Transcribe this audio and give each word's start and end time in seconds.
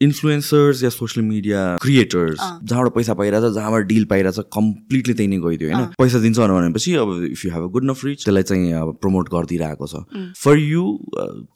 Influencers 0.00 0.82
या 0.82 0.90
social 0.90 1.26
media 1.26 1.60
creators 1.82 2.40
अँ। 2.40 2.58
जहाँबाट 2.62 2.92
पैसा 2.94 3.14
पाइरहेछ 3.20 3.52
जहाँबाट 3.54 3.86
डिल 3.86 4.04
पाइरहेछ 4.12 4.38
कम्प्लिटली 4.54 5.14
त्यही 5.14 5.28
नै 5.28 5.38
गइदियो 5.46 5.70
होइन 5.70 5.84
अँ। 5.84 5.92
पैसा 5.98 6.18
दिन्छ 6.24 6.38
भनेपछि 6.38 6.94
अब 7.04 7.12
if 7.30 7.44
you 7.44 7.50
have 7.52 7.64
a 7.64 7.72
good 7.76 7.84
enough 7.90 8.04
rich 8.04 8.24
त्यसलाई 8.24 8.42
चाहिँ 8.50 8.72
अब 8.80 8.92
प्रमोट 9.02 9.28
गरिदिइरहेको 9.34 9.86
छ. 9.86 10.02
फर 10.42 10.58
यु 10.58 10.84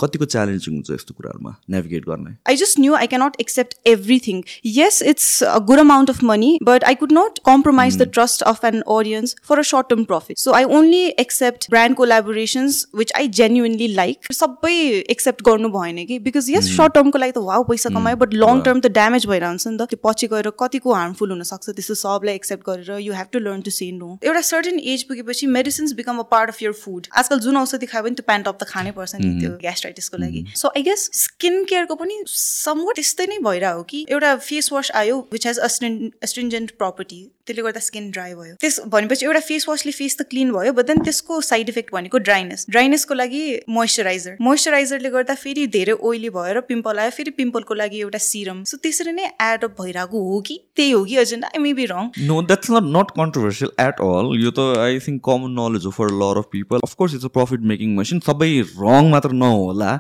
कतिको 0.03 0.25
च्यालेन्जिङ 0.35 0.75
हुन्छ 0.75 0.91
यस्तो 0.91 1.15
कुराहरूमा 1.15 1.55
नेभिगेट 1.77 2.09
गर्ने 2.09 2.35
I 2.53 2.57
just 2.63 2.79
knew 2.83 2.95
I 3.03 3.07
cannot 3.13 3.39
accept 3.43 3.77
everything. 3.87 4.43
Yes, 4.65 5.01
it's 5.13 5.29
a 5.43 5.61
good 5.61 5.81
amount 5.85 6.11
of 6.15 6.23
money, 6.23 6.51
but 6.71 6.87
I 6.89 6.95
could 7.03 7.13
not 7.19 7.41
compromise 7.51 7.97
the 8.03 8.07
trust 8.19 8.43
of 8.53 8.65
an 8.71 8.83
audience 8.97 9.35
for 9.51 9.59
a 9.61 9.65
short 9.71 9.89
term 9.93 10.05
profit. 10.05 10.39
So 10.39 10.57
I 10.59 10.65
only 10.65 11.03
accept 11.25 11.69
brand 11.71 11.97
collaborations 11.97 12.83
which 13.03 13.13
I 13.21 13.25
genuinely 13.41 13.89
like. 14.01 14.31
सबै 14.33 14.75
accept 15.15 15.43
गर्नु 15.49 15.69
भएन 15.79 16.05
कि 16.07 16.19
because 16.27 16.51
yes 16.51 16.71
short 16.77 16.95
टर्मको 16.95 17.19
लागि 17.19 17.33
त 17.33 17.45
wow 17.49 17.65
पैसा 17.71 17.91
कमायो 17.97 18.17
but 18.25 18.32
long 18.35 18.61
term 18.63 18.81
त 18.81 18.93
damage 18.99 19.27
भइरहन्छ 19.27 19.67
नि 19.67 19.77
त 19.77 19.89
त्यो 19.91 19.99
पछि 20.05 20.27
गएर 20.33 20.51
कतिको 20.61 20.95
हार्मफुल 20.95 21.31
हुनसक्छ 21.35 21.77
त्यस्तो 21.79 21.95
सबलाई 22.03 22.41
एक्सेप्ट 22.41 22.69
गरेर 22.69 23.01
you 23.07 23.13
have 23.15 23.33
to 23.33 23.43
learn 23.47 23.61
to 23.63 23.75
say 23.79 23.91
no 23.99 24.11
एउटा 24.29 24.43
सर्टन 24.51 24.79
एज 24.95 25.03
पुगेपछि 25.11 25.47
medicines 25.57 25.93
become 26.01 26.19
a 26.19 26.27
part 26.33 26.55
of 26.55 26.63
your 26.63 26.73
food 26.79 27.07
आजकल 27.23 27.45
जुन 27.47 27.57
औषधि 27.63 27.91
खायो 27.93 28.05
भने 28.05 28.21
त्यो 28.21 28.29
प्यान्ट 28.31 28.49
अप 28.49 28.59
त 28.63 28.69
खानै 28.73 28.95
पर्छ 28.99 29.21
नि 29.21 29.35
त्यो 29.41 29.51
ग्यास्ट्राइटिसको 29.67 30.23
लागि. 30.25 30.45
सो 30.63 30.73
आई 30.77 30.83
गेस 30.89 31.09
स्किन 31.21 31.63
केयरको 31.73 31.95
पनि 32.05 32.19
समवट 32.37 33.03
त्यस्तै 33.03 33.27
नै 33.27 33.39
भइरहेको 33.45 33.79
हो 33.79 33.85
कि 33.93 34.05
एउटा 34.09 34.35
फेस 34.49 34.73
वास 34.73 34.91
आयो 35.03 35.21
विच 35.33 35.47
हेज 35.47 35.59
अस्ट्रिन्जेन्ट 35.69 36.77
प्रपर्टी 36.83 37.21
त्यसले 37.47 37.63
गर्दा 37.63 37.81
स्किन 37.85 38.11
ड्राई 38.11 38.35
भयो. 38.35 38.55
त्यस 38.61 38.81
भनेपछि 38.89 39.27
एउटा 39.27 39.41
फेस 39.47 39.69
वासले 39.69 39.93
फेस 39.93 40.17
त 40.17 40.29
क्लिन 40.31 40.53
भयो 40.53 40.73
बट 40.73 40.87
देन 40.87 41.03
त्यसको 41.05 41.41
साइड 41.43 41.69
इफेक्ट 41.69 41.93
भनेको 41.95 42.19
ड्राइनेस 42.27 42.67
ड्राइनेसको 42.71 43.15
लागि 43.15 43.43
मोइस्चराइजर 43.77 44.37
मोइस्चराइजरले 44.49 45.11
गर्दा 45.17 45.35
फेरि 45.41 45.67
धेरै 45.77 45.97
ओइली 46.11 46.31
भएर 46.37 46.61
पिम्पल 46.69 46.99
आयो 47.05 47.17
फेरि 47.17 47.31
पिम्पलको 47.39 47.75
लागि 47.83 48.01
एउटा 48.01 48.22
सिरम 48.27 48.63
सो 48.71 48.77
त्यसरी 48.87 49.13
नै 49.13 49.27
एड 49.47 49.65
अप 49.65 49.81
भइरहेको 49.81 50.23
हो 50.29 50.41
कि? 50.49 50.59
त्यही 50.77 50.91
हो 50.91 51.03
कि? 51.05 51.17
Agenda 51.23 51.49
I 51.49 51.63
may 51.63 51.73
be 51.81 51.87
wrong 51.87 52.11
no 52.29 52.41
that's 52.51 52.71
not 52.71 52.91
not 52.97 53.11
controversial 53.17 53.71
at 53.87 54.01
all 54.07 54.31
यो 54.43 54.51
त 54.51 54.67
आई 54.85 54.99
थिङ्क 55.07 55.23
कमन 55.27 55.57
नलेज 55.61 55.87
हो 55.87 55.93
for 55.99 56.15
lot 56.23 56.43
of 56.43 56.51
people 56.53 56.87
of course 56.89 57.15
it's 57.15 57.25
a 57.25 57.33
profit 57.39 57.69
making 57.73 57.97
machine 57.97 58.25
सबै 58.29 58.51
रङ 58.81 59.11
मात्र 59.11 59.33
नहोला. 59.43 59.93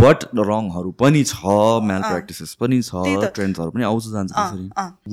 बट 0.00 0.24
रङहरू 0.38 0.90
पनि 1.02 1.22
छ 1.24 1.58
म्याल 1.88 2.02
प्र्याक्टिसेस 2.02 2.54
पनि 2.60 2.80
छ। 2.82 3.04
ट्रेन्ड्सहरू 3.38 3.70
पनि 3.76 3.84
आउँछ 3.90 4.04
जान्छ। 4.12 4.32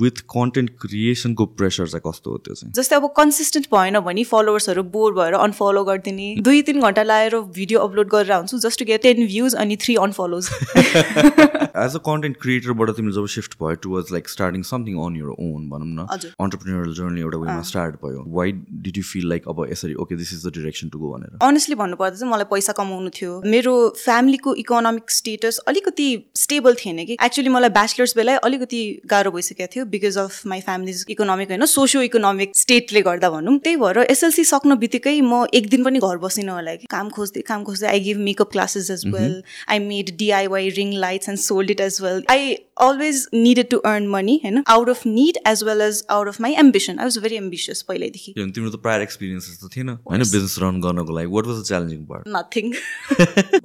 विथ 0.02 0.22
कन्टेन्ट 0.34 0.70
क्रिएसनको 0.82 1.46
प्रेसर 1.60 1.86
चाहिँ 1.86 2.02
कस्तो 2.06 2.30
हो 2.30 2.38
त्यो 2.38 2.54
चाहिँ? 2.54 2.72
जस्तै 2.76 2.96
अब 2.96 3.06
कन्सिस्टेन्ट 3.16 3.66
भएन 3.74 4.00
भने 4.08 4.24
फलोवर्सहरू 4.32 4.82
बोर 4.96 5.12
भएर 5.14 5.34
अनफलो 5.40 5.84
गरिदिने। 5.84 6.28
दुई 6.48 6.62
तिन 6.68 6.80
घन्टा 6.80 7.02
लगाएर 7.02 7.34
भिडियो 7.56 7.80
अपलोड 7.80 8.08
गरेर 8.10 8.32
हुन्छु 8.32 8.58
just 8.66 8.78
to 8.80 8.84
get 8.86 9.02
ten 9.02 9.26
views 9.26 9.54
अनि 9.64 9.76
three 9.84 9.96
unfollows 10.04 10.50
as 10.76 11.94
a 11.94 12.02
content 12.08 12.35
क्रिएटरबाट 12.42 12.90
तिमीले 12.96 13.14
जब 13.14 13.26
सिफ्ट 13.34 13.54
भयो 13.62 13.74
towards 13.86 14.12
like 14.12 14.28
starting 14.28 14.62
something 14.70 14.98
on 15.04 15.16
your 15.16 15.30
own 15.46 15.68
भनौँ 15.70 15.88
न। 15.88 16.06
हजुर। 16.12 16.32
अन्टरप्रिनियरल 16.40 16.94
जर्नी 16.94 17.20
एउटा 17.20 17.38
वेमा। 17.38 17.62
स्टार्ट 17.70 17.94
भयो। 18.04 18.24
Why 18.36 18.52
did 18.86 18.96
you 18.96 19.02
feel 19.12 19.28
like 19.28 19.48
अब 19.48 19.64
यसरी 19.70 19.94
okay 20.04 20.16
this 20.16 20.32
is 20.32 20.46
the 20.46 20.52
direction 20.54 20.88
to 20.88 20.98
go 20.98 21.12
भनेर? 21.14 21.38
अनेस्टली 21.42 21.74
भन्नुपर्दा 21.82 22.16
चाहिँ 22.16 22.32
मलाई 22.32 22.50
पैसा 22.52 22.72
कमाउनु 22.80 23.10
थियो। 23.18 23.40
मेरो 23.46 23.74
फ्यामिलीको 23.96 24.54
इकोनोमिक 24.64 25.10
स्टेटस 25.10 25.58
अलिकति 25.68 26.08
स्टेबल 26.36 26.74
थिएन 26.84 27.04
कि। 27.06 27.16
एक्चुली 27.24 27.48
मलाई 27.56 27.70
ब्याचलर्स 27.76 28.16
बेला 28.16 28.36
अलिकति 28.48 28.82
गाह्रो 29.10 29.30
भइसकेको 29.32 29.72
थियो 29.74 29.84
because 29.94 30.18
of 30.18 30.46
my 30.46 30.60
family's 30.66 31.04
economic 31.10 31.48
होइन 31.50 31.66
सोसियो 31.68 32.02
इकोनोमिक 32.02 32.56
स्टेटले 32.56 33.02
गर्दा 33.02 33.30
भनौँ। 33.30 33.58
त्यही 33.58 33.76
भएर 33.76 33.98
एसएलसी 34.06 34.44
सक्नु 34.46 34.76
बित्तिकै 34.78 35.20
म 35.22 35.44
एक 35.54 35.68
दिन 35.70 35.84
पनि 35.84 35.98
घर 36.00 36.16
बसिनँ 36.18 36.52
होला 36.52 36.74
कि। 36.74 36.86
काम 36.90 37.10
खोज्दै 37.10 37.40
काम 37.48 37.64
खोज्दै 37.64 37.88
I 37.88 38.00
give 38.00 38.18
makeup 38.26 38.50
classes 38.52 38.90
as 38.90 39.06
well 39.14 39.34
I 39.70 39.78
made 39.80 40.10
DIY 40.18 40.68
ring 40.76 40.92
lights 40.98 41.28
and 41.28 41.40
sold 41.40 41.70
it 41.70 41.80
as 41.80 41.98
well 42.02 42.22
I 42.30 42.54
always 42.80 43.26
needed 43.34 43.68
to 43.70 43.78
earn 43.90 44.06
money 44.08 44.34
होइन 44.44 44.62
out 44.68 44.88
of 44.90 45.06
need 45.06 45.38
as 45.48 45.62
well 45.64 45.80
as 45.80 46.02
out 46.10 46.28
of 46.28 46.40
my 46.40 46.54
ambition 46.62 46.98
I 46.98 47.04
was 47.04 47.18
very 47.22 47.36
ambitious 47.36 47.82
पहिल्यैदेखि। 47.88 48.34
तिम्रो 48.38 48.70
त 48.70 48.80
prior 48.82 49.02
experiences 49.02 49.60
त 49.62 49.70
थिएन। 49.76 49.88
होइन 50.10 50.20
business 50.22 50.56
run 50.62 50.80
गर्नको 50.80 51.16
लागि। 51.18 51.30
What 51.36 51.46
was 51.46 51.60
the 51.60 51.64
challenging 51.68 52.04
part 52.06 52.28
nothing 52.36 52.72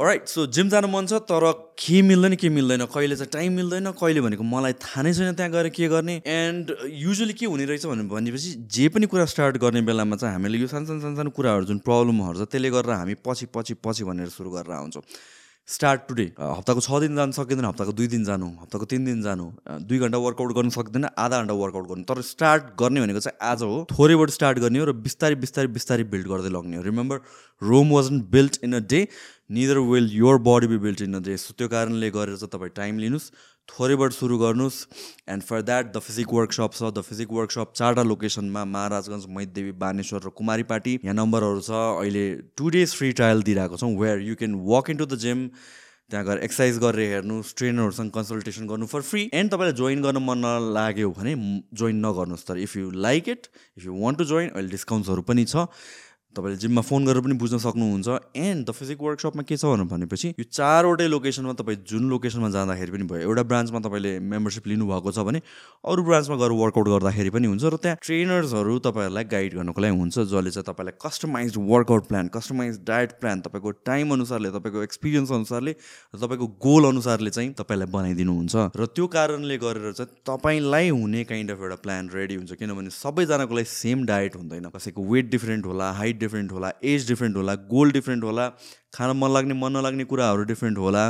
right 0.01 0.27
so 0.27 0.45
gym 0.57 0.69
जानु 0.69 0.87
मन 0.93 1.05
छ 1.05 1.21
तर 1.31 1.51
के 1.81 2.01
मिल्दैन 2.03 2.35
के 2.35 2.49
मिल्दैन? 2.49 2.85
कहिले 2.93 3.15
चाहिँ 3.15 3.31
टाइम 3.33 3.53
मिल्दैन 3.55 3.91
कहिले 3.99 4.21
भनेको 4.21 4.43
मलाई 4.45 4.73
थाहा 4.85 5.01
नै 5.01 5.13
छैन 5.13 5.33
त्यहाँ 5.33 5.51
गएर 5.51 5.69
के 5.75 5.87
गर्ने? 5.89 6.21
एन्ड 6.25 6.75
युजली 7.01 7.33
के 7.33 7.45
हुने 7.45 7.65
रहेछ 7.65 7.85
भने 7.85 8.03
भनेपछि 8.13 8.53
जे 8.77 8.87
पनि 8.95 9.05
कुरा 9.11 9.25
स्टार्ट 9.33 9.57
गर्ने 9.65 9.81
बेलामा 9.89 10.15
चाहिँ 10.15 10.33
हामीले 10.35 10.57
यो 10.57 10.67
सानो 10.67 10.85
सानो 10.85 11.01
सानो 11.01 11.15
सानो 11.17 11.29
कुराहरू 11.35 11.65
जुन 11.65 11.77
प्रब्लमहरू 11.89 12.45
छ 12.45 12.49
त्यसले 12.51 12.69
गर्दा 12.77 12.95
हामी 12.95 13.15
पछि 13.27 13.45
पछि 13.55 13.73
पछि 13.85 14.03
भनेर 14.03 14.29
सुरु 14.37 14.49
गरेर 14.51 14.73
आउँछौँ। 14.77 15.03
स्टार्ट 15.71 16.01
टुडे 16.07 16.23
हप्ताको 16.39 16.81
छ 16.81 16.99
दिन 16.99 17.15
जानु 17.15 17.31
सकिँदैन 17.31 17.65
हप्ताको 17.65 17.91
दुई 17.91 18.07
दिन 18.07 18.23
जानु 18.23 18.47
हप्ताको 18.61 18.85
तिन 18.85 19.05
दिन 19.05 19.21
जानु। 19.21 19.45
अ, 19.67 19.77
दुई 19.79 19.99
घन्टा 19.99 20.17
वर्कआउट 20.17 20.51
गर्नु 20.55 20.69
सक्दैन 20.69 21.05
आधा 21.17 21.39
घन्टा 21.41 21.53
वर्कआउट 21.53 21.87
गर्नु। 21.87 22.03
तर 22.03 22.21
स्टार्ट 22.21 22.63
गर्ने 22.79 23.01
भनेको 23.01 23.19
चाहिँ 23.19 23.51
आज 23.51 23.61
हो। 23.63 23.87
थोरैबाट 23.91 24.29
स्टार्ट 24.29 24.59
गर्ने 24.59 24.79
हो 24.79 24.85
र 24.85 24.91
बिस्तारै 24.91 25.35
बिस्तारै 25.35 25.67
बिस्तारै 25.67 26.03
बिल्ड 26.03 26.27
गर्दै 26.27 26.49
लग्ने 26.49 26.77
हो। 26.77 26.83
Remember 26.83 27.17
Rome 27.63 27.89
wasn't 27.91 28.21
built 28.21 28.59
in 28.63 28.73
a 28.73 28.79
day 28.79 29.07
neither 29.51 29.77
will 29.77 30.09
your 30.11 30.37
body 30.37 30.67
be 30.67 30.77
built 30.77 31.01
in 31.01 31.13
a 31.13 31.19
day 31.19 31.37
so 31.37 31.53
त्यो 31.57 31.67
कारणले 31.67 32.09
गरेर 32.11 32.35
चाहिँ 32.35 32.49
तपाईँ 32.51 32.71
टाइम 32.75 32.99
लिनुहोस्। 32.99 33.31
थोरैबाट 33.69 34.11
सुरु 34.11 34.37
गर्नुहोस् 34.37 34.79
and 35.29 35.43
for 35.43 35.61
that 35.61 35.93
the 35.93 35.99
physique 35.99 36.33
workshop 36.33 36.71
छ। 36.73 36.91
द 36.91 37.01
फिजिक 37.01 37.31
वर्कसप 37.33 37.73
चारवटा 37.75 38.03
लोकेसनमा 38.03 38.63
महाराजगञ्ज 38.67 39.25
मैदेवी 39.37 39.71
बानेश्वर 39.83 40.21
र 40.25 40.29
कुमारी 40.37 40.63
पार्टी 40.71 40.93
यहाँ 41.03 41.15
नम्बरहरू 41.15 41.61
छ। 41.61 41.71
अहिले 42.01 42.25
टु 42.57 42.69
डेज 42.75 42.95
फ्री 42.95 43.11
ट्रायल 43.21 43.43
दिइरहेको 43.43 43.77
छौँ 43.77 43.93
where 43.97 44.19
you 44.27 44.35
can 44.35 44.59
walk 44.67 44.89
in 44.89 44.97
to 44.97 45.05
the 45.05 45.17
gym 45.23 45.47
त्यहाँ 46.11 46.25
गएर 46.25 46.43
एक्सर्साइज 46.43 46.77
गरेर 46.83 47.11
हेर्नुहोस् 47.11 47.55
ट्रेनरहरूसँग 47.57 48.11
कन्सल्टेसन 48.11 48.67
गर्नु 48.67 48.85
फर 48.91 49.01
फ्री 49.07 49.21
एन्ड 49.33 49.51
तपाईँलाई 49.51 49.75
जोइन 49.79 50.01
गर्न 50.03 50.17
मन 50.27 50.45
नलाग्यो 50.45 51.09
भने 51.15 51.35
जोइन 51.73 52.05
नगर्नुहोस् 52.05 52.47
तर 52.47 52.57
if 52.59 52.75
you 52.77 52.91
like 53.07 53.29
it 53.29 53.47
if 53.77 53.85
you 53.85 53.95
want 54.01 54.17
to 54.19 54.25
join 54.31 54.49
अहिले 54.49 54.69
डिस्काउन्ट्सहरू 54.69 55.21
पनि 55.23 55.45
छ। 55.45 55.67
तपाईँले 56.35 56.57
जिममा 56.57 56.81
फोन 56.81 57.05
गरेर 57.05 57.21
पनि 57.21 57.35
बुझ्न 57.35 57.57
सक्नुहुन्छ। 57.59 58.07
एन्ड 58.35 58.65
द 58.67 58.71
फिजिक 58.71 59.01
वर्कसपमा 59.01 59.43
के 59.43 59.57
छ 59.57 59.65
भनेपछि 59.65 60.27
यो 60.39 60.43
चारवटै 60.49 61.07
लोकेसनमा 61.07 61.53
तपाईँ 61.59 61.77
जुन 61.83 62.09
लोकेसनमा 62.09 62.49
जाँदाखेरि 62.49 62.91
पनि 62.91 63.03
भयो 63.11 63.21
एउटा 63.27 63.43
ब्रान्चमा 63.43 63.79
तपाईँले 63.79 64.11
मेम्बरसिप 64.31 64.67
लिनुभएको 64.67 65.11
छ 65.11 65.25
भने 65.27 65.41
अरू 65.83 66.03
ब्रान्चमा 66.03 66.35
गएर 66.37 66.51
वर्कआउट 66.61 66.87
गर्दाखेरि 66.87 67.29
पनि 67.29 67.47
हुन्छ 67.47 67.63
र 67.65 67.77
त्यहाँ 67.83 67.97
ट्रेनर्सहरू 68.01 68.77
तपाईँहरूलाई 68.79 69.23
गाइड 69.27 69.55
गर्नुको 69.55 69.81
लागि 69.81 69.97
हुन्छ 69.97 70.15
जसले 70.31 70.51
चाहिँ 70.51 70.67
तपाईँलाई 70.69 70.95
customise 71.03 71.57
workout 71.57 72.07
plan 72.07 72.27
customise 72.31 72.79
diet 72.87 73.11
plan 73.19 73.41
तपाईँको 73.41 73.71
टाइम 73.83 74.13
अनुसारले 74.13 74.49
तपाईँको 74.55 74.83
एक्सपिरियन्स 74.83 75.31
अनुसारले 75.31 75.71
र 75.71 76.17
तपाईँको 76.17 76.47
गोल 76.61 76.89
अनुसारले 76.91 77.29
चाहिँ 77.29 77.51
तपाईँलाई 77.59 77.91
बनाइदिनुहुन्छ। 77.91 78.55
र 78.77 78.85
त्यो 78.95 79.07
कारणले 79.11 79.57
गरेर 79.57 79.91
चाहिँ 79.91 80.15
तपाईँलाई 80.23 80.89
हुने 80.89 81.23
काइन्ड 81.27 81.51
अफ 81.51 81.59
एउटा 81.61 81.77
प्लान 81.83 82.09
रेडी 82.15 82.35
हुन्छ 82.35 82.51
किनभने 82.55 82.89
सबैजनाको 82.93 83.55
लागि 83.55 83.69
सेम 83.73 84.05
डायट 84.05 84.35
हुँदैन 84.35 84.69
कसैको 84.75 85.01
वेट 85.11 85.29
डिफ्रेन्ट 85.31 85.65
होला 85.65 85.91
हाइट 85.91 86.19
डिफ्रेन्ट 86.23 86.51
होला 86.51 86.71
एज 86.93 87.07
डिफ्रेन्ट 87.07 87.37
होला 87.37 87.55
गोल 87.69 87.91
डिफ्रेन्ट 87.91 88.23
होला 88.23 88.49
खान 88.95 89.17
मन 89.17 89.33
लाग्ने 89.33 89.53
मन 89.61 89.77
नलाग्ने 89.77 90.03
कुराहरू 90.11 90.43
डिफ्रेन्ट 90.51 90.77
होला 90.77 91.03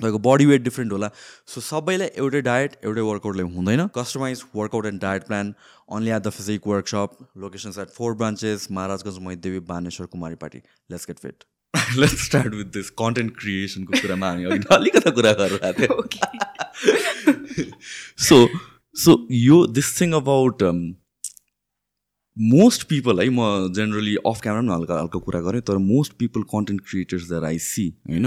तपाईँको 0.00 0.18
बडी 0.18 0.46
वेट 0.46 0.62
डिफ्रेन्ट 0.62 0.92
होला। 0.92 1.08
सो 1.46 1.60
सबैलाई 1.60 2.08
एउटै 2.18 2.40
डायट 2.42 2.76
एउटै 2.84 3.00
वर्कआउटले 3.08 3.42
हुँदैन। 3.56 3.86
Customise 3.96 4.42
workout 4.56 4.86
and 4.86 5.00
diet 5.00 5.26
plan 5.26 5.54
only 5.96 6.10
at 6.10 6.22
the 6.22 6.30
physique 6.36 6.66
workshop 6.66 7.16
locations 7.44 7.78
at 7.78 7.90
four 7.96 8.14
branches 8.22 8.66
Maharajgunj 8.78 9.18
Maitidevi 9.26 9.60
Baneshwor 9.68 10.06
Kumaripati 10.42 10.58
let's 10.90 11.06
get 11.10 11.18
fit 11.26 11.44
let's 11.98 12.24
start 12.24 12.54
with 12.54 12.72
this 12.78 12.90
content 13.02 13.36
क्रिएसनको 13.38 14.00
कुरामा 14.00 14.30
हामी 14.30 14.44
अघि 14.44 14.66
अलिकति 14.76 15.10
कुरा 15.20 15.32
गरिरहेको 15.42 16.02
थियौँ 16.08 16.26
सो 18.28 18.36
सो 18.96 19.16
यो 19.42 19.58
this 19.78 19.88
thing 20.00 20.12
about 20.20 20.62
most 22.36 22.82
people 22.88 23.20
है 23.20 23.28
म 23.28 23.72
जेनरली 23.72 24.16
अफ 24.26 24.40
क्यामरा 24.40 24.60
पनि 24.62 24.72
हल्का 24.74 25.00
हल्का 25.00 25.18
कुरा 25.18 25.40
गरेँ 25.40 25.60
तर 25.62 25.76
most 25.78 26.12
people 26.18 26.42
content 26.52 26.80
creators 26.80 27.28
that 27.28 27.44
I 27.44 27.58
see 27.58 27.88
होइन 28.10 28.26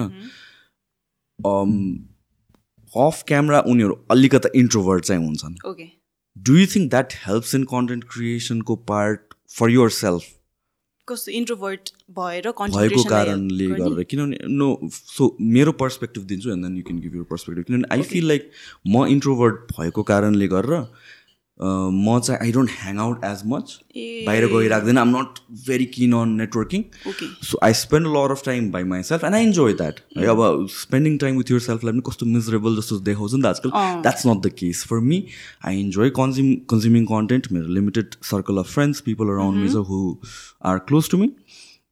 अफ 2.94 3.24
क्यामरा 3.28 3.60
उनीहरू 3.68 4.06
अलिकता 4.12 4.50
इन्ट्रोभर्ट 4.56 5.06
चाहिँ 5.06 5.26
हुन्छन् 5.26 5.56
do 6.38 6.58
you 6.58 6.68
think 6.76 6.90
that 6.90 7.14
helps 7.26 7.56
in 7.56 7.64
content 7.64 8.04
क्रिएसनको 8.04 8.76
part 8.76 9.34
for 9.58 9.70
your 9.70 9.90
self 9.90 10.24
कस्तो 11.08 11.32
इन्ट्रोभर्ट 11.32 11.90
भएर 12.12 12.52
भएको 12.52 13.04
कारणले? 13.04 13.66
गरेर 13.68 14.04
किनभने 14.04 14.38
नो 14.48 14.90
सो 14.92 15.36
मेरो 15.56 15.72
पर्सपेक्टिभ 15.82 16.24
दिन्छु 16.24 16.50
and 16.52 16.66
then 16.66 16.78
you 16.78 16.84
can 16.84 17.00
give 17.02 17.16
your 17.16 17.26
perspective 17.30 17.66
किनभने 17.66 17.88
आई. 17.96 18.02
फिल 18.02 18.28
लाइक 18.28 18.50
म 18.88 19.06
इन्ट्रोभर्ट 19.08 19.72
भएको 19.72 20.04
कारणले 20.04 20.48
गरेर 20.48 20.88
म 21.62 22.20
चाहिँ 22.20 22.40
I 22.42 22.52
don't 22.52 22.70
hang 22.72 22.98
out 23.00 23.24
as 23.26 23.42
much 23.48 23.72
बाहिर 23.98 24.46
गइराख्दैन। 24.54 24.98
आम 24.98 25.10
not 25.10 25.40
very 25.68 25.86
keen 25.94 26.14
on 26.14 26.30
networking 26.38 26.84
so 27.44 27.60
I 27.64 27.74
spend 27.82 28.08
lot 28.16 28.32
of 28.32 28.42
time 28.46 28.70
by 28.72 28.84
myself 29.10 29.24
and 29.24 29.36
I 29.36 29.44
enjoy 29.44 29.74
that 29.74 30.00
है 30.18 30.26
अब 30.28 30.68
स्पेन्डिङ 30.72 31.18
टाइम 31.18 31.38
विथ 31.38 31.52
यर 31.52 31.60
सेल्फलाई 31.68 31.94
पनि 31.94 32.02
कस्तो 32.10 32.26
मिजरेबल 32.26 32.76
जस्तो 32.78 33.00
देखाउँछ 33.10 33.34
नि 33.34 33.42
त 33.42 33.46
आजकल। 33.46 33.70
That's 34.02 34.28
not 34.28 34.42
the 34.46 34.52
case 34.60 34.84
for 34.90 35.00
me 35.02 35.24
I 35.66 35.80
enjoy 35.82 36.10
consume 36.20 36.54
consuming 36.70 37.06
content 37.14 37.52
मेरो 37.52 37.74
limited 37.74 38.16
circle 38.32 38.58
of 38.58 38.74
friends 38.74 39.02
people 39.02 39.34
around 39.36 39.62
me 39.62 39.70
छ 39.70 39.86
who 39.92 40.02
are 40.72 40.80
close 40.90 41.10
to 41.12 41.18
me 41.18 41.32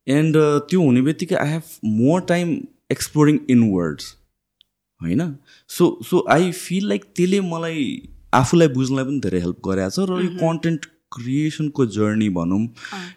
and 0.08 0.38
त्यो 0.70 0.82
हुने 0.82 1.02
बित्तिकै 1.02 1.36
I 1.36 1.50
have 1.50 1.64
more 2.02 2.22
time 2.30 2.58
exploring 2.92 3.40
in 3.50 3.70
words 3.72 4.16
होइन? 5.02 5.36
So 5.70 5.98
so 6.10 6.26
I 6.30 6.52
feel 6.58 6.90
like 6.90 7.04
त्यसले 7.16 7.40
मलाई 7.42 7.86
आफूलाई 8.42 8.68
बुझ्नलाई 8.80 9.06
पनि 9.06 9.20
धेरै 9.28 9.40
हेल्प 9.46 9.60
गरेको 9.68 9.94
छ 9.96 10.10
र 10.10 10.26
यो 10.26 10.34
कन्टेन्ट 10.42 10.92
क्रिएसनको 11.14 11.86
जर्नी 11.96 12.28
भनौँ 12.36 12.62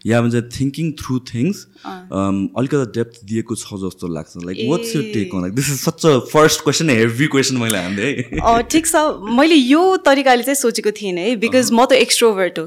या 0.06 0.20
भन्छ 0.22 0.40
थिङ्किङ 0.54 0.92
थ्रु 1.00 1.18
थिङ्स 1.28 1.60
अलिकति 1.86 2.90
डेप्थ 2.96 3.20
दिएको 3.30 3.54
छ 3.56 3.78
जस्तो 3.84 4.10
लाग्छ। 4.16 4.44
Like 4.46 4.58
what's 4.70 4.94
you 4.96 5.02
take 5.14 5.34
on 5.34 5.40
like 5.42 5.54
this 5.60 5.70
is 5.72 5.78
such 5.80 6.06
a 6.06 6.18
first 6.32 6.64
question 6.64 6.90
heavy 6.90 7.26
question 7.34 7.56
मैले 7.62 7.78
हान्दै। 7.78 8.10
है 8.32 8.62
ठिक 8.74 8.86
छ। 8.86 9.04
मैले 9.38 9.54
यो 9.54 9.84
तरिकाले 10.08 10.42
चाहिँ 10.42 10.60
सोचेको 10.62 10.90
थिइनँ 11.00 11.20
है 11.20 11.36
बिकज 11.44 11.72
म 11.72 11.84
त 11.84 12.02
एक्सट्रोभर्ट 12.06 12.58
हो। 12.58 12.66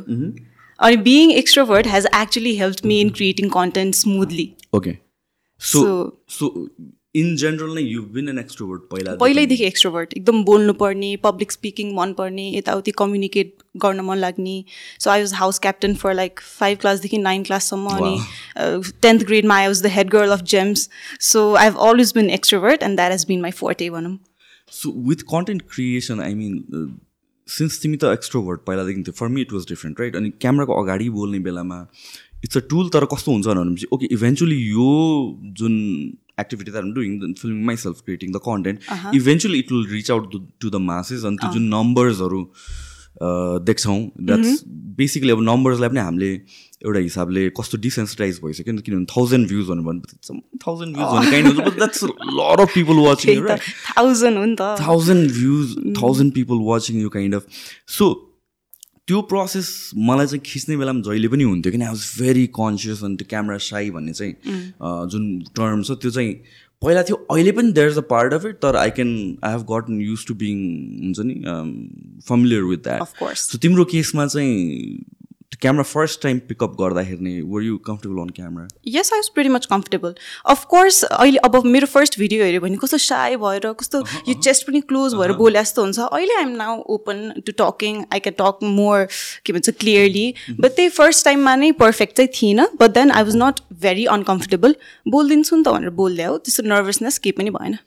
अनि 0.80 0.98
being 1.06 1.32
extrovert 1.38 1.88
has 1.88 2.06
actually 2.16 2.56
help 2.58 2.86
me 2.86 3.00
in 3.02 3.10
creating 3.20 3.50
content 3.56 3.96
smoothly 3.96 4.48
okay 4.74 4.98
so 5.62 5.80
so 6.40 6.50
in 7.20 7.36
general 7.36 7.74
नै 7.76 7.82
यु 7.84 8.02
बिन 8.14 8.30
एन 8.30 8.40
एक्सट्रोभर्ट 8.40 8.82
पहिला 8.92 9.16
पहिल्यैदेखि 9.22 9.66
एक्सट्रोभर्ट 9.66 10.14
एकदम 10.18 10.44
बोल्नुपर्ने 10.46 11.16
पब्लिक 11.24 11.52
स्पिकिङ 11.52 11.94
मनपर्ने 11.96 12.46
यताउति 12.58 12.92
कम्युनिकेट 13.00 13.54
गर्न 13.84 14.06
मन 14.06 14.18
लाग्ने। 14.18 14.56
So 15.00 15.10
I 15.10 15.22
was 15.22 15.34
house 15.34 15.60
captain 15.66 15.96
for 16.04 16.14
like 16.14 16.40
five 16.60 16.78
क्लासदेखि 16.82 17.18
nine 17.26 17.44
क्लाससम्म 17.50 17.98
अनि 17.98 18.94
tenth 19.02 19.26
ग्रेडमा 19.26 19.58
I 19.58 19.68
was 19.68 19.84
the 19.84 19.92
head 19.98 20.10
girl 20.16 20.38
of 20.38 20.42
GEMS 20.54 20.88
so 21.32 21.54
I 21.56 21.66
have 21.66 21.78
always 21.90 22.14
been 22.16 22.30
extrovert 22.40 22.84
and 22.84 22.96
that 22.96 23.12
has 23.12 23.26
been 23.28 23.42
my 23.42 23.52
forte 23.60 23.90
भनौँ 23.90 24.18
so 24.72 24.94
with 25.10 25.22
content 25.30 25.62
creation 25.74 26.22
I 26.22 26.34
mean 26.36 26.98
since 27.48 27.82
तिमी 27.82 27.98
त 27.98 28.14
extrovert 28.14 28.60
पहिलादेखि 28.66 29.02
थियो 29.02 29.20
for 29.20 29.28
me 29.36 29.42
it 29.42 29.54
was 29.54 29.64
different 29.70 30.00
right 30.00 30.16
अनि 30.16 30.30
क्यामराको 30.42 30.82
अगाडि 30.84 31.10
बोल्ने 31.10 31.40
बेलामा 31.46 31.86
इट्स 32.44 32.58
अ 32.58 32.62
टुल 32.70 32.90
तर 32.90 33.06
कस्तो 33.14 33.32
हुन्छ 33.32 33.48
भनेपछि 33.48 33.88
ओके 33.94 34.06
इभेन्चुली 34.14 34.58
यो 34.66 34.92
जुन 35.62 35.74
activity 36.40 36.72
that 36.72 36.94
doing 36.96 37.34
filming 37.34 37.64
myself 37.86 38.02
creating 38.06 38.32
the 38.32 38.44
content 38.46 39.16
eventually 39.16 39.60
it 39.60 39.72
will 39.72 39.88
reach 39.92 40.12
out 40.12 40.38
to 40.62 40.70
the 40.70 40.86
masses 40.92 41.26
अनि 41.26 41.44
त्यो 41.44 41.54
जुन 41.54 41.68
नम्बर्सहरू 41.76 42.46
देख्छौँ 43.68 44.00
द्याट्स 44.22 44.64
बेसिकली 44.98 45.32
अब 45.32 45.42
नम्बर्सलाई 45.44 45.90
पनि 45.90 46.00
हामीले 46.00 46.32
एउटा 46.86 47.00
हिसाबले 47.00 47.50
कस्तो 47.58 47.78
डिसेन्सिटाइज 47.78 48.40
भइसक्यो 48.44 48.74
नि 48.74 48.82
किनभने 48.82 49.06
थाउजन्ड 49.16 49.48
भ्युज 49.48 49.68
भन्नु 49.70 50.38
थाउजन्ड 50.66 50.96
भ्युज 50.96 51.12
भन्ने 51.16 51.32
काइन्ड 51.32 51.48
हुन्छ 51.50 51.76
that's 51.76 52.04
lot 52.40 52.62
of 52.62 52.74
people 52.74 53.04
watching 53.08 53.44
thousand 53.98 54.38
हो 54.38 54.46
नि 54.46 54.56
त 54.62 54.76
thousand 54.82 55.32
views 55.32 55.76
thousand 56.02 56.34
people 56.34 56.66
watching 56.70 57.02
you 57.02 57.10
kind 57.18 57.36
of 57.36 57.62
so 57.98 58.10
त्यो 59.10 59.22
प्रोसेस 59.34 59.68
मलाई 60.10 60.28
चाहिँ 60.28 60.42
खिच्ने 60.46 60.78
बेलामा 60.78 61.02
जहिले 61.10 61.28
पनि 61.36 61.44
हुन्थ्यो 61.44 61.72
किन 61.72 61.82
आई 61.82 61.88
वाज 61.90 62.08
भेरी 62.22 62.46
कन्सियस 62.58 63.04
अनि 63.04 63.16
त्यो 63.22 63.28
क्यामरा 63.30 63.58
साई 63.68 63.90
भन्ने 63.92 64.14
चाहिँ 64.14 64.34
अँ, 64.34 65.08
जुन 65.10 65.24
टर्म 65.58 65.82
छ 65.84 66.00
त्यो 66.02 66.12
चाहिँ 66.18 66.34
पहिला 66.82 67.02
थियो 67.04 67.16
अहिले 67.32 67.52
पनि 67.52 67.72
there 67.78 67.90
is 67.92 67.98
a 67.98 68.02
part 68.10 68.34
of 68.34 68.46
it 68.46 68.56
तर 68.66 68.76
I 68.76 68.90
can 68.98 69.10
I 69.44 69.52
have 69.52 69.66
gotten 69.72 70.00
used 70.02 70.26
to 70.28 70.34
being 70.44 70.60
हुन्छ 71.06 71.20
नि 71.30 71.34
फमिलियर 72.28 72.62
विथ 72.64 72.78
द्याट. 72.84 73.02
सो 73.52 73.58
तिम्रो 73.66 73.86
केसमा 73.94 74.26
चाहिँ 74.28 75.04
क्यामरा 75.52 75.84
फर्स्ट 75.84 76.22
टाइम 76.24 76.40
पिकअप 76.48 76.76
गर्दाखेरि 76.80 77.24
नै 77.24 77.32
were 77.52 77.64
you 77.64 77.78
comfortable 77.86 78.22
on 78.22 78.30
camera 78.36 78.68
yes 78.88 79.12
I 79.14 79.20
was 79.20 79.30
very 79.36 79.50
much 79.50 79.66
comfortable 79.66 80.14
of course 80.54 81.04
अहिले 81.06 81.38
अब 81.48 81.56
मेरो 81.66 81.88
फर्स्ट 81.94 82.20
भिडियो 82.20 82.44
हेऱ्यो 82.44 82.62
भने 82.62 82.78
कस्तो 82.84 82.98
साय 83.06 83.36
भएर 83.38 83.72
कस्तो 83.80 84.02
यो 84.30 84.34
चेस्ट 84.40 84.68
पनि 84.68 84.82
क्लोज 84.92 85.16
भएर 85.16 85.34
बोले 85.42 85.60
जस्तो 85.60 85.82
हुन्छ। 85.82 86.00
अहिले 86.00 86.36
I'm 86.36 86.56
now 86.56 86.80
open 86.96 87.42
to 87.46 87.58
talking 87.64 88.02
I 88.14 88.20
can 88.28 88.40
talk 88.42 88.64
more 88.78 89.08
के 89.46 89.54
भन्छ 89.54 89.70
क्लियरली 89.80 90.28
बट 90.60 90.76
त्यही 90.76 90.90
फर्स्ट 90.98 91.26
टाइममा 91.26 91.56
नै 91.56 91.72
पर्फेक्ट 91.84 92.18
चाहिँ 92.18 92.32
थिइनँ 92.42 92.68
but 92.82 92.98
then 93.00 93.12
I 93.12 93.24
was 93.24 93.36
not 93.44 93.60
very 93.82 94.06
uncomfortable 94.18 94.76
बोलिदिन्छु 95.18 95.56
नि 95.56 95.64
त 95.64 95.78
भनेर 95.78 95.90
बोलिदिए 96.04 96.26
हो 96.26 96.38
त्यस्तो 96.38 96.70
नर्भसनेस 96.70 97.18
केही 97.20 97.40
पनि 97.42 97.50
भएन। 97.58 97.78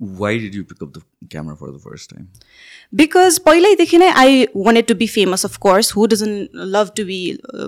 Why 0.00 0.38
did 0.38 0.54
you 0.54 0.64
pick up 0.64 0.92
the 0.96 1.02
camera 1.30 1.54
for 1.54 1.70
the 1.70 1.80
first 1.84 2.10
time 2.14 2.26
because 2.96 3.38
पहिल्यैदेखि 3.46 3.98
नै 3.98 4.10
I 4.16 4.44
wanted 4.56 4.86
to 4.86 4.94
be 4.94 5.06
famous 5.08 5.44
of 5.46 5.56
course 5.66 5.92
who 5.96 6.06
doesn't 6.06 6.32
love 6.76 6.92
to 6.96 7.04
be 7.04 7.20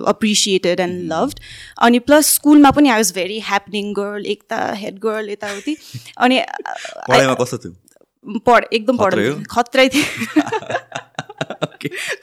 appreciated 0.08 0.81
and 0.81 1.12
loved 1.12 1.40
अनि 1.88 1.99
प्लस 2.08 2.34
स्कुलमा 2.34 2.70
पनि 2.70 2.88
I 2.88 2.96
was 2.96 3.12
very 3.14 3.38
happening 3.49 3.93
girl 3.94 4.26
Ekta 4.26 4.58
head 4.75 4.99
girl 4.99 5.31
यताउति. 5.31 5.76
अनि 6.19 6.40
पढाइमा 7.08 7.34
कस्तो 7.34 7.58
थियो? 7.58 7.73
पढ 8.46 8.64
एकदम 8.73 8.96
पढ 8.99 9.14
खत्रै 9.50 9.88
थियो। 9.88 10.05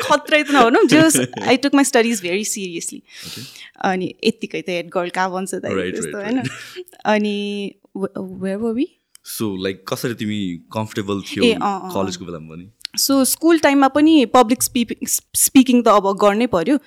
खत्रै 0.01 0.43
त 0.43 0.51
नभनौँ 0.51 0.83
just 0.91 1.15
I 1.43 1.57
took 1.63 1.73
my 1.75 1.85
studies 1.85 2.21
very 2.21 2.45
seriously 2.51 3.01
अनि 3.89 4.07
यत्तिकै 4.23 4.61
त 4.61 4.69
हेड 4.69 4.87
गर्ल 4.93 5.09
कहाँ 5.17 5.31
भन्छ 5.31 5.51
त 5.55 5.65
होइन। 5.65 6.41
अनि 7.05 7.35
where 7.97 8.57
were 8.57 8.73
we 8.73 8.87
so 9.37 9.55
like 9.63 9.83
कसरी 9.93 10.13
तिमी 10.19 10.41
कम्फर्टेबल 10.73 11.21
थियो 11.29 11.53
कलेजको 11.95 12.25
बेलामा 12.25 12.53
पनि? 12.55 12.65
सो 12.97 13.23
स्कुल 13.31 13.59
टाइममा 13.63 13.87
पनि 13.95 14.13
पब्लिक 14.35 14.63
स्पिपिङ 14.63 15.07
स्पिकिङ 15.41 15.81
त 15.87 15.87
अब 15.99 16.13
गर्नै 16.23 16.47
पऱ्यो 16.53 16.77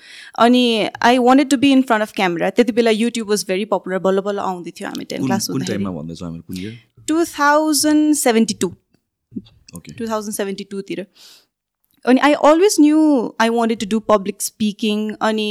अनि 0.45 0.63
I 1.09 1.17
wanted 1.27 1.49
to 1.49 1.57
be 1.57 1.71
in 1.71 1.81
front 1.91 2.07
of 2.07 2.11
camera 2.17 2.49
त्यति 2.57 2.71
बेला 2.79 2.91
युट्युब 2.91 3.29
वाज 3.29 3.45
भेरी 3.49 3.65
पपुलर 3.73 3.99
बल्ल 4.07 4.25
बल्ल 4.25 4.39
आउँदै 4.47 4.71
थियो 4.79 4.89
हामी 4.89 5.05
ten 5.13 5.25
class 5.25 5.49
two 7.07 7.23
thousand 7.31 8.15
seventy 8.17 8.53
two 8.65 8.73
two 9.97 10.07
thousand 10.09 10.35
seventy 10.35 10.63
टूतिर 10.71 11.05
अनि 12.05 12.19
I 12.19 12.33
always 12.45 12.75
knew 12.79 12.99
I 13.41 13.49
wanted 13.49 13.79
to 13.79 13.85
do 13.89 13.99
public 14.07 14.41
speaking 14.41 15.09
अनि 15.21 15.47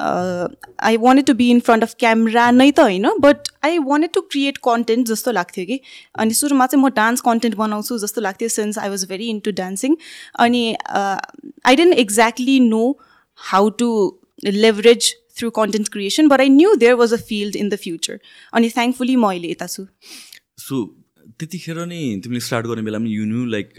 I 0.00 0.96
wanted 1.04 1.26
to 1.26 1.34
be 1.34 1.48
in 1.50 1.60
front 1.68 1.82
of 1.82 1.94
camera 1.98 2.50
नै 2.50 2.70
त 2.70 2.80
होइन 2.80 3.08
but 3.20 3.48
I 3.64 3.78
wanted 3.86 4.12
to 4.14 4.20
create 4.34 4.58
content 4.66 5.06
जस्तो 5.08 5.32
लाग्थ्यो 5.32 5.64
कि। 5.66 5.80
अनि 6.18 6.34
सुरुमा 6.34 6.66
चाहिँ 6.66 6.82
म 6.84 6.90
डान्स 6.96 7.20
कन्टेन्ट 7.28 7.56
बनाउँछु 7.56 7.98
जस्तो 7.98 8.20
लाग्थ्यो 8.20 8.48
since 8.56 8.78
I 8.78 8.88
was 8.88 9.04
very 9.10 9.28
into 9.30 9.50
dancing 9.62 9.96
अनि 10.46 10.64
I 10.92 11.76
didn't 11.76 11.94
exactly 12.04 12.58
know 12.68 12.84
how 13.38 13.70
to 13.80 13.90
leverage 14.44 15.14
through 15.38 15.50
content 15.50 15.88
creation 15.92 16.28
but 16.28 16.40
I 16.40 16.48
knew 16.50 16.74
there 16.76 16.94
was 16.96 17.12
a 17.12 17.22
field 17.28 17.56
in 17.56 17.68
the 17.68 17.76
future 17.82 18.18
अनि 18.52 18.68
थ्याङ्कफुली 18.70 19.16
म 19.16 19.28
अहिले 19.28 19.50
यता 19.50 19.66
छु। 19.66 19.86
सो 20.58 20.84
त्यतिखेर 21.40 21.84
नै 21.86 22.00
तिमीले 22.24 22.40
स्टार्ट 22.46 22.66
गर्ने 22.66 22.82
बेलामा 22.82 23.08
यु 23.10 23.24
न्यू 23.26 23.44
लाइक 23.52 23.72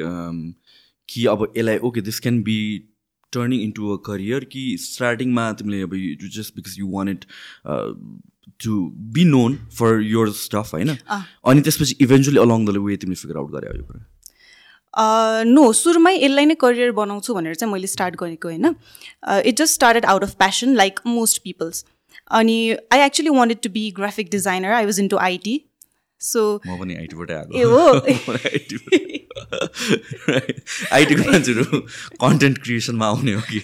कि 1.09 1.25
अब 1.33 1.51
यसलाई 1.57 1.77
okay 1.89 2.01
this 2.01 2.19
can 2.19 2.41
be 2.43 2.57
turning 3.33 3.61
into 3.61 3.91
a 3.91 3.97
career 4.05 4.43
कि 4.51 4.63
स्टार्टिङमा 4.81 5.51
तिमीले 5.59 5.81
अब 5.81 5.93
you 5.95 6.29
just 6.39 6.55
because 6.55 6.79
you 6.79 6.87
want 6.91 7.09
it 7.09 7.25
to 8.63 8.79
be 9.13 9.23
known 9.25 9.55
for 9.79 10.01
your 10.03 10.31
stuff 10.41 10.73
होइन? 10.73 10.89
अनि 11.45 11.61
त्यसपछि 11.61 11.95
इभेन्चुली 12.01 12.39
अलङ 12.39 12.65
द 12.65 12.83
वे 12.89 12.97
तिमीले 12.97 13.21
फिगर 13.21 13.37
आउट 13.37 13.51
गरे 13.51 13.77
यो 13.77 13.83
कुरा 13.83 15.43
नो 15.45 15.71
सुरुमै 15.73 16.13
यसलाई 16.15 16.45
नै 16.45 16.55
करियर 16.59 16.91
बनाउँछु 16.97 17.33
भनेर 17.33 17.55
चाहिँ 17.55 17.71
मैले 17.73 17.87
स्टार्ट 17.87 18.15
गरेको 18.19 18.47
होइन? 18.49 18.75
It 19.45 19.57
just 19.57 19.73
started 19.73 20.05
out 20.11 20.23
of 20.23 20.33
passion 20.37 20.75
like 20.75 20.99
most 21.07 21.41
peoples 21.43 21.85
अनि 22.39 22.57
I 22.93 23.05
actually 23.05 23.29
wanted 23.37 23.59
to 23.63 23.69
be 23.69 23.89
graphic 23.97 24.29
designer 24.31 24.71
I 24.73 24.85
was 24.85 24.99
into 25.07 25.17
IT 25.23 25.55
so 26.21 26.61
म 26.67 26.77
पनि 26.79 26.95
आइटीबाटै 26.95 27.33
ए 27.59 27.63
हो। 27.63 27.81
आइटीको 30.91 31.31
मान्छेहरू 31.31 31.79
कन्टेन्ट 32.21 32.57
क्रिएसनमा 32.63 33.05
आउने 33.07 33.33
हो 33.33 33.41
कि? 33.51 33.59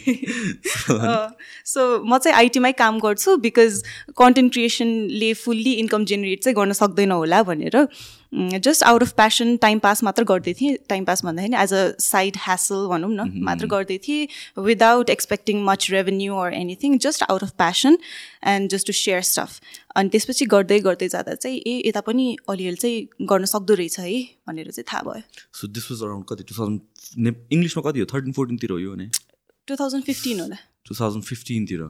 सो 1.65 2.03
म 2.03 2.17
चाहिँ 2.17 2.37
आइटीमै 2.37 2.71
काम 2.71 2.99
गर्छु 2.99 3.37
बिकज 3.37 3.83
कन्टेन्ट 4.17 4.53
क्रिएसनले 4.53 5.33
फुल्ली 5.33 5.73
इन्कम 5.73 6.05
जेनेरेट 6.05 6.43
चाहिँ 6.43 6.55
गर्न 6.55 6.71
सक्दैन 6.73 7.11
होला 7.11 7.43
भनेर। 7.43 7.87
Just 8.33 8.83
out 8.83 9.01
of 9.01 9.11
passion 9.13 9.55
time 9.61 9.79
pass 9.79 10.03
मात्र 10.03 10.23
गर्दै 10.23 10.53
थिएँ। 10.59 10.75
टाइम 10.89 11.05
पास 11.05 11.23
भन्दाखेरि 11.25 11.55
एज 11.63 11.73
अ 11.73 11.99
साइड 11.99 12.37
ह्यासल 12.39 12.87
भनौँ 12.87 13.09
न 13.11 13.43
मात्र 13.43 13.67
गर्दै 13.67 13.97
थिएँ 14.07 14.27
without 14.65 15.09
expecting 15.09 15.63
much 15.65 15.87
revenue 15.91 16.35
or 16.35 16.53
anything 16.53 16.97
just 17.05 17.23
out 17.23 17.43
of 17.43 17.51
passion 17.57 17.97
and 18.53 18.69
just 18.71 18.87
to 18.87 18.93
share 18.93 19.21
stuff 19.31 19.59
अनि 19.95 20.09
त्यसपछि 20.09 20.45
गर्दै 20.55 20.79
गर्दै 20.87 21.07
जाँदा 21.09 21.35
चाहिँ 21.35 21.59
ए 21.59 21.75
यता 21.87 22.01
पनि 22.07 22.25
अलिअलि 22.49 22.75
चाहिँ 22.75 23.27
गर्न 23.27 23.45
सक्दो 23.53 23.73
रहेछ 23.83 23.99
है 23.99 24.23
भनेर 24.47 24.71
चाहिँ 24.71 24.87
थाहा 24.93 25.01
भयो। 25.11 25.21
सो 25.59 25.67
दिस 25.67 25.91
वाज 25.91 26.03
अराउन्ड 26.03 26.25
कति? 26.29 26.43
टु 26.43 26.55
थाउजन्ड 26.59 27.35
इङ्ग्लिसमा 27.51 27.89
कति 27.89 27.99
हो? 27.99 28.05
थर्टिन 28.13 28.31
फोर्टिनतिर 28.39 28.71
हो 28.71 28.79
यो 28.79 28.91
भने? 28.95 29.09
टु 29.67 29.75
थाउजन्ड 29.75 30.03
फिफ्टिन 30.03 30.39
होला। 30.39 30.57
Two 30.87 30.95
thousand 30.99 31.23
फिफ्टिनतिर। 31.23 31.81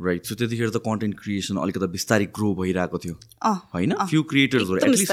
राइट 0.00 0.24
सो 0.26 0.34
त्यतिखेर 0.34 0.68
त 0.70 0.80
कन्टेन्ट 0.86 1.14
क्रिएसन 1.18 1.56
अलिकति 1.58 1.86
बिस्तारै 1.92 2.24
ग्रो 2.36 2.48
भइरहेको 2.54 2.98
थियो। 3.04 3.14
होइन? 3.74 3.94
फ्यु 4.08 4.22
क्रिएटर्सहरू 4.30 4.76
at least. 4.76 5.12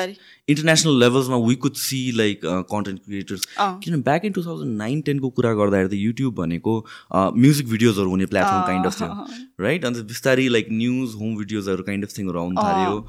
international 0.50 1.00
लेभल्समा 1.00 1.38
we 1.48 1.56
could 1.66 1.76
see 1.82 2.00
like 2.18 2.40
content 2.72 3.00
creators. 3.06 3.46
किनभने 3.60 4.02
back 4.04 4.26
in 4.26 4.32
two 4.34 4.44
thousand 4.46 4.78
nine 4.78 5.02
टेनको 5.10 5.30
कुरा 5.40 5.54
गर्दाखेरि 5.62 5.90
त 5.90 6.00
युट्युब 6.02 6.36
भनेको 6.42 6.74
म्युजिक 7.16 7.70
भिडियोजहरू 7.70 8.10
हुने 8.10 8.26
प्लेटफर्म 8.36 8.62
काइन्ड 8.68 8.86
अफ 8.86 9.00
थियो। 9.02 9.64
राइट 9.68 9.86
अन्त 9.86 10.04
बिस्तारै 10.12 10.48
लाइक 10.58 10.68
न्युज 10.84 11.16
होम 11.22 11.36
भिडियोजहरू 11.38 11.84
काइन्ड 11.84 12.06
अफ 12.06 12.18
थिङहरू 12.18 12.40
आउनु 12.40 12.62
थाल्यो। 12.62 13.00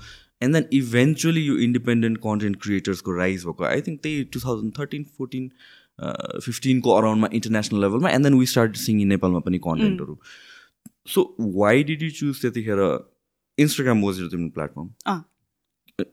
एन्ड 0.43 0.55
देन 0.55 0.65
इभेन्चुली 0.79 1.47
यो 1.47 1.57
इन्डिपेन्डेन्ट 1.67 2.19
कन्टेन्ट 2.23 2.63
क्रिएटर्सको 2.63 3.19
राइज 3.19 3.45
भएको। 3.45 3.65
आई 3.65 3.81
थिङ्क 3.83 4.01
त्यही 4.03 4.25
टु 4.31 4.41
थाउजन्ड 4.47 4.79
थर्टिन 4.79 5.05
फोर्टिन 5.19 5.51
फिफ्टिनको 6.45 6.91
अराउन्डमा 6.93 7.29
इन्टरनेसनल 7.35 7.81
लेभलमा 7.81 8.11
and 8.11 8.27
then 8.27 8.35
we 8.39 8.47
start 8.53 8.77
seeing 8.79 9.01
in 9.01 9.09
नेपालमा 9.09 9.41
पनि 9.47 9.59
कन्टेन्टहरू 9.67 10.19
so 11.07 11.25
why 11.41 11.85
did 11.85 12.03
you 12.03 12.11
choose 12.11 12.41
त्यतिखेर 12.43 12.81
इन्स्टाग्राम 13.59 14.03
वाज 14.05 14.21
यो 14.21 14.29
तिम्रो 14.29 14.51
प्लेटफर्म 14.51 14.89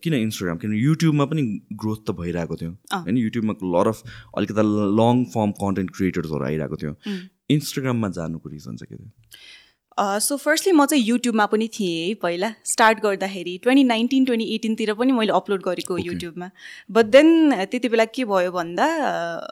किन 0.04 0.14
इन्स्टाग्राम 0.14 0.58
किन 0.58 0.74
युट्युबमा 0.76 1.26
पनि 1.26 1.44
ग्रोथ 1.74 1.98
त 2.08 2.12
भइरहेको 2.18 2.56
थियो। 2.56 2.72
होइन 2.94 3.18
युट्युबमा 3.18 3.54
लट 3.76 3.88
अफ 3.88 4.04
अलिकति 4.38 4.64
लङ 5.00 5.24
फर्म 5.34 5.52
कन्टेन्ट 5.62 5.90
क्रिएटर्सहरू 5.96 6.44
आइरहेको 6.46 6.76
थियो। 6.82 6.94
इन्स्टाग्राममा 7.56 8.10
जानुको 8.18 8.50
रिजन 8.50 8.76
चाहिँ 8.76 8.90
के 8.90 9.04
थियो? 9.04 9.12
सो 10.00 10.36
फर्स्टली 10.38 10.72
म 10.74 10.86
चाहिँ 10.86 11.04
युट्युबमा 11.04 11.46
पनि 11.46 11.68
थिएँ 11.70 12.08
है 12.08 12.14
पहिला। 12.22 12.50
स्टार्ट 12.66 13.00
गर्दाखेरि 13.04 13.58
ट्वेन्टी 13.64 13.84
नाइन्टिन 13.84 14.26
ट्वेन्टी 14.26 14.46
एटिनतिर 14.56 14.94
पनि 14.94 15.12
मैले 15.12 15.32
अपलोड 15.36 15.62
गरेको 15.64 15.98
युट्युबमा 15.98 16.50
बट 16.90 17.06
देन 17.06 17.28
त्यति 17.72 17.90
बेला 17.90 18.06
के 18.16 18.26
भयो 18.26 18.52
भन्दा 18.52 18.88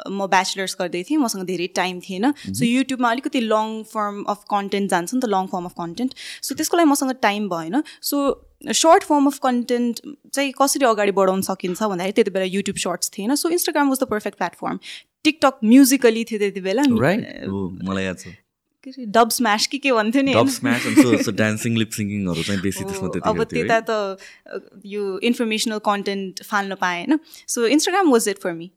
म 0.10 0.28
ब्याचलर्स 0.32 0.76
गर्दै 0.80 1.04
थिएँ 1.10 1.20
मसँग 1.20 1.46
धेरै 1.46 1.68
टाइम 1.76 2.00
थिएन। 2.00 2.32
सो 2.34 2.66
युट्युबमा 2.66 3.12
अलिकति 3.12 3.40
लङ 3.42 3.84
फर्म 3.92 4.24
अफ 4.30 4.44
कन्टेन्ट 4.52 4.90
जान्छ 4.90 5.14
नि 5.14 5.20
त 5.20 5.26
long 5.28 5.46
form 5.52 5.66
of 5.66 5.76
content 5.78 6.14
so 6.42 6.56
त्यसको 6.56 6.78
लागि 6.78 6.90
मसँग 6.90 7.14
टाइम 7.22 7.50
भएन। 7.50 7.84
So 8.02 8.18
short 8.80 9.04
form 9.04 9.28
of 9.28 9.40
content 9.44 10.02
चाहिँ 10.34 10.52
कसरी 10.56 10.86
अगाडि 10.86 11.12
बढाउन 11.20 11.42
सकिन्छ 11.52 11.84
भन्दाखेरि 11.84 12.14
त्यति 12.16 12.32
बेला 12.32 12.46
युट्युब 12.56 12.78
सर्ट्स 12.88 13.12
थिएन। 13.18 13.36
So 13.36 13.50
Instagram 13.50 13.90
was 13.90 14.04
the 14.04 14.08
perfect 14.10 14.38
platform 14.38 14.80
TikTok 15.24 15.60
musically 15.64 16.24
थियो 16.32 16.40
त्यति 16.40 16.62
बेला। 16.62 16.84
मलाई 16.90 18.04
याद 18.04 18.18
छ। 18.20 18.40
के 18.92 19.02
अरे 19.02 19.12
डब 19.12 19.30
स्म्यास 19.30 19.68
कि 19.68 19.78
के 19.78 19.92
भन्थ्यो 19.92 20.22
नि 20.22 20.34
डान्सिङ 21.42 21.78
लिप 21.78 21.92
सिङ्गिङहरू 21.92 22.44
चाहिँ 22.44 22.62
बेसी 22.62 22.84
त्यसमा 22.90 23.30
अब 23.30 23.44
त्यता? 23.44 23.80
त 23.90 24.18
यो 24.86 25.20
इन्फर्मेसनल 25.20 25.78
कन्टेन्ट 25.78 26.44
फाल्न 26.44 26.76
पाएँ 26.76 27.06
होइन। 27.06 27.20
So 27.48 27.68
Instagram 27.68 28.12
was 28.12 28.30
it 28.30 28.38
for 28.38 28.54
me 28.54 28.72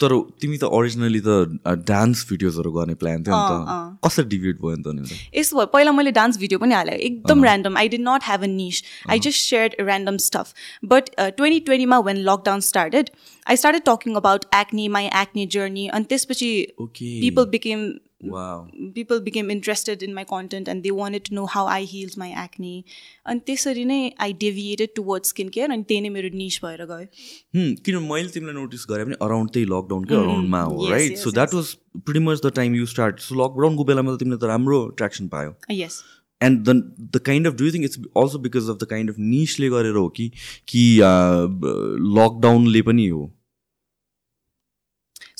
तर 0.00 0.14
तिमी 0.42 0.56
त 0.58 0.64
ओरिजिनली 0.64 1.20
त 1.20 1.74
डान्स 1.88 2.26
भिडियोजहरू 2.28 2.70
गर्ने 2.72 2.94
प्लान 2.94 3.22
थियो 3.22 3.36
नि 3.38 3.64
त। 3.66 3.98
कसरी 4.04 4.24
डिभिएट 4.24 4.56
भयो 4.62 4.76
नि 4.76 5.02
त 5.02 5.18
यस्तो 5.36 5.56
भयो। 5.56 5.66
पहिला 5.66 5.92
मैले 5.92 6.10
डान्स 6.10 6.38
भिडियो 6.38 6.58
पनि 6.58 6.74
हालेँ। 6.74 6.94
एकदम 6.94 7.44
random 7.44 7.76
I 7.78 7.88
did 7.88 8.00
not 8.00 8.22
have 8.24 8.42
a. 8.42 8.46
Niche 8.46 8.82
I 9.10 9.18
just 9.18 9.48
shared 9.50 9.74
random 9.80 10.16
stuff 10.16 10.54
but 10.84 11.10
twenty 11.18 11.60
ट्वेन्टीमा 11.60 11.98
when 11.98 12.16
lockdown 12.16 12.60
started 12.60 13.10
I 13.46 13.56
started 13.56 13.82
talking 13.82 14.14
about 14.14 14.44
acne 14.54 14.88
my 14.88 15.06
acne 15.06 15.46
journey 15.46 15.86
अनि 15.88 16.04
त्यसपछि 16.04 16.50
people 16.80 17.44
became 17.44 17.92
wow 18.30 18.90
people 18.96 19.20
became 19.20 19.50
interested 19.54 20.02
in 20.06 20.14
my 20.14 20.24
content 20.32 20.68
and 20.72 20.84
they 20.86 20.92
wanted 20.98 21.24
to 21.28 21.34
know 21.38 21.46
how 21.54 21.64
I 21.66 21.80
healed 21.92 22.16
my 22.22 22.30
acne. 22.44 22.84
अनि 23.26 23.40
त्यसरी 23.46 23.84
नै 23.84 23.98
I 24.26 24.32
deviated 24.44 24.94
toward 24.96 25.24
skin 25.32 25.48
care 25.56 25.70
अनि 25.70 25.84
त्यही 25.88 26.00
नै 26.00 26.08
मेरो 26.16 26.28
niche 26.36 26.60
भएर 26.64 26.84
गयो 26.86 27.06
Hmm, 27.56 27.74
किन 27.84 27.98
मैले 28.08 28.28
तिमीलाई 28.38 28.54
नोटिस 28.54 28.86
गरेँ 28.90 29.04
भने 29.06 29.16
अराउन्ड 29.26 29.50
त्यही 29.52 29.66
लकडाउनकै 29.74 30.14
अराउन्डमा 30.14 30.62
हो 30.62 30.80
yes, 30.80 30.90
right 30.92 31.16
so 31.18 31.30
that 31.38 31.54
was 31.54 31.74
pretty 32.06 32.24
much 32.24 32.40
the 32.46 32.52
time 32.56 32.74
you 32.74 32.86
start 32.94 33.20
so 33.28 33.34
लकडाउनको 33.42 33.84
बेलामा 33.92 34.14
त 34.14 34.20
तिमीले 34.24 34.38
त 34.38 34.50
राम्रो 34.54 34.80
ट्र्याक्सन 34.98 35.28
पायो। 35.36 35.54
Yes 35.82 36.02
and 36.40 36.68
the 36.68 36.70
the 37.14 37.22
kind 37.26 37.46
of 37.46 37.54
do 37.62 37.70
think 37.72 37.84
it's 37.84 37.98
also 38.22 38.38
because 38.46 38.70
of 38.70 38.76
the 38.76 38.86
kind 38.90 39.10
of 39.10 39.16
निसले 39.34 39.68
गरेर 39.76 39.96
हो 39.96 40.08
कि 40.16 40.26
कि 40.68 40.84
लकडाउनले 42.18 42.82
पनि 42.90 43.06
हो? 43.08 43.22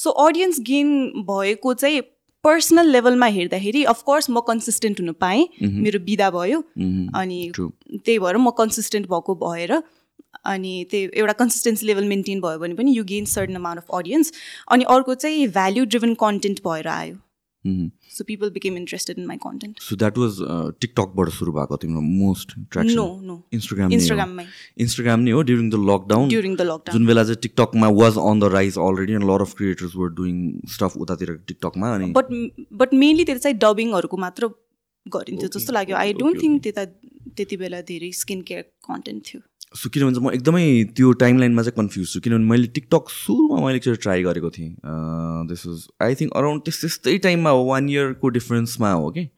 सो 0.03 0.11
अडियन्स 0.27 0.61
गेन 0.67 0.89
भएको 1.31 1.75
चाहिँ 1.75 2.01
पर्सनल 2.45 2.89
लेभलमा 2.91 3.27
हेर्दाखेरि 3.35 3.83
अफकोर्स 3.85 4.29
म 4.31 4.41
कन्सिस्टेन्ट 4.47 5.01
हुन 5.01 5.13
पाएँ 5.21 5.47
मेरो 5.63 5.99
बिदा 6.07 6.31
भयो 6.31 6.59
Mhm. 6.79 7.09
अनि. 7.15 7.41
त्यही 8.05 8.19
भएर 8.19 8.37
म 8.37 8.51
कन्सिस्टेन्ट 8.59 9.07
भएको 9.09 9.35
भएर 9.43 9.73
अनि 10.45 10.73
त्यही 10.91 11.09
एउटा 11.15 11.33
कन्सिस्टेन्सी 11.41 11.87
लेभल 11.87 12.05
मेन्टेन 12.05 12.41
भयो 12.41 12.59
भने 12.59 12.75
पनि 12.75 12.97
you 12.97 13.05
gain 13.05 13.25
certain 13.33 13.55
amount 13.57 13.81
of 13.81 13.95
audience 13.95 14.33
अनि 14.71 14.85
अर्को 14.91 15.15
चाहिँ 15.15 15.47
भ्याल्यु 15.49 15.85
ड्रिभन 15.87 16.15
कन्टेन्ट 16.25 16.61
भएर 16.67 16.89
आयो 16.89 17.15
Mhm. 17.65 17.91
So 18.12 18.25
people 18.31 18.50
became 18.57 18.76
interested 18.76 19.19
in 19.19 19.26
my 19.26 19.42
content 19.45 19.81
so 19.83 19.97
that 20.02 20.19
was 20.19 20.38
टिकटकबाट 20.81 21.28
सुरु 21.38 21.52
भएको 21.59 21.76
तिम्रो 21.85 22.00
मोस्ट 22.07 22.57
नो 22.76 23.07
नो 23.28 23.37
इन्स्टाग्राम 23.59 23.92
इन्स्टाग्राममै 23.99 24.47
इन्स्टाग्राम 24.87 25.21
नै 25.28 25.37
हो 25.38 25.42
during 25.52 25.71
the 25.71 25.83
lockdown 25.90 26.28
during 26.35 26.57
the 26.57 26.69
lockdown 26.73 26.99
जुन 26.99 27.07
बेला 27.12 27.25
चाहिँ 27.31 27.42
टिकटकमा 27.47 27.92
was 28.00 28.19
on 28.25 28.40
the 28.40 28.52
rise 28.57 28.78
already 28.88 29.21
and 29.21 29.31
lot 29.31 29.47
of 29.47 29.54
creators 29.61 29.97
were 29.97 30.16
doing 30.23 30.42
stuff 30.75 30.97
उतातिर 31.07 31.37
टिकटकमा 31.52 31.95
अनि 31.95 32.11
बट 32.19 32.35
बट 32.83 32.95
मेनली 33.04 33.25
त्यता 33.31 33.47
चाहिँ 33.47 33.59
डबिङहरूको 33.69 34.16
मात्र 34.26 34.52
गरिन्थ्यो 35.07 35.49
जस्तो 35.54 35.73
लाग्यो। 35.73 35.97
आई 35.97 36.12
डोन्ट 36.14 36.42
थिङ्क 36.42 36.62
त्यता 36.62 36.85
त्यति 37.38 37.57
बेला 37.57 37.81
धेरै 37.88 38.11
स्किन 38.19 38.42
केयर 38.49 38.62
कन्टेन्ट 38.88 39.23
थियो। 39.28 39.40
सो 39.75 39.91
किनभने 39.91 40.14
चाहिँ 40.14 40.26
म 40.26 40.33
एकदमै 40.35 40.64
त्यो 40.97 41.12
टाइम 41.21 41.38
लाइनमा 41.38 41.62
चाहिँ 41.62 41.76
कन्फ्युज 41.76 42.12
छु। 42.12 42.21
किनभने 42.21 42.47
मैले 42.47 42.67
टिकटक 42.79 43.09
सुरुमा 43.11 43.61
मैले 43.67 43.76
एकचोटि 43.76 44.02
ट्राई 44.02 44.23
गरेको 44.23 44.50
थिएँ। 44.50 44.75
This 45.49 45.67
was 45.67 45.87
I 46.02 46.14
think 46.14 46.33
around 46.37 46.62
त्यस 46.64 46.81
त्यस्तै 46.81 47.19
टाइममा 47.29 47.50
हो 47.50 47.64
वान 47.67 47.88
इयरको 47.88 48.29
डिफरेन्समा 48.37 48.93
हो 48.93 49.11
कि 49.11 49.29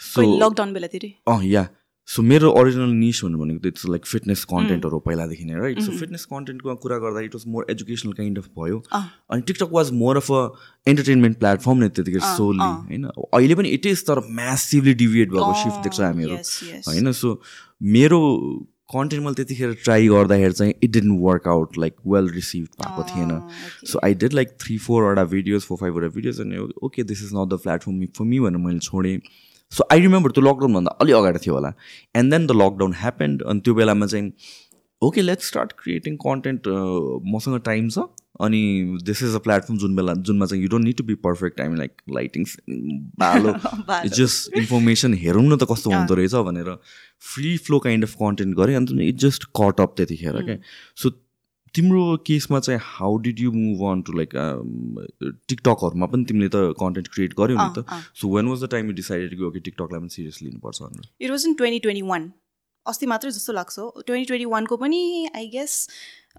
सो 0.00 0.22
लकडाउन 0.22 0.72
बेलातिरै? 0.72 1.10
अँ 1.28 1.42
या। 1.44 1.68
सो 2.08 2.22
मेरो 2.22 2.50
ओरिजिनल 2.54 2.90
निस 2.94 3.20
भन्नु 3.24 3.38
भनेको 3.38 3.60
त 3.60 3.66
इट्स 3.66 3.86
लाइक 3.90 4.04
फिटनेस 4.06 4.44
कन्टेन्टहरू 4.50 4.98
पहिलादेखि 5.06 5.44
नै 5.44 5.54
राइट 5.58 5.80
सो 5.82 5.92
फिटनेस 5.98 6.24
कन्टेन्टको 6.30 6.74
कुरा 6.84 6.98
गर्दा 7.02 7.20
it 7.26 7.34
was 7.34 7.44
more 7.50 7.66
educational 7.70 8.12
kind 8.12 8.38
of 8.38 8.46
भयो। 8.58 8.78
अनि 8.94 9.42
TikTok 9.42 9.70
was 9.72 9.90
more 10.02 10.16
of 10.16 10.30
uh 10.30 10.42
entertainment 10.86 11.38
platform 11.38 11.78
नै 11.78 11.88
त्यतिखेर 11.88 12.22
सोली 12.38 12.62
होइन? 12.62 13.04
अहिले 13.10 13.54
पनि 13.58 13.68
इट 13.74 13.86
इज 13.86 14.06
तर 14.06 14.22
म्यासिभली 14.38 14.94
डिभिएट 15.02 15.28
भएको 15.34 15.52
सिफ्ट 15.64 15.82
देख्छ 15.82 16.00
हामीहरू। 16.00 16.38
होइन? 16.86 17.12
सो 17.12 17.40
मेरो 17.98 18.22
कन्टेन्ट 18.90 19.24
मैले 19.24 19.34
त्यतिखेर 19.34 19.72
ट्राई 19.84 20.08
गर्दाखेरि 20.08 20.52
चाहिँ 20.52 20.74
it 20.82 20.90
didn't 20.92 21.20
work 21.20 21.48
out 21.48 21.78
like 21.78 21.94
well 22.06 22.28
receive 22.34 22.66
भएको 22.82 23.02
थिएन। 23.10 23.40
So 23.86 24.00
I 24.04 24.14
did 24.14 24.32
like 24.32 24.56
three 24.60 24.76
फोरवटा 24.86 25.24
videos 25.32 25.62
four 25.62 25.78
फाइभवटा 25.78 26.08
भिडियोज 26.14 26.40
अनि 26.40 26.58
okay 26.86 27.02
this 27.04 27.22
is 27.24 27.30
not 27.34 27.48
the 27.54 27.58
platform 27.62 28.04
for 28.18 28.24
me 28.24 28.40
भनेर 28.40 28.64
मैले 28.66 28.78
छोडेँ। 28.78 29.18
सो 29.72 29.84
आई 29.92 30.00
रिमेम्बर 30.00 30.30
त्यो 30.30 30.44
लकडाउनभन्दा 30.44 30.90
अलि 31.00 31.12
अगाडि 31.12 31.38
थियो 31.46 31.54
होला। 31.54 31.72
And 32.16 32.32
then 32.32 32.46
the 32.46 32.52
lockdown 32.62 32.94
happened 33.00 33.42
अनि 33.42 33.60
त्यो 33.60 33.74
बेलामा 33.74 34.06
चाहिँ 34.06 34.32
okay 35.02 35.22
let's 35.22 35.46
start 35.48 35.72
creating 35.78 36.16
content 36.18 36.68
मसँग 37.34 37.60
टाइम 37.64 37.88
छ। 37.88 37.98
अनि 38.40 38.60
दिस 39.04 39.22
इज 39.22 39.34
अ 39.34 39.38
प्लेटफर्म 39.44 39.78
जुन 39.78 39.96
बेला 39.96 40.14
जुनमा 40.28 40.46
चाहिँ 40.46 40.62
you 40.62 40.68
don't 40.68 40.84
need 40.84 40.96
to 40.96 41.04
be 41.04 41.14
perfect 41.26 41.60
I 41.60 41.74
like 41.76 42.02
lightings 42.14 42.56
बालो 43.24 43.52
बालो। 43.90 44.14
जस्ट 44.16 44.56
इन्फर्मेसन 44.58 45.14
हेरौँ 45.24 45.44
न 45.44 45.56
त 45.56 45.70
कस्तो 45.72 45.90
हुँदो 45.90 46.14
रहेछ 46.14 46.34
भनेर 46.48 46.74
free 47.34 47.56
flow 47.68 47.78
kind 47.86 48.04
of 48.04 48.14
content 48.24 48.56
गरेँ 48.56 48.76
अन्त 48.76 48.98
इट 49.02 49.16
जस्ट 49.26 49.44
कट 49.60 49.80
अप 49.80 49.94
त्यतिखेर 49.96 50.42
क्या 50.42 50.58
सो 51.02 51.10
तिम्रो 51.74 52.16
केसमा 52.26 52.58
चाहिँ 52.60 52.80
how 52.82 53.16
did 53.24 53.40
you 53.40 53.50
move 53.52 53.80
on 53.90 54.02
to 54.02 54.12
like 54.18 54.30
टिकटकहरूमा 55.48 56.06
पनि 56.12 56.24
तिमीले 56.24 56.48
त 56.48 56.74
कन्टेन्ट 56.80 57.08
क्रिएट 57.14 57.34
गर्यौ 57.40 57.56
नि 57.58 57.72
त। 57.78 58.02
So 58.20 58.34
when 58.36 58.46
was 58.48 58.64
the 58.64 58.68
time 58.70 58.86
you 58.86 58.92
decided 59.02 59.36
कि 59.38 59.42
ओके 59.44 59.60
टिकटकलाई 59.60 60.00
पनि 60.00 60.08
सिरियस 60.14 60.42
लिनुपर्छ 60.42 60.82
भनेर? 60.82 61.08
It 61.20 61.30
was 61.30 61.46
in 61.46 61.54
twenty 61.54 61.78
twenty 61.86 62.02
one 62.08 62.32
अस्ति 62.88 63.06
मात्रै 63.06 63.30
जस्तो 63.30 63.52
लाग्छ 63.52 63.76
ट्वेन्टी 63.78 64.24
ट्वेन्टी 64.24 64.44
वानको 64.56 64.76
पनि 64.76 65.00
आई 65.36 65.46
गेस 65.54 65.78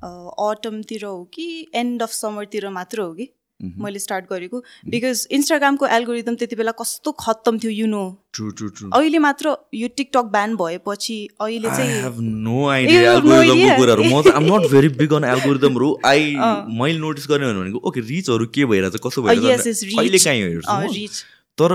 अटमतिर 0.04 1.06
हो 1.06 1.18
कि 1.34 1.48
एन्ड 1.76 2.04
अफ 2.04 2.12
समरतिर 2.14 2.70
मात्र 2.78 3.02
हो 3.02 3.14
कि 3.14 3.34
मैले 3.60 4.00
स्टार्ट 4.00 4.26
गरेको। 4.30 4.60
बिकज 4.90 5.28
इन्स्टाग्रामको 5.34 5.86
एल्गोरिदम 5.94 6.36
त्यति 6.36 6.56
बेला 6.56 6.72
कस्तो 6.82 7.12
खत्तम 7.20 7.58
थियो 7.60 7.72
you 7.72 7.88
know 7.88 8.02
true 8.34 8.50
true 8.58 8.68
true 8.70 8.90
अहिले 8.94 9.20
मात्र 9.20 9.56
यो 9.74 9.88
टिकटक 9.98 10.26
ब्यान 10.36 10.56
भएपछि 10.56 11.18
अहिले 11.42 11.70
चाहिँ 11.70 12.02
have 12.02 12.20
no 12.22 12.68
idea 12.70 13.14
have 13.14 13.26
no 13.26 13.34
एल्गोरिदमको 13.34 13.64
idea? 13.64 13.78
कुराहरू। 13.78 14.04
म 14.04 14.22
त 14.22 14.36
I'm 14.38 14.46
not 14.46 14.70
very 14.72 14.90
big 15.00 15.14
on 15.14 15.24
एल्गोरिदमहरू 15.32 15.90
I 16.06 16.36
मैले 16.82 17.00
नोटिस 17.00 17.26
गरेँ 17.30 17.54
भनेको 17.54 17.82
ओके 17.90 18.02
रिचहरू 18.12 18.46
के 18.54 18.66
भइरहेछ 18.74 19.02
कसो 19.08 19.22
भइरहेछ. 19.24 19.66
कहिले 19.96 20.20
काहीँ 20.20 20.44
हेर्छु 20.44 20.78
reach. 20.94 21.18
तर 21.60 21.72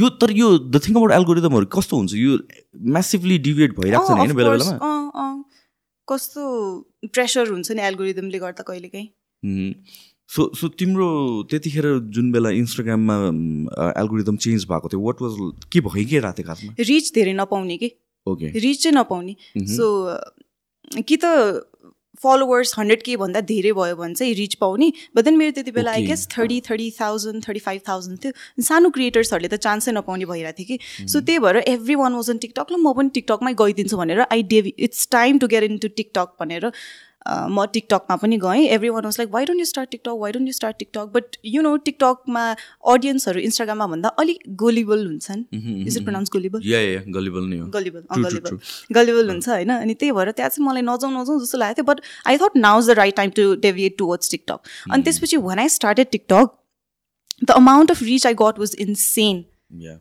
यो 0.00 0.08
तर 0.20 0.30
यो 0.32 0.48
द 0.58 0.80
थिङ 0.84 0.94
अबाउट 0.94 1.12
एल्गोरिदमहरू 1.12 1.66
कस्तो 1.72 1.96
हुन्छ? 1.96 2.14
यो 2.14 2.38
म्यासिभली 2.94 3.38
डिभिएट 3.46 3.72
भइरहेको 3.78 4.06
छ 4.06 4.10
नि 4.10 4.18
होइन 4.20 4.32
बेला. 4.36 4.50
बेलामा। 4.50 5.32
कस्तो 6.08 6.42
प्रेसर 7.12 7.48
हुन्छ 7.50 7.72
नि 7.72 7.82
एल्गोरिदमले 7.82 8.38
गर्दा 8.38 8.62
कहिलेकाहीँ? 8.64 9.08
सो 10.34 10.40
सो 10.56 10.68
तिम्रो 10.80 11.08
त्यतिखेर 11.50 11.86
जुन 12.16 12.32
बेला 12.32 12.50
इन्स्टाग्राममा 12.60 13.16
एल्गोरिदम 14.00 14.36
चेन्ज 14.44 14.64
भएको 14.70 14.88
थियो 14.88 15.00
वाट 15.04 15.22
वाज 15.22 15.32
के 15.72 15.80
भइरहेको 15.88 16.32
थियो 16.32 16.46
खासमा 16.48 16.72
रिच 16.80 17.12
धेरै 17.14 17.34
नपाउने 17.40 17.76
कि? 17.76 17.88
ओके 18.26 18.46
रिच 18.56 18.82
चाहिँ 18.82 18.96
नपाउने। 18.96 19.36
सो 19.76 19.86
कि 20.96 21.16
त 21.16 21.24
फलोवर्स 22.22 22.74
हन्ड्रेड 22.78 23.02
के 23.02 23.16
भन्दा 23.16 23.40
धेरै 23.50 23.72
भयो 23.72 23.96
भने 23.96 24.14
चाहिँ 24.14 24.34
रिच 24.34 24.54
पाउने। 24.56 24.92
बट 25.16 25.24
देन 25.24 25.36
मेरो 25.36 25.52
त्यति 25.52 25.70
बेला 25.70 25.90
I. 25.90 26.06
Guess 26.06 26.26
thirty 26.36 26.60
thirty 26.70 26.90
thousand 27.00 27.44
thirty 27.48 27.60
five 27.60 27.80
thousand 27.88 28.18
थियो। 28.24 28.62
सानो 28.62 28.90
क्रिएटर्सहरूले 28.90 29.48
त 29.48 29.60
चान्सै 29.60 29.92
नपाउने 29.92 30.24
भइरहेको 30.24 30.58
थियो 30.58 30.66
कि। 30.68 31.08
सो 31.08 31.20
त्यही 31.20 31.38
भएर 31.38 31.56
every 31.74 31.94
one 31.94 32.14
was 32.14 32.30
in 32.30 32.38
TikTok 32.38 32.66
ल 32.72 32.76
म 32.78 32.92
पनि 32.94 33.08
टिकटकमै 33.14 33.54
गइदिन्छु 33.54 33.96
भनेर 33.96 34.20
I 34.30 34.42
डेभि 34.52 34.74
it's 34.78 35.08
time 35.12 35.38
to 35.38 35.46
get 35.48 35.62
into 35.78 35.88
TikTok 35.96 36.28
भनेर 36.40 36.70
म 37.26 37.64
टिकटकमा 37.72 38.16
पनि 38.16 38.36
गएँ। 38.38 38.66
Everyone 38.90 39.04
was 39.04 39.16
like 39.18 39.30
why 39.32 39.44
don't 39.44 39.60
you 39.60 39.64
start 39.66 39.90
TikTok 39.90 40.16
why 40.20 40.32
don't 40.32 40.46
you 40.48 40.52
start 40.52 40.76
TikTok 40.78 41.06
but 41.14 41.36
you 41.46 41.62
know 41.62 41.76
टिकटकमा 41.86 42.44
अडियन्सहरू 42.92 43.40
इन्स्टाग्राममा 43.40 43.86
भन्दा 43.86 44.08
अलिक 44.20 44.42
गोलिबल 44.62 45.06
हुन्छन्। 45.06 45.44
Is 45.86 45.96
it 45.96 46.02
pronounce 46.04 46.30
gullible 46.32 46.66
yeah 46.66 46.80
yeah 46.80 47.00
gullible 47.08 47.44
gullible 47.74 48.02
gullible 48.16 48.58
gullible 48.94 49.30
हुन्छ 49.30 49.48
होइन? 49.48 49.70
अनि 49.70 49.94
त्यही 49.94 50.12
भएर 50.12 50.30
त्यहाँ 50.32 50.50
चाहिँ 50.50 50.66
मलाई 50.66 50.82
नजाउँ 50.82 51.12
नजाउँ 51.12 51.40
जस्तो 51.40 51.58
लागेको 51.58 51.82
थियो। 51.82 51.86
But 51.92 52.00
I 52.26 52.38
thought 52.38 52.56
now 52.58 52.80
is 52.80 52.90
the 52.90 52.98
right 52.98 53.16
time 53.16 53.30
to 53.36 53.54
deviate 53.62 53.96
towards 53.98 54.30
TikTok 54.30 54.90
अनि 54.90 55.02
त्यसपछि 55.02 55.36
when 55.48 55.58
I 55.58 55.68
started 55.70 56.10
TikTok 56.12 56.50
the 57.44 57.50
amount 57.52 57.90
of 57.90 58.02
reach 58.02 58.26
I 58.26 58.34
got 58.40 58.58
was 58.58 58.76
insane 58.80 59.44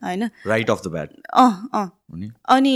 होइन? 0.04 0.30
Right 0.48 0.70
off 0.70 0.82
the 0.86 0.92
bat 0.92 1.10
uh 1.34 1.70
uh. 1.74 1.88
अनि 2.56 2.76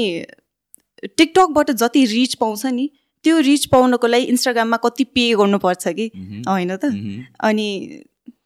टिकटकबाट 1.07 1.71
जति 1.73 2.05
रिच 2.07 2.33
पाउँछ 2.35 2.65
नि 2.67 2.89
त्यो 3.23 3.39
rich 3.47 3.65
पाउनको 3.71 4.07
लागि 4.07 4.23
इन्स्टाग्राममा 4.33 4.77
कति 4.83 5.03
पे 5.15 5.25
गर्नुपर्छ 5.39 5.87
कि? 5.99 6.11
होइन 6.47 6.75
त? 6.75 6.91
अनि 7.39 7.67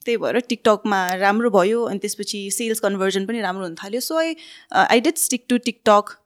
त्यही 0.06 0.18
भएर 0.18 0.40
टिकटकमा 0.50 1.00
राम्रो 1.16 1.50
भयो 1.52 1.84
अनि 1.86 2.00
त्यसपछि 2.00 2.40
सेल्स 2.52 2.80
कन्भर्जन 2.80 3.26
पनि 3.26 3.42
राम्रो 3.42 3.64
हुन 3.66 3.76
थाल्यो. 3.84 4.02
So 4.02 4.18
I 4.18 4.36
I 4.74 5.02
did 5.02 5.18
stick 5.18 5.46
to 5.50 5.58
TikTok 5.70 6.18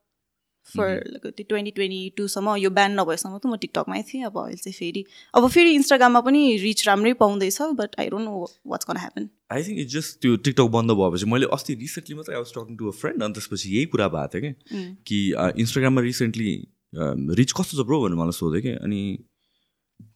for 0.67 1.21
त्यो 1.25 1.45
ट्वेन्टी 1.49 1.71
ट्वेन्टी 1.71 1.99
टूसम्म 2.17 2.55
यो 2.57 2.69
ब्यान 2.77 2.99
नभएसम्म 2.99 3.37
त 3.37 3.45
म 3.45 3.55
टिकटकमै 3.61 4.01
थिएँ। 4.03 4.23
अब 4.25 4.37
अहिले 4.39 4.57
चाहिँ 4.57 4.73
फेरि 4.73 5.03
अब 5.35 5.47
फेरि 5.55 5.73
इन्स्टाग्राममा 5.75 6.21
पनि 6.27 6.41
रिच 6.61 6.87
राम्रै 6.87 7.13
पाउँदैछ 7.19 7.61
but 7.81 7.99
I 7.99 8.09
don't 8.09 8.25
know 8.25 8.47
what's 8.67 8.85
gonna 8.85 8.97
happen 8.97 9.29
I 9.51 9.63
think 9.63 9.79
it 9.79 9.89
just 9.89 10.19
त्यो 10.21 10.35
टिकटक 10.47 10.71
बन्द 10.73 10.91
भएपछि 11.01 11.25
मैले 11.33 11.51
अस्ति 11.53 11.75
रिसेन्टली 11.83 12.15
मात्रै 12.15 12.35
I 12.35 12.41
was 12.41 12.53
talking 12.55 12.77
to 12.77 12.87
a 12.87 12.95
friend 13.01 13.23
अनि 13.23 13.33
त्यसपछि 13.33 13.75
यही 13.75 13.85
कुरा 13.93 14.07
भएको 14.15 14.39
थियो 14.39 14.53
कि 14.53 14.79
कि 15.07 15.19
इन्स्टाग्राममा 15.61 16.01
रिसेन्टली 16.01 16.55
रिच 16.95 17.51
कस्तो 17.51 17.77
छ 17.77 17.85
ब्रो 17.87 18.01
भनेर 18.03 18.17
मलाई 18.19 18.37
सोधेँ 18.39 18.61
कि? 18.61 18.71
अनि 18.85 19.01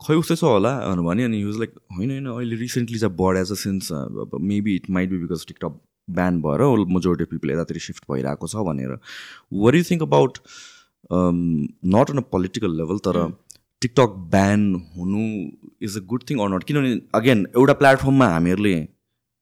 खै 0.05 0.15
उस्तै 0.15 0.35
छ 0.35 0.43
होला 0.43 0.71
भनेर 0.79 1.05
भने 1.05 1.23
अनि 1.23 1.41
युज 1.41 1.57
लाइक 1.59 1.71
होइन 1.97 2.09
होइन 2.11 2.25
अहिले 2.31 2.55
रिसेन्टली 2.55 2.99
चाहिँ 2.99 3.15
बढेछ 3.15 3.51
since 3.59 3.91
maybe 4.51 4.75
it 4.75 4.89
might 4.97 5.09
be 5.09 5.17
because 5.17 5.45
TikTok 5.47 5.79
ban 6.07 6.41
भएर 6.41 6.61
मेजोरिटी 6.95 7.23
अफ 7.23 7.29
पिपल 7.31 7.51
यतातिर 7.51 7.79
सिफ्ट 7.87 8.03
भइरहेको 8.11 8.47
छ 8.47 8.65
भनेर. 8.69 8.97
Were 9.53 9.75
you 9.75 9.83
think 9.89 10.01
about 10.03 10.39
not 11.95 12.11
on 12.11 12.17
a 12.17 12.25
political 12.31 12.77
level 12.77 12.97
तर 13.07 13.19
टिकटक 13.81 14.15
ब्यान 14.31 14.63
हुनु 14.95 15.25
is 15.87 15.97
a 15.97 16.01
good 16.07 16.23
thing 16.29 16.39
or 16.45 16.49
not 16.55 16.63
किनभने 16.71 16.95
अगेन 17.19 17.45
एउटा 17.55 17.73
प्लेटफर्ममा 17.81 18.27
हामीहरूले 18.29 18.73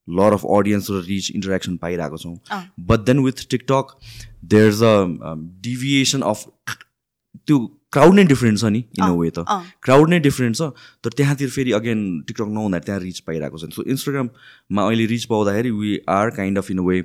लर 0.08 0.34
अफ 0.34 0.44
अडियन्स 0.58 0.89
र 0.91 1.01
रिच 1.06 1.32
इन्टरेक्सन 1.32 1.77
पाइरहेको 1.77 2.17
छौँ. 2.17 2.36
But 2.79 3.00
then 3.06 3.20
with 3.20 3.48
TikTok 3.50 3.96
there 4.53 4.67
is 4.67 4.84
a 4.84 5.34
deviation 5.65 6.22
of 6.34 6.46
त्यो 7.48 7.58
क्राउड 7.94 8.13
नै 8.16 8.24
डिफ्रेन्ट 8.30 8.60
छ 8.60 8.72
नि 8.75 8.80
इन 9.00 9.04
अ 9.04 9.13
वे 9.20 9.30
त। 9.30 9.46
क्राउड 9.84 10.10
नै 10.10 10.20
डिफ्रेन्ट 10.20 10.56
छ 10.58 10.62
तर 11.04 11.18
त्यहाँतिर 11.18 11.50
फेरि 11.50 11.72
अगेन 11.80 12.00
टिकटक 12.27 12.50
नहुँदा 12.58 12.80
त्यहाँ 12.88 13.00
रिच 13.01 13.20
पाइरहेको 13.27 13.58
छ। 13.58 13.70
सो 13.75 13.84
इन्स्टाग्राममा 13.96 14.88
अहिले 14.88 15.06
रिच 15.13 15.25
पाउँदाखेरि 15.34 15.72
we 15.80 15.92
are 16.16 16.30
kind 16.38 16.58
of 16.58 16.72
in 16.72 16.80
a 16.80 16.88
way 16.89 16.98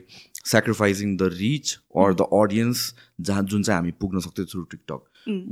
sacrificing 0.53 1.17
the 1.17 1.29
reach 1.35 1.77
or 2.05 2.15
the 2.15 2.27
audience 2.41 2.83
जहाँ 3.21 3.43
जुन 3.53 3.63
चाहिँ 3.63 3.79
हामी 3.79 3.93
पुग्न 4.01 4.21
सक्थ्यौँ 4.27 4.49
through 4.51 4.63
TikTok 4.75 5.01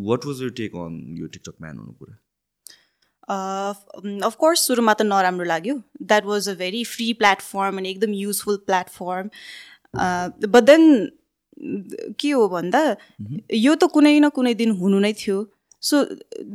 what 0.09 0.27
was 0.27 0.43
your 0.43 0.51
take 0.59 0.75
on 0.83 0.99
यो 1.19 1.27
टिकटक 1.27 1.55
म्यान 1.61 1.77
हुनु 1.79 1.93
कुरा? 1.93 2.17
अफकोर्स 4.27 4.67
सुरुमा 4.67 4.95
त 4.95 5.03
नराम्रो 5.07 5.45
लाग्यो। 5.47 5.75
That 6.03 6.25
was 6.27 6.49
a 6.49 6.55
very 6.59 6.83
free 6.93 7.13
platform 7.23 7.79
अनि 7.79 7.91
एकदम 7.91 8.13
युजफुल 8.21 8.57
प्लेटफर्म 8.67 9.31
बट 10.51 10.63
देन 10.65 10.83
के 12.21 12.31
हो 12.31 12.49
भन्दा 12.49 12.81
यो 13.55 13.75
त 13.75 13.85
कुनै 13.95 14.19
न 14.21 14.29
कुनै 14.37 14.55
दिन 14.61 14.71
हुनु 14.79 14.99
नै 15.01 15.13
थियो। 15.15 15.39
So 15.83 16.05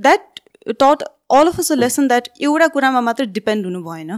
that 0.05 0.39
taught 0.83 1.03
all 1.31 1.47
of 1.47 1.59
us 1.59 1.71
a 1.71 1.75
lesson 1.75 2.07
that 2.07 2.29
एउटा 2.41 2.67
कुरामा 2.77 3.01
मात्र 3.01 3.25
डिपेन्ड 3.33 3.65
हुनु 3.65 3.83
भएन। 3.83 4.11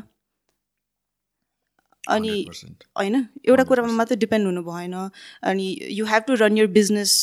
अनि 2.03 2.35
होइन 2.97 3.15
एउटा 3.45 3.63
कुरामा 3.69 3.93
मात्र 3.93 4.15
डिपेन्ड 4.17 4.45
हुनु 4.45 4.63
भएन। 4.63 4.93
अनि 5.43 5.67
you 5.91 6.05
have 6.05 6.23
to 6.27 6.33
run 6.41 6.57
your 6.57 6.67
business 6.79 7.13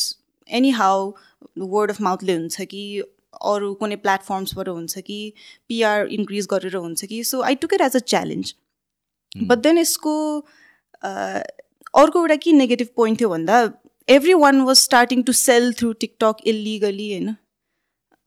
anyhow 0.79 1.11
word 1.73 1.91
of 1.91 2.01
माउथले 2.01 2.33
हुन्छ 2.35 2.61
कि 2.73 2.83
अरू 3.51 3.73
कुनै 3.79 3.95
प्लेटफर्म्सबाट 4.03 4.67
हुन्छ 4.69 4.99
कि 5.07 5.19
पिआर 5.67 6.07
इन्क्रिज 6.17 6.47
गरेर 6.51 6.75
हुन्छ 6.75 7.05
कि। 7.05 7.23
So 7.23 7.41
I 7.41 7.55
took 7.63 7.73
it 7.73 7.81
as 7.81 7.95
a 7.95 7.99
challenge 8.13 8.53
but 9.43 9.57
then 9.59 9.77
यसको 9.77 10.13
अर्को 11.95 12.19
एउटा 12.19 12.35
के 12.43 12.51
नेगेटिभ 12.53 12.87
पोइन्ट 12.95 13.19
थियो 13.19 13.29
भन्दा 13.29 13.59
everyone 14.35 14.61
was 14.61 14.77
starting 14.77 15.23
to 15.23 15.33
sell 15.33 15.73
through 15.73 15.91
TikTok 16.01 16.35
illegally 16.47 17.11
होइन? 17.11 17.35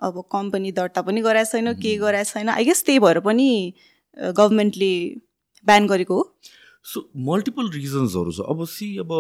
अब 0.01 0.25
कम्पनी 0.33 0.73
दर्ता 0.73 1.03
पनि 1.03 1.21
गराएको 1.23 1.51
छैन 1.53 1.73
के 1.83 1.97
गराएको 1.99 2.31
छैन। 2.33 2.49
आई 2.49 2.65
गेस 2.65 2.85
त्यही 2.85 2.99
भएर 3.05 3.21
पनि 3.21 3.49
गभर्मेन्टले 4.17 4.93
ब्यान 5.67 5.87
गरेको 5.87 6.15
हो। 6.15 6.25
सो 6.85 7.09
मल्टिपल 7.29 7.71
रिजन्सहरू 7.71 8.33
छ। 8.33 8.41
अब 8.49 8.65
सी 8.67 8.97
अब 8.99 9.11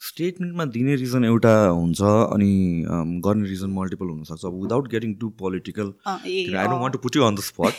स्टेटमेन्टमा 0.00 0.64
दिने 0.72 0.94
रिजन 0.96 1.24
एउटा 1.24 1.52
हुन्छ 1.66 2.00
अनि 2.02 2.50
गर्ने 3.26 3.48
रिजन 3.48 3.70
मल्टिपल 3.76 4.06
हुनसक्छ। 4.06 4.44
अब 4.44 4.60
without 4.62 4.88
getting 4.90 5.14
to 5.20 5.28
political 5.38 5.92
I 6.06 6.44
don't 6.48 6.80
want 6.80 6.92
to 6.92 6.98
put 7.04 7.16
you 7.16 7.22
on 7.24 7.34
the 7.34 7.40
spot 7.46 7.72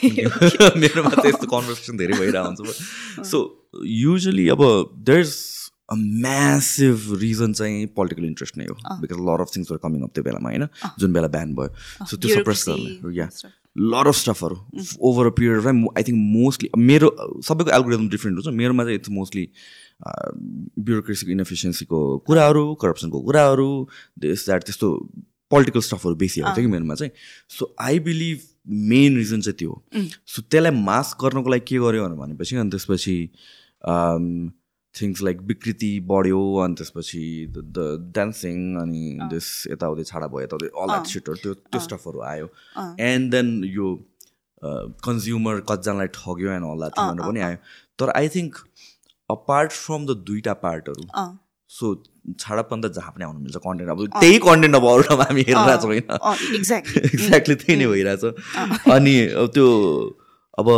मेरोमा 0.77 1.11
त 1.11 1.25
यस्तो 1.25 1.47
कन्भर्सेसन 1.47 1.97
धेरै 1.97 2.17
भइरहेको 2.19 2.63
हुन्छ। 2.63 3.27
सो 3.31 3.37
युजली 3.97 4.47
अब 4.49 4.65
देयर 5.09 5.19
इज 5.19 5.35
म्यासिभ 5.89 7.13
रिजन 7.21 7.53
चाहिँ 7.53 7.85
पोलिटिकल 7.95 8.25
इन्ट्रेस्ट 8.25 8.57
नै 8.57 8.65
हो 8.65 8.75
बिकज 9.01 9.19
लर 9.29 9.41
अफ 9.41 9.51
थिङ्सहरू 9.55 9.79
कमिङ 9.83 10.01
अप 10.03 10.11
त्यो 10.15 10.23
बेलामा 10.23 10.49
होइन? 10.49 10.67
जुन 10.99 11.13
बेला 11.13 11.27
ब्यान 11.27 11.53
भयो। 11.55 12.05
सो 12.05 12.17
त्यो 12.17 12.35
सप्रेस 12.35 12.65
गर्ने 12.69 13.15
या 13.17 13.29
lot 13.93 14.07
of 14.07 14.15
स्टफहरू 14.15 14.55
over 15.09 15.25
a 15.27 15.29
period 15.37 15.63
time 15.63 15.85
I 15.87 16.03
think 16.03 16.19
mostly 16.33 16.69
मेरो 16.83 17.07
सबैको 17.45 17.71
एल्गोरिदम 17.77 18.09
डिफ्रेन्ट 18.09 18.35
हुन्छ। 18.37 18.55
मेरोमा 18.57 18.83
चाहिँ 18.83 18.97
इट्स 18.97 19.09
मोस्टली 19.19 19.45
ब्युरोक्रेसीको 20.87 21.31
इनएफिसियन्सीको 21.31 21.99
कुराहरू 22.27 22.63
करप्सनको 22.81 23.21
कुराहरू 23.23 23.69
देश 24.19 24.45
द्याट 24.45 24.63
त्यस्तो 24.65 24.87
पोलिटिकल 25.51 25.81
स्टफहरू 25.87 26.15
बेसी 26.15 26.41
आउँछ 26.41 26.59
कि 26.59 26.67
मेरोमा 26.67 26.95
चाहिँ। 26.95 27.11
So 27.49 27.73
I 27.79 27.99
believe 28.07 28.39
main 28.91 29.17
reason 29.17 29.41
चाहिँ 29.41 29.57
त्यो 29.59 29.69
हो। 29.71 30.05
सो 30.27 30.41
त्यसलाई 30.41 30.71
मास्क 30.83 31.23
गर्नको 31.23 31.49
लागि 31.49 31.65
के 31.67 31.77
गर्यो 31.79 32.07
भनेपछि 32.17 32.55
अनि 32.55 32.69
त्यसपछि 32.69 33.17
थिङ्स 34.97 35.21
लाइक 35.21 35.41
विकृति 35.45 35.91
बढ्यो 36.07 36.41
अनि 36.57 36.75
त्यसपछि 36.75 37.23
द 37.55 37.87
डान्सिङ 38.15 38.59
अनि 38.81 39.03
त्यस 39.25 39.49
यताउति 39.71 40.03
छाडा 40.05 40.27
भयो 40.27 40.41
यताउति 40.41 40.69
अल 40.75 40.87
द्याट 40.87 41.07
सिटहरू 41.07 41.37
त्यो 41.37 41.53
त्यो 41.55 41.81
स्टफहरू 41.81 42.21
आयो 42.25 42.51
एन्ड 43.05 43.31
देन 43.31 43.49
यो 43.71 43.95
कन्ज्युमर 45.03 45.59
कतिजनालाई 45.65 46.13
ठग्यो 46.13 46.51
एन्ड 46.51 46.65
अल 46.67 46.77
द्याट 46.79 46.99
भनेर 47.01 47.27
पनि 47.27 47.45
आयो 47.47 47.57
तर 47.99 48.13
I 48.13 48.29
think 48.35 48.63
apart 49.29 49.71
from 49.73 50.05
the 50.05 50.17
दुइटा 50.25 50.53
पार्टहरू 50.59 51.27
सो 51.69 51.95
छाडापन 52.39 52.81
त 52.81 52.91
जहाँ 52.93 53.11
पनि 53.11 53.23
आउनु 53.23 53.39
मिल्छ 53.39 53.57
कन्टेन्ट 53.59 53.91
अब 53.91 54.05
त्यही 54.15 54.37
कन्टेन्ट 54.41 54.75
अब 54.75 54.85
अरू 54.87 55.03
ठाउँमा 55.03 55.23
हामी 55.25 55.43
हेरिरहेछौँ 55.43 55.89
होइन 55.89 56.05
एक्ज्याक्टली 57.09 57.55
त्यही 57.57 57.75
नै 57.77 57.87
भइरहेछ 57.87 58.89
अनि 58.91 59.15
त्यो 59.53 59.67
अब 60.57 60.69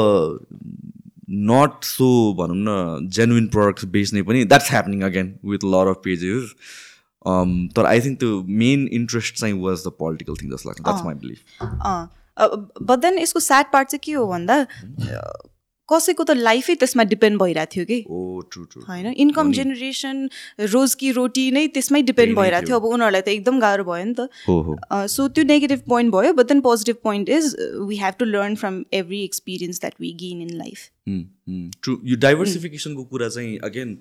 नट 1.29 1.83
सो 1.83 2.11
भनौँ 2.33 2.55
न 2.57 3.09
जेन्युन 3.09 3.47
प्रडक्ट्स 3.47 3.85
बेच्ने 3.87 4.21
पनि 4.23 4.43
that's 4.45 4.71
happening 4.71 5.01
again 5.03 5.33
with 5.45 5.65
lot 5.65 5.87
of 5.87 6.01
pages 6.03 6.53
तर 7.75 7.85
आई 7.85 8.01
थिङ्क 8.01 8.19
त्यो 8.19 8.41
मेन 8.59 8.87
इन्ट्रेस्ट 8.93 9.35
चाहिँ 9.35 9.61
वाज 9.61 9.83
द 9.87 9.91
पोलिटिकल 9.99 10.41
थिङ 10.41 10.49
जस्तो 10.51 10.69
लाग्छ 10.69 10.81
that's 10.81 11.05
my 11.05 11.15
belief 11.15 12.83
but 12.83 12.99
then 12.99 13.19
यसको 13.19 13.39
स्याड 13.41 13.71
पार्ट 13.73 13.89
चाहिँ 13.89 14.01
के 14.03 14.11
हो 14.13 14.27
भन्दा 14.27 14.65
कसैको 15.91 16.23
त 16.23 16.35
लाइफै 16.37 16.75
त्यसमा 16.83 17.03
डिपेन्ड 17.13 17.39
भइरहेको 17.41 17.71
थियो 17.75 17.85
कि? 17.91 17.99
होइन? 18.89 19.07
इन्कम 19.25 19.51
जेनेरेसन 19.59 20.29
रोज 20.73 20.95
कि 21.01 21.11
रोटी 21.19 21.45
नै 21.51 21.65
त्यसमै 21.77 22.01
डिपेन्ड 22.11 22.37
भइरहेको 22.37 22.67
थियो। 22.67 22.79
अब 22.79 22.85
उनीहरूलाई 22.91 23.21
त 23.21 23.27
एकदम 23.35 23.59
गाह्रो 23.59 23.83
भयो 23.89 24.05
नि 24.05 24.15
त। 24.19 25.07
सो 25.15 25.27
त्यो 25.27 25.43
नेगेटिभ 25.51 25.83
पोइन्ट 25.89 26.13
भयो 26.13 26.33
but 26.39 26.53
then 26.53 26.61
positive 26.69 27.03
point 27.03 27.29
is 27.39 27.55
we 27.89 27.97
have 28.05 28.13
to 28.19 28.25
learn 28.25 28.55
from 28.63 28.83
every 29.01 29.23
experience 29.23 29.79
that 29.79 30.01
we 30.01 30.13
gain 30.23 30.41
in 30.47 30.55
life 30.57 30.79
true 31.83 31.97
यो 32.05 32.15
डाइभर्सिफिकेसनको 32.23 33.03
कुरा 33.13 33.29
चाहिँ 33.29 33.57
अगेन 33.69 33.97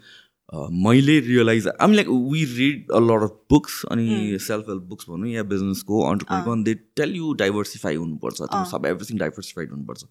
मैले 0.83 1.19
realise 1.21 1.67
I'm 1.69 1.93
like 1.93 2.09
we 2.09 2.45
read 2.51 2.93
a 2.93 2.99
lot 3.01 3.23
of 3.23 3.33
books 3.51 3.83
अनि 3.93 4.39
self 4.41 4.69
help 4.69 4.83
books 4.89 5.07
भनौँ 5.09 5.29
या 5.29 5.43
बिजनेसको 5.45 6.01
अन्टरप्रेनरको 6.11 6.53
अनि 6.53 6.65
दे 6.65 6.75
टेल 6.97 7.15
यु 7.17 7.33
डाइभर्सिफाई 7.39 7.97
हुनुपर्छ 7.97 8.41
त्यो 8.43 8.65
सब 8.71 8.87
एभ्रिथिङ 8.87 9.19
डाइभर्सिफाइड 9.19 9.71
हुनुपर्छ। 9.71 10.05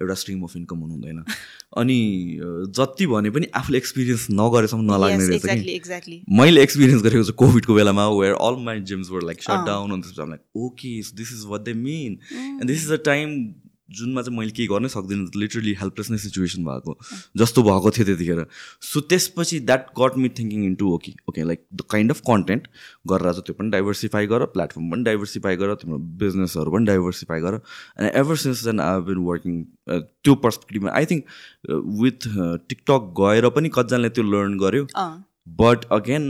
एउटा 0.00 0.14
स्ट्रिम 0.20 0.42
अफ 0.44 0.56
इन्कम 0.56 0.78
हुनु 0.78 0.94
हुँदैन 0.94 1.24
अनि 1.82 1.98
जति 2.78 3.06
भने 3.06 3.30
पनि 3.30 3.46
आफूले 3.62 3.78
एक्सपिरियन्स 3.78 4.26
नगरेसम्म 4.30 4.92
नलाग्ने 4.92 5.26
रहेछ 5.26 5.46
कि। 5.96 6.22
मैले 6.40 6.62
एक्सपिरियन्स 6.62 7.02
गरेको 7.02 7.24
छु 7.24 7.32
कोभिडको 7.42 7.74
बेलामा 7.74 8.06
where 8.10 8.34
all 8.46 8.62
my 8.68 8.80
gyms 8.92 9.10
were 9.10 9.26
like 9.32 9.42
shut 9.42 9.66
down 9.66 9.92
अनि 9.92 10.02
त्यसपछि 10.02 10.30
like 10.30 10.62
okay 10.66 10.94
this 11.22 11.32
is 11.32 11.42
what 11.48 11.66
they 11.70 11.74
mean 11.82 12.18
and 12.36 12.66
this 12.72 12.86
is 12.86 12.92
a 12.92 13.02
time 13.10 13.36
जुनमा 13.98 14.22
चाहिँ 14.22 14.38
मैले 14.38 14.50
केही 14.56 14.68
गर्नै 14.68 14.88
सक्दिनँ 14.88 15.26
लिटरली 15.36 15.72
हेल्पलेस 15.80 16.10
नै 16.10 16.18
सिचुएसन 16.18 16.64
भएको। 16.64 16.96
जस्तो 17.42 17.62
भएको 17.62 17.90
थियो 17.96 18.04
त्यतिखेर। 18.06 18.44
सो 18.82 19.00
त्यसपछि 19.10 19.60
that 19.70 19.86
got 19.98 20.16
me 20.16 20.28
thinking 20.38 20.64
into 20.82 20.92
okay 20.94 21.12
okay 21.28 21.44
like 21.44 21.64
the 21.74 21.86
kind 21.90 22.10
of 22.10 22.20
content 22.28 22.68
गरेर 23.12 23.32
चाहिँ 23.32 23.44
त्यो 23.46 23.54
पनि 23.58 23.70
डाइभर्सिफाई 23.70 24.26
गर 24.26 24.44
प्लेटफर्म 24.56 24.90
पनि 24.90 25.02
डाइभर्सिफाई 25.04 25.56
गर 25.56 25.74
तिम्रो 25.82 25.98
बिजनेसहरू 26.22 26.70
पनि 26.72 26.86
डाइभर्सिफाई 26.86 27.40
गर। 27.40 27.54
And 27.54 28.10
ever 28.14 28.36
since 28.44 28.64
then 28.64 28.80
I 28.80 29.00
been 29.08 29.24
working 29.30 29.62
त्यो 29.88 30.34
पर्सपेक्टिभमा 30.46 30.90
आई 31.00 31.06
थिङ्क 31.12 31.24
विथ 32.02 32.28
टिकटक 32.68 33.12
गएर 33.20 33.48
पनि 33.58 33.68
कतिजनाले 33.74 34.08
त्यो 34.10 34.24
लर्न 34.30 34.58
गर्यो। 34.58 34.86
बट 35.60 35.84
अगेन 35.92 36.24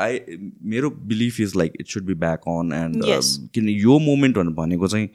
आई 0.00 0.38
मेरो 0.72 0.90
belief 1.12 1.40
is 1.40 1.56
like 1.56 1.72
it 1.80 1.86
should 1.88 2.04
be 2.06 2.14
back 2.24 2.48
on 2.48 2.72
end. 2.74 3.04
किन 3.54 3.68
यो 3.68 3.98
मोमेन्ट 3.98 4.38
भनेको 4.56 4.88
चाहिँ 4.88 5.08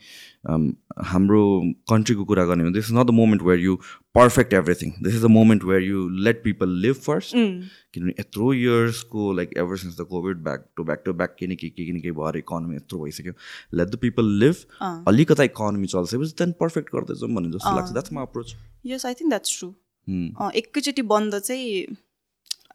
um, 0.50 0.74
हाम्रो 1.06 1.42
कन्ट्रीको 1.90 2.26
कुरा 2.26 2.44
गर्ने 2.46 2.64
हो 2.64 2.70
this 2.72 2.90
is 2.90 2.98
not 2.98 3.08
the 3.08 3.12
moment 3.14 3.42
where 3.44 3.60
you 3.60 3.76
perfect 4.16 4.54
everything 4.54 4.92
this 5.04 5.16
is 5.16 5.22
the 5.22 5.32
moment 5.32 5.64
where 5.64 5.84
you 5.84 6.08
let 6.28 6.44
people 6.44 6.70
live 6.82 6.96
first 7.06 7.36
किनभने 7.36 8.14
यत्रो 8.20 8.54
इयर्सको 8.54 9.32
like 9.34 9.58
ever 9.58 9.78
since 9.78 10.00
the 10.00 10.06
COVID 10.10 10.44
back 10.44 10.66
to 10.78 10.84
back 10.84 11.02
to 11.06 11.14
back 11.14 11.36
के 11.40 11.48
न 11.48 11.56
के 11.56 11.70
के 11.70 11.92
न 11.92 12.00
के 12.02 12.12
भएर 12.22 12.38
इकोनोमी 12.38 12.76
यत्रो 12.76 13.00
भइसक्यो 13.04 13.34
लेट 13.74 13.90
द 13.90 14.00
पिपल 14.02 14.32
लिभ 14.44 14.56
अलिकता 15.08 15.44
इकोनोमी 15.44 15.88
चल्छ 15.88 16.14
त्यहाँदेखि 16.14 16.58
पर्फेक्ट 16.60 16.96
गर्दै 16.96 17.20
जाउँ 17.20 17.34
भन्ने 17.36 17.52
जस्तो 17.58 17.76
लाग्छ। 17.76 17.92
That's 17.92 18.14
my 18.14 18.24
approach 18.24 18.56
yes 18.86 19.06
I 19.06 19.14
think 19.14 19.30
that's 19.30 19.60
true 19.60 19.74
एकैचोटि 20.62 21.02
बन्द 21.14 21.40
चाहिँ 21.40 21.86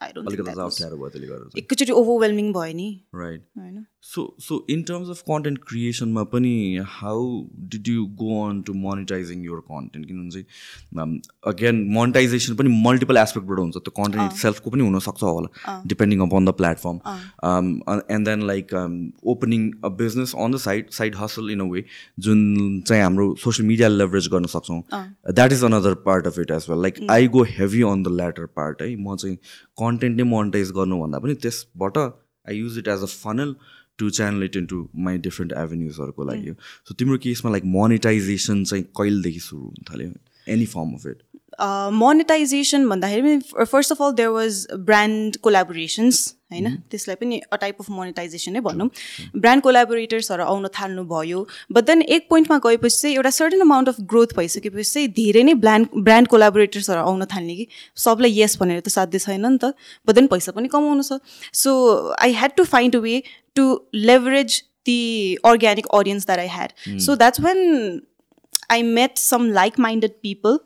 एकैचोटि 0.03 1.93
ओभरवेल्मिङ 1.93 2.53
भयो 2.53 2.75
नि। 2.77 2.89
राइट 3.15 3.43
होइन। 3.59 3.85
So 4.03 4.23
so 4.41 4.55
in 4.71 4.83
terms 4.89 5.09
of 5.11 5.21
content 5.23 5.59
क्रिएसनमा 5.69 6.23
पनि 6.35 6.53
how 6.91 7.25
did 7.73 7.89
you 7.89 8.05
go 8.21 8.29
on 8.45 8.61
to 8.67 8.73
monetising 8.85 9.45
your 9.45 9.61
content 9.71 10.07
किनभने 10.07 10.31
चाहिँ 10.31 11.21
अगेन 11.47 11.83
मोनिटाइजेसन 11.95 12.55
पनि 12.57 12.69
मल्टिपल 12.85 13.17
एस्पेक्टबाट 13.17 13.59
हुन्छ। 13.59 13.77
त्यो 13.77 13.93
कन्टेन्ट 13.99 14.33
सेल्फको 14.43 14.71
पनि 14.71 14.83
हुनसक्छ 14.83 15.23
होला 15.23 15.49
depending 15.87 16.19
upon 16.29 16.45
the 16.45 16.51
platform 16.63 16.97
and 18.11 18.29
then 18.29 18.47
like 18.47 18.75
opening 19.35 19.71
a 19.85 19.89
business 20.01 20.35
on 20.37 20.49
the 20.53 20.57
side 20.61 20.91
side 21.01 21.13
hustle 21.17 21.51
in 21.51 21.61
a 21.61 21.69
way 21.73 21.85
जुन 22.29 22.39
चाहिँ 22.87 23.03
हाम्रो 23.03 23.27
सोसियल 23.45 23.69
मिडियाले 23.69 23.97
लेभरेज 23.99 24.29
गर्न 24.33 24.47
सक्छौँ। 24.55 24.81
That 25.31 25.53
is 25.53 25.65
another 25.65 25.95
part 26.09 26.27
of 26.27 26.39
it 26.39 26.51
as 26.51 26.67
well 26.71 26.83
like 26.83 26.95
I 27.11 27.29
go 27.37 27.43
heavy 27.51 27.83
on 27.93 28.03
the 28.03 28.17
latter 28.17 28.47
part 28.57 28.83
है। 28.83 28.89
म 28.97 29.17
चाहिँ 29.17 29.37
content 29.83 30.21
नै 30.21 30.27
मोनिटाइज 30.31 30.71
गर्नुभन्दा 30.79 31.19
पनि 31.27 31.35
त्यसबाट 31.45 31.99
I 31.99 32.57
use 32.57 32.79
it 32.79 32.89
as 32.95 33.03
a 33.03 33.13
funnel 33.15 33.55
to 33.99 34.11
channel 34.19 34.45
it 34.45 34.57
into 34.57 34.79
my 35.07 35.19
different 35.29 35.53
एभेन्युजहरूको 35.63 36.25
लागि 36.25 36.55
सो 36.89 36.95
तिम्रो 36.99 37.19
केसमा 37.25 37.51
लाइक 37.53 37.65
मोनिटाइजेसन 37.79 38.65
चाहिँ 38.65 38.85
कहिलेदेखि 39.01 39.41
सुरु 39.49 39.63
हुन 39.63 39.85
थाल्यो? 39.91 40.11
Any 40.47 40.67
form 40.75 40.95
of 40.95 41.07
it 41.07 41.23
monetisation 41.95 42.89
भन्दाखेरि 42.89 43.39
first 43.65 43.93
of 43.93 44.03
all 44.03 44.13
there 44.21 44.29
was 44.37 44.67
brand 44.91 45.37
collaborations 45.47 46.23
होइन? 46.51 46.77
त्यसलाई 46.91 47.17
पनि 47.17 47.39
अ 47.41 47.57
टाइप 47.57 47.77
अफ 47.81 47.91
मोनिटाइजेसन 47.91 48.53
नै 48.53 48.61
भनौँ 48.61 48.89
ब्रान्ड 49.37 49.63
कोलाबोरेटर्सहरू 49.63 50.45
आउन 50.45 50.69
थाल्नु 50.79 51.05
भयो। 51.07 51.47
बट 51.73 51.85
देन 51.87 52.03
एक 52.17 52.29
पोइन्टमा 52.31 52.59
गएपछि 52.67 52.97
चाहिँ 52.97 53.17
एउटा 53.17 53.31
सर्टन 53.31 53.61
अमाउन्ट 53.61 53.89
अफ 53.89 54.01
ग्रोथ 54.13 54.37
भइसकेपछि 54.37 54.91
चाहिँ 54.93 55.09
धेरै 55.19 55.43
नै 55.43 55.55
ब्रान्ड 55.65 56.01
ब्रान्ड 56.09 56.29
कोलाबोरेटर्सहरू 56.29 57.01
आउन 57.01 57.25
थाल्ने 57.35 57.57
कि? 57.57 57.67
सबलाई 57.97 58.41
यस 58.41 58.59
भनेर 58.61 58.81
त 58.81 58.89
साध्य 58.91 59.19
छैन 59.19 59.47
नि 59.47 59.59
त। 59.59 59.75
बट 60.07 60.15
देन 60.15 60.27
पैसा 60.27 60.53
पनि 60.53 60.69
कमाउनु 60.69 61.03
छ। 61.03 61.21
So 61.55 61.71
I 62.19 62.33
had 62.35 62.57
to 62.57 62.65
find 62.73 62.97
a 62.97 63.01
way 63.01 63.23
to 63.57 63.65
leverage 63.95 64.63
the 64.87 65.01
organic 65.45 65.87
audience 65.95 66.27
that 66.27 66.39
I 66.39 66.49
had 66.49 66.99
so 67.07 67.17
that's 67.17 67.41
when 67.41 68.01
I 68.71 68.83
met 68.83 69.19
some 69.19 69.51
like 69.53 69.79
minded 69.79 70.13
people 70.23 70.59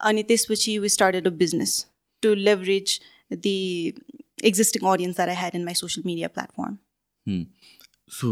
अनि 0.00 0.22
त्यसपछि 0.22 0.78
we 0.78 0.88
started 0.88 1.26
a 1.26 1.30
business 1.42 1.74
to 2.22 2.34
leverage 2.34 2.98
the 3.32 3.58
existing 4.44 4.84
audience 4.84 5.16
that 5.16 5.28
I 5.28 5.34
had 5.34 5.54
in 5.54 5.64
my 5.64 5.72
social 5.72 6.02
media 6.04 6.28
platform. 6.28 6.78
So 8.12 8.26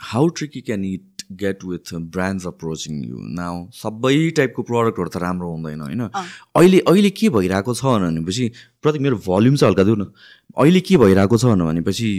how 0.00 0.28
tricky 0.38 0.60
can 0.60 0.84
it 0.84 1.22
get 1.40 1.64
with 1.64 1.94
brands 2.14 2.46
approaching 2.46 3.02
you 3.04 3.16
now 3.40 3.66
सबै 3.74 4.30
टाइपको 4.36 4.62
प्रडक्टहरू 4.70 5.08
त 5.08 5.16
राम्रो 5.22 5.50
हुँदैन 5.50 5.80
होइन? 5.80 6.00
अहिले 6.56 6.78
अहिले 6.78 7.10
के 7.20 7.28
भइरहेको 7.36 7.74
छ 7.74 7.84
भनेपछि 8.06 8.50
प्रति 8.82 8.98
मेरो 9.06 9.16
भल्युम 9.28 9.54
चाहिँ 9.56 9.70
हल्का 9.70 9.84
दिउ 9.90 9.94
न। 9.94 10.04
अहिले 10.56 10.80
के 10.88 10.96
भइरहेको 11.04 11.36
छ 11.38 11.44
भनेपछि 11.62 12.10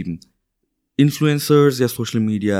इन्फ्लुएन्सर्स 0.98 1.80
या 1.80 1.86
सोसियल 1.98 2.24
मिडिया 2.24 2.58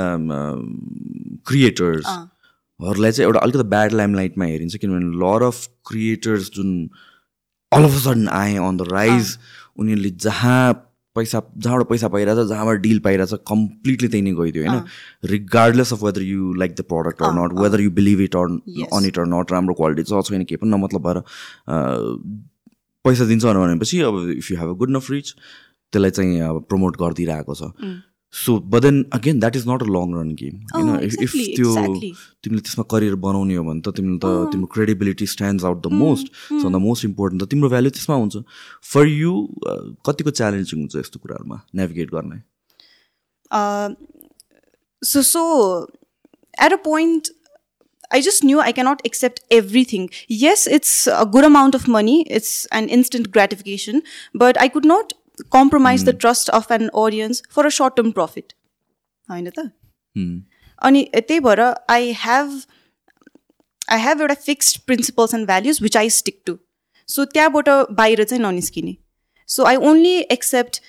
क्रिएटर्सहरूलाई 1.49 3.13
चाहिँ 3.13 3.27
एउटा 3.27 3.41
अलिकति 3.41 3.69
ब्याड 3.75 3.93
लाइमलाइटमा 3.93 4.45
हेरिन्छ 4.45 4.77
किनभने 4.77 5.09
लर 5.25 5.43
अफ 5.49 5.67
क्रिएटर्स 5.89 6.51
जुन 6.55 6.71
अल 7.73 7.85
अफ 7.85 7.95
सडन 8.05 8.29
आए 8.39 8.57
अन 8.69 8.77
द 8.77 8.83
राइज 8.93 9.37
उनीहरूले 9.79 10.11
जहाँ 10.25 10.73
पैसा 11.17 11.41
जहाँबाट 11.57 11.89
पैसा 11.89 12.09
पाइरहेछ 12.09 12.49
जहाँबाट 12.49 12.81
डिल 12.81 12.99
पाइरहेछ 13.01 13.35
कम्प्लिटली 13.49 14.09
त्यही 14.09 14.23
नै 14.23 14.33
गइदियो 14.39 14.65
होइन? 14.65 14.81
Regardless 15.25 15.93
of 15.93 16.03
whether 16.03 16.23
you 16.23 16.53
like 16.63 16.75
the 16.75 16.85
product 16.93 17.23
or 17.23 17.33
not 17.35 17.53
whether 17.61 17.81
you 17.81 17.91
believe 17.99 18.21
it 18.21 18.37
or 18.37 18.49
on 18.99 19.07
it 19.07 19.19
or 19.19 19.27
not 19.27 19.53
राम्रो 19.53 19.75
क्वालिटी 19.75 20.03
छ 20.03 20.23
छैन 20.31 20.45
केही 20.45 20.57
पनि 20.57 20.71
नमतलब 20.71 21.07
भएर 21.09 21.23
पैसा 23.05 23.25
दिन्छ 23.25 23.45
भनेपछि 23.45 24.01
अब 24.01 24.19
if 24.31 24.51
you 24.51 24.59
have 24.59 24.69
a 24.69 24.79
good 24.83 24.91
enough 24.97 25.11
reach 25.11 25.35
त्यसलाई 25.93 26.11
चाहिँ 26.11 26.41
अब 26.41 26.65
प्रमोट 26.69 26.97
गरिदिइरहेको 26.97 27.55
छ। 27.55 27.71
So 28.42 28.59
but 28.73 28.83
then 28.83 29.05
again 29.18 29.40
that 29.40 29.57
is 29.57 29.64
not 29.68 29.83
a 29.83 29.87
long 29.97 30.14
run 30.18 30.31
game 30.40 30.57
होइन 30.75 30.88
इफ 31.25 31.33
त्यो 31.57 31.75
तिमीले 31.75 32.61
त्यसमा 32.61 32.85
करियर 32.94 33.14
बनाउने 33.27 33.55
हो 33.57 33.64
भने 33.64 33.81
त 33.81 33.94
तिमीले 33.99 34.18
त 34.25 34.53
तिम्रो 34.53 34.70
credibility 34.75 35.27
stands 35.35 35.64
out 35.70 35.87
the 35.87 35.92
most 36.01 36.33
so 36.49 36.70
the 36.70 36.83
most 36.87 37.05
important 37.11 37.42
त 37.42 37.51
तिम्रो 37.55 37.68
भ्याल्यु 37.77 37.94
त्यसमा 37.99 38.16
हुन्छ 38.25 38.42
फर 38.94 39.07
यु 39.12 39.37
कतिको 40.11 40.35
च्यालेन्जिङ 40.40 40.81
हुन्छ 40.81 40.97
यस्तो 41.05 41.23
कुराहरूमा 41.27 41.61
नेभिगेट 41.83 42.11
गर्ने 42.18 42.42
so 45.12 45.23
so 45.31 45.47
at 46.66 46.73
a 46.73 46.83
point 46.90 47.33
I 48.11 48.20
just 48.20 48.44
knew 48.44 48.61
I 48.61 48.73
cannot 48.73 49.01
accept 49.07 49.40
everything. 49.51 50.03
Yes, 50.29 50.66
it's 50.66 51.07
a 51.07 51.27
good 51.27 51.47
amount 51.47 51.75
of 51.75 51.87
money, 51.88 52.23
it's 52.38 52.66
an 52.66 52.88
instant 52.88 53.31
gratification, 53.37 54.03
but 54.42 54.61
I 54.64 54.68
could 54.68 54.85
not 54.85 55.14
compromise 55.55 56.05
the 56.05 56.12
trust 56.25 56.51
of 56.59 56.70
an 56.70 56.90
audience 57.05 57.42
for 57.51 57.66
a 57.66 57.70
short 57.70 57.97
term 57.97 58.12
profit. 58.12 58.55
होइन 59.29 59.51
त? 59.51 59.70
अनि 60.83 61.05
त्यही 61.14 61.40
भएर 61.40 61.61
I 61.90 62.12
have 62.25 62.61
I 63.92 64.01
have 64.01 64.20
एउटा 64.20 64.35
fixed 64.35 64.81
principles 64.87 65.35
and 65.35 65.47
values 65.47 65.79
which 65.83 65.97
I 65.97 66.11
stick 66.11 66.40
to 66.47 66.57
so 67.09 67.25
त्यहाँबाट 67.25 67.68
बाहिर 67.92 68.25
चाहिँ 68.25 68.42
ननिस्किने. 68.42 68.97
So 69.49 69.64
I 69.64 69.77
only 69.88 70.16
accept 70.37 70.81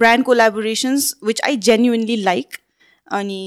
brand 0.00 0.24
collaborations 0.24 1.14
which 1.24 1.40
I 1.44 1.56
genuinely 1.68 2.16
like 2.24 2.56
अनि 3.12 3.40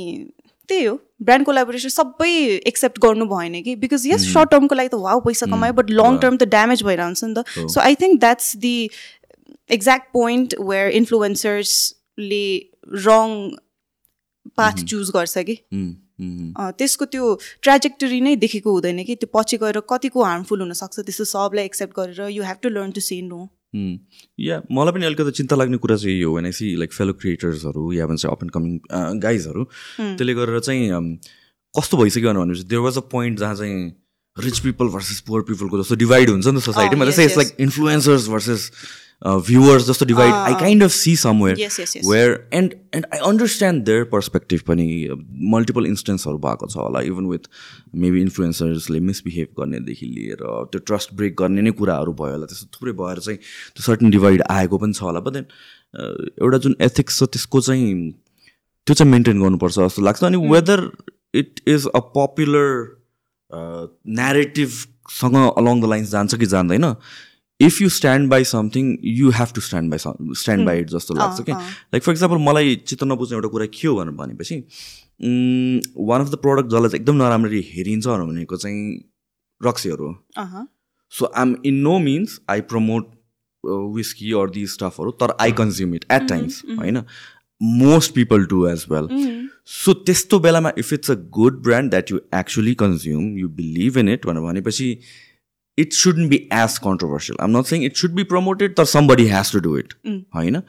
त्यही 0.69 0.85
हो। 0.85 0.95
ब्रान्ड 1.23 1.45
कोलाबोरेसन 1.45 1.89
सबै 1.89 2.31
एक्सेप्ट 2.67 2.99
गर्नु 3.01 3.25
भएन 3.25 3.61
कि? 3.63 3.75
बिकज 3.75 4.07
यस 4.07 4.33
सर्ट 4.33 4.49
टर्मको 4.51 4.75
लागि 4.75 4.89
त 4.89 4.95
वाउ 5.03 5.19
पैसा 5.27 5.45
कमायो 5.51 5.73
बट 5.73 5.89
लङ 5.99 6.17
टर्म 6.23 6.37
त 6.37 6.43
ड्यामेज 6.55 6.83
भइरहन्छ 6.83 7.23
नि 7.23 7.33
त। 7.37 7.69
So 7.73 7.79
I 7.81 7.95
think 8.01 8.19
that's 8.19 8.55
the 8.57 8.75
exact 9.69 10.11
point 10.13 10.55
where 10.71 10.89
इन्फ्लुएन्सर्सले 10.99 12.43
wrong 13.05 13.37
path 14.57 14.83
choose 14.91 15.11
गर्छ 15.15 15.43
कि? 15.49 15.55
त्यसको 16.79 17.05
त्यो 17.13 17.33
ट्रेजेक्टरी 17.63 18.21
नै 18.21 18.35
देखेको 18.45 18.71
हुँदैन 18.71 19.03
कि? 19.03 19.15
त्यो 19.15 19.29
पछि 19.33 19.57
गएर 19.63 19.79
कतिको 19.89 20.23
हार्मफुल 20.23 20.61
हुनसक्छ 20.61 20.99
त्यस्तो 20.99 21.25
सबलाई 21.33 21.65
एक्सेप्ट 21.65 21.99
गरेर 21.99 22.29
you 22.29 22.43
have 22.43 22.63
to 22.63 22.69
learn 22.69 22.91
to 22.91 23.01
say 23.09 23.21
no 23.21 23.41
या 24.39 24.61
मलाई 24.71 24.93
पनि 24.93 25.05
अलिकति 25.05 25.31
चिन्ता 25.37 25.55
लाग्ने 25.55 25.77
कुरा 25.77 25.95
चाहिँ 25.97 26.17
यो 26.19 26.31
होइन 26.31 26.51
सी 26.59 26.75
लाइक 26.75 26.93
फेलो 26.93 27.13
क्रिएटर्सहरू 27.21 27.91
या 27.93 28.07
भन्छ 28.07 28.25
अप 28.25 28.43
एन्ड 28.43 28.51
कमिङ 28.51 29.19
गाइजहरू 29.21 29.63
त्यसले 29.99 30.33
गरेर 30.33 30.59
चाहिँ 30.59 31.15
कस्तो 31.73 31.97
भइसक्यो 31.97 32.33
भनेपछि 32.33 32.63
देयर 32.63 32.81
वाज 32.81 32.97
अ 32.97 33.01
पोइन्ट 33.11 33.39
जहाँ 33.39 33.55
चाहिँ 33.55 33.81
रिच 34.37 34.59
पिपल 34.59 34.87
भर्सेस 34.93 35.19
पुवर 35.27 35.41
पिपलको 35.41 35.81
जस्तो 35.81 35.95
डिभाइड 35.95 36.29
हुन्छ 36.29 36.47
नि 36.47 36.59
त 36.59 36.63
सोसाइटीमा 36.63 37.05
त्यसै 37.05 37.27
लाइक 37.35 37.55
इन्फ्लुएन्सर्स 37.59 38.27
भर्सेस 38.29 38.71
भ्युवर्स 39.25 39.85
जस्तो 39.87 40.05
divide 40.05 40.33
I 40.33 40.53
kind 40.59 40.83
of 40.83 40.91
see 40.91 41.15
somewhere 41.15 41.85
where 42.05 42.49
and 42.53 42.73
and 42.95 43.05
I 43.13 43.19
understand 43.29 43.83
their 43.85 44.03
perspective 44.11 44.59
पनि 44.67 44.85
मल्टिपल 45.53 45.85
इन्स्टेन्सहरू 45.85 46.37
भएको 46.37 46.67
छ 46.67 46.77
होला. 46.77 47.01
इभन 47.01 47.25
विथ 47.25 47.49
मेबी 48.03 48.21
इन्फ्लुएन्सर्सले 48.21 48.99
मिसबिहेभ 49.07 49.47
गर्नेदेखि 49.59 50.05
लिएर 50.05 50.43
त्यो 50.71 50.79
ट्रस्ट 50.85 51.13
ब्रेक 51.17 51.35
गर्ने 51.39 51.61
नै 51.61 51.71
कुराहरू 51.81 52.13
भयो 52.13 52.31
होला. 52.31 52.45
त्यस्तो 52.45 52.67
थुप्रै 52.77 52.93
भएर 53.01 53.19
चाहिँ 53.19 53.39
त्यो 53.39 53.83
सर्टन 53.85 54.09
डिभाइड 54.11 54.43
आएको 54.49 54.77
पनि 54.77 54.93
छ 54.93 55.01
होला. 55.01 55.19
बट 55.19 55.33
देन 55.33 55.45
एउटा 56.41 56.57
जुन 56.67 56.75
एथिक्स 56.81 57.19
छ 57.19 57.29
त्यसको 57.33 57.61
चाहिँ 57.61 57.93
त्यो 58.87 58.93
चाहिँ 58.95 59.11
मेन्टेन 59.11 59.41
गर्नुपर्छ 59.41 59.79
जस्तो 59.79 60.01
लाग्छ. 60.01 60.23
अनि 60.23 60.37
whether 60.49 60.89
it 61.35 61.61
is 61.67 61.87
a 61.87 61.99
popular 62.15 62.69
नेरेटिभसँग 64.19 65.35
along 65.35 65.81
the 65.81 65.85
lines 65.89 66.11
जान्छ 66.11 66.35
कि 66.35 66.45
जान्दैन 66.53 66.85
if 67.59 67.81
you 67.81 67.89
stand 67.89 68.29
by 68.29 68.43
something 68.43 68.97
you 69.03 69.29
have 69.37 69.53
to 69.55 69.61
stand 69.61 69.91
by 69.91 69.99
stand 70.41 70.65
by 70.65 70.79
it 70.79 70.89
जस्तो 70.89 71.13
लाग्छ 71.13 71.41
कि? 71.41 71.51
लाइक 71.51 72.03
फर 72.03 72.11
इक्जाम्पल 72.11 72.37
मलाई 72.43 72.75
चित्त 72.87 73.03
नबुझ्ने 73.03 73.35
एउटा 73.35 73.47
कुरा 73.49 73.65
के 73.73 73.87
हो 73.87 73.95
भनेर 73.95 74.13
भनेपछि 74.15 74.57
वान 76.09 76.21
अफ 76.21 76.29
द 76.31 76.35
प्रडक्ट 76.41 76.69
जसलाई 76.69 76.89
चाहिँ 76.89 77.01
एकदम 77.01 77.15
नराम्ररी 77.23 77.61
हेरिन्छ 77.69 78.07
भनेको 78.07 78.57
चाहिँ 78.57 78.81
रक्सीहरू 79.61 80.05
हो। 80.05 80.65
So 81.11 81.31
I'm 81.37 81.55
in 81.65 81.75
no 81.83 81.97
means 81.99 82.39
I 82.49 82.61
promote 82.73 83.15
whisky 83.95 84.31
or 84.41 84.49
the 84.49 84.67
स्टफहरू 84.67 85.11
तर 85.21 85.35
I 85.41 85.51
consume 85.53 85.95
it 85.95 86.05
at 86.11 86.27
times 86.29 86.61
होइन? 86.69 87.03
Most 87.61 88.13
people 88.13 88.45
do 88.45 88.67
as 88.67 88.85
well 88.89 89.07
so 89.67 89.93
त्यस्तो 90.07 90.39
बेलामा 90.39 90.71
if 90.77 90.91
it's 90.93 91.11
a 91.11 91.15
good 91.37 91.61
brand 91.63 91.89
that 91.91 92.11
you 92.11 92.19
actually 92.35 92.73
consume 92.81 93.37
you 93.37 93.47
believe 93.61 93.97
in 93.97 94.09
it 94.09 94.25
भनेर 94.25 94.43
भनेपछि 94.43 94.97
it 95.77 95.93
shouldn't 95.93 96.29
be 96.29 96.37
as 96.53 96.77
controversial 96.83 97.43
um 97.43 97.57
not 97.57 97.65
saying 97.65 97.83
it 97.85 97.97
should 97.97 98.11
be 98.13 98.23
promoted 98.31 98.75
तर 98.75 98.85
somebody 98.91 99.25
has 99.27 99.51
to 99.51 99.59
do 99.59 99.77
it 99.77 99.93
होइन 100.35 100.61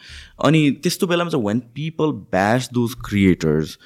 अनि 0.44 0.71
त्यस्तो 0.83 1.07
बेलामा 1.07 1.31
चाहिँ 1.31 1.47
when 1.47 1.61
people 1.75 2.12
bash 2.33 2.68
those 2.73 2.94
creators 3.05 3.79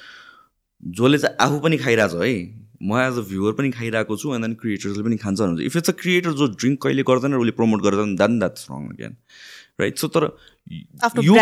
जसले 0.83 1.17
चाहिँ 1.17 1.35
आफू 1.39 1.59
पनि 1.59 1.77
खाइरहेको 1.77 2.17
छ 2.17 2.27
है 2.27 2.35
म 2.83 2.99
एज 2.99 3.17
अ 3.17 3.21
भ्युवर 3.27 3.53
पनि 3.53 3.69
खाइरहेको 3.71 4.15
छु 4.17 4.33
एन्ड 4.35 4.45
देन 4.45 4.53
क्रिएटर्सले 4.61 5.03
पनि 5.03 5.17
खान्छ 5.17 5.39
भने 5.41 5.65
इफ 5.65 5.77
इट्स 5.77 5.89
अ 5.89 5.93
क्रिएटर 5.99 6.31
जो 6.39 6.47
ड्रिङ्क 6.53 6.81
कहिले 6.83 7.03
गर्दैन 7.09 7.35
उसले 7.35 7.51
प्रमोट 7.59 7.83
गर्दैन 7.83 8.15
then 8.17 8.39
that's 8.39 8.67
wrong 8.71 8.89
again 8.89 9.15
right 9.79 9.97
so 9.97 10.07
तर 10.15 10.23
यो- 11.23 11.35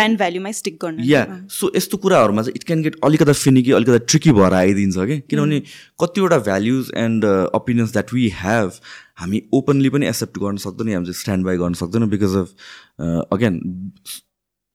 सो 1.56 1.70
यस्तो 1.76 1.96
कुराहरूमा 2.04 2.42
चाहिँ 2.42 2.54
इट 2.56 2.64
क्यान 2.66 2.82
गेट 2.82 2.96
अलिकता 3.04 3.32
फिनिकी 3.32 3.72
अलिकता 3.78 3.98
ट्रिकी 4.12 4.32
भएर 4.38 4.54
आइदिन्छ 4.60 4.96
कि? 5.10 5.18
किनभने 5.30 5.60
कतिवटा 6.02 6.38
values 6.48 6.90
and 6.96 7.24
opinions 7.60 7.92
that 7.92 8.12
we 8.14 8.28
have 8.40 8.72
हामी 9.20 9.42
ओपनली 9.54 9.88
पनि 9.96 10.06
एक्सेप्ट 10.06 10.38
गर्न 10.44 10.56
सक्दैनौँ 10.64 10.94
हामी 10.94 11.06
चाहिँ 11.06 11.20
स्ट्यान्ड 11.20 11.44
बाई 11.46 11.56
गर्न 11.64 11.74
सक्दैनौँ 11.82 12.08
बिकज 12.14 12.36
अफ 12.36 13.28
अगेन 13.32 13.60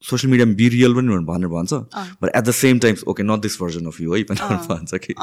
सोसियल 0.03 0.31
मिडियामा 0.31 0.53
बी 0.53 0.67
रियल 0.69 0.93
पनि 0.95 1.17
भनेर 1.31 1.47
भन्छ। 1.49 1.73
But 2.21 2.35
at 2.35 2.43
the 2.43 2.51
same 2.61 2.79
times 2.79 3.03
okay 3.13 3.23
not 3.23 3.39
this 3.47 3.61
version 3.61 3.85
of 3.87 3.99
you 4.01 4.13
है 4.15 4.23
पनि 4.31 4.39
भन्छ 4.67 4.93
कि। 5.05 5.13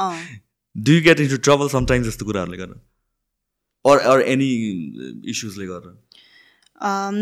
Do 0.75 0.91
you 0.91 1.01
get 1.03 1.19
into 1.19 1.37
trouble 1.47 1.69
sometimes 1.77 2.07
यस्तो 2.07 2.25
कुराहरूले 2.25 2.57
गर्दा 2.57 3.91
अर 3.91 3.97
अर 4.13 4.21
एनी 4.35 4.51
इस्युजले 5.33 5.65
गर्दा? 5.65 5.95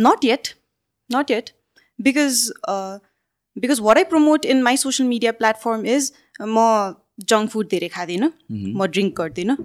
not 0.04 0.23
yet, 0.28 0.54
not 1.09 1.29
yet, 1.29 1.51
because 1.99 2.51
uh, 2.67 2.99
because 3.57 3.81
what 3.81 3.97
I 3.97 4.03
promote 4.03 4.45
in 4.45 4.63
my 4.63 4.75
social 4.75 5.07
media 5.07 5.33
platform 5.33 5.85
is 5.85 6.11
म 6.41 6.95
जङ्क 7.29 7.49
फुड 7.49 7.67
धेरै 7.69 7.87
खाँदिनँ 7.95 8.31
म 8.49 8.85
ड्रिङ्क 8.93 9.15
गर्दिनँ 9.17 9.55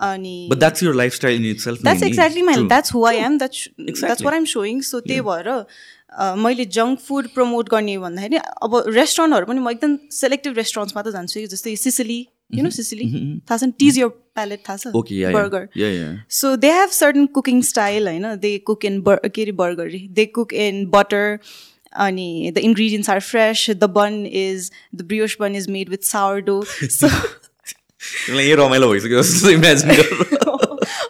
अनि 0.00 0.48
that's 0.56 0.82
your 0.82 0.94
lifestyle 1.14 1.36
in 1.36 1.50
itself 1.60 1.82
that's 1.82 2.02
exactly 2.02 2.42
my 2.42 2.66
that's 2.68 2.94
who 2.94 3.04
I 3.06 3.16
am 3.16 3.38
that's 3.38 3.68
that's. 3.78 4.22
What 4.22 4.34
I'm 4.34 4.44
showing 4.52 4.80
so 4.88 5.00
त्यही 5.00 5.20
भएर 5.28 5.48
मैले 6.44 6.64
junk 6.76 7.00
food 7.08 7.28
promote 7.34 7.68
गर्ने 7.70 7.96
भन्दाखेरि 8.04 8.36
अब 8.36 8.82
रेस्टुरेन्टहरू 8.88 9.46
पनि 9.46 9.60
म 9.60 9.70
एकदम 9.70 9.96
सेलेक्टिभ 10.20 10.56
रेस्टुरेन्ट्समा 10.62 11.02
त 11.02 11.12
जान्छु 11.18 11.46
जस्तै 11.54 11.76
सिसिली 11.84 12.20
यु 12.54 12.62
नो 12.62 12.70
सिसिली 12.76 13.08
थाहा 13.50 13.56
छ 13.58 13.70
टिज 13.78 13.98
यर 13.98 14.08
प्यालेट 14.38 14.62
थाहा 14.68 14.76
छ 14.76 15.12
या 15.12 15.30
बर्गर 15.38 15.68
या 15.76 15.88
या 15.88 16.12
So 16.40 16.54
they 16.64 16.72
have 16.76 16.94
certain 17.00 17.28
cooking 17.38 17.62
style, 17.72 18.08
I 18.14 18.18
know. 18.18 18.36
They 18.46 18.54
cook 18.70 18.86
in 18.90 19.00
bur- 19.08 19.28
के 19.34 19.42
अरे 19.42 19.56
burger. 19.64 19.90
They 20.20 20.26
cook 20.38 20.56
in 20.68 20.86
butter. 20.96 21.26
अनि 22.06 22.52
the 22.56 22.62
ingredients 22.66 23.08
are 23.12 23.20
fresh. 23.28 23.62
The 23.84 23.86
bun 23.94 24.18
is 24.40 24.66
the 24.98 25.06
brioche 25.12 25.36
bun 25.38 25.56
is 25.60 25.64
made 25.76 25.88
with 25.94 26.04
sourdough. 26.10 26.60
So 26.98 27.08
तिमीलाई 28.02 28.44
यही 28.44 28.54
रमाइलो 28.60 28.88
भइसक्यो 28.92 29.50
imagine 29.50 29.90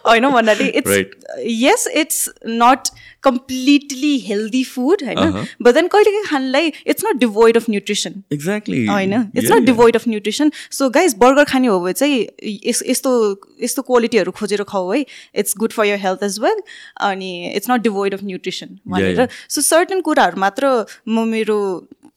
होइन 0.05 0.29
भन्नाले 0.31 0.67
it's. 0.67 0.97
Yes 1.45 1.87
it's 1.95 2.29
not 2.47 2.87
completely 3.23 4.17
healthy 4.19 4.63
food 4.63 5.03
होइन 5.05 5.45
बट 5.61 5.73
देन 5.73 5.87
कहिले 5.87 6.11
काहीँ 6.11 6.23
खानलाई 6.25 6.71
it's 6.85 7.05
not 7.05 7.19
devoid 7.19 7.57
of 7.57 7.69
nutrition 7.69 8.23
exactly 8.33 8.85
होइन 8.85 9.13
it's 9.13 9.51
not 9.51 9.63
devoid 9.65 9.95
of 9.95 10.07
nutrition 10.07 10.51
so 10.71 10.89
guys 10.89 11.15
burger 11.19 11.43
खाने 11.51 11.67
हो 11.67 11.79
भने 11.79 11.93
चाहिँ 11.93 12.25
यस 12.65 12.83
यस्तो 12.87 13.13
यस्तो 13.63 13.81
क्वालिटीहरू 13.81 14.31
खोजेर 14.39 14.63
खाऊ 14.69 14.91
है 14.91 15.05
it's 15.35 15.57
good 15.57 15.71
for 15.71 15.85
your 15.85 15.99
health 15.99 16.23
as 16.23 16.39
well 16.39 16.61
अनि 17.09 17.31
it's 17.55 17.71
not 17.71 17.81
devoid 17.81 18.13
of 18.13 18.23
nutrition 18.23 18.77
भनेर. 18.87 19.27
सो 19.49 19.61
सर्टन 19.61 20.01
कुराहरू 20.01 20.39
मात्र 20.41 20.85
म 21.07 21.27
मेरो 21.27 21.57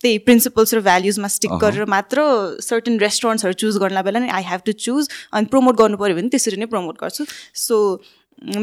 त्यही 0.05 0.19
प्रिन्सिपल्स 0.27 0.75
र 0.75 0.81
भ्याल्युजमा 0.89 1.29
स्टिक 1.35 1.53
गरेर 1.63 1.85
मात्र 1.93 2.25
सर्टन 2.65 2.99
रेस्टुरेन्ट्सहरू 3.01 3.59
चुज 3.63 3.79
गर्न 3.83 4.03
बेला 4.09 4.21
नै 4.25 4.29
आई 4.39 4.45
हेभ 4.51 4.67
टु 4.67 4.73
चुज 4.87 5.09
अनि 5.33 5.51
प्रमोट 5.55 5.81
गर्नु 5.81 5.97
पऱ्यो 6.03 6.17
भने 6.19 6.29
त्यसरी 6.35 6.61
नै 6.63 6.69
प्रमोट 6.75 7.01
गर्छु। 7.01 7.27
सो 7.63 7.79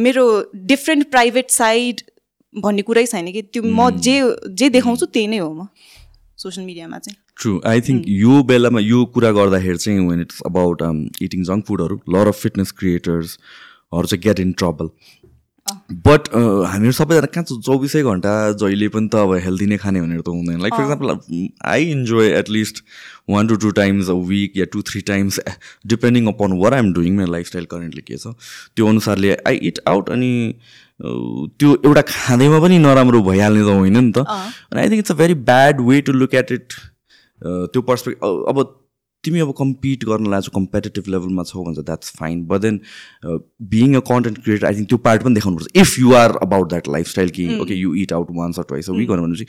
मेरो 0.05 0.25
डिफ्रेन्ट 0.71 1.09
प्राइभेट 1.11 1.49
साइड 1.51 2.05
भन्ने 2.55 2.81
कुरै 2.87 3.05
छैन 3.07 3.31
कि 3.31 3.41
त्यो 3.49 3.63
म 3.63 3.89
जे 4.07 4.15
जे 4.61 4.69
देखाउँछु 4.77 5.05
त्यही 5.17 5.27
नै 5.33 5.37
हो 5.37 5.49
म। 5.53 5.67
सोसियल 6.37 6.65
मिडियामा 6.65 6.97
चाहिँ। 6.99 7.17
ट्रु 7.41 7.51
आई 7.71 7.81
थिङ्क 7.87 8.05
यो 8.09 8.41
बेलामा 8.51 8.79
यो 8.81 9.03
कुरा 9.15 9.31
गर्दाखेरि 9.39 9.77
चाहिँ 9.83 10.07
when 10.07 10.21
it's 10.21 10.41
about 10.45 10.81
eating 11.27 11.43
junk 11.49 11.65
फुडहरू 11.67 11.99
लर 12.15 12.27
अफ 12.27 12.41
फिटनेस 12.41 12.71
क्रिएटर्सहरू 12.79 14.05
चाहिँ 14.07 14.21
गेट 14.23 14.39
इन 14.39 14.51
ट्रबल 14.61 14.89
बट 16.07 16.27
हामीहरू 16.71 16.91
सबैजना 16.97 17.27
कहाँ 17.27 17.43
छ? 17.43 17.57
चौबिसै 17.65 18.01
घन्टा 18.03 18.33
जहिले 18.61 18.87
पनि 18.95 19.07
त 19.07 19.15
अब 19.15 19.33
हेल्दी 19.45 19.65
नै 19.67 19.77
खाने 19.77 20.01
भनेर 20.01 20.21
त 20.21 20.27
हुँदैन. 20.29 20.59
Like 20.61 20.73
for 20.73 20.83
example 20.83 21.07
I 21.71 21.85
enjoy 21.91 22.27
at least 22.39 22.83
one 23.29 23.47
to 23.47 23.55
two 23.63 23.71
times 23.79 24.09
a 24.09 24.17
week 24.29 24.57
yeah 24.57 24.65
two 24.73 24.81
three 24.91 25.01
times 25.09 25.39
depending 25.87 26.27
upon 26.33 26.57
what 26.61 26.73
I'm 26.73 26.93
doing 26.93 27.17
मेरो 27.17 27.31
लाइफस्टाइल 27.31 27.65
करेन्टली 27.73 28.01
के 28.07 28.17
छ. 28.17 28.33
त्यो 28.75 28.87
अनुसारले 28.87 29.35
आई 29.47 29.55
इट 29.71 29.79
आउट 29.87 30.09
अनि 30.09 30.31
uh, 30.51 31.49
त्यो 31.59 31.69
एउटा 31.85 32.01
खाँदैमा 32.09 32.59
पनि 32.59 32.77
नराम्रो 32.79 33.21
भइहाल्ने 33.23 33.61
त 33.61 33.77
होइन 33.79 33.97
नि 34.03 34.11
त। 34.11 34.27
अनि 34.27 34.81
I 34.81 34.89
think 34.89 34.99
it's 34.99 35.11
a 35.11 35.15
very 35.23 35.33
bad 35.49 35.81
way 35.89 36.01
to 36.01 36.13
look 36.13 36.33
at 36.35 36.51
it 36.51 36.73
त्यो 37.41 37.81
पर्सपेक्ट 37.81 38.23
अब 38.23 38.67
तिमी 39.23 39.39
अब 39.39 39.53
कम्पिट 39.57 40.05
गर्न 40.05 40.29
लाग्छौ 40.31 40.51
कम्पिटेटिभ 40.55 41.09
लेभलमा 41.15 41.43
छौ 41.43 41.63
भन्छ 41.63 41.79
that's 41.79 42.13
fine 42.19 42.45
but 42.47 42.61
then 42.61 42.79
being 43.75 43.95
a 43.95 43.99
content 44.07 44.43
creator 44.43 44.65
I 44.67 44.75
think 44.75 44.89
त्यो 44.89 44.97
पार्ट 45.09 45.23
पनि 45.23 45.35
देखाउनुपर्छ. 45.35 45.69
If 45.75 45.99
you 45.99 46.13
are 46.15 46.35
about 46.41 46.69
that 46.69 46.87
lifestyle 46.97 47.29
कि 47.37 47.53
okay 47.59 47.75
you 47.75 47.93
eat 48.03 48.13
out 48.13 48.27
once 48.37 48.59
or 48.59 48.65
twice 48.69 48.89
a 48.89 48.93
week 48.93 49.11
भनेपछि 49.11 49.45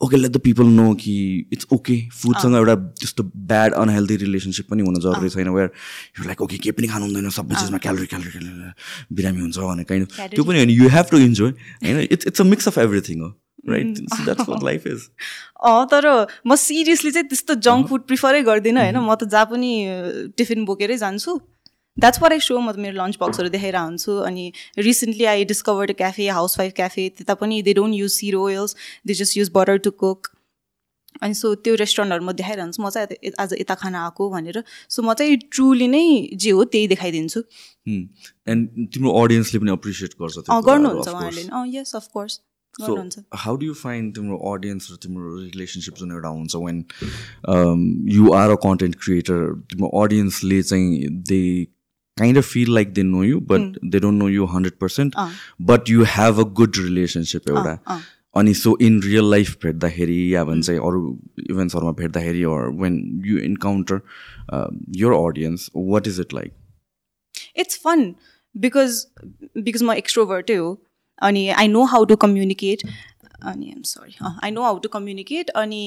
okay 0.00 0.16
let 0.16 0.30
the 0.32 0.38
people 0.44 0.66
know 0.78 0.92
कि 1.00 1.14
it's 1.52 1.66
okay 1.72 1.94
फुडसँग 2.14 2.54
एउटा 2.56 2.74
त्यस्तो 3.00 3.22
bad 3.52 3.74
unhealthy 3.74 4.16
relationship 4.22 4.66
पनि 4.70 4.82
हुन 4.86 5.00
जरुरी 5.00 5.28
छैन 5.28 5.48
वेयर 5.48 5.70
यु 6.18 6.24
लाइक 6.26 6.42
ओके 6.42 6.58
केही 6.58 6.72
पनि 6.72 6.88
खानु 6.88 7.06
हुँदैन 7.06 7.30
सबै 7.38 7.54
चिजमा 7.54 7.78
क्यालोरी 7.86 8.06
क्यालोरी 8.06 8.30
क्यालोरी 8.30 9.16
बिरामी 9.16 9.40
हुन्छ 9.40 9.58
भने 9.58 9.84
काइन्ड 9.92 10.06
त्यो 10.34 10.44
पनि 10.44 10.58
होइन 10.58 10.70
यु 10.70 10.88
हेभ 10.96 11.06
टु 11.10 11.18
इन्जोय 11.28 11.50
होइन 11.50 12.00
it's 12.10 12.26
it's 12.26 12.40
a 12.40 12.44
mix 12.44 12.68
of 12.68 12.78
everything 12.78 13.20
हो। 13.20 13.32
Right 13.68 13.98
that's 14.24 14.48
what 14.48 14.62
life 14.64 14.86
is 14.86 15.08
अँ 15.64 15.86
तर 15.90 16.08
म 16.46 16.54
सिरियसली 16.62 17.10
चाहिँ 17.10 17.28
त्यस्तो 17.28 17.54
जङ्क 17.66 17.88
फुड 17.88 18.06
प्रिफरै 18.06 18.42
गर्दिनँ 18.42 18.80
होइन? 18.82 18.96
म 18.98 19.14
त 19.14 19.28
जहाँ 19.34 19.46
पनि 19.52 19.72
टिफिन 20.36 20.64
बोकेरै 20.64 20.96
जान्छु। 20.98 21.38
द्याट्स 21.96 22.22
वाट 22.22 22.32
आई 22.32 22.40
सो 22.44 22.58
म 22.60 22.72
त 22.72 22.76
मेरो 22.78 22.96
लन्च 22.96 23.16
बक्सहरू 23.20 23.48
देखाएर 23.50 23.76
हुन्छु 23.76 24.12
अनि 24.28 24.44
recently 24.78 25.24
I 25.34 25.44
discovered 25.52 25.92
cafe 25.98 26.28
housewife 26.58 26.72
cafe 26.76 27.08
त्यता 27.18 27.34
पनि 27.42 27.60
they 27.68 27.74
don't 27.74 27.94
use 27.96 28.12
seed 28.12 28.40
oils 28.46 28.76
they 29.06 29.14
just 29.20 29.36
use 29.36 29.50
butter 29.54 29.78
to 29.86 29.90
cook 30.02 30.28
अनि 31.22 31.34
सो 31.34 31.54
त्यो 31.64 31.74
रेस्टुरेन्टहरू 31.80 32.24
म 32.24 32.32
देखाइरहन्छु 32.36 32.82
म 32.82 32.90
चाहिँ 32.92 33.32
आज 33.40 33.54
यता 33.60 33.74
खाना 33.80 34.04
आएको 34.04 34.28
भनेर। 34.30 34.62
सो 34.88 35.02
म 35.02 35.14
चाहिँ 35.14 35.36
ट्रुली 35.48 35.88
नै 35.88 36.04
जे 36.36 36.50
हो 36.50 36.64
त्यही 36.68 36.88
देखाइदिन्छु। 36.88 37.40
एन्ड 38.52 38.88
तिम्रो 38.92 39.10
अडियन्सले 39.22 39.60
पनि 39.60 39.72
एप्रिसिएट 39.72 40.20
गर्छ 40.20 40.44
गर्नुहुन्छ. 40.68 41.08
उहाँहरूले। 41.08 41.48
अँ 41.48 41.64
yes 41.72 41.94
of course 41.96 42.40
so 42.80 42.96
how 43.34 43.56
do 43.56 43.66
you 43.66 43.74
find 43.74 44.14
तिम्रो 44.14 44.36
अडियन्स 44.52 44.90
र 44.92 44.96
तिम्रो 45.02 45.36
रिलेसनसिप 45.36 45.94
जुन 46.00 46.12
एउटा 46.12 46.28
हुन्छ 46.28 46.56
when 46.56 46.84
you 48.14 48.32
are 48.32 48.50
a 48.50 48.58
content 48.64 48.94
creator 49.04 49.54
तिम्रो 49.70 49.88
अडियन्सले 50.02 50.62
चाहिँ 50.62 51.08
they 51.30 51.40
kind 52.16 52.38
of 52.38 52.44
feel 52.44 52.74
like 52.74 52.92
they 52.94 53.02
know 53.02 53.22
you 53.24 53.40
but 53.52 53.78
they 53.84 53.98
don't 54.00 54.22
know 54.22 54.28
you 54.28 54.44
hundred 54.56 54.78
percent 54.80 55.14
but 55.70 55.90
you 55.90 56.04
have 56.16 56.40
a 56.40 56.48
good 56.60 56.76
relationship 56.78 57.48
एउटा। 57.48 58.00
अनि 58.36 58.54
सो 58.54 58.76
इन 58.80 59.00
रियल 59.02 59.30
लाइफ 59.30 59.56
भेट्दाखेरि 59.62 60.34
या 60.34 60.44
भन्छ 60.44 60.70
अरू 60.70 61.18
इभेन्ट्सहरूमा 61.50 61.92
भेट्दाखेरि 62.00 62.42
or 62.54 62.68
when 62.82 62.98
you 63.26 63.38
encounter 63.38 64.00
your 64.96 65.12
audience 65.12 65.70
what 65.76 66.08
is 66.08 66.20
it 66.20 66.34
like 66.34 66.52
it's 67.58 67.80
fun 67.84 68.14
because 68.54 69.06
because 69.56 69.82
म 69.82 69.92
एक्सट्रोभर्टै 69.92 70.54
हो 70.54 70.74
अनि 71.22 71.48
I 71.48 71.68
know 71.68 71.84
how 71.84 72.04
to 72.04 72.16
communicate 72.16 72.82
अनि 73.42 73.66
I'm 73.66 73.82
sorry 73.82 74.16
I 74.44 74.50
know 74.50 74.62
how 74.62 74.78
to 74.78 74.88
communicate 74.88 75.50
अनि 75.56 75.82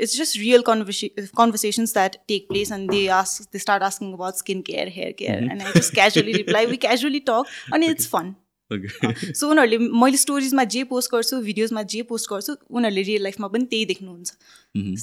it's 0.00 0.16
just 0.18 0.38
real 0.38 0.62
converse 0.62 1.08
conversations 1.18 1.94
that 1.94 2.16
take 2.28 2.48
place 2.48 2.72
and 2.72 2.90
they 2.90 3.06
ask 3.16 3.48
they 3.52 3.58
start 3.58 3.82
asking 3.82 4.12
about 4.12 4.34
skin 4.34 4.60
care 4.62 4.88
hair 4.94 5.12
care 5.18 5.42
and 5.42 5.62
I 5.62 5.72
just 5.76 5.94
casually 5.94 6.32
reply 6.32 6.66
we 6.66 6.76
casually 6.86 7.20
talk 7.30 7.72
अनि 7.74 7.86
it's 7.86 8.08
fun 8.08 8.26
okay 8.26 8.47
so 8.68 9.48
उनीहरूले 9.50 9.78
मैले 10.00 10.16
स्टोरिजमा 10.20 10.64
जे 10.72 10.82
post 10.90 11.10
गर्छु 11.12 11.36
भिडियोजमा 11.42 11.82
जे 11.92 12.02
post 12.08 12.30
गर्छु 12.30 12.52
उनीहरूले 12.68 13.02
real 13.02 13.22
लाइफमा 13.22 13.48
पनि 13.54 13.64
त्यही 13.70 13.84
देख्नुहुन्छ। 13.92 14.30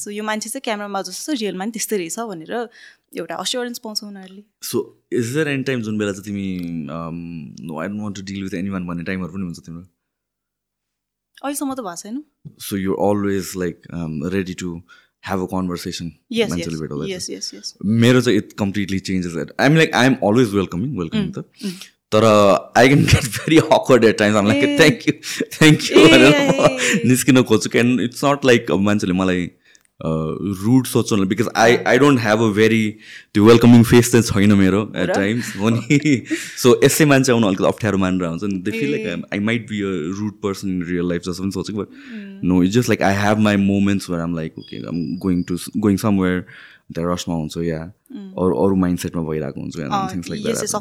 सो 0.01 0.12
यो 0.12 0.23
मान्छे 0.23 0.49
चाहिँ 0.49 0.62
क्यामरामा 0.65 1.01
जस्तो 1.10 1.34
रियलमा 1.34 1.63
पनि 1.65 1.71
त्यस्तै 1.78 1.97
रहेछ 1.97 2.19
भनेर 2.30 2.54
एउटा 3.17 3.36
अस्योरेन्स 3.36 3.80
पाउँछ 3.86 4.04
उनीहरूले। 4.04 4.43
So 4.69 4.78
is 5.13 5.34
there 5.34 5.47
any 5.47 5.63
time 5.71 5.82
जुन 5.88 5.97
बेला 5.97 6.12
चाहिँ 6.12 6.25
तिमी 6.25 6.45
I 6.45 7.88
don't 7.88 8.01
want 8.01 8.15
to 8.17 8.23
deal 8.34 8.43
with 8.43 8.54
anyone 8.75 8.86
भन्ने 8.88 9.04
टाइमहरू 9.10 9.34
पनि 9.34 9.43
हुन्छ 9.49 9.60
तिम्रो? 9.65 9.84
अहिलेसम्म 11.41 11.73
त 11.73 11.80
भएको 11.80 11.95
छैन। 12.04 12.23
So 12.67 12.78
you 12.78 12.93
always 13.08 13.51
like 13.58 13.82
ready 14.36 14.54
to 14.62 14.69
have 15.30 15.39
a 15.41 15.45
conversation 15.51 16.12
मान्छेले 16.54 16.78
मेरो 18.04 18.21
चाहिँ 18.21 18.38
it 18.38 18.54
completely 18.60 18.99
changes 19.10 19.36
at 19.41 19.49
I'm 19.60 19.75
like 19.78 19.95
I 19.95 20.13
am 20.13 20.15
always 20.30 20.54
welcoming 20.54 20.95
welcoming 21.01 21.32
त. 21.38 21.45
तर 22.15 22.30
I 22.78 22.88
can 22.88 23.04
get 23.12 23.30
very 23.39 23.58
awkward 23.80 24.06
at 24.06 24.17
times 24.19 24.47
like 24.47 24.80
thank 24.80 25.08
you 25.08 25.13
thank 25.58 25.91
you 25.91 26.08
भनेर 26.08 26.32
म 26.32 27.12
निस्किन 27.12 27.41
खोज्छु. 27.43 27.69
Can 27.69 27.99
it's 28.08 28.25
not 28.25 28.45
like 28.45 28.71
मान्छेले 28.88 29.19
मलाई 29.21 29.47
रुड 30.62 30.86
सोच्नु 30.86 31.25
because 31.25 31.47
I 31.56 31.75
I 31.88 31.97
don't 31.97 32.19
have 32.21 32.41
a 32.43 32.47
very 32.56 32.80
त्यो 33.34 33.43
वेलकमिङ 33.45 33.84
फेस 33.91 34.12
चाहिँ 34.12 34.23
छैन 34.23 34.54
मेरो 34.62 34.82
एट 35.04 35.10
टाइम्स 35.10 35.56
हो 35.60 35.69
नि 35.69 35.99
सो 36.63 36.73
यसै 36.84 37.06
मान्छे 37.12 37.32
आउनु 37.32 37.47
अलिकति 37.47 37.67
अप्ठ्यारो 37.67 37.97
मानेर 37.97 38.28
आउँछ. 38.28 38.43
नि 38.43 38.60
they 38.65 38.71
feel 38.71 38.91
like 38.91 39.23
I 39.34 39.39
might 39.49 39.69
be 39.69 39.82
a 39.82 39.93
rude 40.19 40.34
person 40.43 40.69
in 40.69 40.84
real 40.89 41.10
life 41.10 41.21
जस्तो 41.28 41.43
पनि 41.43 41.51
सोचेको 41.51 41.80
but 41.82 42.43
no 42.51 42.62
it's 42.63 42.75
just 42.75 42.89
like 42.89 43.01
I 43.10 43.15
have 43.23 43.39
my 43.47 43.58
moments 43.63 44.10
where 44.10 44.21
I'm 44.21 44.36
like 44.36 44.60
okay 44.60 44.86
I'm 44.88 45.01
going 45.25 45.41
to 45.51 45.58
going 45.78 45.97
somewhere 46.04 46.43
त्यहाँ 46.89 47.13
रसमा 47.13 47.36
हुन्छु 47.36 47.62
या 47.63 47.80
अरू 48.41 48.56
अरू 48.63 48.76
माइन्ड 48.76 49.00
सेटमा 49.00 49.21
भइरहेको 49.30 49.62
हुन्छु 49.62 49.80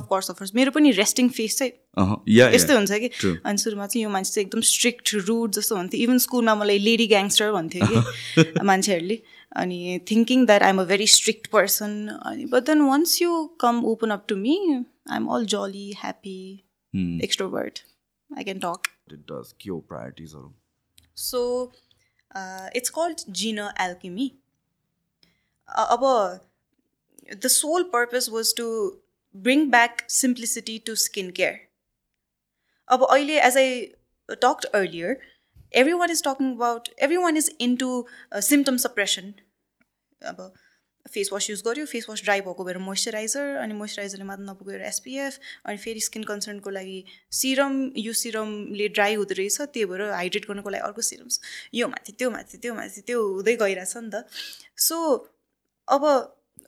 course 0.09 0.55
मेरो 0.55 0.71
पनि 0.71 0.91
रेस्टिङ 0.93 1.29
फेस 1.29 1.59
चाहिँ 1.59 2.17
या 2.29 2.49
यस्तै 2.51 2.75
हुन्छ 2.75 2.93
कि? 2.93 3.09
अनि 3.45 3.59
सुरुमा 3.59 3.87
चाहिँ 3.87 4.05
यो 4.05 4.11
मान्छे 4.11 4.33
चाहिँ 4.33 4.47
एकदम 4.47 4.61
स्ट्रिक्ट 4.71 5.15
रुड 5.29 5.53
जस्तो 5.53 5.77
हुन्थ्यो 5.77 6.03
इभन 6.03 6.19
स्कुलमा 6.27 6.55
मलाई 6.55 6.79
लेडी 6.79 7.07
ग्याङ्स्टर 7.07 7.53
भन्थ्यो 7.53 7.87
कि 7.87 8.61
मान्छेहरूले. 8.71 9.19
अनि 9.57 10.01
thinking 10.11 10.45
that 10.47 10.63
I'm 10.63 10.81
a 10.81 10.85
very 10.85 11.07
strict 11.07 11.47
person 11.47 11.97
अनि 12.09 12.45
but 12.53 12.67
then 12.67 12.81
once 12.81 13.21
you 13.23 13.45
come 13.61 13.85
open 13.85 14.11
up 14.11 14.25
to 14.29 14.37
me 14.37 14.59
I 14.75 15.17
am 15.17 15.27
all 15.37 15.47
jolly 15.47 15.91
happy 16.03 16.39
extrovert 17.25 17.83
I 18.31 18.45
can 18.45 18.59
talk 18.59 18.93
it 19.13 19.19
does 19.33 19.53
के 19.61 19.71
हो 19.71 19.79
प्रायोरिटिजहरू 19.89 20.55
सो 21.25 21.43
इट्स 22.77 22.91
कल्ड 22.91 23.21
जिनो 23.41 23.69
alchemy 23.81 24.33
अब 25.69 26.05
the 27.37 27.47
sole 27.47 27.83
purpose 27.93 28.29
was 28.31 28.55
to 28.57 28.67
bring 29.35 29.71
back 29.71 30.05
simplicity 30.11 30.79
to 30.79 30.95
skin 30.95 31.31
care 31.31 31.61
अब 32.89 33.07
अहिले 33.11 33.41
as 33.41 33.57
I 33.57 33.81
talked 34.29 34.65
earlier 34.65 35.21
everyone 35.93 36.11
is 36.11 36.23
talking 36.23 36.55
about 36.55 36.89
everyone 37.17 37.37
is 37.37 37.57
into 37.61 38.07
symptom 38.43 38.77
suppression 38.77 39.35
अब 40.23 40.53
face 41.07 41.31
wash 41.33 41.49
use 41.51 41.63
गऱ्यो 41.67 41.87
face 41.87 42.07
wash 42.09 42.23
dry 42.23 42.41
भएको 42.41 42.65
भएर 42.65 42.79
moisturiser 42.79 43.57
अनि 43.57 43.75
मोइस्चराइजरले 43.75 44.25
मात्र 44.25 44.43
नपुगेर 44.43 44.83
SPF 44.83 45.39
अनि 45.65 45.77
फेरि 45.77 46.01
स्किन 46.01 46.25
कन्सर्नको 46.25 46.71
लागि 46.71 47.05
सिरम 47.41 47.75
यो 47.97 48.13
सिरमले 48.23 48.89
ड्राई 48.89 49.15
हुँदो 49.15 49.35
रहेछ 49.35 49.61
त्यही 49.61 49.85
भएर 49.87 50.03
हाइड्रेट 50.11 50.49
गर्नुको 50.49 50.71
लागि 50.71 50.83
अर्को 50.83 51.03
सिरम्स 51.03 51.41
यो 51.75 51.89
माथि 51.89 52.13
त्यो 52.13 52.31
माथि 52.31 52.59
त्यो 52.59 52.75
माथि 52.75 53.01
त्यो 53.01 53.27
हुँदै 53.27 53.57
गइरहेछ 53.57 53.97
नि 53.97 54.11
त। 54.11 54.25
सो 54.79 54.97
अब 55.89 56.05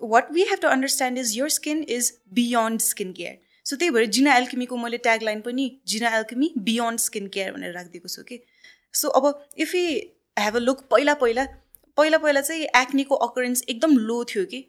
what 0.02 0.32
we 0.32 0.42
have 0.42 0.58
to 0.62 0.68
understand 0.68 1.18
is 1.18 1.36
your 1.38 1.48
skin 1.50 1.82
is 1.88 2.12
beyond 2.34 2.80
skin 2.80 3.12
care 3.12 3.38
so 3.66 3.76
त्यही 3.76 3.90
भएर 3.90 4.06
जिना 4.18 4.36
एल्केमीको 4.36 4.76
मैले 4.76 4.98
ट्यागलाइन 5.08 5.40
पनि 5.40 5.70
Jina 5.88 6.16
Alchemy 6.16 6.52
beyond 6.70 7.00
skin 7.00 7.28
care 7.28 7.52
भनेर 7.52 7.72
राखिदिएको 7.74 8.08
छु 8.08 8.22
कि 8.22 8.40
सो 8.94 9.08
अब 9.20 9.32
if 9.58 9.74
you 9.74 9.84
have 10.36 10.56
a 10.56 10.60
look 10.60 10.86
पहिला 10.90 11.14
पहिला 11.24 11.44
पहिला 11.98 12.18
पहिला 12.18 12.40
चाहिँ 12.40 12.64
एक्नीको 12.76 13.14
अकरेन्स 13.26 13.62
एकदम 13.68 13.96
लो 13.98 14.24
थियो 14.24 14.44
कि 14.44 14.64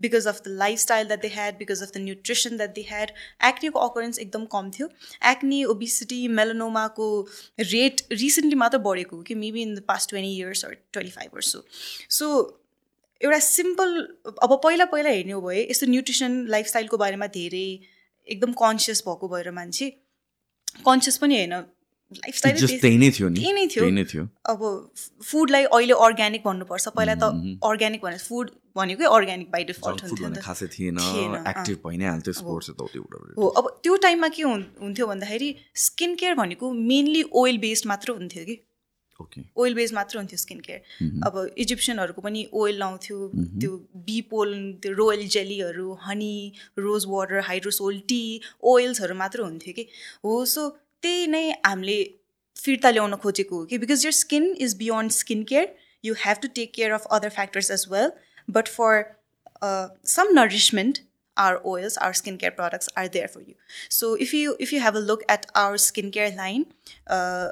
because 0.00 0.26
of 0.26 0.40
the 0.44 0.48
lifestyle 0.78 1.06
that 1.06 1.20
they 1.22 1.28
had 1.28 1.56
because 1.58 1.82
of 1.82 1.90
the 1.94 2.00
nutrition 2.00 2.56
that 2.56 2.74
they 2.74 2.82
had 2.88 3.10
एक्नीको 3.44 3.78
occurrence 3.78 4.18
एकदम 4.18 4.44
कम 4.52 4.70
थियो। 4.70 4.88
एक्नी 5.30 5.62
ओबिसिटी 5.72 6.20
मेलोनोमाको 6.40 7.08
रेट 7.60 8.02
रिसेन्टली 8.12 8.54
मात्र 8.62 8.78
बढेको 8.86 9.16
हो 9.16 9.22
कि 9.22 9.34
maybe 9.34 9.62
in 9.62 9.74
the 9.74 9.82
past 9.88 10.10
twenty 10.10 10.36
years 10.36 10.64
or 10.64 10.76
twenty 10.92 11.10
five 11.10 11.30
years 11.34 11.52
so 11.52 11.64
so 12.18 12.30
एउटा 13.24 13.38
simple 13.38 13.96
अब 14.42 14.60
पहिला 14.64 14.84
पहिला 14.84 15.10
हेर्ने 15.10 15.32
हो 15.32 15.40
भए 15.40 15.66
यस्तो 15.70 15.86
न्युट्रिसन 15.86 16.46
लाइफस्टाइलको 16.48 16.96
बारेमा 16.96 17.26
धेरै 17.26 17.66
एकदम 18.28 18.52
कन्सियस 18.52 19.02
भएको 19.08 19.28
भएर 19.28 19.50
मान्छे 19.50 19.90
कन्सियस 20.86 21.16
पनि 21.18 21.34
होइन। 21.36 21.54
लाइफस्टाइल 22.12 22.54
जस्ट 22.56 22.80
त्यही 22.80 22.98
नै 22.98 23.10
थियो 23.10 23.28
त्यही 23.30 23.52
नै 23.52 23.66
अब 24.46 24.60
फुडलाई 25.24 25.64
अहिले 25.64 25.92
अर्ग्यानिक 25.92 26.42
भन्नुपर्छ। 26.44 26.88
पहिला 26.88 27.14
त 27.14 27.58
अर्ग्यानिक 27.64 28.00
भने 28.02 28.18
फुड 28.18 28.50
भनेकै 28.76 29.04
अर्ग्यानिक 29.04 29.50
बाई 29.50 29.64
डिफल्ट 29.64 30.02
हुन्थ्यो 30.04 30.26
हो 33.36 33.48
अब 33.48 33.68
त्यो 33.82 33.96
टाइममा 33.96 34.28
के 34.28 34.42
हुन्- 34.42 34.80
हुन्थ्यो 34.80 35.06
भन्दाखेरि 35.06 35.54
स्किन 35.74 36.14
केयर 36.14 36.34
भनेको 36.34 36.72
मेनली 36.72 37.22
ओइल 37.42 37.58
बेस्ड 37.58 37.86
मात्र 37.86 38.10
हुन्थ्यो 38.12 38.44
कि। 38.44 38.56
ओइल 39.56 39.74
बेस्ड 39.74 39.94
मात्र 39.94 40.18
हुन्थ्यो 40.18 40.38
स्किन 40.38 40.60
केयर 40.66 40.80
अब 41.26 41.38
इजिप्सियनहरूको 41.64 42.22
पनि 42.22 42.46
ओइल 42.52 42.78
लाउँथ्यो 42.78 43.28
त्यो 43.60 43.76
बी 44.06 44.20
पोल 44.30 44.54
त्यो 44.82 44.92
royal 45.00 45.26
जेलीहरू 45.36 45.92
honey 46.06 46.36
rose 46.78 47.06
water 47.08 47.40
hydrosol 47.48 47.98
tea 48.08 48.22
ओइल्सहरू 48.72 49.14
मात्र 49.14 49.40
हुन्थ्यो 49.40 49.74
कि। 49.74 49.86
हो 50.24 50.44
सो 50.54 50.68
त्यही 51.02 51.26
नै 51.26 51.50
हामीले 51.66 51.98
फिर्ता 52.56 52.90
ल्याउन 52.90 53.16
खोजेको 53.24 53.58
हो 53.58 53.64
कि। 53.64 53.78
Because 53.78 54.06
your 54.06 54.12
skin 54.20 54.54
is 54.68 54.76
beyond 54.78 55.10
skin 55.18 55.42
care 55.50 55.74
you 56.04 56.14
have 56.24 56.36
to 56.42 56.48
take 56.54 56.72
care 56.74 56.92
of 57.00 57.06
other 57.18 57.28
factors 57.40 57.70
as 57.70 57.86
well 57.90 58.10
but 58.48 58.68
for 58.78 59.04
some 60.16 60.34
nourishment 60.40 61.06
our 61.36 61.58
oils, 61.70 61.96
our 62.04 62.14
skincare 62.18 62.50
products 62.54 62.88
are 63.00 63.08
there 63.16 63.26
for 63.32 63.40
you. 63.40 63.52
So 63.96 64.08
if 64.24 64.30
you 64.36 64.54
if 64.64 64.70
you 64.74 64.78
have 64.84 64.96
a 65.00 65.02
look 65.10 65.20
at 65.34 65.44
our 65.60 65.76
skincare 65.84 66.30
line, 66.38 66.64
uh, 67.16 67.50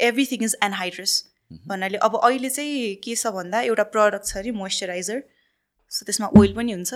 everything 0.00 0.42
is 0.42 0.56
anhydrous. 0.62 1.22
भन्नाले 1.66 1.98
अब 2.02 2.16
अहिले 2.16 2.48
चाहिँ 2.50 2.94
के 3.04 3.14
छ 3.16 3.26
भन्दा 3.34 3.60
एउटा 3.62 3.82
product 3.94 4.26
छ 4.26 4.36
अरे 4.36 4.50
मोइस्चराइजर 4.50 5.22
सो 5.92 6.04
त्यसमा 6.06 6.28
ओइल 6.38 6.54
पनि 6.54 6.72
हुन्छ 6.72 6.94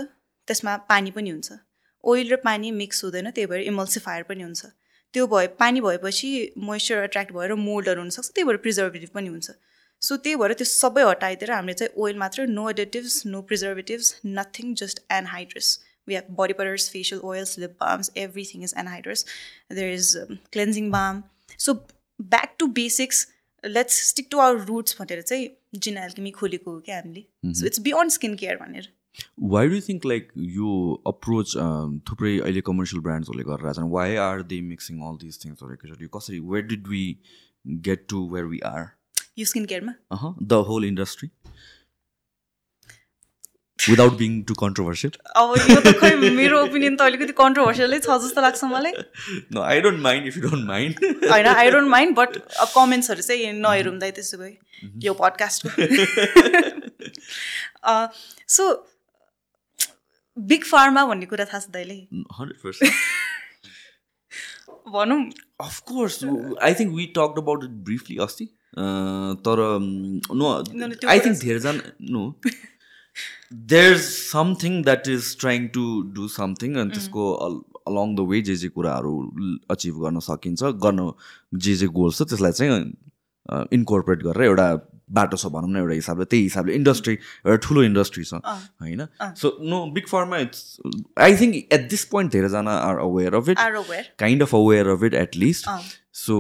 त्यसमा 0.49 0.77
पानी 0.89 1.11
पनि 1.17 1.31
हुन्छ 1.31 1.59
ओइल 2.05 2.33
र 2.33 2.37
पानी 2.45 2.71
मिक्स 2.79 3.05
हुँदैन 3.05 3.31
त्यही 3.31 3.47
भएर 3.47 3.61
इमल्सिफायर 3.73 4.23
पनि 4.31 4.43
हुन्छ 4.43 4.71
त्यो 5.15 5.27
भए 5.35 5.47
पानी 5.61 5.81
भएपछि 5.81 6.31
मोइस्चर 6.71 7.05
एट्र्याक्ट 7.05 7.33
भएर 7.33 7.55
मोल्डहरू 7.65 8.01
हुनसक्छ 8.01 8.31
त्यही 8.31 8.47
भएर 8.49 8.57
प्रिजर्भेटिभ 8.65 9.11
पनि 9.15 9.29
हुन्छ 9.35 9.51
सो 10.03 10.17
त्यही 10.25 10.37
भएर 10.43 10.53
त्यो 10.63 10.71
सबै 10.73 11.05
हटाइदिएर 11.11 11.53
हामीले 11.53 11.75
चाहिँ 11.83 12.03
ओइल 12.07 12.19
मात्र 12.25 12.47
no 12.55 12.69
additives 12.71 13.21
no 13.27 13.43
preservatives 13.53 14.15
nothing 14.41 14.75
just 14.83 15.05
anhydrous 15.21 15.79
we 16.09 16.15
have 16.15 16.29
body 16.35 16.55
butters, 16.55 16.89
facial 16.89 17.21
oils, 17.23 17.59
lip 17.59 17.79
balms, 17.79 18.11
everything 18.17 18.63
is 18.63 18.75
anhydrous. 18.75 19.25
There 19.71 19.91
is 19.91 20.17
um, 20.17 20.39
cleansing 20.51 20.91
balm. 20.91 21.25
Back 22.21 22.59
to 22.59 22.67
basics, 22.69 23.27
let's 23.65 23.97
stick 24.05 24.29
to 24.31 24.39
our 24.45 24.55
roots 24.69 24.97
भनेर 25.01 25.21
चाहिँ 25.23 25.49
Jin 25.75 25.99
alchemy 25.99 26.31
खोलेको 26.31 26.71
हो 26.71 26.81
क्या 26.87 26.97
हामीले। 26.97 27.53
So 27.55 27.67
it's 27.67 27.81
beyond 27.81 28.13
skin 28.13 28.35
care 28.37 28.57
भनेर। 28.63 28.89
Why 29.53 29.69
do 29.69 29.81
think 29.89 30.07
like 30.07 30.33
यो 30.57 30.73
approach 31.07 31.55
थुप्रै 32.11 32.33
अहिले 32.39 32.61
कमर्सियल 32.69 33.03
ब्रान्ड्सहरूले 33.03 33.45
गरेर 33.51 33.73
छन्? 33.73 33.91
Why 33.91 34.17
are 34.25 34.43
they 34.51 34.61
mixing 34.71 35.01
all 35.09 35.17
this 35.23 35.45
थिङ्सहरू 35.45 35.73
एकैचोटि 35.75 36.09
कसरी 36.17 36.39
where 36.51 36.67
did 36.67 36.89
we 36.89 37.05
get 37.89 38.07
to 38.09 38.27
where 38.35 38.47
we 38.47 38.61
are 38.73 38.85
यो 39.39 39.45
skin 39.53 39.65
केयरमा 39.73 39.95
the 40.43 40.63
whole 40.71 40.85
industry 40.85 41.31
without 43.79 44.15
being 44.19 44.33
too 44.49 44.55
controversial 44.61 45.13
अब 45.43 45.55
यो 45.71 45.79
त 45.81 45.93
खै 46.01 46.11
मेरो 46.39 46.57
ओपिनियन 46.63 46.97
त 46.97 47.01
अलिकति 47.11 47.35
कन्ट्रोभर्सियलै 47.41 47.99
छ 48.07 48.17
जस्तो 48.25 48.41
लाग्छ 48.47 48.61
मलाई। 48.73 48.93
No 49.55 49.61
I 49.63 49.81
don't 49.87 50.01
mind 50.07 50.27
if 50.29 50.37
you 50.37 50.43
don't 50.49 50.65
mind 50.69 50.93
होइन 51.33 51.47
आई 51.55 51.71
डोन्ट 51.77 51.89
माइन्ड 51.95 52.17
बट 52.19 52.39
कमेन्ट्सहरू 52.75 53.23
चाहिँ 53.29 53.53
नहेरौँ 53.61 53.97
दाइ 54.05 54.11
त्यसो 54.19 54.39
भए 54.39 54.53
यो 55.07 55.13
पडकास्टको 55.23 55.69
सो 58.57 58.65
बिग 60.37 60.65
फार्मा 60.73 61.05
भन्ने 61.07 61.27
कुरा 61.27 61.45
थाहा 61.53 61.61
छ 61.61 61.71
दाइले? 61.77 61.95
हन्ड्रेड 62.39 62.59
पर्सेन्ट 62.65 62.93
भनौँ। 64.93 65.21
Of course 65.61 66.15
I 66.25 66.75
think 66.81 66.95
we 66.97 67.07
talk 67.17 67.39
about 67.39 67.65
it 67.65 67.71
briefly 67.89 68.17
अस्ति 68.27 68.47
तर 69.49 69.63
नो 70.43 70.53
आई 71.15 71.19
थिङ्क 71.27 71.37
धेरैजना 71.39 71.73
no 72.17 72.23
there 73.53 73.97
something 73.99 74.83
that 74.85 75.09
is 75.09 75.37
trying 75.41 75.67
to 75.75 75.85
do 76.15 76.29
something 76.29 76.75
अनि 76.81 76.91
त्यसको 76.91 77.33
अलङ 77.89 78.15
द 78.15 78.29
वे 78.31 78.41
जे 78.43 78.57
जे 78.57 78.69
कुराहरू 78.69 79.13
अचिभ 79.71 79.95
गर्न 80.05 80.19
सकिन्छ 80.29 80.77
गर्न 80.85 81.11
जे 81.67 81.75
जे 81.75 81.87
गोल्स 81.99 82.19
छ 82.19 82.29
त्यसलाई 82.29 82.53
चाहिँ 82.53 82.79
इन्कोर्पोरेट 83.73 84.23
गरेर 84.23 84.45
एउटा 84.45 84.69
बाटो 85.17 85.37
छ 85.37 85.47
भनौँ 85.53 85.71
न 85.71 85.77
एउटा 85.77 85.95
हिसाबले 85.95 86.25
त्यही 86.25 86.43
हिसाबले 86.43 86.75
इन्डस्ट्री 86.75 87.15
एउटा 87.15 87.57
ठुलो 87.67 87.83
इन्डस्ट्री 87.83 88.25
छ 88.25 88.35
होइन। 88.35 89.07
So 89.43 89.57
no 89.71 89.79
big 89.93 90.07
pharma 90.09 90.39
it's 90.39 90.77
I 91.27 91.37
think 91.37 91.55
at 91.57 91.89
this 91.91 92.05
point 92.13 92.33
धेरैजना 92.33 92.75
are 92.79 92.99
aware 93.07 93.35
of 93.35 93.49
it 93.49 93.59
kind 94.19 94.43
of 94.43 94.55
aware 94.55 94.89
of 94.89 95.05
it 95.05 95.15
at 95.15 95.37
least. 95.37 95.69
So 96.27 96.37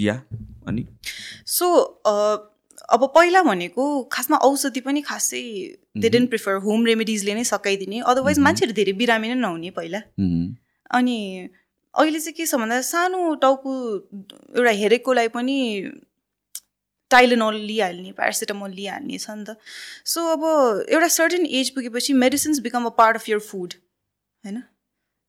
yeah 0.00 0.14
अनि? 0.68 0.86
सो 1.46 1.74
अब 2.90 3.04
पहिला 3.14 3.42
भनेको 3.42 3.84
खासमा 4.12 4.36
औषधि 4.48 4.80
पनि 4.80 5.00
खासै 5.02 5.42
दे 5.96 6.08
डेन्ट 6.08 6.28
प्रिफर 6.28 6.54
होम 6.64 6.86
रेमेडिजले 6.86 7.34
नै 7.34 7.44
सकाइदिने 7.44 8.00
अदरवाइज 8.12 8.38
मान्छेहरू 8.46 8.74
धेरै 8.74 8.92
बिरामी 9.02 9.28
नै 9.28 9.34
नहुने 9.34 9.70
पहिला. 9.70 10.00
अनि 10.90 11.18
अहिले 11.94 12.20
चाहिँ 12.20 12.34
के 12.36 12.46
छ 12.46 12.54
भन्दा 12.54 12.80
सानो 12.80 13.34
टाउको 13.42 13.70
एउटा 14.56 14.70
हेरेकोलाई 14.80 15.28
पनि 15.28 15.56
टाइलेनोल 17.10 17.56
लिइहाल्ने 17.68 18.12
प्यारासिटामोल 18.18 18.70
लिइहाल्ने 18.70 19.18
छ 19.18 19.30
नि 19.30 19.44
त। 19.44 19.56
सो 20.06 20.26
अब 20.32 20.44
एउटा 20.88 21.08
सर्टेन 21.16 21.46
एज 21.46 21.70
पुगेपछि 21.70 22.12
medicines 22.24 22.60
become 22.60 22.84
a 22.86 22.94
part 22.98 23.16
of 23.16 23.28
your 23.28 23.38
food 23.48 23.74
होइन? 24.44 24.62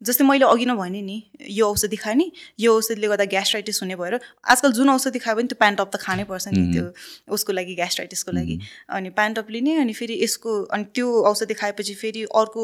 जस्तै 0.04 0.26
मैले 0.26 0.46
अघि 0.46 0.66
नै 0.66 0.76
भने 0.76 1.02
नि 1.02 1.18
यो 1.58 1.70
औषधि 1.70 1.96
खाने 1.96 2.26
यो 2.60 2.76
औषधिले 2.78 3.08
गर्दा 3.08 3.26
ग्यास्ट्राइटिस 3.34 3.82
हुने 3.82 3.96
भएर 3.96 4.20
आजकल 4.46 4.72
जुन 4.74 4.90
औषधि 4.90 5.20
खायो 5.20 5.36
भने 5.38 5.48
त्यो 5.48 5.58
प्यान्टअप 5.60 5.90
त 5.96 6.00
खानै 6.02 6.24
पर्छ 6.32 6.48
नि 6.54 6.64
त्यो 6.74 6.86
उसको 7.34 7.54
लागि 7.54 7.76
ग्यास्ट्राइटिसको 7.76 8.32
लागि। 8.32 8.60
अनि 8.90 9.10
प्यान्टअप 9.20 9.52
लिने 9.52 9.76
अनि 9.82 9.94
फेरि 9.94 10.20
यसको 10.24 10.56
अनि 10.78 10.84
त्यो 10.96 11.12
औषधि 11.32 11.54
खाएपछि 11.62 11.94
फेरि 11.96 12.24
अर्को 12.36 12.64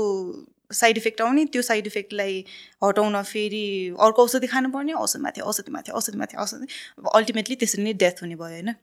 साइड 0.71 0.97
इफेक्ट 0.97 1.21
आउने 1.21 1.45
त्यो 1.53 1.61
साइड 1.61 1.87
इफेक्टलाई 1.87 2.43
हटाउन 2.83 3.21
फेरि 3.25 3.65
अर्को 3.99 4.23
औषधि 4.23 4.47
खानुपर्ने 4.47 4.93
औषधिमाथि 5.03 5.41
औषधिमाथि 5.41 5.91
औषधिमाथि 5.91 6.37
औषधि 6.37 6.67
अल्टिमेटली 7.13 7.55
त्यसरी 7.55 7.83
नै 7.83 7.93
डेथ 8.03 8.21
हुने 8.21 8.35
भयो 8.35 8.53
होइन? 8.53 8.73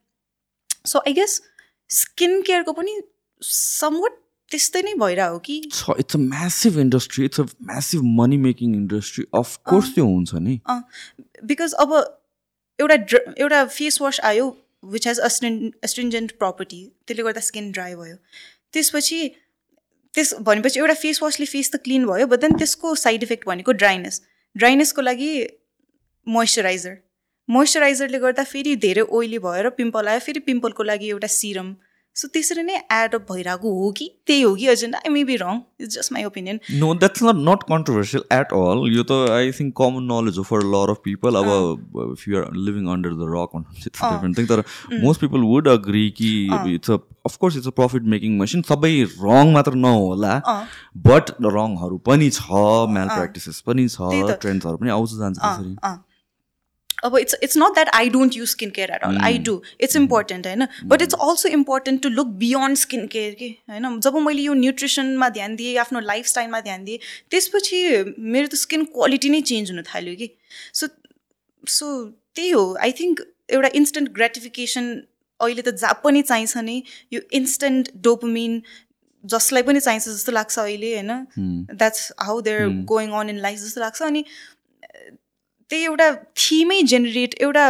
सो 0.86 0.98
आई 0.98 1.12
गेस 1.12 1.40
स्किन 1.90 2.40
केयरको 2.42 2.72
पनि 2.72 3.00
समवट 3.42 4.18
त्यस्तै 4.50 4.82
नै 4.82 4.94
भइरहेको 5.00 5.38
कि? 5.46 5.56
It's 5.98 6.16
a 6.16 6.18
massive 6.24 6.78
industry 6.80 7.24
it's 7.24 7.40
a 7.40 7.44
massive 7.70 8.02
money 8.18 8.36
making 8.44 8.74
industry 8.74 9.24
of course 9.40 9.94
त्यो 9.94 10.04
हुन्छ 10.06 10.42
नि। 10.44 10.58
बिकज 11.50 11.72
अब 11.84 11.96
एउटा 12.78 12.96
ड्र 13.06 13.20
एउटा 13.38 13.64
फेस 13.78 14.00
वास 14.02 14.20
आयो 14.30 14.46
which 14.92 15.08
has 15.08 15.18
astrin 15.30 15.56
astringent 15.84 16.32
property 16.42 16.84
त्यसले 17.06 17.22
गर्दा 17.28 17.40
स्किन 17.48 17.72
ड्राई 17.72 17.94
भयो। 17.94 18.16
त्यसपछि 18.72 19.20
त्यस 20.14 20.34
भनेपछि 20.48 20.80
एउटा 20.80 20.94
फेस 21.00 21.22
वासले 21.22 21.46
फेस 21.46 21.70
त 21.70 21.76
क्लिन 21.84 22.06
भयो 22.06 22.26
बट 22.26 22.40
देन 22.40 22.56
त्यसको 22.58 22.94
साइड 23.00 23.22
इफेक्ट 23.22 23.46
भनेको 23.48 23.72
ड्राइनेस 23.82 24.22
ड्राइनेसको 24.56 25.02
लागि 25.02 25.32
मोइस्चराइजर 26.26 26.94
मोइस्चराइजरले 27.48 28.18
गर्दा 28.18 28.44
फेरि 28.52 28.76
धेरै 28.84 29.02
ओइली 29.18 29.38
भएर 29.48 29.68
पिम्पल 29.80 30.08
आयो 30.12 30.20
फेरि 30.28 30.40
पिम्पलको 30.46 30.82
लागि 30.92 31.08
एउटा 31.08 31.28
सिरम 31.34 31.74
सो 32.16 32.28
त्यसरी 32.34 32.62
नै 32.62 32.76
एडअप 32.96 33.24
भइरहेको 33.30 33.70
हो 33.78 33.90
कि? 33.96 34.04
त्यही 34.26 34.42
हो 34.42 34.54
कि 34.54 34.68
agenda 34.74 34.98
I 34.98 35.10
may 35.14 35.24
be 35.30 35.34
wrong 35.40 35.58
it's 35.80 35.96
just 35.96 36.12
my 36.12 36.24
opinion 36.24 36.60
no 36.82 36.92
that's 37.02 37.22
not 37.22 37.42
not 37.48 37.66
controversial 37.70 38.24
at 38.36 38.54
all 38.58 38.80
यो 38.92 39.04
त 39.10 39.18
आई 39.32 39.50
थिङ्क 39.58 39.74
कमन 39.80 40.08
नलेज 40.12 40.38
हो 40.38 40.44
फर 40.50 40.64
लर 40.76 40.94
अफ 40.94 41.02
पिपल 41.08 41.40
अब 41.42 41.50
if 42.06 42.24
you're 42.28 42.48
living 42.68 42.88
under 42.94 43.18
the 43.18 43.28
rock 43.34 43.60
different 43.82 44.38
thing 44.38 44.48
तर 44.54 44.64
most 45.04 45.26
people 45.26 45.46
would 45.50 45.68
agree 45.74 46.08
कि 46.22 46.32
it's 46.74 46.90
a 46.90 46.98
of course 47.26 47.56
it's 47.56 47.68
a 47.68 47.76
profit 47.82 48.10
making 48.16 48.40
machine 48.40 48.66
सबै 48.72 48.94
wrong 49.28 49.52
मात्र 49.52 49.82
नहोला 49.84 50.34
but 51.06 51.36
रङहरू 51.50 52.02
पनि 52.10 52.32
छ 52.40 52.66
म्याल 52.96 53.14
प्र्याक्टिसेस 53.14 53.62
पनि 53.70 53.88
छ 53.90 54.12
ट्रेन्ड्सहरू 54.36 54.84
पनि 54.84 54.98
आउँछ 54.98 55.16
जान्छ 55.18 55.38
त्यसरी 55.38 55.96
अब 57.04 57.16
it's 57.18 57.36
it's 57.42 57.56
not 57.58 57.74
that 57.74 57.88
I 57.94 58.08
don't 58.08 58.36
use 58.36 58.48
skin 58.48 58.70
care 58.70 58.90
at 58.90 59.02
all 59.02 59.18
I 59.24 59.38
do 59.38 59.60
it's 59.80 59.96
important 59.96 60.46
होइन 60.46 60.66
but 60.84 61.02
it's 61.02 61.14
also 61.20 61.48
important 61.48 62.02
to 62.02 62.08
look 62.08 62.26
beyond 62.42 62.76
skin 62.76 63.06
care 63.06 63.34
कि 63.34 63.48
होइन 63.70 64.00
जब 64.00 64.16
मैले 64.16 64.42
यो 64.42 64.54
न्युट्रिसनमा 64.54 65.28
ध्यान 65.28 65.56
दिएँ 65.56 65.76
आफ्नो 65.78 66.00
लाइफस्टाइलमा 66.00 66.60
ध्यान 66.60 66.84
दिएँ 66.84 66.98
त्यसपछि 67.30 67.82
मेरो 68.18 68.46
त 68.46 68.54
स्किन 68.54 68.84
क्वालिटी 68.94 69.28
नै 69.28 69.40
चेन्ज 69.40 69.70
हुन 69.70 69.82
थाल्यो 69.82 70.14
कि। 70.14 70.30
सो 70.74 70.88
सो 71.66 71.92
त्यही 72.34 72.50
हो। 72.50 72.64
आई 72.80 72.92
थिङ्क 72.92 73.20
एउटा 73.52 73.68
इन्स्टेन्ट 73.74 74.12
ग्रेटिफिकेसन 74.14 74.90
अहिले 75.40 75.62
त 75.62 75.74
जहाँ 75.76 76.00
पनि 76.04 76.22
चाहिन्छ 76.22 76.56
नि 76.64 76.82
यो 77.12 77.20
इन्स्टेन्ट 77.32 77.88
डोपमिन 78.02 78.62
जसलाई 79.24 79.62
पनि 79.62 79.80
चाहिन्छ 79.80 80.08
जस्तो 80.08 80.32
लाग्छ 80.32 80.58
अहिले 80.58 80.94
होइन? 80.94 81.12
That's 81.72 82.12
how 82.20 82.40
they're 82.40 82.68
going 82.92 83.10
on 83.20 83.30
in 83.30 83.38
life 83.38 83.58
जस्तो 83.58 83.80
लाग्छ। 83.80 84.02
अनि 84.02 84.24
त्यही 85.70 85.84
एउटा 85.84 86.08
थिमै 86.36 86.80
जेनेरेट 86.82 87.34
एउटा 87.40 87.66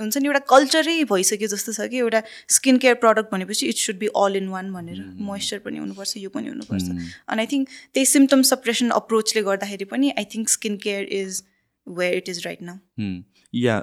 हुन्छ 0.00 0.16
नि 0.16 0.26
एउटा 0.26 0.38
कल्चरै 0.48 0.96
भइसक्यो 1.12 1.48
जस्तो 1.48 1.72
छ 1.72 1.88
कि 1.90 1.98
एउटा 1.98 2.22
स्किन 2.56 2.78
केयर 2.78 2.94
प्रडक्ट 3.04 3.32
भनेपछि 3.32 3.66
it 3.66 3.84
should 3.84 3.98
be 3.98 4.10
all 4.22 4.36
in 4.36 4.48
one 4.48 4.72
भनेर 4.72 5.04
मोइस्चर 5.28 5.58
पनि 5.58 5.78
हुनुपर्छ 5.78 6.16
यो 6.16 6.30
पनि 6.30 6.48
हुनुपर्छ। 6.48 6.82
अनि 7.28 7.40
आई 7.40 7.46
थिङ्क 7.52 7.68
त्यही 7.94 8.06
सिम्टम 8.06 8.42
सप्रेसन 8.50 8.98
अप्रोचले 8.98 9.42
गर्दाखेरि 9.42 9.84
पनि 9.94 10.10
I 10.18 10.24
think 10.34 10.48
skin 10.48 10.76
care 10.84 11.08
is 11.20 11.42
where 11.86 12.16
it 12.16 12.28
is 12.28 12.42
right 12.46 12.62
now 12.62 13.22
yeah 13.54 13.78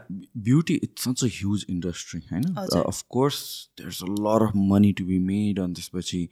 beauty 0.49 0.73
it's 0.83 1.03
such 1.03 1.23
a 1.23 1.27
huge 1.33 1.65
industry 1.69 2.21
होइन 2.31 2.43
of course 2.55 3.39
there 3.77 3.89
a 3.89 4.11
lot 4.19 4.47
of 4.47 4.61
money 4.73 4.91
to 4.93 5.05
be 5.05 5.19
made 5.31 5.59
अनि 5.59 5.73
त्यसपछि 5.73 6.27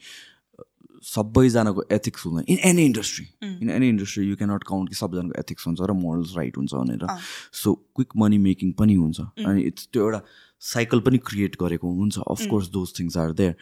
सबैजनाको 1.03 1.83
ethics 1.91 2.25
हुँदैन. 2.25 2.45
In 2.49 2.57
any 2.69 2.85
industry 2.85 3.25
in 3.43 3.69
any 3.69 3.89
industry 3.89 4.25
you 4.29 4.35
cannot 4.35 4.63
count 4.63 4.89
कि 4.89 4.95
सबैजनाको 4.95 5.39
ethics 5.39 5.67
हुन्छ 5.67 5.79
र 5.81 5.91
morals 6.01 6.35
right 6.37 6.57
हुन्छ 6.57 6.73
भनेर. 6.73 7.07
सो 7.53 7.73
क्विक 7.95 8.09
मनी 8.17 8.37
मेकिङ 8.47 8.71
पनि 8.81 8.95
हुन्छ. 8.95 9.19
अनि 9.45 9.61
इट्स 9.63 9.87
त्यो 9.93 10.03
एउटा 10.03 10.21
साइकल 10.61 10.99
पनि 11.07 11.17
क्रिएट 11.29 11.55
गरेको 11.61 11.93
हुन्छ. 11.93 12.19
Of course 12.19 12.69
those 12.71 12.93
things 12.99 13.17
are 13.17 13.31
there 13.33 13.55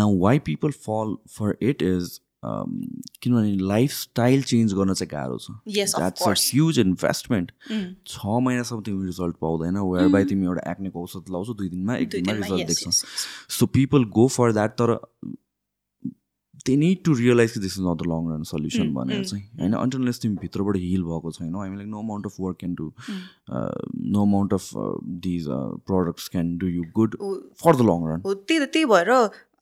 now 0.00 0.18
why 0.20 0.38
people 0.46 0.70
fall 0.86 1.16
for 1.36 1.56
it 1.62 1.82
is 1.82 2.20
किनभने 2.44 3.66
लाइफस्टाइल 3.66 4.42
चेन्ज 4.42 4.72
गर्न 4.74 4.94
चाहिँ 4.94 5.10
गाह्रो 5.10 5.38
छ. 5.38 5.50
द्याट्स 5.68 6.22
अ 6.22 6.32
ह्युज 6.32 6.78
इन्भेस्टमेन्ट 6.78 7.50
छ 8.06 8.38
महिनासम्म 8.46 8.82
तिमी 8.82 9.06
रिजल्ट 9.06 9.36
पाउँदैन 9.40 9.76
वेयर 9.78 10.08
बाई 10.08 10.24
तिमी 10.24 10.46
एउटा 10.46 10.70
एक्नेको 10.70 11.02
औषध 11.02 11.32
लाउँछौ 11.32 11.54
दुई 11.54 11.68
दिनमा 11.68 11.96
एक 11.96 12.08
दिनमा 12.10 12.32
रिजल्ट 12.32 12.66
देख्छौ। 12.66 12.90
So 13.58 13.66
people 13.76 14.04
go 14.16 14.26
for 14.36 14.52
that 14.52 14.78
तर 14.80 14.96
दे 16.68 16.76
निड 16.84 17.02
टु 17.04 17.14
रियलाइज 17.22 17.52
कि 17.52 17.60
this 17.60 17.78
is 17.78 17.84
not 17.86 18.02
the 18.02 18.08
long 18.12 18.30
run 18.32 18.42
solution 18.52 18.94
भनेर 18.94 19.24
चाहिँ 19.24 19.44
होइन? 19.60 19.72
अन्टरलेस 19.82 20.20
तिमी 20.22 20.36
भित्रबाट 20.46 20.76
हिल 20.84 21.02
भएको 21.10 21.32
छैन 21.32 21.54
I 21.56 21.74
like 21.74 21.88
no 21.88 22.00
amount 22.00 22.26
of 22.26 22.40
work 22.40 22.56
can 22.60 22.74
do 22.80 22.92
no 24.14 24.22
amount 24.22 24.54
of 24.54 24.70
these 25.28 25.46
products 25.92 26.28
can 26.34 26.56
do 26.58 26.72
you 26.78 26.88
good 26.96 27.20
for 27.62 27.76
the 27.76 27.92
long 27.92 28.08
run 28.08 28.26
हो 28.26 28.34
त्यही 28.34 28.66
त्यही 28.66 28.90
भएर 28.96 29.14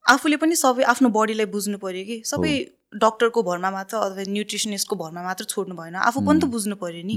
आफूले 0.04 0.36
पनि 0.40 0.56
सबै 0.56 0.82
आफ्नो 0.94 1.08
बडीलाई 1.14 1.46
बुझ्नु 1.52 1.78
पऱ्यो 1.84 2.04
कि 2.08 2.22
सबै 2.32 2.56
डक्टरको 3.04 3.42
भरमा 3.42 3.70
मात्र 3.76 3.96
अथवा 3.98 4.24
न्युट्रिसनिस्टको 4.32 4.96
भरमा 4.96 5.22
मात्र 5.22 5.44
छोड्नु 5.52 5.74
भएन 5.76 5.96
आफू 6.08 6.20
पनि 6.26 6.40
त 6.40 6.44
बुझ्नु 6.52 6.76
पऱ्यो 6.82 7.06
नि। 7.06 7.16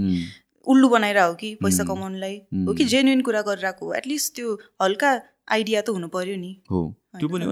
उल्लु 0.68 0.88
बनाइरहेको 0.90 1.36
कि 1.42 1.50
पैसा 1.62 1.84
कमाउनुलाई। 1.90 2.36
हो 2.68 2.74
कि 2.80 2.86
जेन्युन 2.94 3.22
कुरा 3.28 3.42
गरिरहेको 3.50 3.94
एटलिस्ट 4.00 4.36
त्यो 4.36 4.56
हल्का 4.82 5.12
आइडिया 5.52 5.82
त 5.82 5.89
हुनु 5.97 6.08
पऱ्यो 6.16 6.36
नि। 6.39 6.52
हो। 6.72 6.82
त्यो 7.20 7.28
पनि 7.30 7.45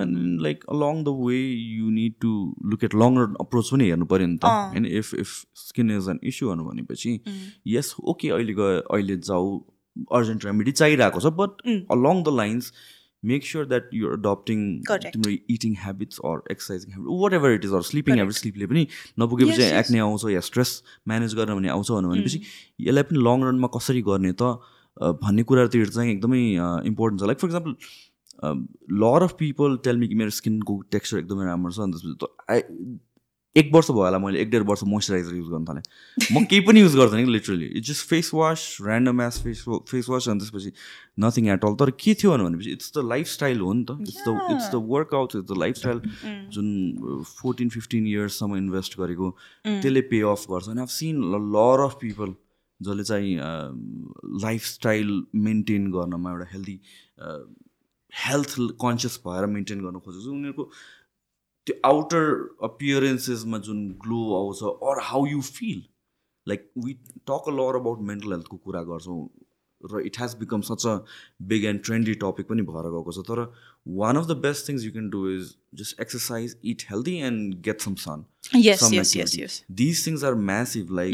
like 0.44 0.66
along 0.74 1.04
the 1.04 1.14
way 1.22 1.38
you 1.78 1.90
need 1.94 2.14
to 2.22 2.34
look 2.74 2.84
at 2.84 2.96
long 3.04 3.18
run 3.22 3.40
approach 3.42 3.72
पनि 3.74 3.90
हेर्नु 3.92 4.06
पऱ्यो 4.12 4.28
नि 4.28 4.38
त। 4.44 4.52
होइन 4.76 4.86
if 5.00 5.14
if 5.24 5.32
skin 5.64 5.96
is 5.98 6.10
an 6.10 6.20
issue 6.34 6.54
भनेपछि 6.68 7.16
यस 7.78 7.96
ओके 8.14 8.30
अहिले 8.36 8.54
गयो 8.60 8.84
अहिले 8.98 9.18
जाऊ 9.32 9.58
अर्जेन्ट 10.20 10.46
रेमेडी 10.46 10.72
चाहिरहेको 10.84 11.20
छ 11.20 11.34
but 11.42 11.66
along 11.98 12.24
the 12.24 12.38
lines 12.38 12.72
make 13.24 13.46
sure 13.46 13.66
that 13.66 13.90
your 13.94 14.14
adapting 14.14 14.60
तिम्रो 14.88 15.32
eating 15.54 15.76
habits 15.84 16.20
or 16.32 16.42
exercising 16.52 16.94
habit 16.94 17.22
whatever 17.34 17.54
it 17.54 17.66
is 17.66 17.74
or 17.80 17.82
sleeping 17.90 18.20
habit 18.20 18.36
स्लिपले 18.40 18.68
पनि 18.74 18.84
नपुगेपछि 19.20 19.64
एक्ने 19.80 20.00
आउँछ 20.00 20.26
या 20.34 20.40
स्ट्रेस 20.48 20.74
म्यानेज 21.08 21.36
गर्न 21.40 21.56
भने 21.60 21.70
आउँछ 21.76 21.92
भनेपछि 21.92 22.42
यसलाई 22.88 23.10
पनि 23.12 23.24
लङ 23.30 23.48
रनमा 23.50 23.70
कसरी 23.78 24.02
गर्ने 24.10 24.34
त 24.42 24.76
भन्ने 25.02 25.44
कुरातिर 25.44 25.90
चाहिँ 25.90 26.12
एकदमै 26.12 26.44
इम्पोर्टेन्ट 26.92 27.22
छ। 27.22 27.26
Like 27.26 27.40
for 27.40 27.48
example 27.48 27.76
lot 29.02 29.24
of 29.24 29.36
people 29.40 29.78
tell 29.84 29.98
me 29.98 30.08
कि 30.08 30.16
मेरो 30.16 30.30
स्किनको 30.30 30.80
टेक्स्चर 30.92 31.18
एकदमै 31.18 31.46
राम्रो 31.46 31.72
छ 31.72 31.80
अनि 31.80 31.92
त्यसपछि 31.94 32.28
आई 32.54 32.62
एक 33.56 33.70
वर्ष 33.74 33.90
भयो 33.90 34.02
होला 34.04 34.18
मैले 34.22 34.42
एक 34.42 34.50
डेढ 34.52 34.64
वर्ष 34.70 34.84
मोइस्चराइजर 34.86 35.36
युज 35.36 35.48
गर्न 35.50 35.66
थालेँ। 35.66 35.82
म 36.32 36.44
केही 36.46 36.62
पनि 36.66 36.82
युज 36.82 36.96
गर्दैन 36.96 37.26
कि 37.26 37.32
literally 37.32 37.66
it's 37.66 37.88
just 37.90 38.06
face 38.10 38.30
wash 38.34 38.66
random 38.82 39.22
ass 39.22 39.40
face 39.44 39.64
face 39.90 40.10
wash 40.10 40.28
अनि 40.30 40.40
त्यसपछि 40.40 40.72
नथिङ 41.20 41.48
एट 41.54 41.66
अल 41.66 41.76
तर 41.82 41.92
के 41.98 42.14
थियो 42.14 42.38
भनेपछि 42.38 42.72
इट्स 42.72 42.92
द 42.98 43.06
लाइफस्टाइल 43.10 43.60
हो 43.60 43.74
नि 43.74 43.84
त। 43.90 43.98
It's 44.02 44.22
the 44.28 44.38
it's 44.52 44.70
the 44.72 44.82
workout 44.94 45.36
it's 45.36 45.50
the 45.52 45.58
lifestyle 45.58 46.02
जुन 46.54 47.24
फोर्टिन 47.42 47.70
फिफ्टिन 47.70 48.08
इयर्ससम्म 48.08 48.58
इन्भेस्ट 48.58 49.00
गरेको 49.00 49.30
त्यसले 49.66 50.02
पे 50.14 50.22
अफ 50.34 50.46
गर्छ। 50.52 50.70
अनि 50.70 50.82
अब 50.82 50.88
सिन 51.02 51.16
लर 51.58 51.86
अफ 51.86 51.98
पिपल 52.02 52.36
जसले 52.82 53.04
चाहिँ 53.04 53.36
लाइफस्टाइल 54.44 55.24
मेन्टेन 55.48 55.92
गर्नमा 55.92 56.32
एउटा 56.32 56.46
हेल्दी 56.52 56.80
हेल्थ 58.12 58.56
कन्सियस 58.82 59.20
भएर 59.28 59.46
मेन्टेन 59.56 59.82
गर्न 59.82 60.00
खोजेको 60.00 60.32
उनीहरूको 60.34 60.64
त्यो 61.68 61.76
आउटर 61.86 62.24
अपियरेन्सेसमा 62.64 63.58
जुन 63.68 63.80
ग्लो 64.06 64.22
आउँछ 64.36 64.64
or 64.64 65.02
how 65.04 65.26
you 65.26 65.42
feel 65.42 65.84
like 66.48 66.72
we 66.86 66.94
talk 67.32 67.44
a 67.48 67.52
lot 67.52 67.76
about 67.80 68.00
mental 68.10 68.32
हेल्थको 68.32 68.58
कुरा 68.58 68.84
गर्छौँ। 68.92 69.20
र 69.94 70.02
it 70.06 70.20
has 70.22 70.36
become 70.40 70.62
such 70.70 70.86
a 70.88 70.96
big 71.50 71.66
and 71.66 71.84
trendy 71.86 72.14
topic 72.24 72.46
पनि 72.50 72.62
भएर 72.70 72.90
गएको 72.96 73.12
छ। 73.12 73.26
तर 73.30 73.40
one 74.00 74.16
of 74.18 74.26
the 74.28 74.38
best 74.46 74.70
things 74.70 74.86
you 74.86 74.92
can 74.92 75.10
do 75.10 75.28
is 75.30 75.54
just 75.82 76.02
exercise 76.02 76.56
eat 76.66 76.84
healthy 76.92 77.16
and 77.30 77.62
get 77.66 77.82
some 77.82 77.96
sun 78.04 78.26
these 79.82 80.06
things 80.08 80.24
are 80.24 80.36
massive 80.50 80.94
like 80.96 81.14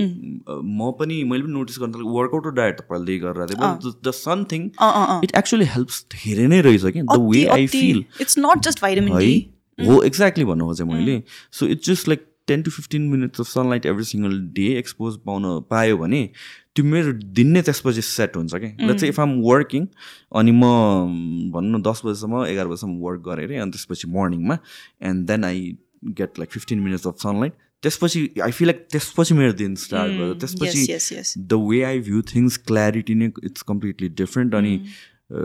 म 0.50 0.92
पनि 1.00 1.24
मैले 1.24 1.44
पनि 1.44 1.54
notice 1.54 1.80
गर्न 1.80 1.92
वर्कआउट 2.18 2.48
र 2.48 2.52
डायट 2.60 2.80
तपाईँले 2.82 3.18
गरिरहेको 3.20 3.56
थिएँ 3.56 3.94
the 4.04 4.12
sun 4.18 4.44
thing 4.52 4.70
it 5.24 5.36
actually 5.38 5.66
helps 5.78 6.06
धेरै 6.14 6.48
नै 6.48 6.62
रहेछ 6.62 6.86
कि। 6.86 7.02
The 7.02 7.20
way 7.32 7.46
I 7.58 7.68
feel 7.74 8.04
it's 8.22 8.38
not 8.40 8.70
just 8.70 8.84
है 8.84 8.94
हो 9.80 10.02
एक्ज्याक्टली 10.04 10.46
भन्नु 10.46 10.66
खोजेँ 10.66 10.88
मैले। 10.88 11.22
So 11.52 11.68
it's 11.68 11.90
just 11.90 12.08
like 12.08 12.26
ten 12.48 12.62
to 12.64 12.72
fifteen 12.72 13.02
minutes 13.10 13.40
of 13.40 13.48
sunlight 13.48 13.86
every 13.86 14.04
single 14.06 14.40
day 14.56 14.66
expose 14.78 15.18
पाउन 15.26 15.44
पायो 15.70 15.98
भने 15.98 16.22
त्यो 16.76 16.86
मेरो 16.86 17.12
दिन 17.40 17.52
नै 17.52 17.62
त्यसपछि 17.62 18.02
सेट 18.02 18.36
हुन्छ 18.38 18.56
कि? 18.56 18.70
ल 18.82 18.94
चाहिँ 18.94 19.10
इफ 19.14 19.20
आम 19.20 19.36
वर्किङ 19.44 19.86
अनि 20.40 20.52
म 20.54 21.52
भनौँ 21.54 21.80
न 21.80 21.82
दस 21.82 22.02
बजीसम्म 22.06 22.46
एघार 22.46 22.68
बजीसम्म 22.68 22.98
वर्क 23.04 23.22
गरेँ 23.28 23.46
अरे 23.46 23.58
अनि 23.58 23.72
त्यसपछि 23.72 24.08
मर्निङमा 24.18 24.58
and 25.10 25.28
then 25.28 25.44
I 25.44 25.62
get 26.20 26.40
like 26.40 26.52
fifteen 26.52 26.80
minutes 26.80 27.08
of 27.08 27.16
sunlight 27.24 27.54
त्यसपछि 27.84 28.20
आई 28.44 28.52
फिल 28.52 28.68
लाइक 28.68 28.86
त्यसपछि 28.92 29.34
मेरो 29.34 29.54
दिन 29.54 29.76
स्टार्ट 29.78 30.12
भयो। 30.12 30.28
yes, 30.28 30.40
त्यसपछि. 30.42 30.86
The 31.40 31.54
way 31.70 31.82
I 31.84 32.00
view 32.02 32.22
things 32.34 32.58
clarity 32.68 33.16
नै 33.16 33.32
इट्स 33.44 33.62
कम्प्लिटली 33.72 34.10
डिफ्रेन्ट 34.22 34.56
अनि 34.56 34.76
अ, 35.32 35.40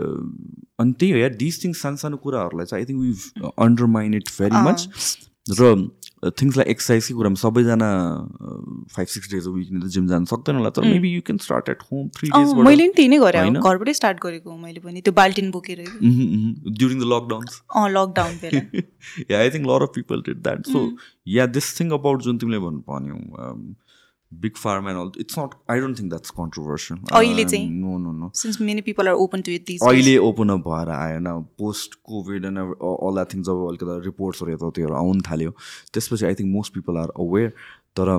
अनि 0.79 0.91
त्यही 0.99 1.11
हो 1.11 1.17
या 1.17 1.29
दिस 1.41 1.63
थिङ्स 1.63 1.81
सानो 1.81 1.97
सानो 1.97 2.17
कुराहरूलाई 2.25 2.65
चाहिँ 2.65 2.83
I 2.85 2.89
think 2.89 3.01
we 3.01 3.49
undermine 3.65 4.13
it 4.13 4.29
very 4.39 4.61
much 4.69 4.87
र 5.47 5.89
थिङ्स 6.39 6.57
लाइक 6.57 6.67
एक्सर्साइजकै 6.69 7.13
कुरामा 7.15 7.39
सबैजना 7.41 7.89
five 8.95 9.07
six 9.07 9.27
days 9.31 9.47
week 9.47 9.85
gym 9.95 10.07
जानु 10.07 10.25
सक्दैन 10.31 10.55
होला 10.55 10.71
तर 10.77 10.83
maybe 10.85 11.09
you 11.13 11.21
can 11.29 11.37
start 11.45 11.69
at 11.69 11.79
home 11.91 12.07
three 12.17 12.29
days 12.29 12.53
मैले 12.67 12.83
पनि 12.83 12.93
त्यही 12.95 13.09
नै 13.09 13.19
गरेँ 13.23 13.41
होइन? 13.41 13.55
घरबाटै 13.59 13.93
स्टार्ट 13.99 14.17
गरेको 14.23 14.57
मैले 14.57 14.79
पनि 14.85 15.01
त्यो 15.01 15.13
बाल्टिन 15.21 15.47
बोकेर। 15.51 15.79
During 15.79 16.97
the 16.99 17.03
lockdown 17.13 17.45
I 19.29 19.49
think 19.49 19.65
a 19.65 19.69
lot 19.69 19.81
of 19.81 19.93
people 19.93 20.21
did 20.21 20.43
that. 20.43 20.67
So 20.67 20.79
yeah, 21.25 21.47
this 21.57 21.67
thing 21.77 21.91
about 21.99 22.21
जुन 22.27 22.37
तिमीले 22.37 22.59
भन्नु 22.65 22.81
भन्यो 22.89 23.15
big 24.31 24.53
pharma 24.55 24.89
and 24.89 24.97
all, 24.97 25.11
it's 25.17 25.35
not. 25.37 25.53
I 25.67 25.79
don't 25.79 25.95
think 25.95 26.11
that's 26.13 26.33
controversial. 26.39 26.97
अहिले 27.19 27.45
चाहिँ? 27.45 27.67
Um, 27.67 27.79
no, 27.85 27.97
no, 28.01 28.11
no. 28.17 28.29
Since 28.41 28.59
many 28.61 28.81
people 28.89 29.07
are 29.07 29.13
open 29.23 29.41
to 29.47 29.51
it 29.51 29.65
this 29.67 29.81
अहिले 29.89 30.17
open 30.27 30.49
up 30.55 30.67
भएर 30.67 30.89
आएन 30.97 31.31
post 31.59 31.95
COVID 32.11 32.45
and 32.45 32.59
all 32.59 33.15
that 33.15 33.33
thing 33.33 33.43
जब 33.49 33.65
अलिकति 33.69 33.99
रिपोर्ट्सहरू 34.05 34.53
यताउतिहरू 34.53 34.93
आउनु 35.01 35.21
थाल्यो 35.31 35.51
त्यसपछि 35.93 36.25
I 36.25 36.35
think 36.41 36.53
most 36.55 36.73
people 36.73 36.97
are 37.05 37.13
aware 37.25 37.53
तर 37.99 38.17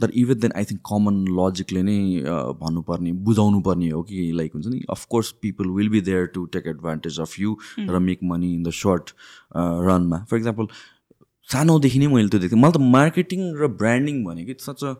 तर 0.00 0.10
even 0.22 0.38
then 0.40 0.52
I 0.60 0.64
think 0.70 0.80
common 0.88 1.18
लजिकले 1.36 1.82
नै 1.82 1.98
अ, 2.22 2.34
भन्नुपर्ने 2.62 3.12
बुझाउनु 3.28 3.60
पर्ने 3.68 3.88
हो 3.90 4.02
कि 4.10 4.30
लाइक 4.40 4.54
हुन्छ 4.54 4.66
नि 4.72 4.80
of course 4.96 5.30
people 5.44 5.68
will 5.76 5.88
be 5.94 6.00
there 6.08 6.26
to 6.34 6.44
take 6.56 6.66
advantage 6.72 7.20
of 7.26 7.38
you 7.40 7.54
र 7.90 7.98
make 8.08 8.18
money 8.32 8.52
in 8.54 8.62
the 8.62 8.70
short 8.80 9.12
रनमा 9.88 10.24
फर 10.30 10.36
इक्जाम्पल 10.36 10.66
सानोदेखि 11.52 11.98
नै 11.98 12.06
मैले 12.14 12.28
त्यो 12.28 12.40
देख्थेँ। 12.40 12.58
मलाई 12.60 12.72
त 12.72 12.80
मार्केटिङ 12.94 13.40
र 13.60 13.68
ब्रान्डिङ 13.80 14.22
भनेको 14.24 14.50
it's 14.50 14.70
such 14.70 14.84
a 14.84 14.94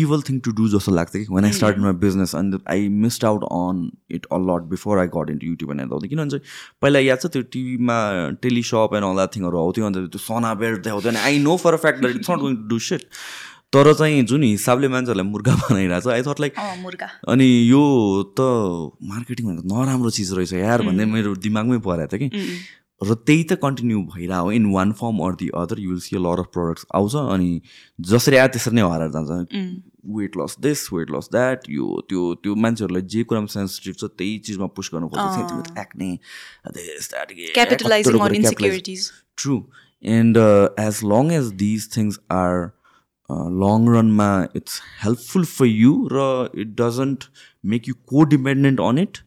evil 0.00 0.22
thing 0.28 0.38
to 0.46 0.50
do 0.60 0.68
जस्तो 0.74 0.94
लाग्थ्यो 0.94 1.22
कि। 1.22 1.32
When 1.34 1.44
I 1.44 1.52
start 1.58 1.78
my 1.84 1.92
business 2.04 2.34
and 2.40 2.58
I 2.70 2.88
missed 3.04 3.24
out 3.32 3.44
on 3.50 3.84
it 4.18 4.26
a 4.32 4.38
lot 4.46 4.70
before 4.70 4.98
I 4.98 5.12
got 5.18 5.30
into 5.30 5.46
YouTube 5.46 5.70
and 5.72 5.92
आउँथ्यो 5.92 6.08
किनभने 6.08 6.30
चाहिँ 6.30 6.42
पहिला 6.82 6.98
याद 7.08 7.20
छ 7.20 7.32
त्यो 7.36 7.42
टिभीमा 7.52 8.00
टेलिसप 8.42 8.96
एन्ड 8.96 9.10
अल 9.10 9.14
द्याट 9.20 9.36
थिङहरू 9.36 9.62
आउँथ्यो 9.64 9.86
अन्त 9.86 10.02
त्यो 10.16 10.24
सना 10.26 10.54
बेल्ट 10.64 10.82
देखाउँथ्यो 10.88 11.10
अनि 11.12 11.20
I 11.28 11.38
know 11.46 11.56
for 11.66 11.74
a 11.74 11.84
fact 11.86 12.00
that 12.00 12.16
it's 12.16 12.30
not 12.30 12.44
going 12.46 12.56
to 12.56 12.68
do 12.74 12.78
shit 12.88 13.08
तर 13.74 13.92
चाहिँ 13.94 14.22
जुन 14.26 14.42
हिसाबले 14.42 14.88
मान्छेहरूलाई 14.88 15.26
मुर्गा 15.30 15.52
बनाइरहेको 15.62 16.10
छ 16.10 16.12
आई 16.14 16.22
थट 16.28 16.40
लाइक 16.40 16.54
अनि 17.34 17.46
यो 17.70 17.82
त 18.40 18.46
मार्केटिङ 19.12 19.46
भनेको 19.46 19.74
नराम्रो 19.74 20.10
चिज 20.16 20.32
रहेछ 20.38 20.52
यार 20.52 20.82
भन्ने 20.88 21.04
मेरो 21.12 21.34
दिमागमै 21.46 21.78
परेको 21.86 22.16
थियो 22.16 22.28
कि। 22.28 22.40
र 23.00 23.14
त्यही 23.26 23.42
त 23.42 23.56
कन्टिन्यू 23.60 24.00
भइरहेको 24.14 24.52
in 24.52 24.64
one 24.72 24.92
form 24.92 25.20
or 25.26 25.34
the 25.42 25.48
other 25.56 25.80
you 25.80 25.90
will 25.90 26.00
see 26.00 26.16
a 26.16 26.20
lot 26.20 26.40
of 26.40 26.48
products 26.54 26.86
आउँछ 26.94 27.14
अनि 27.34 27.50
जसरी 27.98 28.36
आयो 28.36 28.48
त्यसरी 28.56 28.74
नै 28.76 28.82
हराएर 28.90 29.10
जान्छ। 29.10 29.46
Weight 30.16 30.36
loss 30.36 30.56
this 30.60 30.82
weight 30.92 31.10
loss 31.10 31.28
that 31.32 31.68
यो 31.70 31.86
त्यो 32.08 32.34
त्यो 32.42 32.54
मान्छेहरूलाई 32.64 33.02
जे 33.14 33.22
कुरामा 33.30 33.52
सेन्सिटिभ 33.54 33.94
छ 33.94 34.10
त्यही 34.18 34.38
चिजमा 34.48 34.66
पुस 34.76 34.90
गर्नु 34.94 35.08
insecurities 38.40 39.10
true 39.36 39.56
and 40.02 40.36
as 40.80 41.00
long 41.04 41.32
as 41.38 41.48
these 41.62 41.88
things 41.96 42.18
are 42.32 42.58
long 43.62 43.88
रनमा 43.94 44.28
इट्स 44.56 44.80
हेल्पफुल 45.04 45.44
फर 45.52 45.66
यु 45.66 45.94
र 46.12 46.26
it 46.64 46.74
doesn't 46.80 47.24
make 47.64 47.88
you 47.88 47.94
codependent 48.34 48.80
on 48.80 48.98
it 48.98 49.22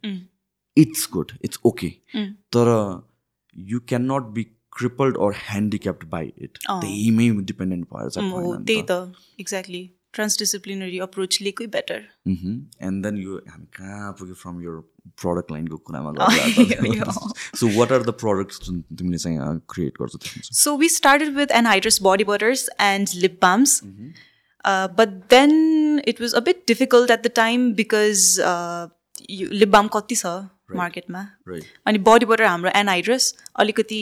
it's 0.78 1.08
good 1.14 1.32
it's 1.42 1.60
okay 1.66 1.90
तर 2.58 2.72
you 3.58 3.80
can 3.88 4.12
not 4.12 4.24
be 4.34 4.44
crippled 4.78 5.18
or 5.18 5.34
handicapped 5.48 6.08
by 6.10 6.32
it 6.38 6.58
त्यहीमै 6.68 7.30
dependent 7.52 7.86
भएर 7.94 8.10
चाहिँ 8.10 8.32
हो 8.32 8.38
भएन 8.40 8.60
नि 8.60 8.66
त्यही 8.66 8.82
त। 8.82 8.92
त 8.92 9.40
एक्ज्याक्टली 9.40 9.84
ट्रान्सडिसिप्लिनरी 10.14 11.00
अप्रोच 11.00 11.38
लिएकै 11.42 11.66
बेटर 11.76 12.02
एन्ड 12.30 13.04
देन 13.06 13.18
यो 13.18 13.38
हामी 13.50 13.66
कहाँ 13.78 14.12
पुग्यो 14.20 14.36
फ्रम 14.42 14.62
यो 14.64 14.80
प्रडक्ट 15.22 15.52
लाइनको 15.52 15.78
कुरामा 15.90 16.10
यो। 16.96 17.12
So 17.60 17.68
what 17.80 17.92
are 17.92 18.04
the 18.04 18.14
products 18.26 18.62
जुन 18.66 18.82
तिमीले 18.98 19.18
चाहिँ 19.18 19.60
क्रिएट 19.70 19.94
गर्छौ 20.02 20.18
त्यसमा 20.18 20.42
चाहिँ? 20.42 20.56
So 20.60 20.76
we 20.84 20.90
started 20.98 21.36
with 21.36 21.50
anhydrous 21.62 22.00
body 22.10 22.24
butters 22.24 22.70
and 22.80 23.16
lip 23.24 23.40
balms. 23.40 23.82
Uh, 24.66 24.88
but 24.88 25.16
then 25.30 26.02
it 26.08 26.20
was 26.20 26.34
a 26.34 26.42
bit 26.42 26.66
difficult 26.68 27.10
at 27.10 27.24
the 27.24 27.30
time 27.30 27.74
because 27.74 28.40
uh, 28.40 28.88
you, 29.28 29.48
lip 29.52 29.72
balm 29.72 29.90
कति 29.96 30.16
छ 30.16 30.26
मार्केटमा. 30.78 31.22
अनि 31.88 31.98
बडी 32.10 32.26
बटर 32.32 32.44
हाम्रो 32.44 32.72
एनहाइड्रस 32.80 33.34
अलिकति 33.64 34.00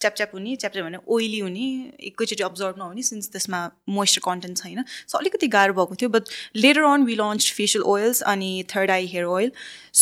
च्यापच्याप 0.00 0.30
हुने 0.34 0.54
च्यापच्याप 0.62 0.86
भने 0.86 0.98
ओइली 1.16 1.38
हुने 1.38 1.66
एकैचोटि 2.10 2.42
अब्जर्भ 2.42 2.78
नहुने 2.78 3.02
सिन्स 3.08 3.28
त्यसमा 3.32 3.58
मोइस्चर 3.98 4.20
कन्टेन्ट 4.24 4.58
छैन 4.62 4.84
सो 5.08 5.18
अलिकति 5.18 5.46
गाह्रो 5.56 5.74
भएको 5.74 5.94
थियो 6.00 6.08
but 6.16 6.28
later 6.64 6.82
on 6.92 7.04
we 7.10 7.14
launch 7.20 7.50
facial 7.56 7.84
oils 7.96 8.22
अनि 8.32 8.48
third 8.74 8.90
I 8.90 9.06
hair 9.12 9.24
oil 9.36 9.52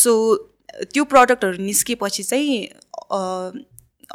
so 0.03 0.13
त्यो 0.93 1.03
प्रडक्टहरू 1.13 1.63
निस्केपछि 1.63 2.23
चाहिँ 2.23 2.57
अ, 2.65 3.51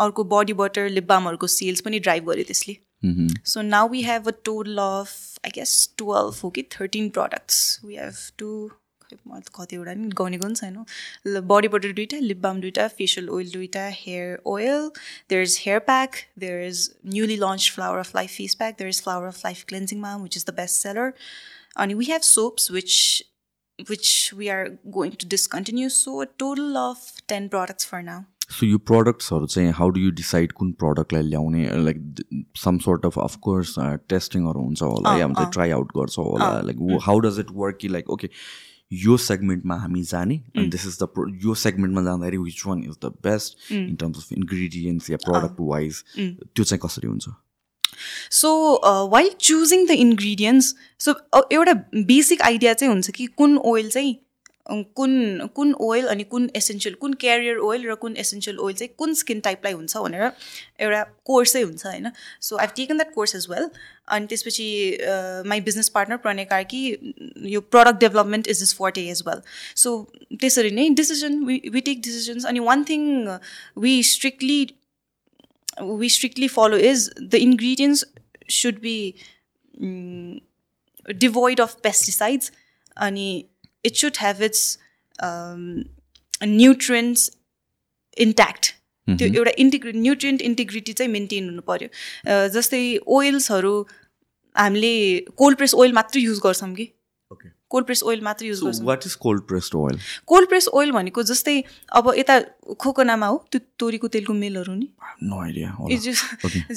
अर्को 0.07 0.25
बडी 0.33 0.53
बटर 0.63 0.89
लिप 0.97 1.07
बामहरूको 1.13 1.47
सेल्स 1.61 1.81
पनि 1.89 1.99
ड्राइभ 2.09 2.29
गर्यो 2.31 2.45
त्यसले 2.53 2.77
Mhm. 3.07 3.25
So 3.51 3.63
now 3.65 3.81
we 3.93 3.99
have 4.05 4.29
a 4.31 4.33
total 4.49 4.79
of, 4.83 5.11
I 5.49 5.51
guess, 5.57 5.73
12, 6.03 6.39
okay, 6.49 6.63
13 6.75 7.11
products. 7.17 7.59
We 7.89 7.99
have 8.03 8.21
two, 8.43 8.55
खै 9.11 9.41
कतिवटा 9.59 9.95
नि 9.95 10.09
गनेको 10.23 10.47
पनि 10.47 10.55
छैन। 10.63 11.45
बडी 11.53 11.69
बटर 11.77 11.93
दुइटा 12.01 12.19
लिप 12.25 12.41
बाम 12.49 12.61
दुइटा 12.67 12.89
फेसियल 12.99 13.31
ओइल 13.39 13.53
दुइटा 13.53 13.87
hair 14.01 14.39
oil 14.55 14.91
there 15.31 15.43
is 15.43 15.59
hair 15.67 15.79
pack 15.93 16.21
there 16.47 16.67
is 16.67 16.89
newly 17.15 17.37
launch 17.47 17.71
flower 17.77 17.99
of 17.99 18.17
life 18.17 18.37
face 18.37 18.55
pack 18.65 18.79
there 18.79 18.91
is 18.97 19.03
flower 19.03 19.27
of 19.29 19.41
life 19.45 19.65
cleansing 19.69 20.01
माम 20.01 20.23
which 20.23 20.37
is 20.37 20.45
the 20.51 20.55
best 20.61 20.83
seller 20.83 21.13
अनि 21.87 21.95
we 21.95 22.13
have 22.13 22.31
soaps 22.35 22.71
which 22.71 23.01
we 24.37 24.47
are 24.49 24.69
going 24.91 25.11
to 25.13 25.27
discontinue. 25.27 25.89
So 25.91 26.21
a 26.23 26.27
total 26.43 26.77
of 26.79 26.99
10 27.29 27.49
products 27.51 27.85
for 27.85 28.01
now. 28.07 28.23
So 28.51 28.67
यो 28.67 28.79
प्रडक्ट्सहरू 28.89 29.47
चाहिँ 29.47 29.71
how 29.77 29.89
do 29.91 30.01
you 30.01 30.11
decide 30.19 30.53
कुन 30.53 30.71
प्रडक्टलाई 30.83 31.23
ल्याउने 31.23 31.63
like 31.85 31.99
some 32.63 32.79
sort 32.85 33.07
of 33.07 33.19
of course 33.19 33.75
टेस्टिङहरू 34.09 34.61
हुन्छ 34.61 34.83
होला 34.83 35.17
या 35.19 35.25
हुन्छ 35.25 35.53
ट्राई 35.55 35.71
आउट 35.79 35.93
गर्छ 35.97 36.19
होला 36.19 36.51
like 36.69 37.01
how 37.07 37.19
does 37.27 37.41
it 37.41 37.51
work 37.63 37.79
कि 37.81 37.89
लाइक 37.89 38.11
ओके 38.17 38.31
यो 38.93 39.17
सेगमेन्टमा 39.17 39.77
हामी 39.77 40.03
जाने 40.03 40.35
अनि 40.57 40.67
दिस 40.69 40.87
इज 40.87 40.99
द 41.03 41.31
यो 41.45 41.55
सेगमेन्टमा 41.55 42.03
जाँदाखेरि 42.03 42.39
which 42.39 42.63
one 42.67 42.85
is 42.85 42.97
the 43.05 43.13
best 43.25 43.73
in 43.73 43.95
terms 44.01 44.19
of 44.19 44.33
ingredients 44.33 45.11
yeah 45.11 45.17
product 45.25 45.57
wise 45.61 46.03
त्यो 46.19 46.65
चाहिँ 46.65 46.81
कसरी 46.85 47.09
हुन्छ? 47.09 47.29
So 48.31 48.49
while 49.11 49.31
choosing 49.41 49.87
the 49.87 49.91
ingredients 49.91 50.75
so 51.01 51.15
एउटा 51.53 51.73
बेसिक 52.13 52.43
आइडिया 52.43 52.75
चाहिँ 52.75 52.93
हुन्छ 52.93 53.11
कि 53.11 53.27
कुन 53.27 53.57
ओइल 53.59 53.89
चाहिँ 53.91 54.15
कुन 54.71 55.47
कुन 55.47 55.75
ओइल 55.81 56.07
अनि 56.07 56.25
कुन 56.25 56.51
एसेन्सियल 56.57 56.95
कुन 56.95 57.15
क्यारियर 57.15 57.57
ओइल 57.57 57.91
र 57.91 57.95
कुन 57.95 58.17
एसेन्सियल 58.17 58.59
ओइल 58.59 58.75
चाहिँ 58.77 58.95
कुन 58.99 59.15
स्किन 59.15 59.41
टाइपलाई 59.41 59.73
हुन्छ 59.73 59.97
भनेर 59.97 60.33
एउटा 60.81 61.03
कोर्सै 61.25 61.63
हुन्छ 61.63 61.87
होइन? 61.87 62.11
So 62.41 62.57
I've 62.57 62.71
taken 62.77 62.97
that 62.97 63.15
course 63.15 63.35
as 63.35 63.47
well 63.51 63.69
अनि 64.09 64.27
त्यसपछि 64.27 64.99
my 65.47 65.61
business 65.61 65.89
partner 65.89 66.17
Pranay 66.17 66.45
Karki 66.45 66.97
यो 67.43 67.61
product 67.61 68.01
development 68.01 68.49
is 68.49 68.63
is 68.63 68.75
forte 68.75 69.09
as 69.09 69.23
well 69.27 69.43
so 69.77 70.13
त्यसरी 70.41 70.71
नै 70.71 70.89
decision 70.89 71.45
we 71.45 71.63
we 71.73 71.81
take 71.81 72.01
decisions 72.01 72.47
अनि 72.47 72.61
one 72.61 72.85
thing 72.85 73.29
we 73.79 74.03
strictly 74.03 74.67
strictly 76.09 76.47
follow 76.49 76.77
is 76.77 77.11
the 77.31 77.39
ingredients 77.39 78.03
should 78.49 78.81
be 78.81 79.15
mm, 79.81 80.41
devoid 81.19 81.61
of 81.61 81.83
pesticides. 81.83 82.51
and 82.97 83.45
it 83.91 84.03
should 84.03 84.17
have 84.25 84.43
its 84.49 84.65
um, 85.29 85.63
nutrients 86.55 87.31
intact. 88.27 88.73
त्यो 89.09 89.27
एउटा 89.29 89.51
integrity 89.59 89.93
nutrient 89.93 90.41
integrity 90.43 90.93
चाहिँ 90.93 91.11
maintain 91.13 91.49
हुनु 91.49 91.63
पऱ्यो 91.67 91.89
जस्तै 92.55 92.81
ओइल्सहरू 93.17 93.75
हामीले 94.57 94.95
cold 95.37 95.57
press 95.59 95.75
oil 95.75 95.93
मात्रै 95.93 96.23
युज 96.23 96.39
गर्छौँ 96.45 96.73
कि? 96.75 96.87
कोल्ड 97.71 97.87
प्रेस 97.87 98.03
ओइल 98.03 98.21
मात्रै 98.23 98.49
युज 98.49 98.61
गर्छौँ। 98.65 98.87
What 98.87 99.07
is 99.07 99.15
cold 99.23 99.43
pressed 99.43 99.75
oil 99.75 99.99
cold 100.27 100.49
press 100.49 100.69
oil 100.81 100.91
भनेको 100.93 101.23
जस्तै 101.31 101.55
अब 102.01 102.13
यता 102.19 102.41
खोकनामा 102.81 103.27
हो 103.27 103.39
त्यो 103.53 103.61
तोरीको 103.79 104.09
तेलको 104.17 104.33
मेलहरू 104.43 104.75
नि। 104.75 104.89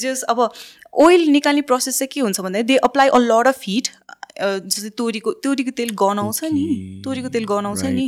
जस्ट 0.04 0.24
अब 0.34 0.50
ओइल 1.08 1.28
निकाल्ने 1.38 1.62
प्रोसेस 1.72 2.00
चाहिँ 2.00 2.10
के 2.14 2.22
हुन्छ 2.22 2.40
भन्दा 2.42 2.62
they 2.72 2.78
apply 2.90 3.08
a 3.10 3.18
lot 3.26 3.48
of 3.48 3.60
heat 3.68 3.88
जस्तै 4.40 4.90
तोरीको 4.90 5.32
तोरीको 5.32 5.72
तेल 5.72 5.90
गनाउँछ 5.90 6.44
नि. 6.44 7.02
तोरीको 7.06 7.30
तेल 7.30 7.46
गनाउँछ 7.46 7.84
नि. 7.84 8.08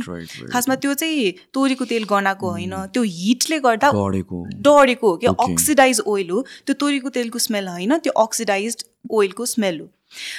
खासमा 0.52 0.74
त्यो 0.74 0.94
चाहिँ 0.94 1.32
तोरीको 1.54 1.84
तेल 1.84 2.04
गनाएको 2.04 2.50
होइन। 2.50 2.74
त्यो 2.86 3.02
हिटले 3.02 3.58
गर्दा 3.58 3.92
डढेको। 3.92 5.08
हो 5.08 5.16
कि 5.16 5.26
Okay. 5.26 5.52
अक्सिडाइज 5.52 6.00
ओइल 6.06 6.30
हो। 6.30 6.42
त्यो 6.66 6.74
तोरीको 6.74 7.08
तेलको 7.08 7.38
स्मेल 7.38 7.68
होइन। 7.68 7.98
त्यो 7.98 8.12
अक्सिडाइज 8.12 8.84
ओइलको 9.10 9.46
स्मेल 9.46 9.80
हो। 9.80 9.88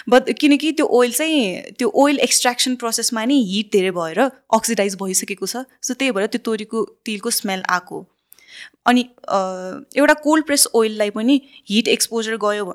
बट 0.10 0.30
किनकि 0.39 0.72
त्यो 0.72 0.86
ओइल 0.86 1.12
चाहिँ 1.12 1.62
त्यो 1.80 1.91
ओइल 1.96 2.20
एक्सट्र्याक्सन 2.20 2.76
प्रोसेसमा 2.76 3.26
नै 3.26 3.36
हिट 3.36 3.70
धेरै 3.72 3.91
भएर 3.91 4.20
अक्सिडाइज 4.54 4.96
भइसकेको 4.96 5.46
छ। 5.46 5.66
सो 5.82 5.94
त्यही 5.94 6.12
भएर 6.12 6.26
त्यो 6.28 6.41
तोरीको 6.46 6.84
तेलको 7.06 7.30
स्मेल 7.30 7.64
आएको 7.70 8.06
अनि 8.86 9.01
एउटा 9.97 10.14
कोल्ड 10.24 10.45
प्रेस 10.45 10.68
ओइललाई 10.76 11.10
पनि 11.18 11.41
हिट 11.70 11.88
एक्सपोजर 11.88 12.38
गयो 12.43 12.66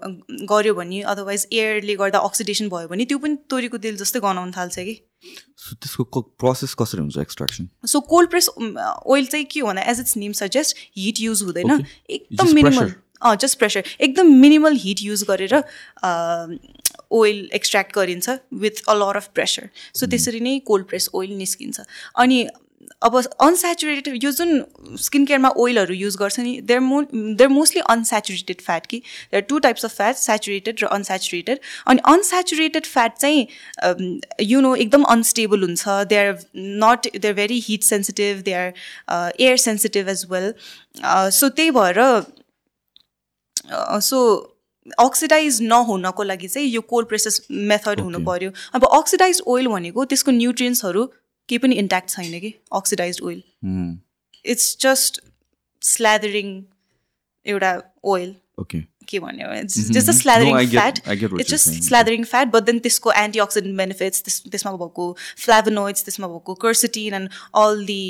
गऱ्यो 0.50 0.74
भने 0.74 1.00
अदरवाइज 1.12 1.46
एयरले 1.52 1.96
गर्दा 1.96 2.18
अक्सिडेसन 2.28 2.68
भयो 2.68 2.88
भने 2.88 3.04
त्यो 3.04 3.18
पनि 3.18 3.36
तोरीको 3.50 3.78
तेल 3.78 3.96
जस्तै 3.96 4.20
गनाउन 4.20 4.52
थाल्छ 4.52 4.78
कि। 4.78 4.94
सो 5.58 5.74
त्यसको 5.76 6.20
प्रोसेस 6.38 6.74
कसरी 6.78 7.00
हुन्छ 7.00 7.18
extraction 7.18 7.68
so 7.86 8.00
cold 8.12 8.30
press 8.30 8.48
oil 8.56 9.26
चाहिँ 9.26 9.44
के 9.46 9.60
हो 9.60 9.66
भन्दा 9.66 9.82
as 9.90 10.00
its 10.00 10.16
name 10.16 10.32
suggest 10.40 10.76
heat 10.96 11.20
use 11.20 11.42
हुँदैन. 11.42 11.84
एकदम 12.10 12.54
मिनिमल. 12.54 12.92
अँ 13.22 13.36
जस्ट 13.36 13.58
प्रेसर 13.58 13.84
एकदम 14.00 14.32
मिनिमल 14.40 14.76
हिट 14.80 14.98
युज 15.02 15.24
गरेर 15.30 15.54
ओइल 17.12 17.48
एक्सट्र्याक्ट 17.54 17.94
गरिन्छ 17.94 18.30
with 18.54 18.82
a 18.88 18.94
lot 18.94 19.16
of 19.16 19.28
pressure 19.34 19.68
so 19.94 20.06
त्यसरी 20.06 20.40
नै 20.40 20.58
कोल्ड 20.66 20.86
प्रेस 20.86 21.08
ओइल 21.14 21.36
निस्किन्छ। 21.36 21.80
अनि 22.16 22.46
अब 23.02 23.16
अनसेचुरेटेड 23.16 24.24
यो 24.24 24.30
जुन 24.32 24.62
स्किन 25.00 25.24
केयरमा 25.24 25.48
ओइलहरू 25.56 25.94
युज 25.94 26.16
गर्छ 26.16 26.40
नि 26.40 26.60
देयर 26.62 26.80
मो 26.80 27.00
देयर 27.12 27.48
मोस्टली 27.50 27.82
अनसेचुरेटेड 27.90 28.60
फ्याट 28.62 28.86
कि 28.86 28.98
there 29.32 29.42
two 29.48 29.58
types 29.58 29.84
of 29.84 29.96
fat 29.96 30.16
saturated 30.16 30.82
र 30.82 30.86
अनसेचुरेटेड 30.96 31.58
अनि 31.86 32.00
अनसेचुरेटेड 32.12 32.86
फ्याट 32.86 33.16
चाहिँ 33.16 33.46
यु 34.42 34.60
नो 34.60 34.74
एकदम 34.76 35.02
अनस्टेबल 35.14 35.62
हुन्छ. 35.62 35.88
They 36.08 36.16
are 36.16 36.34
not 36.56 37.08
they 37.16 37.28
are 37.28 37.34
very 37.34 37.58
heat 37.68 37.82
sensitive 37.84 38.42
they 38.42 38.52
are 38.54 39.32
air 39.40 39.56
sensitive 39.58 40.08
as 40.08 40.26
well 40.30 40.52
so 41.38 41.48
त्यही 41.48 41.70
भएर 41.70 42.00
so 44.02 44.18
oxidise 44.98 45.60
नहुनको 45.62 46.22
लागि 46.22 46.48
चाहिँ 46.48 46.68
यो 46.68 46.80
कोल्ड 46.90 47.08
प्रेसेस 47.08 47.40
मेथड 47.50 48.00
हुनु. 48.00 48.18
पऱ्यो 48.26 48.50
अब 48.74 48.84
अक्सिडाइज 48.92 49.40
ओइल 49.46 49.66
भनेको 49.68 50.04
त्यसको 50.04 50.30
न्युट्रियन्ट्सहरू 50.32 51.02
केही 51.48 51.58
पनि 51.58 51.74
इन्ट्याक्ट 51.84 52.10
छैन 52.10 52.38
कि 52.40 52.52
oxidise 52.80 53.20
oil 53.22 53.42
it's 54.44 54.76
just 54.80 55.20
slathering 55.82 56.60
एउटा 57.46 57.72
ओइल 58.14 58.34
ओके 58.60 58.78
के 59.08 59.18
भन्यो 59.20 59.46
Mhm. 59.48 59.66
Just 59.66 60.08
No, 60.08 60.12
slathering 60.16 60.54
I 60.56 60.62
get- 60.62 60.70
fat 60.72 60.98
I 60.98 61.14
get 61.20 61.30
what 61.32 61.40
it's 61.40 61.50
you're 61.50 61.50
just 61.50 61.68
saying. 61.68 61.84
Slathering 61.84 62.24
fat 62.32 62.48
but 62.54 62.62
then 62.64 62.78
त्यसको 62.86 63.12
एन्टिअक्सिडेन्ट 63.20 63.76
बेनिफिट्स 63.76 64.22
त्यस 64.24 64.40
त्यसमा 64.50 64.72
भएको 64.82 65.06
फ्ल्याभोनोइड्स 65.44 66.04
त्यसमा 66.04 66.28
भएको 66.28 66.54
quercetin 66.64 67.14
and 67.14 67.30
all 67.62 67.84
the 67.86 68.00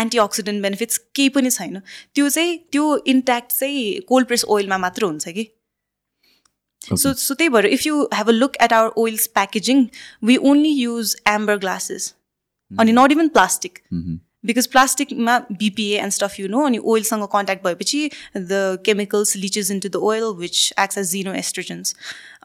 antioxidant 0.00 0.62
benefits 0.62 0.98
केही 1.14 1.28
पनि 1.36 1.50
छैन 1.50 1.78
त्यो 2.14 2.28
चाहिँ 2.28 2.56
त्यो 2.72 2.86
इन्ट्याक्ट 3.14 3.52
चाहिँ 3.58 4.00
कोल्ड 4.08 4.26
प्रेस 4.26 4.44
ओइलमा 4.56 4.78
मात्र 4.86 5.04
हुन्छ 5.04 5.28
कि 5.38 5.46
सो 6.82 7.12
सो 7.14 7.34
त्यही 7.34 7.48
भएर 7.48 7.66
if 7.66 7.86
you 7.86 8.02
have 8.14 8.28
a 8.28 8.32
look 8.32 8.56
at 8.62 8.72
our 8.72 8.90
oils 9.04 9.26
packaging 9.36 9.86
we 10.24 10.36
only 10.50 10.70
use 10.72 11.16
amber 11.28 11.56
glasses 11.58 12.12
अनि 12.70 12.92
नट 12.92 13.12
इभन 13.12 13.28
प्लास्टिक 13.28 13.78
बिकज 14.44 14.66
प्लास्टिकमा 14.66 15.38
BPA 15.52 15.98
and 16.00 16.12
stuff 16.12 16.38
you 16.40 16.48
know 16.48 16.60
अनि 16.66 16.78
ओइलसँग 16.90 17.24
कन्ट्याक्ट 17.32 17.64
भएपछि 17.64 18.10
the 18.36 18.78
chemicals 18.86 19.36
leaches 19.36 19.70
into 19.80 19.88
the 19.88 20.02
oil 20.10 20.24
which 20.38 20.58
acts 20.80 20.98
as 20.98 21.10
xenoestrogens 21.34 21.94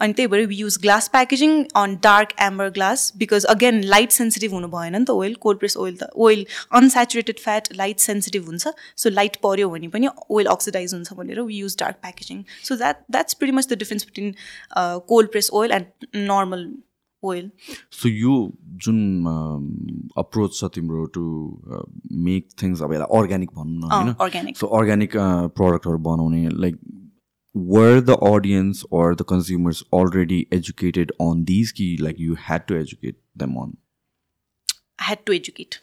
अनि 0.01 0.13
त्यही 0.13 0.27
भएर 0.27 0.45
we 0.47 0.55
use 0.55 0.77
glass 0.81 1.07
packaging 1.07 1.63
on 1.75 1.95
dark 2.03 2.33
amber 2.41 2.69
glass 2.77 3.11
because 3.17 3.45
again 3.55 3.81
light 3.85 4.11
sensitive 4.11 4.53
हुनु 4.53 4.67
भएन 4.67 4.95
नि 4.95 5.05
त 5.05 5.17
ओइल 5.21 5.35
कोल्ड 5.41 5.59
प्रेस 5.59 5.77
ओइल 5.77 5.95
त 5.95 6.09
oil 6.27 6.45
unsaturated 6.75 7.39
fat 7.39 7.73
light 7.75 7.99
sensitive 7.99 8.45
हुन्छ 8.45 8.73
so 8.97 9.09
light 9.11 9.35
पऱ्यो 9.43 9.69
भने 9.69 9.87
पनि 9.97 10.09
ओइल 10.29 10.47
अक्सिडाइज 10.55 10.93
हुन्छ 10.93 11.13
भनेर 11.13 11.41
we 11.41 11.57
use 11.57 11.75
dark 11.79 12.01
packaging 12.01 12.43
so 12.63 12.75
that 12.77 13.03
that's 13.11 13.33
pretty 13.33 13.57
much 13.57 13.67
the 13.67 13.77
difference 13.79 14.05
between 14.05 14.33
cold 15.13 15.31
press 15.31 15.49
oil 15.53 15.71
and 15.71 16.07
normal 16.15 16.71
oil 17.23 17.49
so 17.99 18.09
यो 18.09 18.35
जुन 18.85 18.99
approach 20.17 20.55
छ 20.59 20.69
तिम्रो 20.75 21.05
टु 21.17 21.23
मेक 22.29 22.47
थिङ्स 22.61 22.81
अब 22.81 22.93
यसलाई 22.93 23.19
अर्ग्यानिक 23.19 23.49
भनौँ 23.55 23.77
न 23.79 23.91
होइन? 23.91 24.13
अर्ग्यानिक 24.19 24.57
सो 24.57 24.67
अर्ग्यानिक 24.79 25.17
प्रडक्टहरू 25.59 25.97
बनाउने 26.07 26.49
like 26.63 26.79
were 27.55 27.99
the 28.01 28.17
audience 28.25 28.83
or 28.93 29.05
the 29.15 29.25
consumers 29.29 29.83
already 29.93 30.39
educated 30.53 31.11
on 31.21 31.43
these 31.45 31.71
कि 31.79 31.87
like 32.01 32.19
you 32.19 32.35
had 32.47 32.65
to 32.67 32.75
educate 32.75 33.17
them 33.37 33.55
on 33.63 33.73
had 35.01 35.23
to 35.25 35.33
educate 35.33 35.75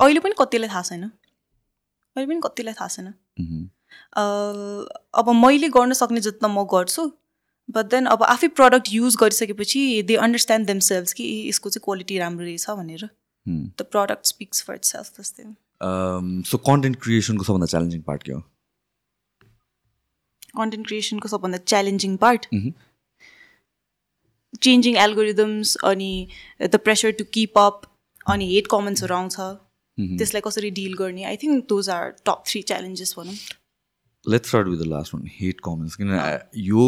अहिले 0.00 0.20
पनि 0.20 0.34
कतिलाई 0.38 0.68
थाहा 0.68 0.82
छैन? 0.82 1.02
अहिले 1.04 2.26
पनि 2.26 2.40
कतिलाई 2.44 2.74
थाहा 2.74 2.88
छैन? 2.88 3.12
अह, 4.16 4.86
अब 5.20 5.28
मैले 5.44 5.68
गर्न 5.76 5.92
सक्ने 6.02 6.20
जति 6.20 6.38
त 6.42 6.50
म 6.50 6.64
गर्छु 6.74 7.04
बट 7.68 7.90
देन 7.92 8.06
अब 8.06 8.22
आफै 8.24 8.48
प्रडक्ट 8.58 8.92
युज 8.92 9.16
गरिसकेपछि 9.20 9.80
दे 10.08 10.16
अन्डरस्ट्यान्ड 10.26 10.66
देमसेल्भ्स 10.66 11.12
कि 11.20 11.24
यसको 11.48 11.70
चाहिँ 11.70 11.84
क्वालिटी 11.84 12.18
राम्रो 12.18 12.44
रहेछ 12.44 12.70
भनेर। 12.80 13.08
The 13.46 13.82
product 13.92 14.26
speaks 14.26 14.62
for 14.64 14.74
itself 14.84 15.20
जस्तै। 15.20 15.44
सो 16.50 16.58
कन्टेन्ट 16.66 16.96
क्रिएसनको 17.02 17.44
सबभन्दा 17.44 17.66
च्यालेन्जिङ 17.66 18.02
पार्ट 18.08 18.22
के 18.22 18.32
हो? 18.32 18.40
कन्टेन्ट 20.56 20.86
क्रिएसनको 20.86 21.28
सबभन्दा 21.28 21.58
च्यालेन्जिङ 21.66 22.16
पार्ट. 22.24 22.46
चेन्जिङ 24.62 24.96
एल्गोरिदम्स 24.96 25.76
अनि 25.84 26.12
the 26.62 26.76
pressure 26.84 27.10
to 27.18 27.24
keep 27.32 27.58
up 27.58 27.86
अनि 28.34 28.46
हेट 28.54 28.66
कमेन्ट्सहरू 28.70 29.14
आउँछ 29.14 29.36
त्यसलाई 30.18 30.42
कसरी 30.44 30.70
डिल 30.72 30.94
गर्ने? 30.98 31.24
I 31.24 31.36
think 31.42 31.64
those 31.68 31.88
are 31.90 32.10
top 32.26 32.42
three 32.46 32.62
challenges 32.70 33.14
भनौँ। 33.18 33.34
Let's 34.28 34.48
start 34.48 34.68
with 34.68 34.78
the 34.78 34.86
last 34.88 35.14
one 35.14 35.24
hate 35.40 35.60
comments 35.64 35.96
किन 35.96 36.10
यो 36.68 36.86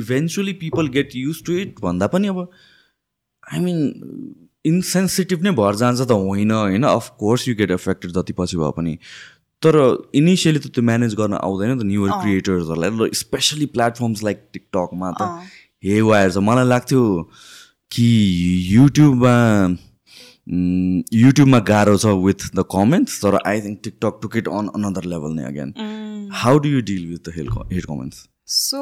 eventually 0.00 0.52
people 0.64 0.88
get 0.96 1.16
use 1.16 1.44
to 1.46 1.52
it 1.52 1.80
भन्दा 1.82 2.06
पनि 2.14 2.28
अब 2.28 2.48
आई 3.52 3.60
मिन 3.60 3.78
इन्सेन्सिटिभ 4.66 5.42
नै 5.42 5.50
भएर 5.60 5.74
जान्छ 5.76 6.00
त 6.00 6.10
होइन 6.10 6.50
होइन? 6.50 6.84
अफकोर्स 6.84 7.48
यु 7.48 7.54
गेट 7.54 7.70
एफेक्टेड 7.70 8.10
जति 8.10 8.32
पछि 8.38 8.56
भए 8.56 8.70
पनि। 8.76 8.98
तर 9.62 9.76
इनिसियली 10.14 10.58
त 10.58 10.66
त्यो 10.74 10.82
म्यानेज 10.84 11.14
गर्न 11.14 11.34
आउँदैन 11.34 11.78
त 11.78 11.82
न्युवर 11.84 12.10
क्रिएटर्सहरूलाई 12.20 13.10
स्पेसली 13.14 13.66
प्लेटफर्म्स 13.74 14.22
लाइक 14.22 14.48
टिकटकमा 14.52 15.10
त 15.20 15.22
हे 15.84 16.00
वायर 16.00 16.30
छ 16.30 16.36
मलाई 16.48 16.66
लाग्थ्यो 16.68 17.02
कि 17.90 18.08
युट्युबमा 18.70 19.34
युट्युबमा 20.46 21.58
गाह्रो 21.58 21.96
छ 21.96 22.06
विथ 22.24 22.46
द 22.54 22.64
कमेन्ट्स 22.72 23.20
तर 23.22 23.38
I 23.46 23.60
think 23.60 23.80
TikTok 23.84 24.18
took 24.22 24.36
it 24.36 24.48
on 24.48 24.68
another 24.74 25.04
level 25.14 25.36
नै 25.36 25.44
again 25.44 25.74
how 26.42 26.58
do 26.58 26.68
you 26.68 26.80
deal 26.92 27.06
with 27.10 27.28
the 27.28 27.32
hell 27.36 27.48
head 27.72 27.84
comments 27.84 28.28
so 28.56 28.80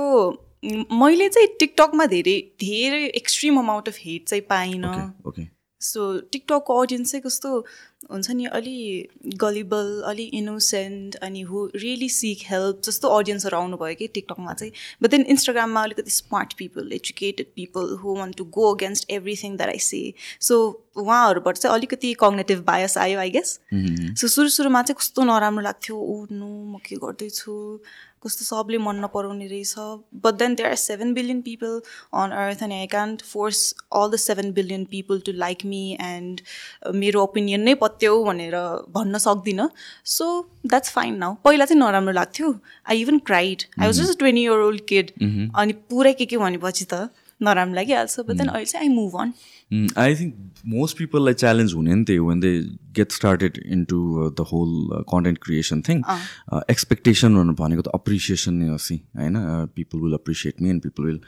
मैले 0.99 1.29
चाहिँ 1.29 1.49
टिकटकमा 1.61 2.07
धेरै 2.07 2.39
धेरै 2.61 3.05
एक्सट्रिम 3.23 3.59
अमाउन्ट 3.59 3.89
अफ 3.89 3.97
हेट 4.01 4.29
चाहिँ 4.29 4.43
पाइनँ। 4.51 4.95
ओके 5.27 5.43
सो 5.83 6.11
टिकटकको 6.33 6.81
अडियन्स 6.83 7.11
चाहिँ 7.11 7.23
कस्तो 7.23 7.65
हुन्छ 8.11 8.31
नि 8.31 8.45
अलि 8.59 9.09
गलिबल 9.43 10.03
अलि 10.07 10.25
इनोसेन्ट 10.35 11.15
अनि 11.23 11.41
हु 11.51 11.65
रियली 11.77 12.09
सिक 12.09 12.39
हेल्प 12.47 12.81
जस्तो 12.85 13.09
अडियन्सहरू 13.09 13.57
आउनुभयो 13.59 13.95
कि 13.95 14.07
टिकटकमा 14.15 14.53
चाहिँ. 14.53 14.73
बट 15.03 15.11
देन 15.11 15.23
इन्स्टाग्राममा 15.35 15.83
अलिकति 15.83 16.11
smart 16.11 16.53
people 16.59 16.93
educated 16.93 17.47
people 17.57 17.97
who 18.03 18.17
want 18.19 18.37
to 18.37 18.45
go 18.57 18.75
against 18.75 19.11
everything 19.11 19.57
that 19.57 19.71
I 19.71 19.79
say 19.79 20.03
so 20.41 20.61
उहाँहरूबाट 20.97 21.59
चाहिँ 21.59 21.77
अलिकति 21.77 22.15
कग्नेटिभ 22.21 22.65
बायस 22.67 22.99
आयो 22.99 23.19
आई 23.19 23.31
गेस 23.31 23.59
सो 24.21 24.29
सुरु 24.29 24.49
सुरुमा 24.49 24.83
चाहिँ 24.83 24.97
कस्तो 24.99 25.25
नराम्रो 25.25 25.65
लाग्थ्यो 25.65 25.97
ऊ 25.97 26.27
नो 26.33 26.49
म 26.73 26.79
के 26.87 26.97
गर्दैछु? 26.97 27.79
कस्तो 28.25 28.45
सबले 28.45 28.79
मन 28.79 28.97
नपराउने 29.05 29.47
रहेछ। 29.47 29.75
But 30.25 30.35
then 30.39 30.55
there 30.55 30.69
are 30.69 30.77
seven 30.79 31.13
billion 31.15 31.41
people 31.43 31.81
on 32.15 32.31
earth 32.39 32.63
अनि 32.63 32.75
I 32.75 32.87
can't 32.89 33.23
force 33.25 33.63
all 33.93 34.11
the 34.11 34.17
seven 34.25 34.53
billion 34.53 34.85
people 34.91 35.21
to 35.27 35.33
like 35.39 35.65
me 35.67 35.83
and 36.01 36.41
मेरो 36.97 37.23
ओपिनियन 37.23 37.61
नै 37.63 37.75
पत्याउ 37.83 38.25
भनेर 38.25 38.57
भन्न 38.95 39.19
सक्दिनँ। 39.27 39.69
सो 40.09 40.29
द्याट्स 40.67 40.91
फाइन 40.93 41.17
नाउ 41.19 41.35
पहिला 41.45 41.65
चाहिँ 41.65 41.81
नराम्रो 41.81 42.13
लाग्थ्यो। 42.13 42.55
I 42.91 43.01
even 43.01 43.19
cried 43.27 43.63
I 43.81 43.87
was 43.87 44.01
just 44.01 44.19
twenty 44.19 44.43
year 44.43 44.69
old 44.69 44.81
kid 44.89 45.11
अनि 45.23 45.73
पुरै 45.91 46.13
के 46.13 46.27
के 46.27 46.37
भनेपछि 46.39 46.85
त 46.93 47.09
नराम्रो 47.41 47.75
लागिहाल्छ 47.75 48.21
बट 48.21 48.37
देन 48.39 48.49
अहिले 48.49 48.65
चाहिँ 48.65 48.89
I 48.89 48.95
move 48.95 49.15
on 49.21 49.33
I 49.73 50.15
think 50.15 50.35
most 50.67 50.99
पिपललाई 50.99 51.35
challenge 51.35 51.75
हुने 51.75 51.95
नि 51.95 52.05
त्यही 52.05 52.19
when 52.19 52.41
they 52.41 52.51
get 52.93 53.13
started 53.13 53.59
into 53.67 54.31
the 54.31 54.41
whole 54.41 55.03
content 55.09 55.39
creation 55.39 55.83
thing 55.89 56.03
expectation 56.71 57.55
भनेको 57.55 57.83
त 57.83 57.89
अप्रिसिएसन 57.95 58.55
नै 58.55 58.69
होस् 58.69 58.93
होइन 58.93 59.39
people 59.75 59.99
will 59.99 60.13
appreciate 60.13 60.63
me 60.63 60.71
and 60.71 60.83
people 60.83 61.05
will 61.05 61.21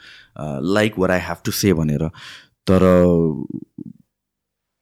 like 0.73 0.99
what 0.99 1.11
I 1.11 1.19
have 1.19 1.37
to 1.45 1.51
say 1.51 1.73
भनेर 1.73 2.07
तर 2.67 2.87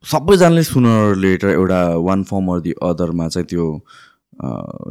सबैजनाले 0.04 0.64
सुन 0.64 0.86
रिलेटेड 1.16 1.50
एउटा 1.50 1.96
वान 1.96 2.24
फर्म 2.24 2.48
अर 2.48 2.60
दि 2.60 2.72
अदरमा 2.84 3.28
चाहिँ 3.28 3.46
त्यो 3.48 3.68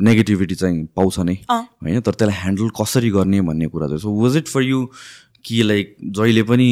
नेगेटिभिटी 0.02 0.54
चाहिँ 0.54 0.84
पाउँछ 0.96 1.18
नै। 1.18 1.34
होइन 1.50 2.00
तर 2.00 2.12
त्यसलाई 2.12 2.40
ह्यान्डल 2.40 2.68
कसरी 2.80 3.10
गर्ने 3.10 3.40
भन्ने 3.40 3.66
कुरा 3.66 3.86
चाहिँ 3.86 3.98
so 3.98 4.10
was 4.22 4.36
it 4.36 4.48
for 4.48 4.62
you 4.62 4.86
कि 5.44 5.62
लाइक 5.62 5.96
जहिले 6.02 6.42
पनि 6.42 6.68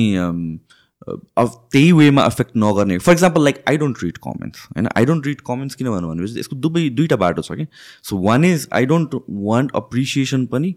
त्यही 1.08 1.92
वेमा 1.92 2.24
एफेक्ट 2.26 2.56
नगर्ने। 2.56 2.96
For 2.98 3.12
example 3.12 3.44
like 3.44 3.62
I 3.68 3.76
don't 3.76 4.02
read 4.04 4.16
comments 4.24 4.60
होइन? 4.62 4.88
आई 4.96 5.04
डोन्ट 5.04 5.26
रिड 5.26 5.40
कमेन्ट्स 5.46 5.74
किन 5.74 5.88
भन्नु 5.90 6.08
भनेपछि 6.08 6.38
यसको 6.40 6.56
दुवै 6.56 6.88
दुईवटा 6.90 7.16
बाटो 7.16 7.42
छ 7.42 7.52
कि? 7.52 7.66
So 8.04 8.16
one 8.22 8.44
is 8.44 8.66
I 8.74 8.86
don't 8.86 9.14
want 9.30 9.70
appreciation 9.76 10.44
पनि 10.46 10.74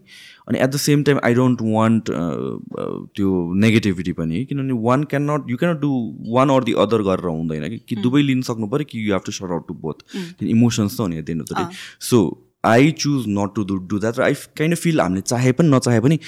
अनि 0.48 0.58
at 0.58 0.70
the 0.70 0.76
same 0.76 1.02
time 1.02 1.18
I 1.24 1.34
don't 1.34 1.58
want 1.64 2.10
त्यो 2.10 3.32
नेगेटिभिटी 3.64 4.12
पनि। 4.12 4.44
किनभने 4.44 4.80
one 4.86 5.04
can 5.10 5.30
not 5.30 5.50
you 5.50 5.56
cannot 5.56 5.80
do 5.80 5.92
one 6.28 6.50
or 6.50 6.64
the 6.64 6.72
other 6.86 7.02
गरेर 7.10 7.28
हुँदैन 7.28 7.68
कि? 7.68 7.78
कि 7.88 7.96
दुवै 7.96 8.22
लिन 8.22 8.42
सक्नु 8.48 8.66
पऱ्यो 8.68 8.84
कि 8.90 9.06
you 9.06 9.12
have 9.12 9.22
to 9.26 9.32
sort 9.32 9.52
out 9.52 9.68
to 9.68 9.74
both 9.84 10.42
emotions 10.42 10.96
त 10.96 11.00
हो 11.00 11.06
नि 11.06 11.18
at 11.18 11.30
the 11.30 11.30
day 11.52 11.66
so 12.08 12.24
I 12.64 12.90
choose 13.04 13.24
not 13.28 13.54
to 13.54 13.64
do 13.64 13.76
do 13.92 13.98
that 13.98 14.18
र 14.18 14.22
आई 14.22 14.34
काइन्ड 14.58 14.74
अफ 14.74 14.82
फिल 14.82 15.00
हामीले 15.00 15.20
चाहे 15.20 15.52
पनि 15.52 15.68
नचाहे 15.68 16.00
पनि 16.00 16.18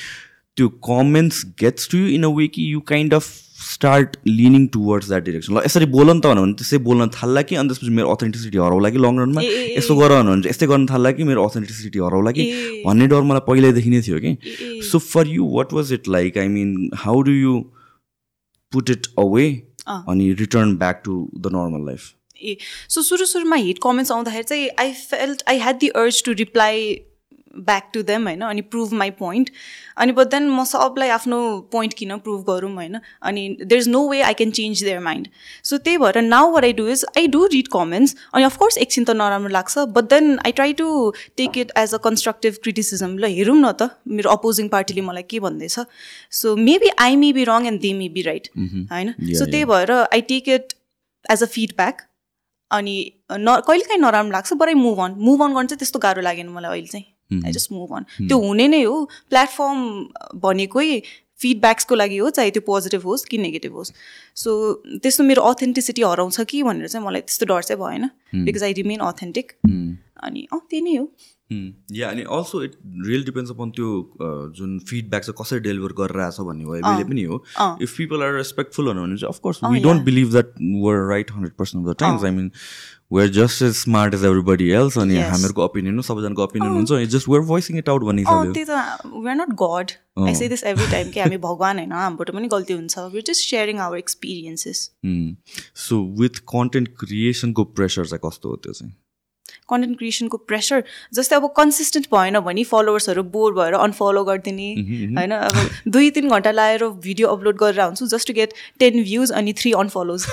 त्यो 0.56 0.68
comments 0.84 1.44
gets 1.60 1.90
to 1.90 1.98
you 1.98 2.06
in 2.14 2.24
a 2.24 2.34
way 2.36 2.48
कि 2.48 2.72
you 2.72 2.80
kind 2.92 3.14
of 3.14 3.32
start 3.66 4.16
leaning 4.26 4.66
towards 4.74 5.08
that 5.08 5.24
direction 5.24 5.54
ल 5.54 5.62
यसरी 5.64 5.86
बोल 5.94 6.10
नि 6.10 6.20
त 6.20 6.32
भने 6.32 6.52
त्यसै 6.60 6.78
बोल्न 6.88 7.08
थाल्ला 7.16 7.42
कि 7.50 7.54
अनि 7.62 7.68
त्यसपछि 7.68 7.92
मेरो 7.98 8.10
अथेन्टिसिटी 8.16 8.58
हराउला 8.64 8.90
कि 8.96 8.98
लङ 9.04 9.18
रनमा 9.22 9.42
यस्तो 9.44 9.96
गर 10.00 10.14
भने 10.18 10.48
यस्तै 10.48 10.66
गर्न 10.72 10.86
थाल्ला 10.90 11.10
कि 11.18 11.24
मेरो 11.30 11.46
अथेन्टिसिटी 11.50 11.98
हराउला 12.06 12.30
कि? 12.38 12.44
भन्ने 12.86 13.06
डर 13.14 13.22
मलाई 13.30 13.46
पहिल्यैदेखि 13.48 13.90
नै 13.90 14.02
थियो 14.08 14.18
कि। 14.26 14.82
So 14.90 14.98
for 15.06 15.32
you 15.36 15.48
what 15.56 15.72
was 15.78 15.92
it 15.98 16.08
like 16.16 16.38
I 16.44 16.48
mean 16.58 16.76
how 17.06 17.22
do 17.30 17.32
you 17.32 17.56
put 18.72 18.90
it 18.90 19.10
away 19.24 19.48
अनि 19.88 20.32
return 20.44 20.76
back 20.76 21.02
to 21.04 21.18
the 21.38 21.54
normal 21.56 21.86
life 21.86 22.12
A 22.44 22.56
so 22.94 23.02
सुरु 23.02 23.26
सुरुमा 23.26 23.56
हिट 23.66 23.78
कमेन्ट्स 23.82 24.12
आउँदाखेरि 24.12 24.48
चाहिँ 24.52 24.68
I 24.80 24.92
felt 25.02 25.42
I 25.48 25.58
had 25.58 25.78
the 25.78 25.88
urge 26.00 26.22
to 26.24 26.32
reply 26.40 26.88
back 27.56 27.90
to 27.94 28.02
them 28.02 28.26
होइन 28.26 28.40
अनि 28.40 28.62
prove 28.72 28.92
my 28.94 29.10
point 29.18 29.50
अनि 29.96 30.12
but 30.12 30.30
then 30.30 30.48
म 30.50 30.64
सबलाई 30.64 31.08
आफ्नो 31.08 31.38
पोइन्ट 31.72 31.94
किन 31.94 32.16
प्रुभ 32.18 32.44
गरौँ 32.48 32.72
होइन 32.74 32.98
अनि 33.22 33.48
there 33.60 33.80
is 33.80 33.88
no 33.88 34.06
way 34.08 34.20
I 34.22 34.34
can 34.34 34.50
change 34.50 34.82
their 34.84 35.00
mind 35.00 35.28
so 35.64 35.78
त्यही 35.78 35.98
भएर 35.98 36.20
now 36.22 36.50
what 36.52 36.64
I 36.64 36.72
do 36.72 36.88
is 36.88 37.04
I 37.18 37.26
do 37.28 37.44
read 37.54 37.68
comments 37.72 38.16
अनि 38.34 38.44
अफकोर्स 38.44 38.78
एकछिन 38.78 39.04
त 39.04 39.16
नराम्रो 39.16 39.52
लाग्छ 39.52 39.86
but 39.98 40.10
then 40.10 40.38
I 40.46 40.52
try 40.52 40.72
to 40.82 40.88
take 41.36 41.58
it 41.58 41.72
as 41.76 41.94
a 41.94 41.98
constructive 42.04 42.58
criticism 42.62 43.16
ल 43.18 43.32
हेरौँ 43.34 43.56
न 43.56 43.72
त 43.72 43.90
मेरो 44.08 44.30
अपोजिङ 44.30 44.68
पार्टीले 44.68 45.00
मलाई 45.00 45.22
के 45.30 45.40
भन्दैछ? 45.40 45.78
So 46.30 46.56
maybe 46.56 46.90
I 46.98 47.16
may 47.16 47.32
be 47.32 47.44
wrong 47.44 47.66
and 47.66 47.80
they 47.80 47.92
may 47.94 48.08
be 48.08 48.22
right 48.22 48.48
होइन? 48.56 49.14
सो 49.38 49.44
त्यही 49.44 49.64
भएर 49.64 49.92
I 49.92 50.20
take 50.30 50.48
it 50.48 50.72
as 51.30 51.42
a 51.42 51.46
feedback 51.46 52.02
अनि 52.70 52.96
न 53.32 53.60
कहिलेकाहीँ 53.66 54.00
नराम्रो 54.00 54.32
लाग्छ 54.32 54.52
but 54.52 54.68
I 54.68 54.74
move 54.74 55.00
on 55.04 55.14
move 55.18 55.42
on 55.42 55.54
गर्नु 55.54 55.68
चाहिँ 55.68 55.78
त्यस्तो 55.78 55.98
गाह्रो 55.98 56.22
लागेन 56.22 56.48
मलाई 56.48 56.70
अहिले 56.70 56.86
चाहिँ। 56.86 57.04
आई 57.30 57.52
जस्ट 57.52 57.72
मुभ 57.72 57.94
अन 57.96 58.04
त्यो 58.28 58.38
हुने 58.38 58.66
नै 58.68 58.82
हो। 58.82 59.04
प्लेटफर्म 59.30 59.78
भनेकै 60.40 61.00
फिडब्याक्सको 61.40 61.94
लागि 61.94 62.16
हो 62.16 62.30
चाहे 62.30 62.50
त्यो 62.50 62.62
पोजिटिभ 62.66 63.02
होस् 63.02 63.24
कि 63.28 63.38
नेगेटिभ 63.38 63.72
होस्। 63.72 63.92
सो 64.34 64.50
त्यस्तो 65.02 65.24
मेरो 65.24 65.42
अथेन्टिसिटी 65.42 66.02
हराउँछ 66.02 66.40
कि 66.40 66.62
भनेर 66.62 66.88
चाहिँ 66.88 67.06
मलाई 67.06 67.20
त्यस्तो 67.20 67.46
डर 67.46 67.62
चाहिँ 67.62 67.82
भएन। 67.82 68.08
बिकज 68.44 68.62
आई 68.62 68.72
रिमेन 68.72 69.00
अथेन्टिक 69.04 69.52
अनि 69.66 70.46
अँ 70.52 70.60
त्यही 70.70 70.82
नै 70.82 70.96
हो। 70.96 71.04
या 71.50 72.08
अनि 72.10 72.22
also 72.36 72.62
it 72.62 72.72
real 73.06 73.24
depends 73.24 73.50
upon 73.50 73.70
त्यो 73.76 73.88
जुन 74.56 74.78
फिडब्याक 74.88 75.22
चाहिँ 75.22 75.36
कसरी 75.40 75.60
डेलिभर 75.68 75.92
गरिरहेछ 76.00 76.40
भन्ने 76.40 76.64
भयो 76.64 76.82
अहिले 76.82 77.04
पनि 77.04 77.22
हो। 77.22 77.44
इफ 77.82 77.96
पिपल 77.96 78.22
आर 78.22 78.34
रेस्पेक्टफुल 78.34 78.92
भने 78.92 79.16
चाहिँ 79.16 79.32
of course 79.32 79.60
we 79.64 79.80
don't 79.82 80.04
believe 80.04 80.30
that 80.30 80.52
we're 80.84 81.08
right 81.10 81.30
hundred 81.32 81.54
percent 81.58 81.86
of 81.86 81.92
the 81.92 81.96
times 82.00 82.24
I 82.24 82.30
mean 82.30 82.50
we're 83.12 83.28
just 83.32 83.62
as 83.62 83.74
smart 83.76 84.14
as 84.14 84.24
everybody 84.24 84.68
else 84.78 84.98
अनि 84.98 85.16
हामीहरूको 85.16 85.64
ओपिनियन 85.64 86.00
सबैजनाको 86.02 86.44
ओपिनियन 86.44 86.72
हुन्छ 86.72 86.90
just 87.14 87.28
we're 87.28 87.42
voicing 87.52 87.78
it 87.78 87.88
out 87.88 88.02
भन्ने 88.04 88.24
त्यही 88.24 88.64
त 88.64 88.70
not 89.40 89.54
god 89.62 89.90
I 90.26 90.34
say 90.34 90.48
this 90.48 90.64
every 90.64 90.90
time 90.92 91.10
कि 91.10 91.20
हामी 91.20 91.36
भगवान् 91.38 91.78
होइन 91.78 91.92
हामीबाट 91.92 92.30
पनि 92.30 92.48
गल्ती 92.48 92.74
हुन्छ। 92.74 92.98
We 93.14 93.22
just 93.22 93.48
sharing 93.50 93.78
our 93.86 93.98
experiences 93.98 94.78
so 95.86 96.02
with 96.20 96.44
content 96.54 96.88
क्रिएसनको 97.00 97.64
pressure 97.64 98.06
चाहिँ 98.06 98.30
कस्तो 98.30 98.48
हो 98.48 98.56
त्यो 98.56 98.72
चाहिँ? 98.72 98.94
कन्टेन्ट 99.68 99.98
क्रिएसनको 99.98 100.36
प्रेसर 100.48 100.82
जस्तै 101.14 101.36
अब 101.36 101.46
कन्सिस्टेन्ट 101.56 102.06
भएन 102.12 102.40
भने 102.40 102.64
फलोवर्सहरू 102.72 103.22
बोर 103.36 103.52
भएर 103.54 103.74
अनफलो 103.76 104.24
गरिदिने 104.24 104.68
होइन? 105.16 105.32
अब 105.32 105.56
दुई 105.88 106.10
तिन 106.10 106.28
घन्टा 106.28 106.50
लगाएर 106.50 106.84
भिडियो 107.06 107.28
अपलोड 107.28 107.56
गरेर 107.58 107.80
हुन्छु 107.80 108.06
just 108.08 108.28
to 108.28 108.34
get 108.34 108.50
ten 108.78 109.02
views 109.02 109.32
अनि 109.32 109.52
थ्री 109.60 109.72
अनफलोज 109.82 110.26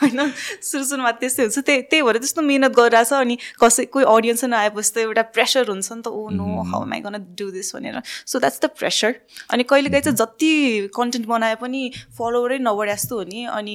होइन? 0.00 0.20
सुरु 0.62 0.84
सुरुमा 0.84 1.10
त्यस्तै 1.20 1.42
हुन्छ। 1.42 1.58
त्यही 1.60 1.82
त्यही 1.82 2.02
भएर 2.02 2.16
त्यस्तो 2.18 2.42
मिहिनेत 2.42 2.72
गरिरहेछ 2.76 3.12
अनि 3.12 3.36
कसै 3.62 3.84
कोही 3.94 4.04
अडियन्स 4.06 4.44
नै 4.44 4.56
आएपछि 4.56 4.90
त 4.94 4.96
एउटा 5.06 5.22
प्रेसर 5.34 5.70
हुन्छ 5.70 5.88
नि 5.92 6.02
त। 6.02 6.08
ओ 6.08 6.28
no 6.30 6.46
how 6.70 6.84
my 6.90 7.00
gonna 7.00 7.16
do 7.38 7.50
this 7.50 7.74
भनेर। 7.76 8.02
सो 8.02 8.38
द्याट्स 8.38 8.60
द 8.60 8.70
प्रेसर 8.78 9.14
अनि 9.50 9.62
कहिलेकाहीँ 9.70 10.04
चाहिँ 10.04 10.16
जति 10.16 10.52
कन्टेन्ट 10.94 11.26
बनाए 11.26 11.54
पनि 11.62 11.82
फलोवरै 12.18 12.58
नबढे 12.58 12.92
जस्तो 12.92 13.14
हो 13.16 13.24
नि 13.32 13.44
अनि 13.48 13.74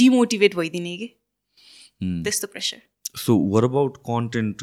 डिमोटिभेट 0.00 0.54
भइदिने 0.56 0.96
कि? 0.96 1.08
त्यस्तो 2.02 2.46
pressure 2.46 2.80
so 3.16 3.36
what 3.54 3.64
about 3.64 3.96
content 4.08 4.62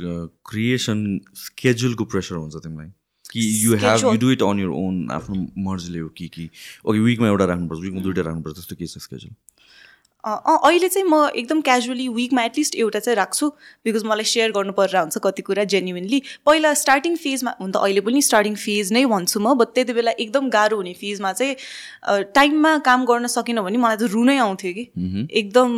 creation 0.49 1.05
स्केड्युलको 1.43 2.05
pressure 2.15 2.35
हुन्छ 2.35 2.55
तिमीलाई? 2.55 2.89
कि 3.31 3.41
you 3.65 3.75
have 3.83 4.05
you 4.05 4.17
do 4.19 4.31
it 4.31 4.41
on 4.43 4.59
your 4.59 4.67
own 4.79 5.07
आफ्नो 5.11 5.45
मर्जीले 5.69 5.99
हो 5.99 6.07
कि 6.17 6.27
कि 6.33 6.49
ओके 6.85 6.99
विकमा 6.99 7.27
एउटा 7.27 7.45
राख्नुपर्छ 7.53 7.81
विकमा 7.81 8.01
दुइटा 8.01 8.21
राख्नुपर्छ 8.21 8.55
त्यस्तो 8.55 8.75
के 8.75 8.87
छ 8.87 9.03
स्केड्युल 9.07 9.35
अँ 10.23 10.57
अहिले 10.57 10.87
चाहिँ 10.87 11.07
म 11.09 11.19
एकदम 11.35 11.61
क्याजुअली 11.67 12.07
विकमा 12.17 12.43
एटलिस्ट 12.45 12.75
एउटा 12.75 12.99
चाहिँ 12.99 13.15
राख्छु 13.17 13.47
बिकज 13.85 14.03
मलाई 14.05 14.25
सेयर 14.31 14.51
गर्नु 14.57 14.73
परेर 14.79 14.97
हुन्छ 14.97 15.17
कति 15.23 15.41
कुरा 15.47 15.63
जेन्युनली 15.73 16.21
पहिला 16.45 16.73
स्टार्टिङ 16.81 17.15
फेजमा 17.23 17.55
हुन 17.61 17.71
त 17.71 17.77
अहिले 17.87 18.01
पनि 18.09 18.21
स्टार्टिङ 18.27 18.55
फेज 18.65 18.91
नै 18.93 19.05
भन्छु 19.13 19.39
म 19.39 19.53
बट 19.63 19.73
त्यति 19.79 19.93
बेला 19.93 20.11
एकदम 20.25 20.49
गाह्रो 20.57 20.77
हुने 20.77 20.93
फेजमा 21.01 21.33
चाहिँ 21.39 22.23
टाइममा 22.37 22.77
काम 22.89 23.05
गर्न 23.13 23.33
सकेन 23.37 23.61
भने 23.61 23.77
मलाई 23.87 23.97
त 23.97 24.11
रुनै 24.13 24.37
आउँथ्यो 24.45 24.73
कि। 24.77 24.85
एकदम 25.41 25.73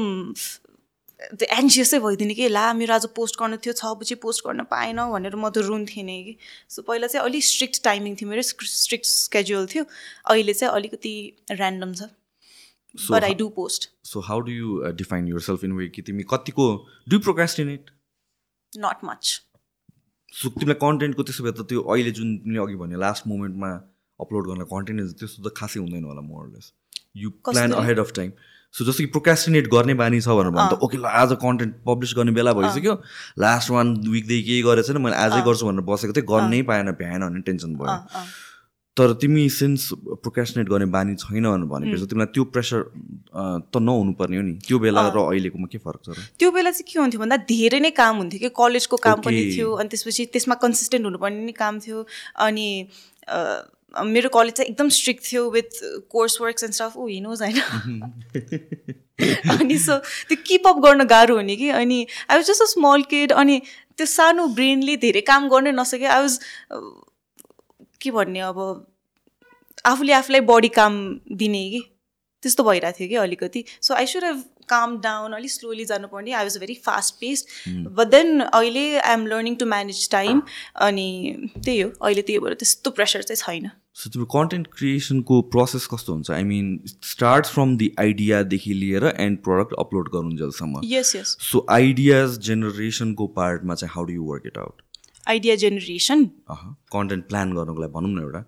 त्यो 1.23 1.47
एन्सियसै 1.57 1.99
भइदिने 2.05 2.33
कि 2.35 2.49
ला 2.49 2.65
मेरो 2.79 2.93
आज 2.93 3.05
पोस्ट 3.19 3.39
गर्नु 3.39 3.57
थियो 3.63 3.73
छ 3.73 3.93
बजी 3.99 4.15
पोस्ट 4.25 4.47
गर्न 4.47 4.63
पाएन 4.71 4.99
भनेर 5.13 5.35
म 5.35 5.49
त 5.49 5.63
रुन्थेँ 5.69 6.03
नै 6.03 6.17
कि। 6.23 6.33
सो 6.69 6.81
पहिला 6.89 7.07
चाहिँ 7.07 7.25
अलिक 7.25 7.43
स्ट्रिक्ट 7.51 7.83
टाइमिङ 7.83 8.15
थियो 8.19 8.29
मेरो 8.29 8.43
स्ट्रिक्ट 8.49 9.05
स्केड्युल 9.11 9.65
थियो। 9.73 9.83
अहिले 9.85 10.53
चाहिँ 10.53 10.73
अलिकति 10.73 11.15
ऱ्यान्डम 11.51 11.93
छ। 11.93 12.09
But 12.95 13.23
I 13.23 13.33
do 13.37 13.47
post 13.55 13.89
so 14.05 14.19
how 14.25 14.39
do 14.47 14.51
you 14.51 14.91
define 14.97 15.27
yourself 15.41 15.63
in 15.63 15.71
way 15.77 15.87
कि 15.95 16.01
तिमी 16.09 16.23
कतिको 16.33 16.65
do 17.09 17.19
procrastinate 17.19 17.89
not 18.73 18.99
much 19.05 19.31
so 20.33 20.49
तिमीलाई 20.49 20.77
कन्टेन्टको 20.83 21.23
त्यसो 21.23 21.43
भए 21.43 21.51
त 21.51 21.65
त्यो 21.69 21.81
अहिले 21.93 22.11
जुन 22.19 22.37
तिमीले 22.43 22.61
अघि 22.63 22.75
भन्यो 22.81 22.99
लास्ट 23.05 23.27
मोमेन्टमा 23.27 23.69
अपलोड 24.19 24.47
गर्न 24.49 24.63
कन्टेन्ट 24.73 25.15
त्यस्तो 25.19 25.39
त 25.43 25.53
खासै 25.57 25.79
हुँदैन 25.79 26.03
होला 26.09 26.21
more or less 26.27 26.71
you 27.23 27.29
plan 27.49 27.71
ahead 27.79 27.99
of 28.05 28.13
time 28.19 28.31
so 28.73 28.85
जस्तो 28.85 29.03
कि 29.03 29.09
प्रोकास्टिनेट 29.13 29.67
गर्ने 29.69 29.93
बानी 29.95 30.21
छ 30.21 30.27
भनेर 30.37 30.51
भन्दा 30.53 30.77
ओके 30.81 30.97
ल 30.97 31.05
आज 31.05 31.37
कन्टेन्ट 31.41 31.73
पब्लिस 31.87 32.13
गर्ने 32.17 32.31
बेला 32.33 32.53
भइसक्यो। 32.53 32.93
लास्ट 33.39 33.69
वान 33.71 33.93
विकदेखि 34.09 34.43
केही 34.43 34.61
गरेको 34.65 34.87
छैन 34.87 35.01
मैले 35.01 35.15
आजै 35.25 35.41
गर्छु 35.45 35.65
भनेर 35.67 35.85
बसेको 35.85 36.13
थिएँ 36.13 36.25
गर्नै 36.31 36.61
पाएन 36.71 36.91
भ्याएन 36.97 37.21
भने 37.29 37.41
टेन्सन 37.45 37.75
भयो। 37.77 37.97
तर 38.97 39.13
तिमी 39.21 39.43
सिन्स 39.49 39.87
प्रोकास्टिनेट 40.25 40.69
गर्ने 40.69 40.85
बानी 40.95 41.15
छैन 41.21 41.45
भनेर 41.45 41.69
भनेपछि 41.69 42.05
तिमीलाई 42.09 42.33
त्यो 42.33 42.43
प्रेसर 42.49 42.81
त 43.69 43.77
नहुनुपर्ने 43.77 44.37
हो 44.37 44.43
नि। 44.49 44.53
त्यो 44.65 44.79
बेला 44.79 45.01
र 45.09 45.17
अहिलेकोमा 45.21 45.67
के 45.69 45.77
फरक 45.77 46.01
छ 46.05 46.17
त्यो 46.41 46.51
बेला 46.57 46.71
चाहिँ 46.73 46.89
के 46.89 46.99
हुन्थ्यो 46.99 47.21
भन्दा 47.21 47.37
धेरै 47.53 47.79
नै 47.85 47.91
काम 48.01 48.17
हुन्थ्यो 48.17 48.39
कि 48.41 48.49
कलेजको 48.57 48.97
काम 49.05 49.21
पनि 49.21 49.41
थियो 49.53 49.69
अनि 49.81 49.89
त्यसपछि 49.93 50.25
त्यसमा 50.33 50.55
कन्सिस्टेन्ट 50.65 51.05
हुनुपर्ने 51.09 51.45
नै 51.45 51.57
काम 51.57 51.79
थियो 51.85 52.05
अनि 52.41 52.67
मेरो 53.93 54.29
कलेज 54.29 54.53
चाहिँ 54.53 54.69
एकदम 54.69 54.89
स्ट्रिक्ट 54.89 55.23
थियो 55.31 55.49
with 55.51 55.79
course 56.11 56.39
works 56.41 56.63
and 56.63 56.73
stuff 56.73 56.97
ऊ 56.97 57.07
हिँड्नुहोस् 57.07 57.41
होइन 57.41 57.57
अनि 59.51 59.77
सो 59.79 59.97
त्यो 60.29 60.37
किपअप 60.47 60.77
गर्न 60.85 61.03
गाह्रो 61.07 61.35
हुने 61.35 61.55
कि? 61.55 61.69
अनि 61.69 62.05
I 62.29 62.37
was 62.37 62.45
just 62.47 62.61
a 62.61 62.65
small 62.65 63.01
kid 63.09 63.31
अनि 63.33 63.61
त्यो 63.97 64.05
सानो 64.07 64.47
ब्रेनले 64.55 64.95
धेरै 64.97 65.21
काम 65.21 65.49
गर्नै 65.49 65.71
नसके 65.71 66.05
आई 66.05 66.21
वाज 66.21 66.39
के 68.01 68.11
भन्ने 68.11 68.39
अब 68.39 68.57
आफूले 69.85 70.13
आफूलाई 70.13 70.41
बडी 70.49 70.67
काम 70.79 70.93
दिने 71.31 71.69
कि? 71.69 71.81
त्यस्तो 72.43 72.63
भइरहेको 72.63 72.99
थियो 72.99 73.09
कि 73.09 73.15
अलिकति। 73.15 73.63
So 73.81 73.93
I 73.93 74.05
should 74.05 74.23
have 74.23 74.43
calm 74.69 74.97
down 75.01 75.33
अलिक 75.33 75.51
स्लोली 75.51 75.85
जानुपर्ने। 75.85 76.31
I 76.31 76.43
was 76.43 76.57
very 76.57 76.73
fast 76.85 77.15
paced 77.19 77.45
but 77.95 78.07
then 78.07 78.39
अहिले 78.41 78.85
I 78.97 79.13
am 79.13 79.25
learning 79.27 79.55
to 79.55 79.65
manage 79.65 80.09
time 80.11 80.41
अनि 80.87 81.07
त्यही 81.55 81.79
हो 81.81 81.89
अहिले 82.01 82.21
त्यही 82.21 82.39
भएर 82.39 82.53
त्यस्तो 82.55 82.91
प्रेसर 82.91 83.23
चाहिँ 83.23 83.41
छैन। 83.43 83.71
सो 83.95 84.09
तिम्रो 84.09 84.25
कन्टेन्ट 84.33 84.67
क्रिएसनको 84.77 85.41
प्रोसेस 85.53 85.85
कस्तो 85.87 86.13
हुन्छ? 86.13 86.29
I 86.31 86.43
mean 86.43 86.79
start 86.85 87.45
from 87.47 87.75
the 87.77 87.91
आइडियादेखि 87.99 88.73
लिएर 88.73 89.05
एन्ड 89.17 89.37
प्रडक्ट 89.43 89.73
अपलोड 89.79 90.09
गरुन्जेलसम्म 90.13 90.81
यस 90.85 91.15
यस 91.15 91.35
सो 91.41 91.65
आइडियाज 91.71 92.39
जेनेरेसनको 92.47 93.27
पार्टमा 93.35 93.75
चाहिँ 93.75 93.91
how 93.95 94.05
do 94.05 94.13
you 94.13 94.23
work 94.31 94.47
it 94.47 94.57
out 94.57 94.81
idea 95.27 95.55
generation 95.55 96.25
content 96.95 97.27
plan 97.27 97.53
गर्नुको 97.55 97.81
लागि 97.81 97.93
भनौँ 97.93 98.11
न 98.11 98.23
एउटा। 98.23 98.41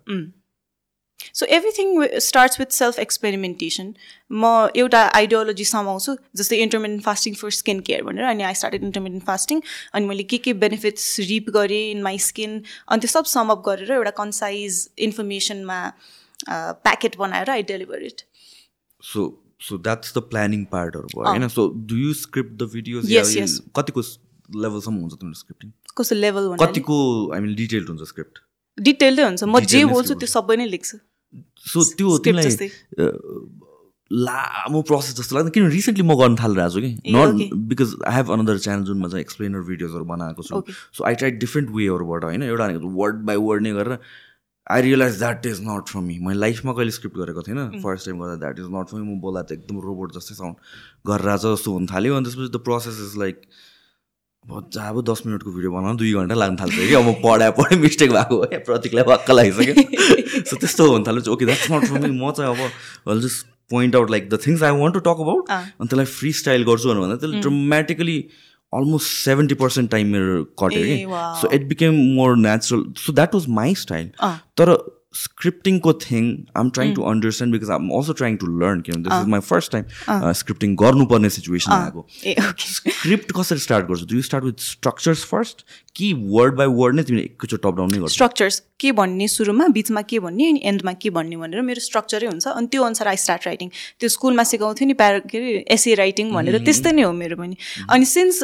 So 1.34 1.46
everything 1.56 1.88
starts 2.26 2.60
with 2.60 2.76
self 2.78 2.98
experimentation 2.98 3.92
म 4.32 4.52
एउटा 4.82 5.00
आइडियोलोजी 5.20 5.64
समाउँछु 5.70 6.16
जस्तै 6.40 6.58
intermittent 6.66 7.04
fasting 7.04 7.34
for 7.40 7.50
skin 7.60 7.80
care 7.88 8.02
भनेर 8.10 8.24
अनि 8.32 8.42
आई 8.50 8.54
स्टार्टेड 8.60 8.84
इन्टरमिडियन्ट 8.84 9.26
फास्टिङ 9.26 9.60
अनि 9.94 10.06
मैले 10.06 10.28
के 10.34 10.38
के 10.48 10.52
बेनिफिट्स 10.66 11.08
रिप 11.32 11.50
गरेँ 11.56 11.82
इन 11.90 12.02
माई 12.02 12.18
स्किन 12.26 12.60
अनि 12.60 13.00
त्यो 13.00 13.10
सब 13.14 13.32
समअप 13.32 13.62
गरेर 13.70 13.92
एउटा 13.98 14.10
कन्साइज 14.20 14.88
इन्फर्मेसनमा 15.08 15.80
प्याकेट 16.86 17.16
बनाएर 17.18 17.50
I 17.50 17.62
deliver 17.72 18.02
it 18.12 18.22
so 19.02 19.26
so 19.66 19.78
that's 19.88 20.12
the 20.16 20.22
planning 20.30 20.64
पार्टहरू 20.72 21.08
भयो 21.14 21.28
होइन? 21.28 21.48
So 21.48 21.68
do 21.90 21.96
you 21.96 22.12
script 22.14 22.52
the 22.62 22.70
videos 22.72 23.10
Yes, 23.10 23.34
yes. 23.36 23.58
कतिको 23.76 24.02
लेभलसम्म 24.62 25.00
हुन्छ 25.00 25.14
तिम्रो 25.20 25.38
स्क्रिप्टिङ 25.38 25.70
कस्तो 25.98 26.14
लेभल 26.16 26.56
कतिको 26.60 26.96
आई 27.34 27.40
मिन 27.40 27.54
डिटेल्ड 27.56 27.88
हुन्छ 27.88 28.08
स्क्रिप्ट 28.08 28.38
डिटेल्डै 28.78 29.22
हुन्छ. 29.24 29.42
म 29.42 29.60
जे 29.72 29.84
बोल्छु 29.92 30.14
त्यो 30.14 30.28
सबै 30.32 30.56
नै 30.56 30.66
लेख्छु। 30.66 30.98
सो 31.66 31.84
त्यो 31.98 32.18
तिमीलाई 32.26 32.68
लामो 34.10 34.80
प्रोसेस 34.88 35.16
जस्तो 35.16 35.36
लाग्दैन 35.36 35.52
किन 35.52 35.66
रिसेन्टली 35.70 36.04
म 36.06 36.14
गर्न 36.18 36.36
थालिरहेको 36.38 36.74
छु 36.74 36.80
कि? 36.80 36.90
Not. 37.10 37.54
Because 37.70 37.94
I 38.06 38.14
have 38.14 38.30
another 38.32 38.58
channel 38.58 38.84
जुनमा 38.86 39.08
चाहिँ 39.08 39.24
एक्सप्लेनर 39.24 39.62
भिडियोजहरू 39.70 40.04
बनाएको 40.12 40.42
छु. 40.42 40.62
सो 40.94 41.04
आई 41.04 41.14
ट्राई 41.22 41.30
डिफ्रेन्ट 41.42 41.70
वेहरूबाट 41.74 42.24
होइन? 42.24 42.42
एउटा 42.42 42.66
वर्ड 43.00 43.16
बाई 43.26 43.36
वर्ड 43.46 43.62
नै 43.62 43.72
गरेर। 43.78 43.98
I 44.66 44.82
realise 44.82 45.18
that 45.18 45.46
is 45.46 45.60
not 45.62 45.88
for 45.88 46.00
me 46.02 46.18
मैले 46.22 46.38
लाइफमा 46.40 46.72
कहिले 46.72 46.90
स्क्रिप्ट 46.90 47.16
गरेको 47.18 47.42
थिएन 47.48 47.58
फर्स्ट 47.82 48.06
टाइम 48.06 48.16
गर्दा 48.20 48.36
that 48.44 48.58
is 48.58 48.66
not 48.76 48.86
for 48.90 48.98
me 48.98 49.06
म 49.06 49.20
बोला 49.20 49.42
त 49.42 49.52
एकदम 49.52 49.76
रोबोट 49.82 50.14
जस्तै 50.14 50.34
साउन्ड 50.34 50.56
गरेर 51.10 51.28
आज 51.34 51.46
जस्तो 51.46 51.72
हुन 51.72 51.86
थाल्यो। 51.86 52.14
अनि 52.14 52.24
त्यसपछि 52.26 52.50
द 52.50 52.62
प्रोसेस 52.66 52.96
इज 53.06 53.18
लाइक 53.18 53.36
अब 54.46 54.70
अब 54.78 55.02
दस 55.04 55.22
मिनटको 55.26 55.50
भिडियो 55.52 55.70
बनाउनु 55.72 55.98
दुई 55.98 56.12
घन्टा 56.14 56.34
लाग्न 56.34 56.56
थाल्छ 56.56 56.74
कि? 56.74 56.94
अब 56.94 57.08
पढाए 57.22 57.50
पढाइ 57.58 57.78
मिस्टेक 57.78 58.10
भएको 58.12 58.40
है। 58.42 58.58
प्रतीकलाई 58.64 59.04
वाक्क 59.08 59.30
लागिसक्यो 59.30 59.74
सो 60.46 60.56
त्यस्तो 60.56 60.90
हुन 60.90 61.04
थाल्यो। 61.06 61.32
Okay 61.32 61.44
that's 61.44 61.70
not 61.70 61.84
for 61.86 61.98
me 62.00 62.10
म 62.14 62.30
चाहिँ 62.30 62.70
अब 63.06 63.20
just 63.22 63.46
point 63.70 63.96
out 63.96 64.10
like 64.10 64.28
the 64.30 64.38
things 64.46 64.62
I 64.62 64.78
want 64.80 64.94
to 64.94 65.00
talk 65.10 65.20
about. 65.26 65.50
अनि 65.50 65.86
त्यसलाई 65.86 66.06
फ्री 66.06 66.32
स्टाइल 66.40 66.64
गर्छु 66.64 66.88
भनेर 66.88 67.00
भन्दा 67.00 67.16
त्यसले 67.16 67.40
dramatically 67.40 68.18
almost 68.72 69.08
seventy 69.24 69.54
percent 69.54 69.90
time 69.90 70.12
मेरो 70.12 70.42
कट्यो 70.62 70.82
कि. 70.82 71.04
So 71.40 71.50
it 71.54 71.66
became 71.68 71.94
more 72.14 72.36
natural 72.36 72.84
so 72.98 73.12
that 73.12 73.34
was 73.34 73.48
my 73.58 73.74
style. 73.82 74.10
तर 74.58 74.76
स्क्रिप्टिङको 75.14 75.92
thing 76.02 76.24
I'm 76.56 76.70
trying 76.76 76.94
to 76.94 77.02
understand 77.10 77.54
because 77.54 77.70
I'm 77.70 77.88
also 77.98 78.12
trying 78.20 78.36
to 78.36 78.46
learn 78.60 78.80
किनभने 78.80 79.02
this 79.08 79.22
is 79.22 79.28
my 79.34 79.40
first 79.48 79.72
time 79.72 80.32
scripting 80.42 80.74
गर्नुपर्ने 80.82 81.30
situation 81.38 81.72
आएको। 81.72 82.06
ए 82.24 82.34
okay 82.48 82.72
script 82.72 83.32
कसरी 83.40 83.58
start 83.66 83.86
गर्छु? 83.88 84.06
Do 84.06 84.16
you 84.16 84.22
start 84.22 84.44
with 84.44 84.68
structures 84.68 85.24
first 85.32 85.64
कि 85.96 86.12
word 86.12 86.54
by 86.56 86.66
word 86.78 86.96
नै 86.96 87.02
तिमीले 87.02 87.24
एकैचोटि 87.24 87.62
टप 87.66 87.76
डाउन 87.76 87.92
नै 87.92 87.98
गर्छौ? 87.98 88.14
स्ट्रक्चर्स 88.14 88.62
के 88.80 88.90
भन्ने 88.92 89.26
सुरुमा 89.32 89.66
बिचमा 89.72 90.00
के 90.08 90.18
भन्ने 90.20 90.48
अनि 90.48 90.60
एन्डमा 90.70 90.92
के 91.02 91.10
भन्ने 91.10 91.36
भनेर 91.36 91.62
मेरो 91.68 91.80
स्ट्रक्चरै 91.80 92.26
हुन्छ। 92.26 92.46
अनि 92.48 92.66
त्यो 92.72 92.82
अनुसार 92.82 93.08
आई 93.08 93.16
स्टार्ट 93.22 93.46
राइटिङ 93.46 93.68
त्यो 94.00 94.08
स्कुलमा 94.14 94.44
सिकाउँथ्यो 94.50 94.86
नि 94.86 94.94
प्यारा 95.00 95.18
के 95.32 95.38
अरे 95.38 95.64
एसे 95.76 95.94
राइटिङ 96.02 96.32
भनेर। 96.32 96.58
त्यस्तै 96.66 96.92
नै 96.92 97.02
हो 97.02 97.12
मेरो 97.22 97.36
पनि। 97.36 97.56
अनि 97.88 98.04
सिन्स 98.04 98.42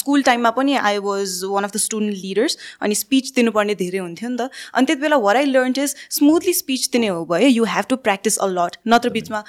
स्कुल 0.00 0.22
टाइममा 0.28 0.50
पनि 0.58 0.76
I 0.76 0.98
was 1.08 1.40
one 1.54 1.64
of 1.64 1.72
the 1.72 1.80
student 1.86 2.16
leaders 2.24 2.58
अनि 2.82 2.94
स्पिच 3.02 3.32
दिनुपर्ने 3.40 3.74
धेरै 3.80 3.98
हुन्थ्यो 4.04 4.28
नि 4.28 4.36
त। 4.36 4.50
अनि 4.74 4.86
त्यति 4.86 5.00
बेला 5.00 5.16
what 5.24 5.36
I 5.36 5.44
learn 5.56 5.72
is 5.80 5.96
smoothly 6.10 6.52
speech 6.54 6.88
दिने 6.92 7.06
हो 7.08 7.24
भयो 7.32 7.48
you 7.48 7.64
have 7.74 7.84
to 7.88 7.96
practise 7.98 8.38
a 8.38 8.46
lot 8.48 8.76
नत्र 8.88 9.10
बिचमा 9.10 9.42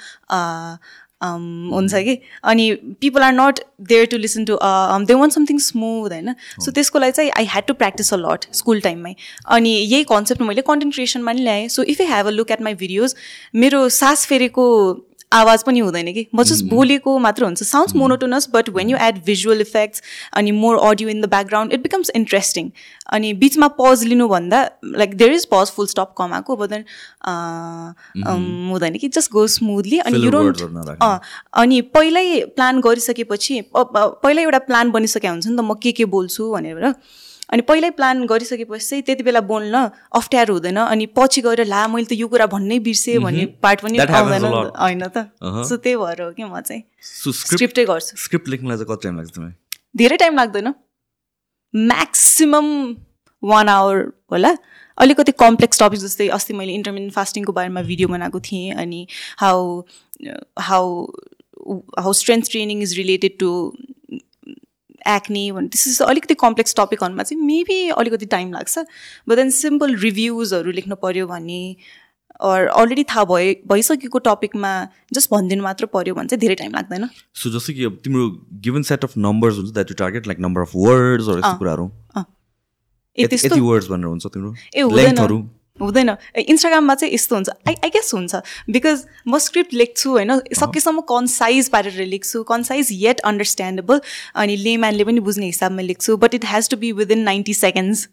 हुन्छ 1.22 1.94
कि? 1.94 2.18
अनि 2.44 2.70
people 3.00 3.22
are 3.22 3.32
not 3.32 3.58
there 3.88 4.06
to 4.10 4.16
listen 4.18 4.44
to 4.44 4.58
they 5.06 5.14
want 5.14 5.32
something 5.32 5.58
smooth 5.60 6.10
होइन? 6.10 6.34
सो 6.60 6.70
त्यसको 6.70 6.98
लागि 6.98 7.12
चाहिँ 7.12 7.30
I 7.38 7.44
had 7.44 7.66
to 7.66 7.74
practise 7.74 8.12
a 8.14 8.16
lot 8.18 8.46
school 8.54 8.80
टाइममै 8.80 9.14
अनि 9.46 9.70
यही 9.70 10.04
कन्सेप्ट 10.04 10.42
मैले 10.42 10.62
कन्टेन्ट 10.62 10.94
क्रिएसनमा 10.94 11.32
नि 11.32 11.42
ल्याएँ. 11.42 11.68
So 11.68 11.82
if 11.84 12.00
you 12.00 12.06
have 12.08 12.26
a 12.26 12.30
look 12.30 12.50
at 12.50 12.62
my 12.62 12.74
videos 12.74 13.14
मेरो 13.54 13.88
सास 13.98 14.26
फेरेको 14.26 14.64
आवाज 15.32 15.62
पनि 15.64 15.80
हुँदैन 15.80 16.12
कि? 16.12 16.26
म 16.34 16.42
जस्ट 16.42 16.64
बोलेको 16.70 17.18
मात्र 17.18 17.44
हुन्छ। 17.44 17.62
Sounds 17.64 17.94
monotonous 17.96 18.48
but 18.54 18.68
when 18.76 18.90
you 18.90 18.96
add 19.02 19.22
visual 19.26 19.60
effects 19.60 20.02
अनि 20.36 20.50
more 20.52 20.78
audio 20.88 21.08
in 21.08 21.20
the 21.20 21.28
background 21.30 21.72
it 21.72 21.82
becomes 21.82 22.10
interesting 22.16 22.70
अनि 23.12 23.32
बिचमा 23.40 23.68
pause 23.80 24.04
लिनुभन्दा 24.04 24.62
like 24.84 25.16
there 25.16 25.32
is 25.32 25.46
pause 25.52 25.70
full 25.76 25.86
stop 25.86 26.14
कमाएको 26.18 26.56
बट 26.56 26.70
देन 26.70 26.84
हुँदैन 28.70 28.96
कि? 28.98 29.08
जस्ट 29.08 29.32
गो 29.32 29.46
स्मुथली 29.56 29.98
अनि 29.98 30.24
यु 30.24 30.30
डोन्ट। 30.30 30.56
अनि 31.54 31.80
पहिल्यै 31.96 32.44
प्लान 32.56 32.80
गरिसकेपछि 32.80 33.60
पहिल्यै 33.76 34.44
एउटा 34.44 34.58
प्लान 34.70 34.90
बनिसकेको 34.90 35.32
हुन्छ 35.32 35.46
नि 35.46 35.56
त 35.56 35.60
म 35.60 35.74
के 35.82 35.92
के 35.92 36.04
बोल्छु 36.14 36.50
भनेर। 36.52 36.94
अनि 37.52 37.62
पहिल्यै 37.68 37.90
प्लान 37.96 38.24
गरिसकेपछि 38.26 38.86
चाहिँ 38.86 39.02
त्यति 39.04 39.22
बेला 39.22 39.40
बोल्न 39.44 39.76
अप्ठ्यारो 40.18 40.54
हुँदैन 40.54 40.78
अनि 40.82 41.06
पछि 41.16 41.40
गएर 41.42 41.64
ला 41.68 41.86
मैले 41.88 42.06
त 42.08 42.12
यो 42.16 42.28
कुरा 42.28 42.46
भन्नै 42.48 42.78
बिर्सेँ 42.80 43.18
भन्ने 43.20 43.44
पार्ट 43.62 43.80
पनि 43.80 43.98
आउँदैन। 43.98 44.44
होइन 44.72 45.04
त. 45.06 45.28
सो 45.68 45.76
त्यही 45.76 45.96
भएर 45.96 46.22
हो 46.22 46.30
कि 46.32 46.44
म 46.44 46.60
चाहिँ 46.60 46.82
स्क्रिप्ट 47.02 47.80
गर्छु। 47.92 48.16
स्क्रिप्ट 48.16 48.48
लेख्नलाई 48.48 48.76
चाहिँ 48.76 48.88
कति 48.90 49.08
टाइम 49.08 49.16
लाग्छ 49.20 49.52
धेरै 49.96 50.16
टाइम 50.16 50.36
लाग्दैन। 50.36 50.74
म्याक्सिमम 51.74 52.68
वान 53.42 53.68
आवर 53.68 53.98
होला। 54.32 54.56
अलिकति 54.98 55.32
कम्प्लेक्स 55.40 55.82
टपिक 55.82 56.00
जस्तै 56.00 56.28
अस्ति 56.36 56.54
मैले 56.54 56.72
इन्टरमिडियन्ट 56.72 57.14
फास्टिङको 57.14 57.52
बारेमा 57.52 57.82
भिडियो 57.82 58.08
बनाएको 58.08 58.40
थिएँ 58.40 58.72
अनि 58.80 59.06
how 59.38 59.60
how 60.60 60.88
how 61.98 62.12
strength 62.12 62.50
training 62.50 62.82
is 62.82 62.96
related 62.96 63.38
to 63.40 63.50
acne 65.08 65.50
भने 65.52 65.68
त्यस्तो 65.68 66.04
अलिकति 66.04 66.34
कम्प्लेक्स 66.40 66.74
टपिकहरूमा 66.76 67.22
चाहिँ 67.22 67.42
मेबी 67.46 67.88
अलिकति 67.90 68.26
टाइम 68.26 68.52
लाग्छ 68.52 68.78
बट 69.28 69.36
देन 69.36 69.50
सिम्पल 69.50 69.96
रिभ्युजहरू 70.02 70.70
लेख्नु 70.72 70.96
पऱ्यो 71.02 71.26
भने 71.26 71.60
अर 72.40 72.66
अलरेडी 72.66 73.04
थाहा 73.04 73.24
भए 73.24 73.52
भइसकेको 73.68 74.18
टपिकमा 74.18 74.70
जस्ट 75.14 75.30
भनिदिनु 75.30 75.62
मात्र 75.62 75.86
पऱ्यो 75.86 76.14
भने 76.14 76.28
चाहिँ 76.28 76.40
धेरै 76.40 76.54
टाइम 76.54 76.72
लाग्दैन। 76.74 77.08
सो 77.34 77.50
जस्तो 77.50 77.72
कि 77.72 77.84
अब 77.84 77.98
तिम्रो 78.04 78.28
गिभन 78.64 78.82
सेट 78.90 79.04
अफ 79.04 79.12
नम्बर्स 79.18 79.56
हुन्छ 79.56 79.72
that 79.72 79.90
you 79.90 79.96
target 79.98 80.26
like 80.26 80.40
number 80.40 80.60
of 80.60 80.70
वर्ड्सहरू 80.76 81.38
यस्तो 81.38 81.58
कुराहरू? 81.58 81.90
ए 83.18 83.26
त्यस्तो 83.26 83.62
वर्ड्स 83.64 83.88
भनेर 83.88 84.06
हुन्छ 84.06 84.26
तिम्रो? 84.26 84.54
ए 84.74 84.82
हुँदैन। 85.82 86.10
इन्स्टाग्राममा 86.38 86.94
चाहिँ 86.94 87.14
यस्तो 87.14 87.34
हुन्छ। 87.36 87.50
आई 87.68 87.74
आई 87.84 87.90
गेस 87.90 88.10
हुन्छ। 88.14 88.34
बिकज 88.70 89.04
म 89.26 89.38
स्क्रिप्ट 89.38 89.74
लेख्छु 89.74 90.10
होइन? 90.10 90.38
सकेसम्म 90.54 91.00
कन्साइज 91.10 91.68
पारेर 91.68 92.06
लेख्छु। 92.06 92.42
कन्साइज 92.44 92.88
येट 92.92 93.20
अन्डरस्ट्यान्डेबल 93.20 94.00
अनि 94.36 94.56
लेम्यानले 94.56 95.04
पनि 95.04 95.20
बुझ्ने 95.20 95.46
हिसाबमा 95.46 95.82
लेख्छु। 95.82 96.16
But 96.16 96.34
it 96.34 96.44
has 96.46 96.68
to 96.70 96.76
be 96.76 96.92
within 96.94 97.22
ninety 97.22 97.54
seconds 97.54 98.08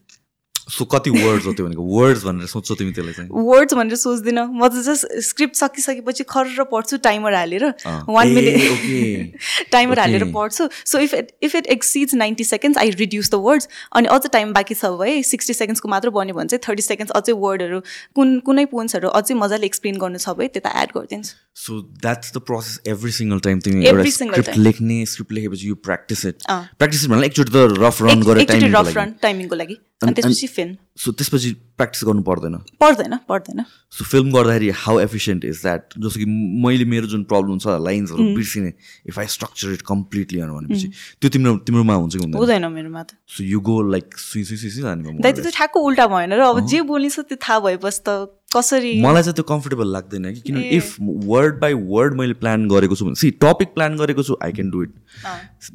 so 0.70 0.86
कति 0.86 1.10
वर्ड्स 1.10 1.46
हो 1.46 1.54
त्यो 1.54 1.66
भनेको? 1.66 1.84
वर्ड्स 1.98 2.24
भनेर 2.24 2.48
सोध्छौ 2.48 2.76
तिमी 2.76 2.92
त्यसलाई 2.94 3.14
चाहिँ। 3.14 3.30
वर्ड्स 3.50 3.74
भनेर 3.74 3.96
सोच्दिनँ। 3.98 4.46
म 4.54 4.68
त 4.68 4.82
जस्ट 4.86 5.06
स्क्रिप्ट 5.28 5.56
सकिसकेपछि 5.56 6.24
खर्र 6.30 6.64
पढ्छु 6.72 6.98
टाइमर 7.04 7.34
हालेर। 7.34 7.66
One 8.10 8.28
minute. 8.30 9.34
टाइमर 9.72 10.00
हालेर. 10.00 10.24
पढ्छु। 10.34 10.70
So 10.86 11.00
if 11.00 11.14
it 11.14 11.32
if 11.44 11.56
it 11.56 11.68
exceeds 11.76 12.14
ninety 12.14 12.44
seconds 12.44 12.78
I 12.80 12.90
reduce 13.02 13.32
the 13.32 13.42
words 13.42 13.68
अनि 13.96 14.08
अझ 14.08 14.22
टाइम 14.32 14.54
बाँकी 14.54 14.76
छ 14.76 14.94
भए 15.00 15.22
सिक्सटी 15.24 15.54
सेकेन्ड्सको 15.54 15.90
मात्र 15.90 16.10
बन्यो 16.12 16.36
भने 16.36 16.48
चाहिँ 16.48 16.62
थर्टी 16.68 16.84
सेकेन्ड्स 16.84 17.12
अझै 17.18 17.34
वर्डहरू 17.42 17.80
कुन 18.16 18.40
कुनै 18.46 18.66
पोइन्ट्सहरू 18.72 19.10
अझै 19.20 19.34
मजाले 19.42 19.66
एक्सप्लेन 19.66 19.98
गर्नु 19.98 20.18
छ 20.20 20.38
भए 20.38 20.48
त्यता 20.54 20.70
एड 20.84 20.96
गरिदिन्छु। 20.96 21.34
So 21.66 21.82
that's 22.00 22.34
the 22.38 22.46
process 22.46 22.80
every 22.88 23.12
single 23.12 23.40
time 23.50 23.60
तिमी 23.68 23.86
एउटा 23.86 24.10
स्क्रिप्ट. 24.12 24.58
लेख्ने 24.58 25.06
स्क्रिप्ट 25.06 25.32
लेखेपछि 25.34 25.68
you 25.70 25.76
practise 25.90 26.26
it. 26.26 26.36
Practise 26.48 27.04
it 27.04 27.10
भन्नाले 27.10 27.28
एकचोटि 27.28 27.52
त 27.52 27.84
रफ 27.84 28.02
रन 28.04 28.24
गरेर 28.24 28.42
एकचोटि 28.42 28.60
टाइम 28.60 28.76
रफ 28.76 28.98
रन 28.98 29.14
टाइमिङको 29.22 29.56
लागि। 29.56 29.78
अनि 30.04 30.12
त्यसपछि 30.16 30.48
फिल्म 30.48 30.76
सो 31.00 31.12
त्यसपछि 31.12 31.52
प्र्याक्टिस 31.80 32.04
गर्नु 32.08 32.22
पर्दैन। 32.28 32.56
पर्दैन 32.80 33.16
पर्दैन। 33.30 33.64
सो 33.92 34.06
फिल्म 34.06 34.32
गर्दाखेरि 34.32 34.70
हाउ 34.84 35.00
एफिसियन्ट 35.00 35.46
इज 35.46 35.62
द्याट 35.62 35.94
जस्तो 35.98 36.20
कि 36.20 36.26
मैले 36.64 36.86
मेरो 36.94 37.08
जुन 37.08 37.24
प्रब्लम 37.32 37.58
छ 37.60 37.76
लाइन्सहरू 37.84 38.24
बिर्सिने 38.36 38.72
if 39.10 39.20
I 39.20 39.28
structure 39.36 39.74
it 39.74 39.82
completely 39.92 40.42
भनेपछि 40.42 40.88
त्यो 41.22 41.30
तिम्रो 41.30 41.56
तिम्रोमा 41.68 41.94
हुन्छ 41.94 42.16
कि 42.16 42.32
हुँदैन? 42.36 42.68
मेरोमा 42.74 43.04
त 43.04 43.16
सो 43.36 43.44
यु 43.44 43.60
गो 43.60 43.82
लाइक 43.92 44.18
सुई 44.18 44.44
सुई 44.44 44.58
सुई 44.58 44.82
जाने 44.82 45.20
दाइ 45.20 45.34
त्यो 45.40 45.52
ठ्याक्क 45.56 45.78
उल्टा 45.78 46.08
भएन 46.08 46.34
र 46.34 46.42
अब 46.48 46.66
जे 46.68 46.82
बोल्ने 46.92 47.10
छ 47.10 47.28
त्यो 47.32 47.38
थाहा 47.48 47.60
भएपछि 47.68 48.02
त 48.08 48.36
कसरी 48.56 48.94
मलाई 49.02 49.24
चाहिँ 49.24 49.36
त्यो 49.36 49.44
कम्फर्टेबल 49.50 49.88
लाग्दैन 49.94 50.34
कि 50.34 50.42
किन 50.42 50.58
इफ 50.78 50.96
वर्ड 51.32 51.60
बाई 51.62 51.74
वर्ड 51.92 52.14
मैले 52.20 52.34
प्लान 52.44 52.68
गरेको 52.70 52.96
छु 52.96 53.06
भने 53.06 53.20
सी 53.22 53.32
टपिक 53.44 53.74
प्लान 53.76 53.98
गरेको 53.98 54.24
छु 54.30 54.38
आई 54.44 54.52
क्यान 54.52 54.70
डु 54.72 54.84
इट 54.84 54.94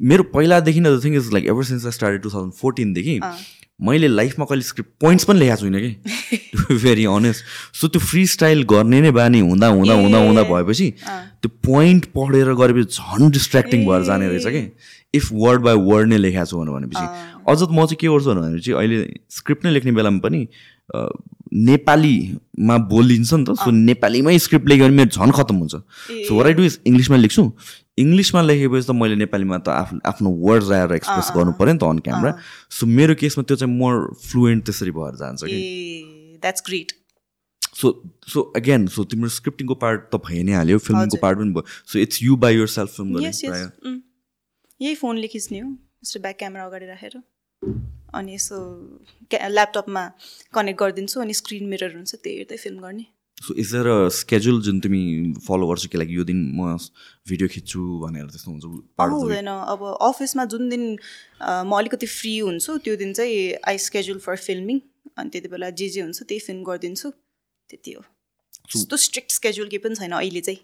मेरो 0.01 0.23
पहिलादेखि 0.33 0.81
the 0.81 0.99
thing 1.03 1.15
is 1.17 1.31
like 1.33 1.45
ever 1.53 1.63
since 1.71 1.85
I 1.85 1.91
started 1.99 2.21
two 2.23 2.29
thousand 2.33 2.53
फोर्टिनदेखि 2.63 3.19
मैले 3.79 4.07
लाइफमा 4.07 4.45
कहिले 4.45 4.63
स्क्रिप्ट 4.63 4.91
पोइन्ट्स 5.01 5.25
पनि 5.25 5.39
लेखाएको 5.39 5.61
छुइनँ 5.61 5.81
कि। 5.81 6.37
टु 6.55 6.77
भेरी 6.83 7.05
अनेस्ट 7.05 7.43
सो 7.75 7.87
त्यो 7.87 7.99
फ्री 8.01 8.25
स्टाइल 8.27 8.63
गर्ने 8.63 9.01
नै 9.01 9.11
बानी 9.11 9.39
हुँदा 9.39 9.67
हुँदा 9.67 9.93
हुँदा 9.93 10.17
हुँदा 10.17 10.43
भएपछि 10.43 10.89
त्यो 11.01 11.49
पोइन्ट 11.65 12.05
पढेर 12.15 12.53
गरेपछि 12.53 13.01
झन् 13.01 13.31
डिस्ट्र्याक्टिङ 13.31 13.85
भएर 13.87 14.03
जाने 14.03 14.27
रहेछ 14.27 14.47
कि। 14.47 14.71
इफ 15.13 15.29
वर्ड 15.33 15.61
बाई 15.61 15.75
वर्ड 15.75 16.09
नै 16.09 16.17
लेखाएको 16.17 16.45
छु 16.45 16.57
भनेपछि। 16.57 17.05
अझ 17.51 17.61
म 17.61 17.85
चाहिँ 17.85 17.97
के 17.99 18.07
गर्छु 18.07 18.33
भनेपछि 18.33 18.71
अहिले 18.71 18.97
स्क्रिप्ट 19.29 19.65
नै 19.65 19.71
लेख्ने 19.71 19.91
बेलामा 19.91 20.19
पनि 20.19 20.47
नेपालीमा 21.55 22.77
बोलिन्छ 22.91 23.33
नि 23.33 23.43
त। 23.45 23.55
सो 23.63 23.71
नेपालीमै 23.71 24.37
स्क्रिप्ट 24.45 24.67
लेख्यो 24.69 24.85
भने 24.87 24.95
मेरो 24.95 25.11
झन् 25.15 25.31
खतम 25.31 25.55
हुन्छ। 25.55 25.75
So 26.27 26.35
what 26.35 26.45
I 26.47 26.53
do 26.53 26.63
is 26.63 26.79
इङ्ग्लिसमा 26.85 27.17
लेख्छु। 27.17 27.43
इङ्ग्लिसमा 28.03 28.41
लेखेपछि 28.41 28.87
त 28.87 28.91
मैले 28.91 29.15
नेपालीमा 29.15 29.57
त 29.57 29.67
आफ्नो 29.69 29.99
आफ्नो 30.11 30.29
वर्ड्स 30.43 30.71
आएर 30.71 30.93
एक्सप्रेस 30.99 31.31
गर्नु 31.35 31.51
पऱ्यो 31.59 31.73
नि 31.73 31.79
त 31.79 31.83
अन 31.83 31.99
क्यामरा 32.03 32.31
सो 32.79 32.87
मेरो 32.87 33.15
केसमा 33.23 33.43
त्यो 33.47 33.55
चाहिँ 33.55 33.73
मोर 33.77 33.93
फ्लुएन्ट 34.27 34.65
त्यसरी 34.65 34.91
भएर 34.99 35.15
जान्छ 35.23 35.43
कि। 35.43 35.59
That's 36.43 36.61
great 36.67 36.91
so 37.75 37.87
so 38.27 38.41
again 38.55 38.87
so 38.91 39.03
तिम्रो 39.11 39.29
स्क्रिप्टिङको 39.39 39.75
पार्ट 39.79 39.99
त 40.11 40.19
भइ 40.27 40.43
नै 40.43 40.53
हाल्यो 40.59 40.77
फिल्मको 40.83 41.17
पार्ट 41.23 41.39
पनि 41.39 41.51
भयो। 41.55 41.63
So 41.87 41.99
it's 41.99 42.23
you 42.23 42.35
by 42.43 42.59
yourself 42.75 42.91
film 42.99 43.11
यही 44.79 44.95
फोनले 44.95 45.27
खिच्ने 45.31 45.59
हो। 45.59 45.69
ब्याक 46.19 46.35
क्यामेरा 46.39 46.65
अगाडि 46.65 46.85
राखेर। 46.85 47.15
अनि 48.19 48.33
यसो 48.35 48.57
ल्यापटपमा 49.33 50.03
कनेक्ट 50.53 50.79
गरिदिन्छु 50.81 51.21
अनि 51.21 51.33
स्क्रिन 51.41 51.67
मिरर 51.73 51.91
हुन्छ 51.95 52.15
त्यही 52.15 52.37
हेर्दै 52.37 52.57
फिल्म 52.63 52.79
गर्ने। 52.87 53.05
सो 53.37 53.53
इज 53.61 53.75
अ 53.75 54.07
स्केड्युल 54.17 54.61
जुन 54.65 54.79
तिमी 54.79 55.01
फलो 55.47 55.67
गर्छौ 55.67 55.89
कि 55.91 55.97
लाइक 55.97 56.11
यो 56.11 56.23
दिन 56.31 56.39
म 56.55 56.77
भिडियो 57.27 57.47
खिच्छु 57.55 57.81
भनेर 58.03 58.27
त्यस्तो 58.31 58.51
हुन्छ 58.51 58.65
week? 58.65 58.83
हुँदैन 59.13 59.47
अब 59.75 59.81
अफिसमा 60.09 60.45
जुन 60.55 60.69
दिन 60.69 60.83
म 61.43 61.71
अलिकति 61.77 62.07
फ्री 62.15 62.37
हुन्छु 62.39 62.77
त्यो 62.87 62.95
दिन 63.03 63.13
चाहिँ 63.13 63.37
आई 63.67 63.77
स्केड्युल 63.87 64.19
फर 64.25 64.35
फिल्मिङ 64.47 64.79
अनि 65.17 65.29
त्यति 65.29 65.47
बेला 65.55 65.69
जे 65.81 65.89
जे 65.95 66.01
हुन्छ 66.01 66.23
त्यही 66.23 66.39
फिल्म 66.47 66.63
गरिदिन्छु 66.71 67.09
त्यति 67.11 67.91
हो। 67.91 68.01
त्यस्तो 68.71 68.97
स्ट्रिक्ट 68.97 69.31
स्केड्युल 69.31 69.67
केही 69.69 69.83
पनि 69.83 69.95
छैन 69.95 70.11
अहिले 70.23 70.41
चाहिँ। 70.47 70.61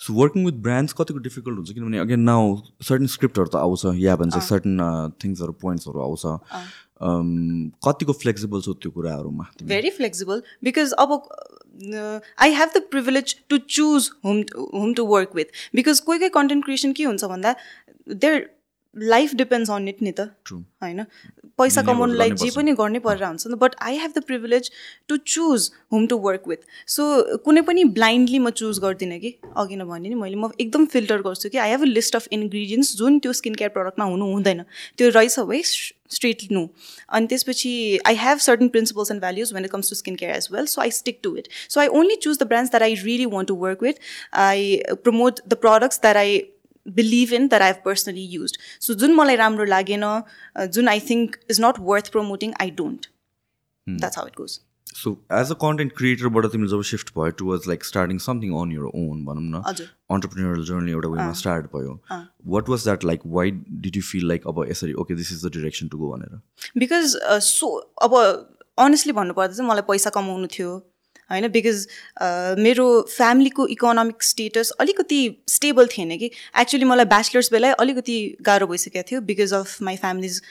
सो 0.00 0.14
वर्किङ 0.14 0.44
विथ 0.44 0.60
ब्रान्ड्स 0.66 0.92
कतिको 0.98 1.18
डिफिकल्ट 1.24 1.56
हुन्छ 1.56 1.70
किनभने 1.72 1.98
अगेन 1.98 2.20
नाउ 2.28 2.54
सर्टन 2.88 3.06
स्क्रिप्टहरू 3.14 3.48
त 3.48 3.56
आउँछ। 3.56 3.82
या 4.02 4.16
भन्छ 4.16 4.38
सर्टन 4.50 4.78
थिङ्सहरू 5.24 5.52
पोइन्ट्सहरू 5.64 6.00
आउँछ। 6.00 6.22
कतिको 7.86 8.12
फ्लेक्सिबल 8.22 8.60
छ 8.60 8.76
त्यो 8.82 8.90
कुराहरूमा? 8.92 9.44
भेरी 9.64 9.90
फ्लेक्सिबल 9.98 10.42
बिकज 10.64 10.92
अब 11.04 11.10
I 12.38 12.50
have 12.54 12.70
the 12.76 12.82
privilege 12.90 13.34
to 13.48 13.58
choose 13.76 14.10
whom 14.24 14.40
whom 14.78 14.94
to 14.94 15.04
work 15.12 15.36
with 15.36 15.60
because 15.74 16.00
कोही 16.08 16.18
कोही 16.18 16.30
कन्टेन्ट 16.38 16.64
क्रिएसन 16.64 16.92
के 16.92 17.04
हुन्छ 17.04 17.24
भन्दा 17.34 17.54
their 18.08 18.48
life 18.96 19.34
depends 19.34 19.70
on 19.70 19.88
it 19.88 20.02
नि 20.02 20.12
त 20.12 20.28
True. 20.46 20.62
होइन 20.82 21.04
पैसा 21.58 21.82
मिहिनेतहरू 21.82 21.86
कमाउनुलाई 21.86 22.30
जे 22.30 22.34
गर्नुपर्छ। 22.34 22.56
पनि 22.56 22.72
गर्नै 22.72 22.98
परेर 22.98 23.24
हुन्छ 23.24 23.46
नि 23.46 23.54
but 23.54 23.74
I 23.82 23.96
have 23.96 24.12
the 24.16 24.22
privilege 24.24 24.70
to 25.08 25.16
choose 25.28 25.70
whom 25.92 26.06
to 26.06 26.18
work 26.18 26.48
with 26.48 26.66
so 26.94 27.38
कुनै 27.44 27.62
पनि 27.62 27.84
ब्लाइन्डली 27.98 28.38
म 28.38 28.50
चुज 28.60 28.78
गर्दिनँ 28.84 29.18
कि 29.20 29.34
अघि 29.56 29.76
नै 29.76 29.84
भने 29.84 30.08
नि 30.08 30.14
मैले 30.14 30.36
म 30.36 30.50
एकदम 30.60 30.86
फिल्टर 30.96 31.22
गर्छु 31.22 31.48
कि 31.48 31.58
I 31.58 31.70
have 31.70 31.82
a 31.82 31.92
list 31.92 32.16
of 32.16 32.28
ingredients 32.32 32.96
जुन 32.96 33.18
त्यो 33.18 33.32
स्किन 33.40 33.54
केयर 33.54 33.70
प्रडक्टमा 33.78 34.04
हुनु 34.12 34.32
हुँदैन 34.32 34.62
त्यो 34.98 35.08
रहेछ 35.08 35.38
है 35.38 35.62
स्ट्रेट 36.10 36.40
नो 36.52 36.68
अनि 37.16 37.26
त्यसपछि 37.26 37.72
I 38.06 38.14
have 38.20 38.38
certain 38.46 38.68
principles 38.68 39.10
and 39.10 39.20
values 39.20 39.52
when 39.54 39.64
it 39.64 39.70
comes 39.70 39.90
to 39.90 39.96
skin 39.96 40.16
care 40.22 40.36
as 40.36 40.48
well 40.52 40.66
so 40.66 40.80
I 40.82 40.90
stick 40.96 41.20
to 41.22 41.36
it 41.36 41.48
so 41.68 41.80
I 41.80 41.86
only 41.98 42.16
choose 42.24 42.38
the 42.38 42.46
brands 42.46 42.70
that 42.70 42.82
I 42.82 42.94
really 43.02 43.26
want 43.34 43.48
to 43.48 43.54
work 43.56 43.82
with 43.82 44.00
I 44.44 44.76
promote 45.04 45.40
the 45.48 45.54
products 45.66 46.00
that 46.00 46.16
I 46.16 46.40
believe 46.86 47.32
in 47.34 47.46
that 47.48 47.62
I 47.62 47.68
have 47.68 47.82
personally 47.84 48.24
use 48.32 48.58
so 48.80 48.94
जुन 48.94 49.14
मलाई 49.14 49.36
राम्रो 49.36 49.64
लागेन 49.66 50.04
जुन 50.68 50.88
I 50.88 51.00
think 51.10 51.36
is 51.50 51.60
not 51.60 51.78
worth 51.82 52.10
promoting 52.12 52.52
I 52.60 52.70
don't 52.76 53.06
that's 53.86 54.18
how 54.18 54.26
it 54.26 54.36
goes 54.36 54.58
so 54.94 55.10
as 55.32 55.50
a 55.50 55.54
content 55.60 55.92
क्रिएटरबाट 55.96 56.46
तिमीले 56.52 56.70
जब 56.70 56.82
shift 56.84 57.12
भयो 57.16 57.30
towards 57.38 57.68
like 57.68 57.84
starting 57.84 58.18
something 58.20 58.54
on 58.60 58.72
your 58.72 58.84
own 58.84 59.24
भनौँ 59.24 59.42
न 59.44 59.62
हजुर 59.66 59.90
अन्टरप्रिनियरल 60.10 60.64
जर्नी 60.64 60.90
एउटा 60.92 61.08
वेमा 61.08 61.32
स्टार्ट 61.40 61.66
भयो 61.74 61.98
what 62.54 62.68
was 62.68 62.84
that 62.84 63.04
like 63.04 63.20
why 63.34 63.50
did 63.84 63.96
you 63.96 64.02
feel 64.04 64.26
like 64.28 64.46
अब 64.46 64.64
यसरी 64.70 64.92
okay 65.04 65.14
this 65.14 65.32
is 65.32 65.44
the 65.46 65.52
direction 65.52 65.88
to 65.88 65.98
go 65.98 66.12
भनेर 66.12 66.40
बिकज 66.78 67.16
सो 67.44 67.74
अब 68.02 68.16
अनेस्टली 68.78 69.12
भन्नुपर्दा 69.12 69.52
चाहिँ 69.52 69.68
मलाई 69.68 69.82
पैसा 69.88 70.10
कमाउनु 70.10 70.46
थियो 70.52 70.76
होइन? 71.30 71.48
बिकज 71.48 71.86
मेरो 72.60 72.86
फ्यामिलीको 73.10 73.66
इकोनोमिक 73.76 74.22
स्टेटस 74.22 74.70
अलिकति 74.80 75.20
स्टेबल 75.48 75.86
थिएन 75.92 76.16
कि। 76.18 76.30
एक्चुली 76.60 76.84
मलाई 76.84 77.04
ब्याचलर्स 77.14 77.52
बेला 77.52 77.72
अलिकति 77.84 78.18
गाह्रो 78.42 78.66
भइसकेको 78.66 79.08
थियो 79.10 79.20
because 79.30 79.54
of 79.54 79.82
my 79.82 79.96
family's 80.04 80.42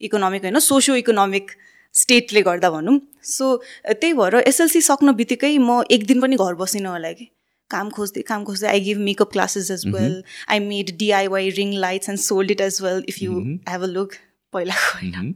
economic 0.00 0.42
होइन 0.44 0.58
सोसियो 0.66 0.96
इकोनोमिक 0.96 1.50
स्टेटले 1.94 2.42
गर्दा 2.42 2.70
भनौँ। 2.70 3.00
सो 3.24 3.56
त्यही 3.88 4.12
भएर 4.14 4.34
एसएलसी 4.42 4.80
सक्नु 4.82 5.12
बित्तिकै 5.14 5.56
म 5.58 5.82
एक 5.90 6.06
दिन 6.06 6.20
पनि 6.20 6.36
घर 6.36 6.54
बसिनँ 6.56 6.90
होला 6.90 7.12
कि। 7.12 7.28
काम 7.70 7.88
खोज्दै 7.90 8.22
काम 8.28 8.44
खोज्दै 8.44 8.68
I 8.68 8.80
give 8.80 8.98
makeup 9.06 9.32
classes 9.32 9.70
as 9.70 9.82
well 9.94 10.12
I 10.50 10.58
made 10.60 10.90
DIY 10.98 11.50
ring 11.56 11.72
lights 11.80 12.08
and 12.08 12.20
sold 12.20 12.50
it 12.50 12.60
as 12.60 12.78
well 12.82 13.02
if 13.08 13.22
you 13.22 13.32
have 13.68 13.82
a 13.82 13.86
look 13.88 14.12
पहिलाको 14.52 14.98
होइन 14.98 15.34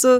so 0.00 0.16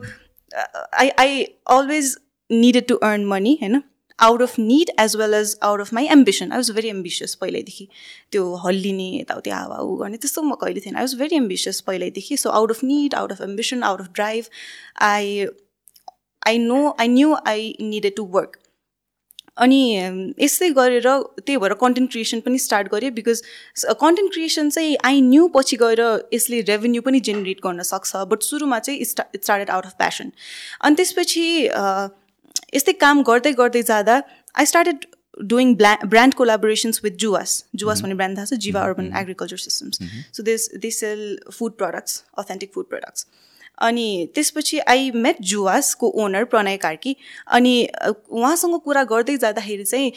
I 1.00 1.08
I 1.18 1.42
always 1.70 2.16
needed 2.50 2.86
to 2.88 2.96
earn 3.08 3.24
money 3.26 3.58
होइन? 3.62 3.82
Out 4.18 4.42
of 4.42 4.58
need 4.58 4.90
as 5.00 5.16
well 5.16 5.34
as 5.34 5.56
out 5.62 5.80
of 5.80 5.92
my 5.94 6.06
ambition 6.12 6.52
I 6.52 6.58
was 6.58 6.70
very 6.70 6.88
ambitious 6.88 7.34
पहिल्यैदेखि। 7.40 7.88
त्यो 8.32 8.54
हल्लिने 8.64 9.08
यताउति 9.20 9.50
हावाहु 9.50 9.96
गर्ने 9.96 10.16
त्यस्तो 10.16 10.42
म 10.42 10.54
कहिले 10.62 10.80
थिएन। 10.80 10.96
आई 10.96 11.02
वाज 11.02 11.14
भेरी 11.18 11.36
एम्बिसियस 11.36 11.80
पहिल्यैदेखि। 11.86 12.36
So 12.36 12.50
out 12.50 12.70
of 12.70 12.84
need 12.84 13.14
out 13.14 13.32
of 13.32 13.40
ambition 13.42 13.82
out 13.82 14.00
of 14.00 14.08
drive 14.14 14.44
I 15.02 15.46
I 16.46 16.58
know 16.58 16.96
I 17.00 17.08
knew 17.08 17.34
I 17.46 17.74
needed 17.80 18.16
to 18.16 18.24
work 18.32 18.58
अनि 19.62 19.78
यस्तै 20.40 20.68
गरेर 20.76 21.06
त्यही 21.06 21.56
भएर 21.60 21.72
कन्टेन्ट 21.80 22.10
क्रिएसन 22.10 22.40
पनि 22.40 22.58
स्टार्ट 22.58 22.88
गरेँ 22.92 23.10
बिकज 23.14 23.42
कन्टेन्ट 24.00 24.32
क्रिएसन 24.32 24.70
चाहिँ 24.70 24.96
आई 25.04 25.20
न्यू 25.20 25.48
पछि 25.56 25.76
गएर 25.76 26.00
यसले 26.34 26.60
रेभेन्यू 26.70 27.02
पनि 27.02 27.20
जेनेरेट 27.20 27.60
गर्न 27.64 27.82
सक्छ। 27.82 28.24
बट 28.30 28.42
सुरुमा 28.42 28.78
चाहिँ 28.78 29.04
स्टा 29.04 29.24
स्टार्टेड 29.34 29.70
आउट 29.70 29.86
अफ 29.86 29.92
प्यासन 29.98 30.32
अनि 30.80 30.94
त्यसपछि 30.96 31.44
अ, 31.66 32.08
यस्तै 32.74 32.92
काम 33.00 33.22
गर्दै 33.22 33.52
गर्दै 33.60 33.82
जाँदा 33.90 34.20
I 34.54 34.66
started 34.66 35.06
doing 35.50 35.74
blah 35.74 35.94
brand 36.06 36.34
collaborations 36.34 37.00
with 37.04 37.16
Juwas 37.18 37.54
Juwas 37.74 38.02
भन्ने 38.02 38.14
ब्रान्ड 38.14 38.38
थाहा 38.38 38.46
छ 38.46 38.60
Jiwa 38.66 38.82
urban 38.82 39.12
agriculture 39.20 39.56
systems 39.58 40.10
so 40.36 40.42
this 40.42 40.68
this 40.82 41.00
sell 41.00 41.24
food 41.50 41.78
products 41.78 42.22
authentic 42.38 42.72
food 42.74 42.88
products 42.88 43.26
अनि 43.80 44.06
त्यसपछि 44.34 44.78
आई 44.86 45.10
मेट 45.22 45.40
जुवासको 45.52 46.10
ओनर 46.24 46.44
प्रणय 46.44 46.76
कार्की 46.76 47.14
अनि 47.58 47.74
उहाँसँग 48.10 48.78
कुरा 48.84 49.04
गर्दै 49.04 49.36
जाँदाखेरि 49.36 49.84
चाहिँ 49.84 50.12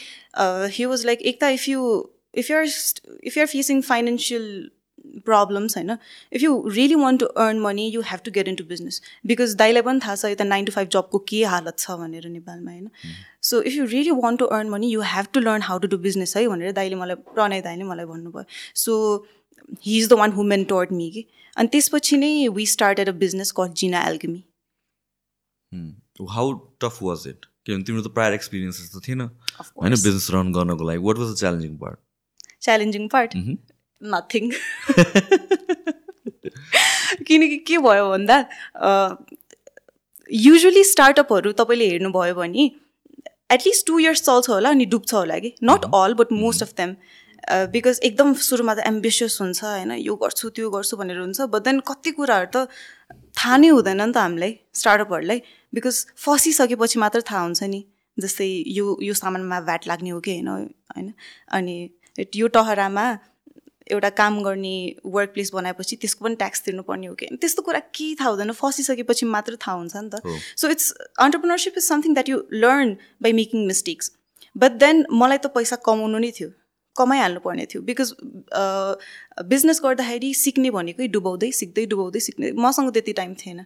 हि 0.72 0.84
वाज 0.84 1.06
लाइक 1.06 1.22
एक 1.22 1.42
त 1.42 1.50
if 1.54 1.68
you 1.68 1.82
if 2.34 2.50
you're 2.50 2.64
if 2.64 3.36
you're 3.36 3.46
facing 3.46 3.80
financial 3.82 4.46
problems 5.26 5.76
होइन 5.76 5.90
if 5.90 6.42
you 6.42 6.52
really 6.68 6.94
want 7.02 7.20
to 7.20 7.26
earn 7.44 7.60
money 7.60 7.86
you 7.88 8.00
have 8.10 8.20
to 8.24 8.30
get 8.30 8.48
in 8.48 8.56
to 8.56 8.64
business 8.64 9.00
because 9.26 9.54
दाइलाई 9.62 9.82
पनि 9.82 10.00
थाहा 10.04 10.14
छ 10.16 10.32
यता 10.32 10.44
नाइन 10.44 10.64
टु 10.64 10.72
फाइभ 10.72 10.88
जबको 10.96 11.18
के 11.28 11.42
हालत 11.54 11.78
छ 11.78 11.96
भनेर 12.02 12.28
नेपालमा 12.28 12.72
होइन 12.72 12.90
so 13.50 13.62
if 13.62 13.74
you 13.74 13.84
really 13.94 14.10
want 14.20 14.38
to 14.38 14.46
earn 14.58 14.70
money 14.70 14.90
you 14.90 15.00
have 15.14 15.26
to 15.32 15.40
learn 15.40 15.62
how 15.62 15.78
to 15.78 15.88
do 15.88 15.98
business 16.06 16.36
है 16.36 16.46
भनेर 16.48 16.72
दाइले 16.80 16.96
मलाई 17.02 17.22
प्रणय 17.34 17.60
दाइले 17.68 17.84
मलाई 17.90 18.06
भन्नुभयो 18.12 18.44
so 18.84 19.00
he 19.82 19.98
is 19.98 20.08
the 20.08 20.18
one 20.22 20.32
who 20.32 20.42
mentored 20.54 20.92
me 20.92 21.10
कि 21.10 21.26
अनि 21.56 21.68
त्यसपछि 21.68 22.16
नै 22.16 22.32
we 22.56 22.66
started 22.72 23.08
a 23.08 23.12
business 23.20 23.52
call 23.60 23.68
जिना 23.82 24.06
एल्गमी 24.08 24.42
हाउ 26.32 26.52
टफ 26.80 26.98
वाज 27.02 27.28
इट 27.28 27.46
किनभने 27.66 27.84
तिम्रो 27.84 28.02
त 28.02 28.12
प्रायर 28.16 28.34
एक्सपिरियन्सेस 28.34 28.90
त 28.90 29.00
थिएन 29.06 29.20
होइन. 29.20 29.92
बिजनेस 29.92 30.28
रन 30.34 30.52
गर्नको 30.52 30.84
लागि 30.90 31.02
what 31.06 31.16
was 31.18 31.32
the 31.32 31.36
challenging 31.38 31.76
part 31.78 31.98
challenging 32.66 33.08
part 33.08 33.34
nothing 34.02 34.50
किनकि 37.26 37.56
के 37.66 37.78
भयो 37.78 38.08
भन्दा 38.10 38.36
युजली 40.30 40.84
स्टार्टअपहरू 40.84 41.52
तपाईँले 41.52 41.88
हेर्नुभयो 41.88 42.34
भने 42.34 42.70
एटलिस्ट 43.52 43.86
टु 43.86 43.98
इयर्स 43.98 44.22
चल्छ 44.22 44.48
होला 44.50 44.70
अनि 44.70 44.84
डुब्छ 44.86 45.14
होला 45.14 45.38
कि? 45.38 45.54
Not 45.64 45.84
all 45.94 46.14
but 46.14 46.32
most 46.32 46.62
of 46.62 46.72
them 46.76 46.94
because 47.72 48.00
एकदम 48.02 48.32
सुरुमा 48.34 48.74
त 48.74 48.86
एम्बिसियस 48.86 49.40
हुन्छ 49.40 49.64
होइन? 49.64 49.92
यो 49.92 50.14
गर्छु 50.22 50.48
त्यो 50.56 50.70
गर्छु 50.70 50.96
भनेर 50.96 51.18
हुन्छ 51.18 51.40
बट 51.52 51.62
देन 51.64 51.80
कति 51.80 52.10
कुराहरू 52.10 52.48
त 52.54 52.68
थाहा 53.38 53.56
नै 53.56 53.68
हुँदैन 53.68 54.02
नि 54.02 54.12
त 54.12 54.16
हामीलाई 54.16 54.58
स्टार्टअपहरूलाई 54.74 55.42
बिकज 55.74 55.96
फसिसकेपछि 56.24 56.98
मात्र 56.98 57.20
थाहा 57.30 57.42
हुन्छ 57.42 57.62
नि 57.74 57.84
जस्तै 58.18 58.48
यो 58.78 58.98
यो 59.02 59.14
सामानमा 59.14 59.60
भ्याट 59.60 59.88
लाग्ने 59.88 60.10
हो 60.10 60.20
कि 60.20 60.38
होइन? 60.40 60.48
होइन? 60.96 61.12
अनि 61.48 61.76
यो 62.36 62.48
टहरामा 62.48 63.06
एउटा 63.92 64.10
काम 64.18 64.42
गर्ने 64.42 64.76
वर्क 65.14 65.30
प्लेस 65.34 65.50
बनाएपछि 65.54 65.96
त्यसको 65.96 66.24
पनि 66.24 66.34
ट्याक्स 66.36 66.62
तिर्नुपर्ने 66.62 67.06
हो 67.06 67.14
कि? 67.14 67.26
त्यस्तो 67.40 67.62
कुरा 67.62 67.80
केही 67.94 68.14
थाहा 68.20 68.30
हुँदैन। 68.30 68.52
फसिसकेपछि 68.60 69.26
मात्र 69.26 69.56
थाहा 69.66 69.76
हुन्छ 69.76 69.96
नि 69.96 70.10
त। 70.14 70.20
So 70.56 70.68
it's 70.68 70.90
entrepreneurship 71.26 71.74
is 71.78 71.84
something 71.84 72.14
that 72.14 72.28
you 72.28 72.42
learn 72.52 72.96
by 73.22 73.32
making 73.40 73.66
mistakes 73.66 74.12
but 74.56 74.72
then 74.84 75.04
मलाई 75.12 75.38
त 75.38 75.46
पैसा 75.54 75.76
कमाउनु 75.86 76.18
नै 76.18 76.30
थियो। 76.40 76.50
कमाइहाल्नु 76.96 77.40
पर्ने 77.46 77.64
थियो 77.70 77.82
बिकज 77.88 78.12
बिजनेस 79.48 79.80
गर्दाखेरि 79.84 80.34
सिक्ने 80.34 80.70
भनेकै 80.76 81.08
डुबाउँदै 81.16 81.50
सिक्दै 81.62 81.86
डुबाउँदै 81.86 82.20
सिक्ने। 82.28 82.52
मसँग 82.66 82.92
त्यति 82.92 83.12
टाइम 83.22 83.34
थिएन। 83.40 83.64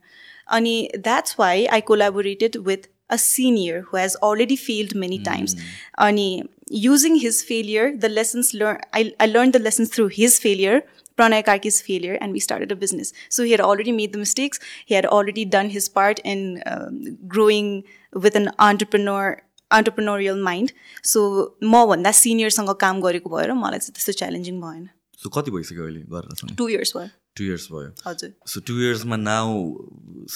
अनि 0.56 0.74
that's 0.96 1.36
why 1.40 1.66
I 1.66 1.80
collaborated 1.92 2.56
with 2.70 2.90
a 3.10 3.16
senior 3.18 3.78
who 3.86 3.96
has 3.96 4.14
already 4.26 4.56
failed 4.56 4.92
many 4.94 5.16
times. 5.28 5.54
Ani 5.98 6.26
using 6.69 7.15
his 7.15 7.43
failure, 7.43 7.95
the 7.95 8.09
lessons 8.09 8.53
learned, 8.53 8.81
I, 8.93 9.13
I 9.19 9.25
learned 9.27 9.53
the 9.53 9.59
lessons 9.59 9.89
through 9.89 10.07
his 10.07 10.39
failure, 10.39 10.83
Pranay 11.17 11.43
Karki's 11.45 11.81
failure, 11.81 12.17
and 12.19 12.31
we 12.33 12.39
started 12.39 12.71
a 12.71 12.75
business. 12.75 13.13
So 13.29 13.43
he 13.43 13.51
had 13.51 13.61
already 13.61 13.91
made 13.91 14.13
the 14.13 14.17
mistakes. 14.19 14.59
He 14.85 14.95
had 14.95 15.05
already 15.05 15.45
done 15.45 15.69
his 15.69 15.87
part 15.87 16.19
in 16.23 16.61
um, 16.65 17.17
growing 17.27 17.83
with 18.13 18.35
an 18.35 18.51
entrepreneur 18.59 19.41
entrepreneurial 19.71 20.39
mind. 20.39 20.73
So 21.01 21.55
म 21.63 21.85
भन्दा 21.91 22.11
सिनियरसँग 22.11 22.69
काम 22.81 23.01
गरेको 23.01 23.29
भएर 23.29 23.53
मलाई 23.53 23.79
चाहिँ 23.79 23.93
त्यस्तो 23.95 24.13
challenging 24.19 24.59
भएन 24.61 24.89
so 25.22 25.28
कति 25.28 25.50
भइसक्यो 25.50 25.84
अहिले 25.84 26.00
गरेर 26.12 26.54
टु 26.56 26.68
इयर्स 26.68 26.92
भयो। 26.96 27.08
टु 27.36 27.44
इयर्स 27.44 27.66
भयो। 27.72 27.90
हजुर। 28.06 28.30
सो 28.52 28.60
टु 28.68 28.72
इयर्समा 28.80 29.16
नाउ 29.16 29.48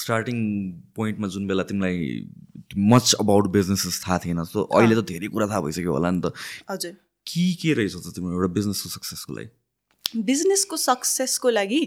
स्टार्टिङ 0.01 0.37
पोइन्टमा 0.95 1.27
जुन 1.35 1.47
बेला 1.47 1.63
तिमीलाई 1.71 1.97
मच 2.93 3.13
अबाउट 3.19 3.47
बिजनेसेस 3.55 4.01
थाहा 4.07 4.17
थिएन 4.25 4.43
सो 4.51 4.59
अहिले 4.61 4.95
त 4.95 5.05
धेरै 5.11 5.27
कुरा 5.33 5.47
थाहा 5.47 5.61
भइसक्यो 5.67 5.91
होला 5.93 6.11
नि 6.11 6.21
त। 6.25 6.33
हजुर। 6.69 6.91
के 7.27 7.45
के 7.61 7.73
रहेछ 7.81 7.95
त 7.95 8.13
तिम्रो 8.15 8.33
एउटा 8.37 8.49
बिजनेसको 8.59 8.89
सक्सेसको 8.97 9.33
लागि? 9.33 9.49
बिजनेसको 10.29 10.75
सक्सेसको 10.77 11.49
लागि 11.49 11.81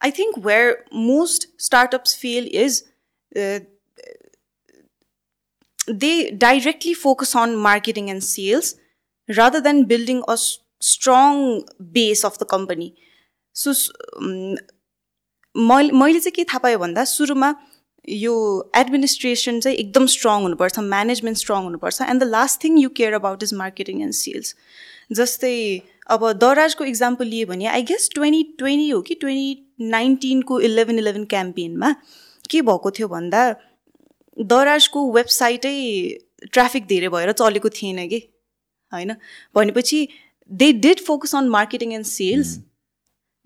I 0.00 0.10
think 0.18 0.38
where 0.46 0.66
most 1.08 1.48
startups 1.66 2.16
fail 2.22 2.44
is 2.64 2.72
they 6.00 6.30
directly 6.42 6.94
focus 6.94 7.30
on 7.38 7.54
marketing 7.62 8.08
and 8.10 8.22
sales 8.24 8.68
rather 9.28 9.60
than 9.60 9.84
building 9.84 10.22
a 10.28 10.36
strong 10.36 11.64
base 11.92 12.24
of 12.24 12.38
the 12.38 12.44
company. 12.44 12.94
So, 13.56 13.74
um, 14.18 14.56
मैले 15.54 15.92
मैले 15.92 16.20
चाहिँ 16.20 16.32
के 16.32 16.44
थाहा 16.44 16.58
पाएँ 16.58 16.76
भन्दा 16.78 17.04
सुरुमा 17.04 17.54
यो 18.08 18.34
एडमिनिस्ट्रेसन 18.76 19.60
चाहिँ 19.60 19.76
एकदम 19.78 20.06
स्ट्रङ 20.12 20.42
हुनुपर्छ 20.42 20.78
म्यानेजमेन्ट 20.78 21.38
स्ट्रङ 21.38 21.62
हुनुपर्छ 21.62 22.00
and 22.02 22.22
the 22.22 22.26
last 22.28 22.62
thing 22.64 22.78
you 22.78 22.88
care 22.96 23.12
about 23.14 23.42
is 23.42 23.52
marketing 23.54 24.00
and 24.02 24.14
sales 24.20 24.54
जस्तै 25.18 25.54
अब 26.16 26.30
दराजको 26.44 26.84
इक्जाम्पल 26.84 27.26
लिए 27.34 27.44
भने 27.52 27.66
आई 27.74 27.82
गेस 27.90 28.08
ट्वेन्टी 28.14 28.42
ट्वेन्टी 28.58 28.88
हो 28.88 29.00
कि 29.08 29.14
ट्वेन्टी 29.20 29.88
नाइन्टिनको 29.96 30.60
इलेभेन 30.70 30.98
इलेभेन 30.98 31.24
क्याम्पेनमा 31.34 31.94
के 32.50 32.62
भएको 32.70 32.90
थियो 32.98 33.08
भन्दा 33.08 33.44
दराजको 34.36 35.10
वेबसाइटै 35.12 35.76
ट्राफिक 36.52 36.86
धेरै 36.94 37.08
भएर 37.16 37.32
चलेको 37.42 37.68
थिएन 37.80 38.06
कि 38.14 38.20
होइन? 38.92 39.14
भनेपछि 39.54 40.08
they 40.50 40.72
did 40.84 41.00
focus 41.06 41.34
on 41.34 41.48
marketing 41.48 41.92
and 41.92 42.06
sales 42.06 42.58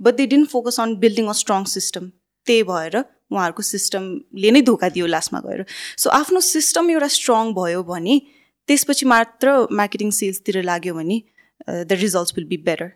but 0.01 0.15
they 0.15 0.27
didn't 0.27 0.49
focus 0.51 0.81
on 0.81 0.97
building 0.99 1.27
a 1.27 1.33
strong 1.43 1.65
system 1.73 2.09
त्यही 2.47 2.63
भएर 2.63 2.97
उहाँहरूको 3.33 3.63
सिस्टमले 3.63 4.51
नै 4.51 4.63
धोका 4.63 4.89
दियो 4.89 5.07
लास्टमा 5.07 5.41
गएर। 5.47 5.65
सो 5.99 6.11
आफ्नो 6.11 6.41
सिस्टम 6.49 6.91
एउटा 6.91 7.09
स्ट्रङ 7.15 7.53
भयो 7.55 7.83
भने 7.83 8.21
त्यसपछि 8.69 9.07
मात्र 9.07 9.57
मार्केटिङ 9.73 10.11
सेल्सतिर 10.21 10.63
लाग्यो 10.63 10.95
भने 10.95 11.23
the 11.69 11.99
results 12.01 12.35
will 12.37 12.47
be 12.47 12.57
better 12.69 12.91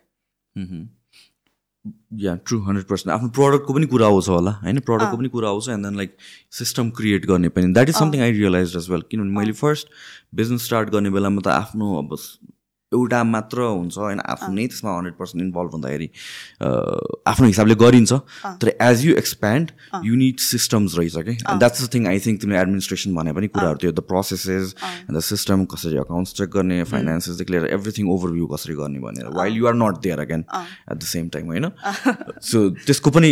yeah 2.21 2.35
true 2.47 2.59
hundred 2.61 2.87
percent 2.87 3.15
आफ्नो 3.15 3.29
प्रडक्टको 3.37 3.75
पनि 3.75 3.87
कुरा 3.87 4.07
आउँछ 4.07 4.29
होला 4.29 4.51
होइन? 4.63 4.79
प्रडक्टको 4.81 5.17
पनि 5.17 5.29
कुरा 5.29 5.49
आउँछ 5.49 5.69
and 5.69 5.85
then 5.87 5.97
like 5.97 6.17
system 6.59 6.91
create 6.91 7.27
गर्ने 7.27 7.49
पनि। 7.49 7.73
That 7.73 7.89
is 7.89 7.97
something 7.97 8.21
I 8.21 8.33
realise 8.33 8.77
as 8.77 8.91
well 8.91 9.03
किनभने 9.11 9.37
मैले 9.39 9.53
फर्स्ट 9.53 9.89
बिजनेस 10.35 10.65
स्टार्ट 10.65 10.91
गर्ने 10.91 11.11
बेलामा 11.11 11.41
त 11.45 11.49
आफ्नो 11.49 11.97
अब 11.99 12.17
एउटा 12.93 13.23
मात्र 13.25 13.63
हुन्छ 13.63 13.99
होइन? 13.99 14.21
आफू 14.21 14.53
नै 14.53 14.67
त्यसमा 14.67 14.91
हन्ड्रेड 14.97 15.15
पर्सेन्ट 15.19 15.45
इन्भल्भ 15.45 15.71
हुँदाखेरि 15.73 16.09
आफ्नो 17.33 17.47
हिसाबले 17.47 17.75
गरिन्छ। 17.83 18.13
तर 18.63 18.69
as 18.83 19.05
you 19.07 19.15
expand 19.17 19.71
you 20.05 20.15
need 20.23 20.39
systems 20.45 20.99
रहेछ 20.99 21.17
कि 21.29 21.35
that's 21.35 21.85
the 21.85 21.89
thing 21.95 22.07
I 22.13 22.19
think 22.27 22.41
तिमीले 22.43 22.61
एडमिनिस्ट्रेसन 22.61 23.15
भने 23.15 23.33
पनि 23.33 23.49
कुराहरू 23.55 23.79
थियो। 23.83 23.93
The 23.93 24.03
processes 24.11 24.75
and 24.83 25.17
the 25.17 25.21
system 25.29 25.65
कसरी 25.75 25.97
अकाउन्ट्स 26.05 26.35
चेक 26.41 26.51
गर्ने 26.57 26.83
फाइनेन्सेसदेखि 26.95 27.53
लिएर 27.53 27.67
एभ्रिथिङ 27.79 28.11
ओभरभ्यू 28.17 28.47
कसरी 28.55 28.75
गर्ने 28.83 28.99
भनेर। 29.07 29.31
While 29.39 29.57
you 29.57 29.67
are 29.67 29.75
not 29.85 30.03
there 30.09 30.19
again 30.21 30.45
at 30.51 30.97
the 30.97 31.03
same 31.13 31.29
time 31.39 31.47
होइन? 31.55 31.71
सो 32.43 32.69
त्यसको 32.87 33.11
पनि 33.19 33.31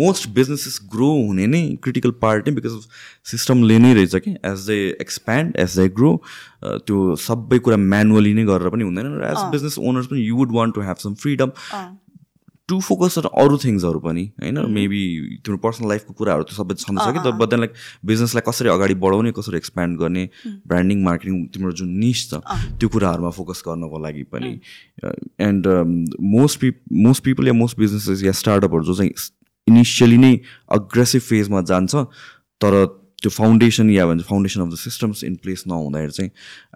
मोस्ट 0.00 0.28
बिजनेसेस 0.40 0.80
ग्रो 0.96 1.12
हुने 1.22 1.46
नै 1.54 1.62
क्रिटिकल 1.82 2.18
पार्ट 2.26 2.48
नै 2.48 2.54
बिकज 2.58 2.76
अफ 2.80 2.84
सिस्टमले 3.30 3.78
नै 3.78 3.94
रहेछ 3.94 4.26
कि 4.26 4.36
as 4.52 4.66
they 4.66 4.82
expand 5.06 5.56
as 5.66 5.78
they 5.78 5.88
grow 6.02 6.12
त्यो 6.86 7.14
सबै 7.22 7.58
कुरा 7.64 7.76
म्यानुअली 7.76 8.32
नै 8.34 8.44
गरेर 8.56 8.74
पनि 8.74 8.84
हुँदैन 8.84 9.14
र 9.20 9.30
एज 9.30 9.46
बिजनेस 9.52 9.78
ओनर्स 9.84 10.06
पनि 10.10 10.26
you 10.26 10.36
would 10.36 10.58
want 10.58 10.74
to 10.74 10.88
have 10.88 11.06
some 11.06 11.14
freedom 11.22 11.52
to 12.68 12.78
focus 12.80 13.18
on 13.18 13.28
अरू 13.40 13.56
थिङ्सहरू 13.62 13.98
पनि 14.02 14.22
होइन? 14.42 14.58
मेबी 14.74 15.02
तिम्रो 15.46 15.58
पर्सनल 15.64 15.88
लाइफको 15.88 16.14
कुराहरू 16.18 16.42
त 16.42 16.56
सबै 16.56 16.74
छँदैछ 16.74 17.14
कि 17.14 17.20
तर 17.24 17.32
बट 17.38 17.50
देन 17.50 17.60
लाइक 17.60 17.72
बिजनेसलाई 18.10 18.42
कसरी 18.48 18.68
अगाडि 18.68 18.94
बढाउने 19.04 19.32
कसरी 19.38 19.56
एक्सप्यान्ड 19.56 19.98
गर्ने 19.98 20.24
ब्रान्डिङ 20.66 21.04
मार्केटिङ 21.04 21.46
तिम्रो 21.54 21.72
जुन 21.78 21.94
निस 22.00 22.24
छ 22.30 22.42
त्यो 22.80 22.88
कुराहरूमा 22.88 23.30
फोकस 23.38 23.62
गर्नको 23.68 24.02
लागि 24.02 24.22
पनि। 24.34 24.52
एन्ड 25.46 25.70
मोस्ट 26.34 26.60
पिप 26.60 26.82
मोस्ट 27.06 27.24
पिपल 27.24 27.46
या 27.46 27.56
मोस्ट 27.62 27.78
बिजनेसेस 27.78 28.24
या 28.24 28.32
स्टार्टअपहरू 28.42 28.84
जो 28.84 28.94
चाहिँ 28.94 29.14
इनिसियली 29.66 30.18
नै 30.18 30.34
अग्रेसिभ 30.72 31.22
फेजमा 31.22 31.60
जान्छ 31.70 32.06
तर 32.60 32.82
त्यो 33.22 33.30
फाउन्डेसन 33.30 33.90
या 33.90 34.06
भन्छ 34.06 34.22
foundation 34.22 34.60
of 34.60 34.68
the 34.68 34.74
systems 34.74 35.24
in 35.24 35.36
place 35.36 35.64
नहुँदाखेरि 35.66 36.12
चाहिँ 36.12 36.30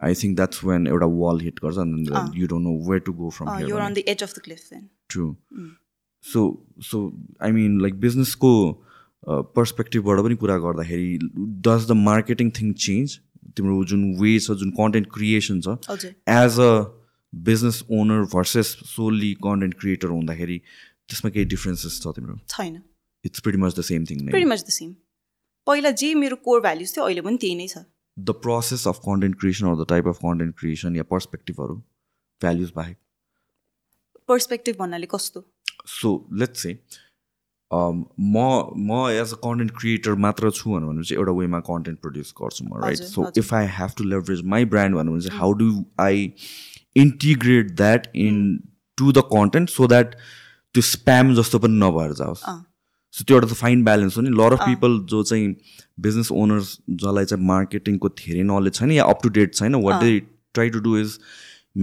आई 0.04 0.14
थिङ्क 0.14 0.36
द्याट्स 0.36 0.64
वेन 0.64 0.86
एउटा 0.86 1.06
वाल 1.06 1.40
हिट 1.40 1.60
गर्छ 1.64 1.76
you 2.36 2.46
don't 2.46 2.64
know 2.64 2.90
where 2.90 3.00
to 3.00 3.12
go 3.12 3.30
from 3.30 4.86
true 5.08 5.34
so 6.24 6.66
so 6.80 7.02
I 7.42 7.50
mean 7.50 7.80
like 7.80 8.00
बिजनेसको 8.00 8.52
पर्सपेक्टिभबाट 9.28 10.18
पनि 10.18 10.34
कुरा 10.34 10.56
गर्दाखेरि 10.58 11.18
does 11.68 11.88
the 11.88 11.90
marketing 11.90 12.50
thing 12.50 12.72
change 12.72 13.20
तिम्रो 13.56 13.84
जुन 13.84 14.14
वे 14.14 14.38
छ 14.38 14.50
जुन 14.50 14.70
कन्टेन्ट 14.70 15.08
क्रिएसन 15.14 15.60
छ 15.60 16.04
as 16.28 16.60
a 16.60 16.72
business 17.34 17.84
owner 17.90 18.22
versus 18.22 18.66
solely 18.66 19.34
content 19.34 19.74
creator 19.74 20.08
हुँदाखेरि 20.08 20.58
त्यसमा 21.08 21.30
केही 21.30 21.44
डिफ्रेन्सेस 21.44 22.00
छ 22.02 22.06
तिम्रो? 22.06 22.38
छैन। 22.48 22.82
It's 23.24 23.42
much 23.46 23.78
the 23.78 23.80
same 23.80 24.04
thing 24.04 24.48
much 24.48 24.60
the 24.60 24.68
same 24.68 24.94
पहिला 25.66 25.90
जे 26.02 26.14
मेरो 26.14 26.36
कोर 26.44 26.60
भ्याल्युज 26.60 26.96
थियो 26.96 27.04
अहिले 27.04 27.20
पनि 27.22 27.36
त्यही 27.36 27.54
नै 27.56 27.66
छ। 27.68 27.84
The 28.16 28.30
process 28.42 28.86
of 28.88 28.98
content 29.04 29.38
creation 29.40 29.66
or 29.66 29.76
the 29.82 29.86
type 29.88 30.08
of 30.08 30.18
content 30.22 30.58
creation 30.58 30.96
या 30.96 31.02
पर्सपेक्टिभहरू 31.10 31.76
भ्याल्युज 32.40 32.72
बाहेक। 32.76 32.96
पर्सपेक्टिभ 34.28 34.76
भन्नाले 34.78 35.06
कस्तो? 35.12 35.44
सो 35.86 36.10
लेट्स 36.40 36.62
से 36.62 36.72
म 37.70 38.36
म 38.88 39.08
एज 39.10 39.32
अ 39.32 39.36
कन्टेन्ट 39.42 39.72
क्रिएटर 39.78 40.14
मात्र 40.22 40.50
छु 40.52 40.70
भने 40.70 41.02
चाहिँ 41.02 41.18
एउटा 41.18 41.32
वेमा 41.32 41.60
कन्टेन्ट 41.66 42.00
प्रड्युस 42.00 42.32
गर्छु 42.40 42.64
म 42.64 42.80
right 42.84 43.02
so. 43.10 43.26
If 43.38 43.52
I 43.54 43.66
have 43.76 43.90
to 43.98 44.04
leverage 44.04 44.42
my 44.54 44.64
brand 44.72 44.96
भन्यो 44.96 45.12
भने 45.12 45.22
चाहिँ 45.22 45.38
how 45.40 45.52
do 45.60 45.68
I 46.00 46.32
integrate 46.96 47.70
that 47.76 48.06
into 48.98 49.12
the 49.12 49.22
content 49.32 49.70
so 49.70 49.86
that 49.88 50.14
त्यो 50.14 50.82
स्प्याम 50.88 51.34
जस्तो 51.34 51.58
पनि 51.58 51.78
नभएर 51.80 52.12
जाओस्। 52.14 52.42
सो 53.14 53.24
त्यो 53.24 53.36
एउटा 53.36 53.48
त 53.48 53.56
फाइन 53.60 53.84
ब्यालेन्स 53.84 54.16
हो 54.16 54.22
नि. 54.22 54.30
लर 54.40 54.52
अफ 54.52 54.66
पिपल 54.66 54.98
जो 55.10 55.22
चाहिँ 55.22 55.54
बिजनेस 56.00 56.32
ओनर्स 56.32 56.76
जसलाई 56.90 57.24
चाहिँ 57.24 57.46
मार्केटिङको 57.46 58.08
धेरै 58.18 58.42
नलेज 58.50 58.74
छैन 58.74 58.90
या 58.92 59.04
अप 59.14 59.22
टु 59.22 59.28
डेट 59.38 59.54
छैन 59.54 59.74
what 59.86 60.02
they 60.02 60.18
try 60.54 60.70
to 60.70 60.80
do 60.80 60.96
is 60.98 61.18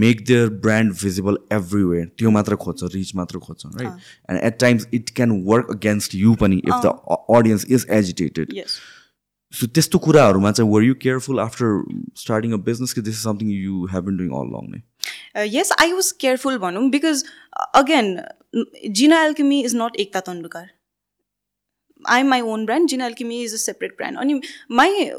make 0.04 0.26
their 0.28 0.50
brand 0.64 0.94
visible 1.02 1.38
everywhere 1.54 2.06
त्यो 2.18 2.32
मात्र 2.32 2.56
खोज्छ 2.64 2.94
रिच 2.96 3.16
मात्र 3.16 3.40
खोज्छ 3.40 3.66
right 3.66 3.92
and 4.30 4.42
at 4.44 4.60
times 4.60 4.88
it 4.94 5.10
can 5.16 5.32
work 5.46 5.72
against 5.72 6.16
you 6.16 6.34
पनि 6.42 6.62
if 6.66 6.86
the 6.86 6.94
audience 7.38 7.66
is 7.70 7.86
agitated 8.00 8.54
so 9.54 9.68
त्यस्तो 9.76 10.00
कुराहरूमा 10.06 10.52
चाहिँ 10.52 10.72
were 10.72 10.84
you 10.84 10.96
careful 11.02 11.40
after 11.40 11.84
starting 12.18 12.54
a 12.54 12.58
business 12.64 12.94
कि 12.94 13.02
this 13.02 13.16
is 13.16 13.24
something 13.24 13.52
you 13.52 13.86
have 13.92 14.04
been 14.06 14.18
doing 14.18 14.32
all 14.40 14.50
along 14.56 14.72
नै 14.72 15.46
yes 15.50 15.72
I 15.82 15.94
was 15.94 16.12
careful 16.22 16.58
भनौँ 16.66 16.90
because 16.90 17.24
again 17.74 18.18
Jina 19.02 19.24
Alchemy 19.26 19.62
is 19.62 19.76
not 19.76 19.96
Ekta 20.06 20.20
Tandukar 20.32 20.68
I 22.06 22.20
am 22.20 22.28
my 22.30 22.42
own 22.54 22.66
brand 22.66 22.90
Jina 22.90 23.06
Alchemy 23.06 23.42
is 23.44 23.54
a 23.54 23.58
separate 23.58 23.98
brand 23.98 24.20
अनि 24.20 24.40
my 24.72 25.10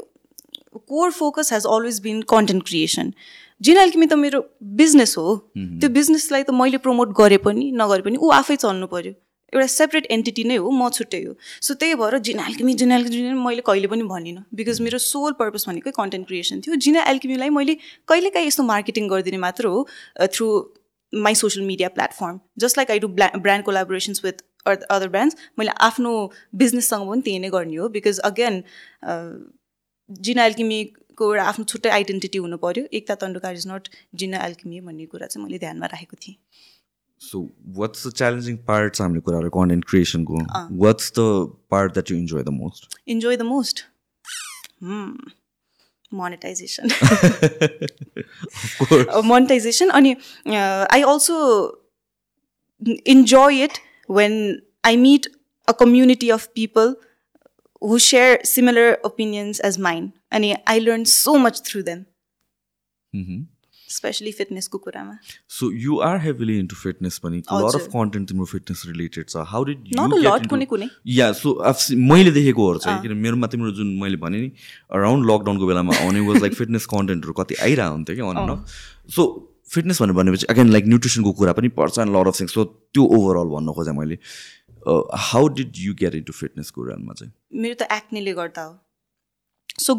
core 0.77 1.11
focus 1.11 1.53
has 1.53 1.65
always 1.75 1.99
been 2.01 2.21
content 2.29 2.63
creation 2.67 3.13
Jina 3.61 3.81
Alchemy 3.83 4.05
त 4.07 4.13
मेरो 4.19 4.43
business 4.81 5.17
हो. 5.17 5.35
त्यो 5.55 5.89
बिजनेसलाई 5.95 6.43
त 6.43 6.51
मैले 6.59 6.77
promote 6.83 7.09
गरे 7.17 7.37
पनि 7.47 7.71
नगरे 7.81 8.01
पनि 8.03 8.17
ऊ 8.17 8.29
आफै 8.35 8.55
चल्नु 8.55 8.87
पऱ्यो 8.93 9.13
एउटा 9.53 9.65
सेपरेट 9.73 10.05
एन्टिटी 10.11 10.43
नै 10.43 10.55
हो 10.55 10.69
म 10.71 10.89
छुट्टै 10.95 11.21
हो. 11.23 11.33
सो 11.61 11.73
त्यही 11.73 11.95
भएर 12.01 12.17
जिना 12.25 12.45
एल्केमी 12.47 12.73
जिना 12.81 12.95
एल्केमी 12.95 13.33
मैले 13.45 13.61
कहिले 13.69 13.87
पनि 13.93 14.03
भनिनँ. 14.11 14.43
बिकज 14.55 14.81
मेरो 14.87 14.97
सोल 15.05 15.31
पर्पज 15.39 15.65
भनेकै 15.67 15.91
कन्टेन्ट 15.91 16.27
क्रिएसन 16.27 16.61
थियो. 16.61 16.75
जिना 16.87 17.03
एल्केमीलाई 17.11 17.49
मैले 17.55 17.75
कहिलेकाहीँ 18.07 18.47
यस्तो 18.47 18.63
मार्केटिङ 18.63 19.07
गरिदिने 19.09 19.37
मात्र 19.45 19.73
हो 19.73 19.87
through 20.35 20.49
my 21.13 21.35
social 21.35 21.65
media 21.65 21.89
platform 21.89 22.39
just 22.59 22.77
like 22.77 22.91
I 22.91 22.99
do 22.99 23.07
brand 23.17 23.65
collaborations 23.65 24.25
with 24.25 24.43
other 24.65 25.07
brands 25.09 25.35
मैले 25.59 25.71
आफ्नो 25.87 26.11
बिजनेससँग 26.61 27.09
पनि 27.09 27.21
त्यही 27.21 27.39
नै 27.39 27.49
गर्ने 27.49 27.75
हो 27.75 27.89
बिकज 27.89 28.19
अगेन 28.31 28.63
जिना 30.09 30.45
एल्किमीको 30.45 31.23
एउटा 31.33 31.43
आफ्नो 31.51 31.65
छुट्टै 31.73 31.89
आइडेन्टिटी 31.99 32.37
हुनु 32.39 32.57
पऱ्यो 32.65 32.83
एकता 32.99 33.15
तन्डुकार 33.23 33.53
इज 33.55 33.67
नट 33.67 33.87
जिना 34.23 34.37
एल्किमी 34.45 34.81
भन्ने 34.81 35.05
कुरा 35.13 35.27
चाहिँ 35.27 35.45
मैले 35.45 35.59
ध्यानमा 35.59 35.85
राखेको 35.93 36.17
थिएँ। 36.25 36.37
So 37.21 37.39
what's 37.77 38.07
the 38.07 38.11
challenging 38.19 38.57
part 38.67 38.95
छ 38.95 39.01
हामीले 39.01 39.21
कुराहरू 39.21 39.49
content 39.55 39.85
क्रिएसनको 39.89 40.43
what's 40.83 41.11
the 41.17 41.25
part 41.71 41.93
that 41.93 42.11
you 42.11 42.17
enjoy 42.17 42.43
the 42.43 42.49
most 42.59 42.97
enjoy 43.15 43.37
the 43.37 43.41
most 43.49 43.83
monetization 46.11 46.85
monetization 49.25 49.89
अनि 49.99 50.15
I 50.55 51.01
also 51.11 51.35
enjoy 53.13 53.63
it 53.63 53.73
when 54.09 54.61
I 54.85 54.97
meet 54.97 55.25
a 55.67 55.71
community 55.71 56.29
of 56.29 56.47
people 56.55 56.95
who 57.81 57.97
share 58.03 58.31
similar 58.47 58.87
opinions 59.07 59.59
as 59.67 59.75
mine. 59.83 60.07
And 60.37 60.47
I 60.71 60.79
learned 60.79 61.07
so 61.11 61.35
much 61.43 61.59
through 61.67 61.83
them, 61.83 61.99
especially 63.89 64.31
fitness 64.39 64.67
को 64.67 64.77
कुरामा. 64.77 65.13
So 65.47 65.69
you 65.83 65.99
are 66.07 66.17
heavily 66.25 66.57
into 66.63 66.79
fitness 66.81 67.19
पनि 67.19 67.41
a 67.47 67.61
lot 67.61 67.77
of 67.77 67.81
हजुर। 67.81 67.91
content 67.93 68.27
तिम्रो 68.31 68.47
fitness 68.53 68.83
related 68.89 69.29
छ 69.29 69.45
how 69.53 69.61
did 69.69 69.87
you 69.91 69.97
Not 70.01 70.13
a 70.13 70.19
get 70.21 70.27
lot, 70.29 70.41
into- 70.41 70.49
कुनै 70.55 70.65
कुनै. 70.73 70.89
Yeah, 71.19 71.31
so 71.43 71.53
I've 71.69 71.79
seen- 71.85 72.03
मैले 72.11 72.31
देखेकोहरू 72.39 72.79
चाहिँ 72.87 73.01
किन 73.01 73.17
मेरोमा 73.27 73.47
तिम्रो 73.55 73.71
जुन 73.79 73.95
मैले 74.01 74.17
भने 74.25 74.41
नि 74.41 74.51
अराउन्ड 74.99 75.31
लकडाउनको 75.31 75.67
बेलामा 75.67 75.95
आउने 76.05 76.19
वाज 76.27 76.41
लाइक 76.41 76.53
फिटनेस 76.63 76.85
कन्टेन्टहरू 76.95 77.33
कति 77.41 77.55
आइरहेको 77.69 77.93
हुन्थ्यो 77.93 78.15
कि 78.15 78.21
अन 78.21 78.65
सो 79.15 79.48
फिटनेस 79.75 80.01
भनेर 80.01 80.15
भनेपछि 80.15 80.45
अगेन 80.49 80.69
लाइक 80.69 80.85
न्युट्रिसनको 80.87 81.31
कुरा 81.39 81.53
पनि 81.61 81.69
पर्छ 81.79 81.97
and 81.99 82.15
lot 82.17 82.27
of 82.27 82.39
things 82.39 82.53
so 82.53 82.63
त्यो 82.65 83.03
ओभरअल 83.17 83.55
भन्न 83.55 83.73
खोजेँ 83.79 83.93
मैले। 84.01 84.19
How 85.29 85.47
did 85.61 85.71
you 85.77 85.93
get 86.03 86.15
into 86.15 86.33
fitness 86.33 86.69
कुरामा 86.77 87.13
चाहिँ? 87.13 87.33
मेरो 87.53 87.75
त 87.81 87.91
एक्नेले 87.93 88.33
गर्दा 88.33 88.63
हो। 88.63 88.77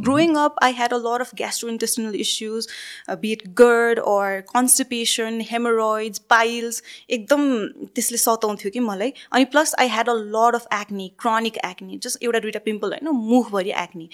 Growing 0.06 0.34
up, 0.36 0.56
I 0.64 0.66
had 0.78 0.92
a 0.94 0.96
lot 1.04 1.22
of 1.24 1.30
gastrointestinal 1.36 2.16
issues, 2.22 2.66
uh, 3.08 3.14
be 3.20 3.28
it 3.34 3.44
GERD 3.60 4.00
or 4.14 4.42
constipation, 4.48 5.38
hemorrhoids, 5.50 6.20
piles. 6.32 6.80
एकदम 7.10 7.46
त्यसले 7.94 8.18
सताउँथ्यो 8.24 8.70
कि 8.74 8.80
मलाई। 8.80 9.12
अनि 9.32 9.44
plus 9.54 9.74
I 9.78 9.88
had 9.88 10.08
a 10.08 10.16
lot 10.34 10.54
of 10.54 10.66
acne 10.80 11.08
chronic 11.18 11.56
acne 11.70 11.98
just 12.04 12.22
एउटा 12.22 12.38
दुइटा 12.46 12.60
पिम्पल 12.66 12.92
होइन 12.96 13.08
मुखभरि 13.30 13.72
एक्नी 13.84 14.08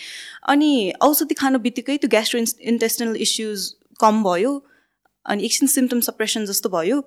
अनि 0.55 0.71
औषधि 1.09 1.35
खानु 1.43 1.59
बित्तिकै 1.67 1.97
त्यो 1.97 2.11
ग्यास्ट्रो 2.11 2.41
इन्टेस्टिनल 2.75 3.17
इस्युज 3.27 3.69
कम 4.01 4.23
भयो। 4.25 4.53
अनि 5.27 5.45
एकछिन 5.45 5.69
सिम्टम 5.69 6.01
सप्रेसन 6.09 6.47
जस्तो 6.47 6.69
भयो 6.69 7.03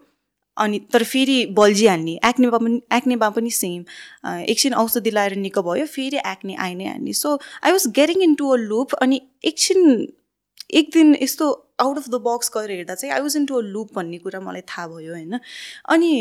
अनि 0.57 0.79
तर 0.93 1.03
फेरि 1.03 1.45
बल्झिहाल्ने 1.57 2.13
एक्नेमा 2.25 2.57
पनि 2.57 2.81
एक्नेमा 2.93 3.29
पनि 3.35 3.51
सेम 3.51 3.83
एकछिन 4.43 4.73
औषधि 4.73 5.11
लाएर 5.11 5.35
निको 5.37 5.61
भयो 5.63 5.85
फेरि 5.85 6.17
एक्ने 6.27 6.55
आइ 6.59 6.75
नै 6.75 6.85
हाल्ने. 6.85 7.13
So 7.13 7.39
I 7.63 7.71
was 7.71 7.87
getting 7.95 8.21
into 8.35 8.49
a 8.49 8.57
loop 8.57 8.93
अनि 9.01 9.21
एकछिन 9.43 10.07
एक 10.79 10.89
दिन 10.93 11.15
यस्तो 11.21 11.45
आउट 11.79 11.97
अफ 11.97 12.09
द 12.09 12.15
बक्स 12.25 12.51
गरेर 12.55 12.77
हेर्दा 12.77 12.95
चाहिँ 12.95 13.13
I 13.15 13.21
was 13.21 13.37
into 13.45 13.55
a 13.55 13.61
loop 13.65 13.93
भन्ने 13.95 14.17
कुरा 14.17 14.39
मलाई 14.39 14.61
थाहा 14.71 14.87
भयो 14.87 15.13
होइन? 15.13 15.39
अनि 15.89 16.11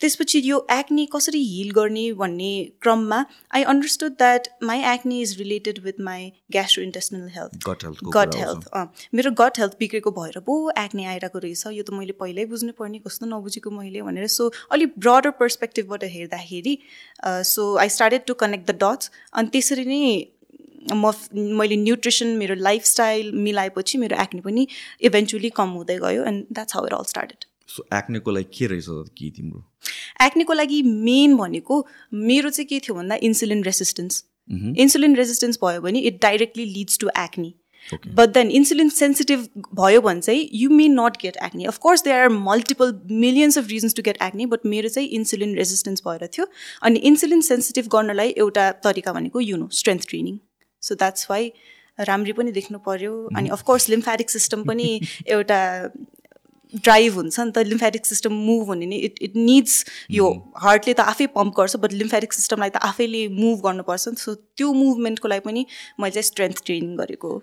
त्यसपछि 0.00 0.40
यो 0.44 0.58
एक्ने 0.72 1.04
कसरी 1.12 1.42
हिल 1.44 1.70
गर्ने 1.76 2.02
भन्ने 2.14 2.50
क्रममा 2.82 3.24
I 3.54 3.62
understood 3.72 4.12
that 4.18 4.48
my 4.70 4.82
acne 4.92 5.20
is 5.20 5.36
related 5.38 5.78
with 5.84 6.00
my 6.08 6.30
gastro 6.52 6.84
intestinal 6.84 7.28
health 7.36 7.68
gut 8.16 8.36
health 8.36 8.68
मेरो 9.14 9.30
गट 9.40 9.58
हेल्थ 9.58 9.76
बिग्रेको 9.80 10.10
भएर 10.18 10.38
पो 10.46 10.58
एक्ने 10.84 11.04
आइरहेको 11.06 11.38
रहेछ। 11.38 11.66
यो 11.66 11.82
त 11.82 11.98
मैले 12.00 12.12
पहिल्यै 12.20 12.46
बुझ्नु 12.52 12.72
पर्ने 12.78 12.98
कस्तो 13.08 13.26
नबुझेको 13.26 13.70
मैले 13.78 14.02
भनेर। 14.02 14.26
सो 14.36 14.50
अलिक 14.72 14.94
ब्रडर 14.98 15.30
पर्सपेक्टिभबाट 15.40 16.04
हेर्दाखेरि 16.14 16.78
so 17.54 17.74
I 17.76 17.88
started 17.96 18.26
to 18.26 18.34
connect 18.44 18.70
the 18.70 18.78
dots 18.84 19.10
अनि 19.32 19.48
त्यसरी 19.56 19.84
नै 19.92 20.00
म 20.94 21.12
मैले 21.58 21.76
न्युट्रिसन 21.76 22.36
मेरो 22.38 22.54
लाइफस्टाइल 22.54 23.32
मिलाएपछि 23.44 23.98
मेरो 23.98 24.22
एक्ने 24.22 24.40
पनि 24.42 24.66
इभेन्चुली 25.08 25.50
कम 25.56 25.70
हुँदै 25.76 25.96
गयो। 26.02 26.24
And 26.24 26.44
that's 26.52 26.74
how 26.74 26.86
it 26.86 26.92
all 26.94 27.04
started 27.08 27.44
so 27.68 27.86
एक्नेको 27.94 28.30
लागि 28.30 28.58
के 28.58 28.66
रहेछ 28.66 28.86
कि 28.88 29.30
तिम्रो? 29.36 29.64
एक्नेको 30.22 30.52
लागि 30.52 30.82
मेन 30.82 31.36
भनेको 31.36 31.86
मेरो 32.14 32.50
चाहिँ 32.50 32.66
के 32.66 32.78
थियो 32.78 32.94
भन्दा 32.94 33.18
इन्सुलिन 33.22 33.64
रेसिस्टेन्स 33.64 34.24
इन्सुलिन 34.78 35.16
रेजिस्टेन्स 35.16 35.58
भयो 35.64 35.80
भने 35.80 35.98
it 35.98 36.22
directly 36.22 36.64
leads 36.64 36.98
to 36.98 37.08
acne 37.18 37.54
but 38.14 38.28
then 38.28 38.50
insulin 38.50 38.88
sensitive 38.88 39.48
भयो 39.74 40.00
भने 40.00 40.20
चाहिँ 40.20 40.48
you 40.54 40.70
may 40.70 40.88
not 40.88 41.16
get 41.22 41.36
acne 41.36 41.64
of course 41.64 42.02
they 42.04 42.12
are 42.12 42.28
multiple 42.28 43.00
millions 43.10 43.58
of 43.58 43.68
reasons 43.68 43.94
to 43.94 44.02
get 44.02 44.22
acne 44.22 44.46
but 44.46 44.66
मेरो 44.66 44.88
चाहिँ 44.88 45.08
इन्सुलिन 45.08 45.54
रेजिस्टेन्स 45.56 46.02
भएर 46.08 46.26
थियो। 46.26 46.46
अनि 46.82 46.98
इन्सुलिन 46.98 47.40
सेन्सिटिभ 47.40 47.86
गर्नलाई 47.86 48.28
एउटा 48.28 48.70
तरिका 48.70 49.12
भनेको 49.12 49.40
you 49.40 49.56
know 49.56 49.68
strength 49.72 50.08
training 50.08 50.38
so 50.82 50.94
that's 50.94 51.26
why 51.30 51.52
राम्री 52.00 52.32
पनि 52.32 52.52
देख्नु 52.52 52.78
पऱ्यो 52.78 53.12
अनि 53.36 53.48
अफकोर्स 53.48 53.88
लिम्फेटिक 53.88 54.30
सिस्टम 54.30 54.64
पनि 54.64 55.00
एउटा 55.26 55.90
ड्राइभ 56.74 57.14
हुन्छ 57.14 57.40
नि 57.40 57.50
त 57.50 57.58
लिम्फेटिक 57.66 58.06
सिस्टम 58.06 58.32
मुभ 58.46 58.66
हुने 58.68 58.86
नि 58.86 58.96
इट 59.08 59.18
इट 59.22 59.36
निड्स 59.36 59.84
यो 60.10 60.30
हार्टले 60.62 60.94
त 60.94 61.00
आफै 61.12 61.26
पम्प 61.34 61.54
गर्छ 61.56 61.76
बट 61.82 61.92
लिम्फेटिक 61.92 62.32
सिस्टमलाई 62.32 62.70
त 62.70 62.76
आफैले 62.88 63.26
मुभ 63.34 63.60
गर्नुपर्छ 63.66 64.08
नि 64.08 64.16
सो 64.22 64.34
त्यो 64.34 64.72
मुभमेन्टको 64.72 65.28
लागि 65.28 65.44
पनि 65.44 65.66
मैले 66.00 66.10
चाहिँ 66.10 66.28
स्ट्रेन्थ 66.30 66.64
ट्रेनिङ 66.64 66.96
गरेको 66.96 67.28
हो। 67.28 67.42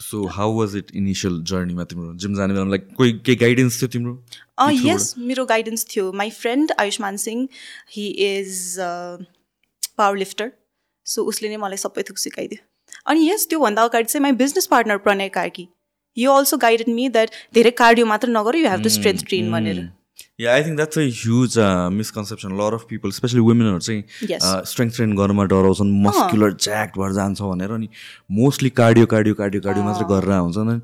So 0.00 0.24
how 0.34 0.52
was 0.58 0.76
it 0.76 0.90
initial 0.96 1.40
जर्नीमा 1.50 1.84
तिम्रो? 1.84 2.14
जिम 2.14 2.34
जाने 2.34 2.54
बेलामा 2.54 2.70
लाइक 2.70 2.88
कोही 2.96 3.12
केही 3.26 3.36
गाइडेन्स 3.36 3.80
थियो 3.80 3.88
तिम्रो? 3.94 4.12
यस 4.84 5.14
मेरो 5.18 5.44
गाइडेन्स 5.46 5.86
थियो। 5.94 6.12
My 6.12 6.30
friend 6.36 6.72
Ayushman 6.80 7.16
Singh 7.24 7.48
he 7.96 8.06
is 8.26 8.76
power 9.98 10.16
lifter 10.16 10.52
so 11.06 11.22
उसले 11.32 11.48
नै 11.48 11.56
मलाई 11.56 11.76
सबै 11.78 12.02
थुक 12.08 12.18
सिकाइदियो। 12.18 12.64
अनि 13.06 13.28
यस 13.30 13.46
त्योभन्दा 13.48 13.82
अगाडि 13.82 14.12
चाहिँ 14.12 14.22
my 14.22 14.32
business 14.44 14.66
partner 14.66 14.96
Pranay 14.98 15.28
Karki 15.34 15.68
यो 16.16 16.32
अल्सो 16.32 16.56
गाइडेड 16.64 16.88
मी 16.94 17.08
द्याट 17.10 17.30
धेरै 17.54 17.70
कार्डियो 17.84 18.06
मात्र 18.06 18.28
नगर 18.30 18.56
you 18.56 18.68
have 18.70 18.82
to 18.82 18.88
strength 18.96 19.24
train 19.28 19.52
भनेर। 19.52 19.88
Yeah 20.40 20.52
I 20.54 20.62
think 20.64 20.76
that's 20.76 20.98
a 20.98 21.02
huge 21.20 21.54
misconception 21.92 22.52
lot 22.58 22.74
of 22.74 22.84
people 22.90 23.10
especially 23.10 23.40
वुमेनहरू 23.46 23.78
चाहिँ 23.86 24.38
स्ट्रेङ्थ 24.70 24.94
ट्रेन 24.96 25.14
गर्नमा 25.16 25.44
डराउँछन् 25.52 25.90
मस्कुलर 26.04 26.52
च्याक्ट 26.66 26.98
भएर 26.98 27.12
जान्छ 27.12 27.40
भनेर 27.42 27.70
अनि 27.76 27.88
mostly 28.38 28.70
cardio 28.80 29.06
cardio 29.14 29.34
cardio 29.40 29.62
cardio 29.62 29.84
मात्रै 29.84 30.06
गरेर 30.10 30.32
हुन्छन् 30.32 30.80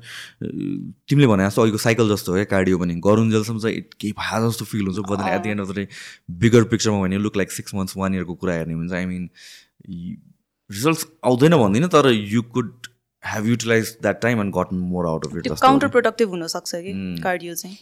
तिमीले 1.09 1.27
भने 1.33 1.47
जस्तो 1.47 1.61
अहिलेको 1.61 1.83
साइकल 1.83 2.09
जस्तो 2.09 2.31
हो 2.31 2.37
क्या 2.37 2.49
कार्डियो 2.55 2.79
पनि 2.79 2.95
गरुन्जेलसम्म 3.07 3.59
चाहिँ 3.59 3.81
केही 3.99 4.11
भए 4.19 4.41
जस्तो 4.47 4.65
फिल 4.71 4.85
हुन्छ 4.87 5.07
but 5.11 5.27
at 5.27 5.41
the 5.43 5.53
end 5.53 5.61
of 5.61 5.69
the 5.69 5.75
day 5.75 5.87
bigger 6.43 6.63
पिक्चरमा 6.73 6.99
भने 7.05 7.17
look 7.27 7.37
like 7.43 7.51
six 7.59 7.75
months 7.75 7.97
one 7.97 8.15
इयरको 8.15 8.35
कुरा 8.43 8.53
हेर्ने 8.53 8.73
हुन्छ। 8.73 8.91
आई 8.93 9.05
मिन 9.05 9.29
रिजल्ट्स 10.69 11.07
आउँदैन 11.31 11.57
भन्दिनँ 11.63 11.89
तर 11.95 12.11
you 12.11 12.41
could 12.57 12.91
have 13.33 13.45
utilized 13.49 14.01
that 14.05 14.21
time 14.25 14.39
and 14.43 14.53
gotten 14.53 14.79
more 14.93 15.05
out 15.11 15.25
of 15.27 15.35
it. 15.37 15.49
Counter 15.61 15.89
productive 15.95 16.29
हुनसक्छ 16.35 16.71
कि 16.85 16.93
कार्डियो 17.23 17.55
चाहिँ? 17.61 17.77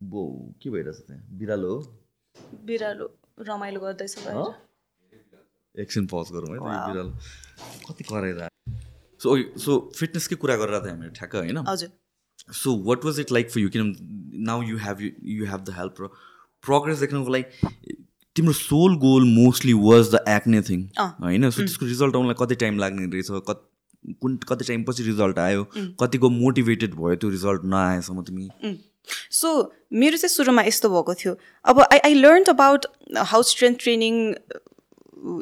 बो 0.00 0.22
के 0.62 0.70
भइरहेछ 0.70 0.98
त्यहाँ? 1.06 1.22
बिरालो 1.38 1.68
हो? 1.74 1.78
बिरालो 2.66 3.06
रमाइलो 3.48 3.80
गर्दैछ 3.80 4.14
एकछिन 5.74 6.06
पज 6.06 6.32
गरौँ 6.32 6.50
है 6.52 6.58
बिरालो। 6.60 7.10
कति 7.88 8.04
कराइरह 8.04 8.48
सो 9.20 9.36
सो 9.64 9.78
फिटनेसकै 9.96 10.36
कुरा 10.42 10.56
गरेर 10.62 10.80
थियौँ 10.84 10.94
हामीले 10.94 11.10
ठ्याक्क 11.18 11.34
होइन? 11.36 11.58
हजुर। 11.68 11.90
So 12.60 12.76
what 12.88 13.04
was 13.04 13.20
it 13.20 13.32
like 13.32 13.50
for 13.50 13.60
you 13.60 13.68
किन 13.76 13.84
now 14.48 14.62
you 14.62 14.76
have 14.84 14.98
you 15.00 15.46
have 15.46 15.60
the 15.64 15.70
help 15.76 15.96
progress 16.64 16.98
देख्नको 16.98 17.30
लागि 17.32 17.46
तिम्रो 18.36 18.52
sole 18.52 18.96
goal 18.98 19.24
mostly 19.34 19.72
was 19.80 20.14
the 20.14 20.24
acne 20.28 20.62
thing 20.62 20.88
होइन? 20.98 21.50
सो 21.50 21.60
त्यसको 21.60 21.86
रिजल्ट 21.86 22.16
आउनलाई 22.16 22.34
कति 22.40 22.54
टाइम 22.62 22.78
लाग्ने 22.78 23.06
रहेछ? 23.06 23.28
कति 23.48 24.14
कुन 24.20 24.36
कति 24.48 24.64
टाइम 24.64 24.84
पछि 24.84 25.02
रिजल्ट 25.02 25.38
आयो? 25.38 25.64
कतिको 26.00 26.30
मोटिभेटेड 26.30 26.94
भयो 26.94 27.14
त्यो 27.16 27.30
रिजल्ट 27.30 27.64
नआएसम्म 27.74 28.22
तिमी? 28.22 28.48
सो 29.30 29.72
मेरो 29.92 30.16
चाहिँ 30.16 30.34
सुरुमा 30.34 30.62
यस्तो 30.62 30.88
भएको 30.90 31.14
थियो। 31.14 31.36
अब 31.64 31.80
I 31.82 31.98
I 31.98 32.14
learn 32.14 32.44
about 32.48 32.86
how 33.30 33.42
strength 33.50 33.78
training 33.80 34.14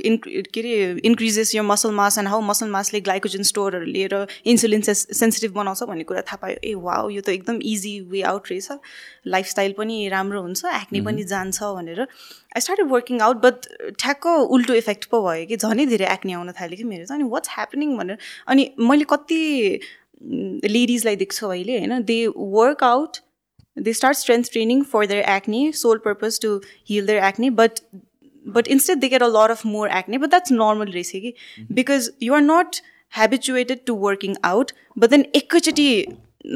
in 0.04 0.16
के 0.24 0.60
अरे 0.60 1.00
इन्क्रिजेस 1.04 1.54
यो 1.54 1.62
muscle 1.62 1.90
mass 1.94 2.18
and 2.18 2.28
how 2.28 2.40
muscle 2.42 2.68
मासले 2.70 3.00
glycogen 3.00 3.42
स्टोरहरू 3.50 3.86
लिएर 3.86 4.14
इन्सुलिन 4.52 4.80
सेस 4.88 5.06
सेन्सिटिभ 5.18 5.52
बनाउँछ 5.54 5.82
भन्ने 5.90 6.04
कुरा 6.04 6.20
थाहा 6.22 6.36
पायो। 6.42 6.56
ए 6.64 6.74
वा 6.86 6.96
यो 7.12 7.20
त 7.20 7.28
एकदम 7.28 7.60
इजी 7.72 7.94
वे 8.10 8.22
आउट 8.32 8.50
रहेछ। 8.50 8.68
लाइफस्टाइल 9.26 9.72
पनि 9.78 10.08
राम्रो 10.08 10.42
हुन्छ 10.42 10.64
एक्ने 10.74 11.00
पनि 11.06 11.24
जान्छ 11.32 11.62
भनेर। 11.62 12.00
I 12.00 12.60
start 12.60 12.80
working 12.90 13.20
out 13.20 13.36
but 13.44 13.66
ठ्याक्क 13.98 14.26
उल्टो 14.26 14.74
इफेक्ट 14.74 15.04
पो 15.10 15.22
भयो 15.22 15.46
कि 15.46 15.56
झनै 15.56 15.86
धेरै 15.86 16.12
एक्ने 16.12 16.32
आउन 16.32 16.52
थाल्यो 16.60 16.76
कि 16.76 16.84
मेरो 16.92 17.14
अनि 17.14 17.24
वाट्स 17.32 17.50
ह्यापनिङ 17.56 17.96
भनेर 17.96 18.18
अनि 18.48 18.70
मैले 18.90 19.04
कति 19.14 19.40
लेडिजलाई 20.68 21.16
देख्छु 21.16 21.46
अहिले 21.46 21.78
होइन 21.78 22.02
they 22.04 22.20
work 22.36 22.84
out 22.84 23.16
they 23.76 23.92
start 23.94 24.16
strength 24.16 24.52
training 24.52 24.82
for 24.92 25.06
their 25.06 25.24
acne 25.36 25.60
sole 25.78 25.98
purpose 26.04 26.40
to 26.42 26.50
heal 26.90 27.06
their 27.06 27.24
acne 27.24 27.50
but 27.60 27.80
but 28.44 28.66
instead 28.66 29.00
they 29.00 29.08
get 29.08 29.22
a 29.22 29.28
lot 29.28 29.50
of 29.50 29.64
more 29.64 29.88
acne 29.88 30.18
but 30.18 30.30
that's 30.30 30.50
normal 30.50 30.86
resegi 30.86 31.34
mm-hmm. 31.34 31.74
because 31.74 32.10
you 32.18 32.34
are 32.34 32.40
not 32.40 32.80
habituated 33.10 33.86
to 33.86 33.94
working 33.94 34.36
out 34.44 34.72
but 34.96 35.10
then 35.10 35.26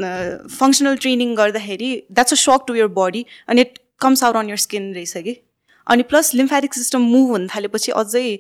uh, 0.03 0.39
functional 0.49 0.97
training 0.97 1.37
गर्दाखेरि 1.37 2.05
that's 2.11 2.33
a 2.33 2.37
shock 2.37 2.67
to 2.67 2.75
your 2.75 2.89
body 2.89 3.27
and 3.49 3.59
it 3.59 3.79
comes 3.99 4.23
out 4.23 4.37
on 4.37 4.49
your 4.49 4.57
skin 4.57 4.95
रहेछ 4.95 5.37
अनि 5.87 6.03
plus 6.03 6.35
lymphatic 6.35 6.75
system 6.75 7.01
move 7.01 7.31
हुन 7.31 7.47
थालेपछि 7.49 7.93
अझै 7.93 8.39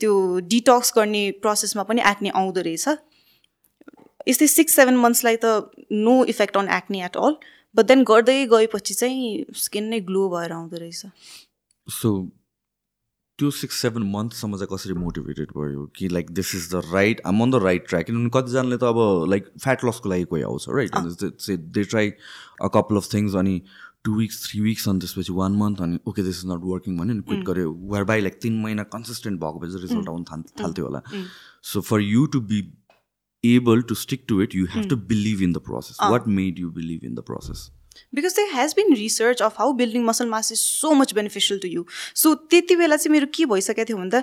त्यो 0.00 0.14
detox 0.52 0.92
गर्ने 0.96 1.30
प्रोसेसमा 1.42 1.82
पनि 1.82 2.02
acne 2.10 2.30
आउँदो 2.42 2.60
रहेछ 2.60 2.88
यस्तै 4.28 4.46
सिक्स 4.46 4.74
सेभेन 4.74 4.96
मन्थ्सलाई 4.96 5.36
त 5.44 5.92
no 6.06 6.24
effect 6.34 6.56
on 6.56 6.68
acne 6.78 7.04
at 7.04 7.16
all 7.16 7.36
but 7.74 7.86
then 7.86 8.04
गर्दै 8.04 8.46
गएपछि 8.54 8.94
चाहिँ 8.94 9.44
स्किन 9.64 9.84
नै 9.94 10.00
ग्लो 10.08 10.28
भएर 10.28 10.52
आउँदो 10.52 10.76
रहेछ 10.76 11.06
सो 11.88 12.14
त्यो 13.38 13.50
सिक्स 13.50 13.80
सेभेन 13.82 14.02
मन्थसम्म 14.10 14.56
चाहिँ 14.56 14.68
कसरी 14.72 14.94
मोटिभेटेड 14.98 15.50
भयो 15.56 15.84
कि 15.96 16.08
like 16.08 16.30
this 16.34 16.54
is 16.54 16.68
the 16.74 16.80
right 16.92 17.20
um 17.26 17.42
on 17.42 17.50
the 17.50 17.62
right 17.64 17.88
track 17.88 18.06
किनभने 18.06 18.30
कतिजनाले 18.34 18.76
त 18.76 18.92
अब 18.92 19.00
लाइक 19.30 19.50
फ्याट 19.64 19.84
लसको 19.84 20.08
लागि 20.08 20.24
कोही 20.30 20.42
आउँछ 20.42 20.68
right 20.68 21.50
they 21.74 21.84
try 21.84 22.12
a 22.62 22.68
couple 22.78 22.96
of 22.96 23.12
things 23.14 23.34
अनि 23.42 23.60
टु 24.04 24.14
विक्स 24.14 24.42
थ्री 24.46 24.60
विक्स 24.60 24.88
अनि 24.88 25.00
त्यसपछि 25.00 25.32
वान 25.32 25.52
मन्थ 25.58 25.80
अनि 25.82 25.98
okay 26.08 26.22
this 26.22 26.38
is 26.38 26.50
not 26.50 26.64
working 26.64 26.96
भन्यो 26.98 27.14
नि 27.14 27.22
क्विट 27.28 27.44
गऱ्यो 27.46 27.72
वेयर 27.92 28.04
बाई 28.12 28.20
लाइक 28.20 28.38
तिन 28.42 28.60
महिना 28.62 28.82
कन्सिस्टेन्ट 28.96 29.40
भएको 29.40 29.60
पछि 29.60 29.82
रिजल्ट 29.82 30.08
आउनु 30.08 30.24
थाल 30.32 30.42
थाल्थ्यो 30.62 30.84
होला। 30.84 31.02
So 31.62 31.80
for 31.80 32.00
you 32.00 32.26
to 32.26 32.40
be 32.52 32.60
able 33.44 33.82
to 33.82 33.94
stick 33.94 34.24
to 34.28 34.42
it 34.42 34.54
you 34.54 34.66
have 34.74 34.88
to 34.90 34.96
believe 35.12 35.42
in 35.42 35.52
the 35.52 35.58
process 35.66 35.98
what 36.10 36.28
made 36.38 36.58
you 36.58 36.70
believe 36.70 37.04
in 37.04 37.14
the 37.14 37.20
process 37.26 37.70
because 38.14 38.36
there 38.36 38.54
has 38.54 38.74
been 38.76 38.94
research 38.96 39.42
of 39.42 39.58
how 39.58 39.72
building 39.80 40.04
muscle 40.04 40.28
mass 40.28 40.52
is 40.52 40.58
so 40.58 40.92
much 40.94 41.14
beneficial 41.14 41.60
to 41.60 41.68
you 41.68 41.84
so 42.14 42.34
त्यति 42.34 42.76
बेला 42.76 42.96
चाहिँ 42.96 43.12
मेरो 43.12 43.26
के 43.34 43.46
भइसकेको 43.46 43.88
थियो 43.88 43.98
भन्दा 43.98 44.22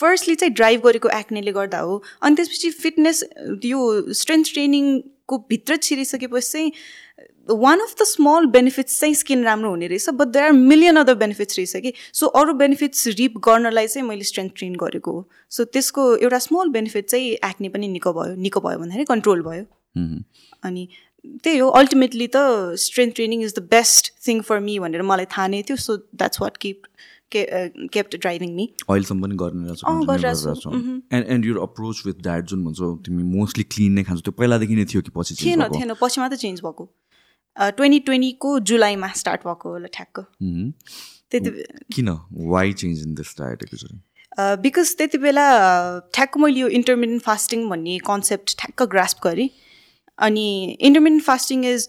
firstly 0.00 0.34
चाहिँ 0.34 0.54
drive 0.54 0.86
गरेको 0.86 1.08
एक्नेले 1.18 1.52
गर्दा 1.52 1.78
हो 1.80 2.02
अनि 2.22 2.36
त्यसपछि 2.36 2.70
फिटनेस 2.84 3.24
यो 3.64 4.12
स्ट्रेन्थ 4.22 4.52
ट्रेनिङ 4.52 4.98
को 5.28 5.38
भित्र 5.48 5.76
छिरिसकेपछि 5.76 6.50
चाहिँ 6.50 6.72
one 7.50 7.80
of 7.80 7.94
the 8.00 8.04
small 8.04 8.46
benefits 8.52 8.98
चाहिँ 9.00 9.14
स्किन 9.14 9.44
राम्रो 9.44 9.70
हुने 9.70 9.86
रहेछ 9.86 10.08
but 10.14 10.28
there 10.28 10.44
are 10.44 10.52
million 10.52 10.96
other 10.96 11.14
benefits 11.14 11.58
रहेछ 11.58 11.76
कि? 11.76 11.92
सो 12.12 12.26
अरू 12.40 12.52
बेनिफिट्स 12.54 13.06
रिप 13.18 13.36
गर्नलाई 13.46 13.86
चाहिँ 13.86 14.08
मैले 14.08 14.24
स्ट्रेन्थ 14.24 14.52
ट्रेन 14.56 14.74
गरेको 14.82 15.12
हो। 15.12 15.28
सो 15.50 15.64
त्यसको 15.64 16.04
एउटा 16.16 16.38
स्मल 16.38 16.68
बेनिफिट 16.70 17.08
चाहिँ 17.08 17.30
एक्ने 17.50 17.68
पनि 17.68 17.88
निको 17.88 18.12
भयो 18.12 18.34
निको 18.42 18.60
भयो 18.60 18.78
भन्दाखेरि 18.78 19.04
कन्ट्रोल 19.04 19.42
भयो. 19.42 19.64
अनि 20.64 20.88
त्यही 21.24 21.58
हो 21.58 21.68
अल्टिमेटली 21.78 22.26
त 22.34 22.76
strength 22.82 23.14
training 23.14 23.42
is 23.42 23.54
the 23.54 23.62
best 23.70 24.12
thing 24.26 24.40
for 24.50 24.60
me 24.66 24.78
भनेर 24.84 25.02
मलाई 25.10 25.26
थाहा 25.36 25.46
नै 25.54 25.62
थियो 25.70 25.76
so 25.84 25.96
that's 25.96 26.40
what 26.42 26.56
keep 26.66 26.86
kept 27.34 28.16
driving 28.16 28.54
me 28.54 28.64
अहिलेसम्म 28.88 29.22
पनि 29.22 29.36
गरिरहेको 29.40 30.54
छु। 30.60 30.70
And 31.12 31.24
and 31.26 31.46
your 31.46 31.58
approach 31.62 32.02
with 32.06 32.22
diet 32.24 32.44
जुन 32.52 32.64
भन्छौ 32.64 32.94
तिमी 33.08 33.22
मोस्टली 33.34 33.64
क्लिन 33.74 33.92
नै 33.92 34.04
खान्छौ 34.04 34.22
त्यो 34.28 34.34
पहिलादेखि 34.38 34.74
नै 34.76 34.84
थियो 34.92 35.02
कि 35.02 35.12
पछि 35.16 35.34
थिएन? 35.42 35.68
थिएन 35.74 35.94
पछि 36.00 36.20
मात्रै 36.20 36.38
चेन्ज 36.38 36.60
भएको। 36.64 36.88
ट्वेन्टी 37.76 38.00
ट्वेन्टीको 38.08 38.58
जुलाईमा 38.72 39.12
स्टार्ट 39.20 39.40
भएको 39.46 39.66
होला 39.70 39.88
ठ्याक्क. 39.94 40.16
त्यति 41.30 41.50
किन? 41.94 42.08
Why 42.50 42.72
change 42.82 42.96
in 43.02 43.14
this 43.14 43.34
diet 43.38 43.62
actually 43.62 44.00
because 44.64 44.96
त्यति 44.96 45.18
बेला 45.18 45.46
ठ्याक्क 46.14 46.36
मैले 46.38 46.60
यो 46.60 46.68
इन्टरमिडियन्ट 46.80 47.22
फास्टिङ 47.22 47.68
भन्ने 47.70 47.98
कन्सेप्ट 48.06 48.56
ठ्याक्क 48.58 48.82
ग्रास्प 48.92 49.18
गरेँ। 49.24 49.48
अनि 50.18 50.76
intermediate 50.80 51.24
fasting 51.24 51.64
is 51.66 51.88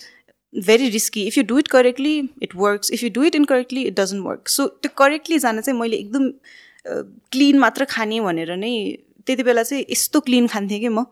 very 0.53 0.89
risky 0.89 1.27
if 1.27 1.37
you 1.37 1.43
do 1.43 1.59
it 1.59 1.67
correctly 1.67 2.17
it 2.43 2.55
works 2.55 2.91
if 2.93 3.03
you 3.03 3.09
do 3.15 3.23
it 3.23 3.35
incorrectly 3.35 3.83
it 3.83 3.99
doesn't 3.99 4.25
work 4.25 4.47
so 4.49 4.67
त्यो 4.67 4.91
करेक्टली 4.97 5.39
जान 5.39 5.61
चाहिँ 5.61 5.79
मैले 5.79 5.97
एकदम 5.97 6.31
क्लिन 7.31 7.59
मात्र 7.59 7.85
खाने 7.85 8.19
भनेर 8.21 8.55
नै 8.57 8.73
त्यति 9.25 9.43
बेला 9.43 9.63
चाहिँ 9.63 9.85
यस्तो 9.89 10.19
क्लिन 10.27 10.47
खान्थेँ 10.47 10.79
कि 10.79 10.89
म 10.89 11.05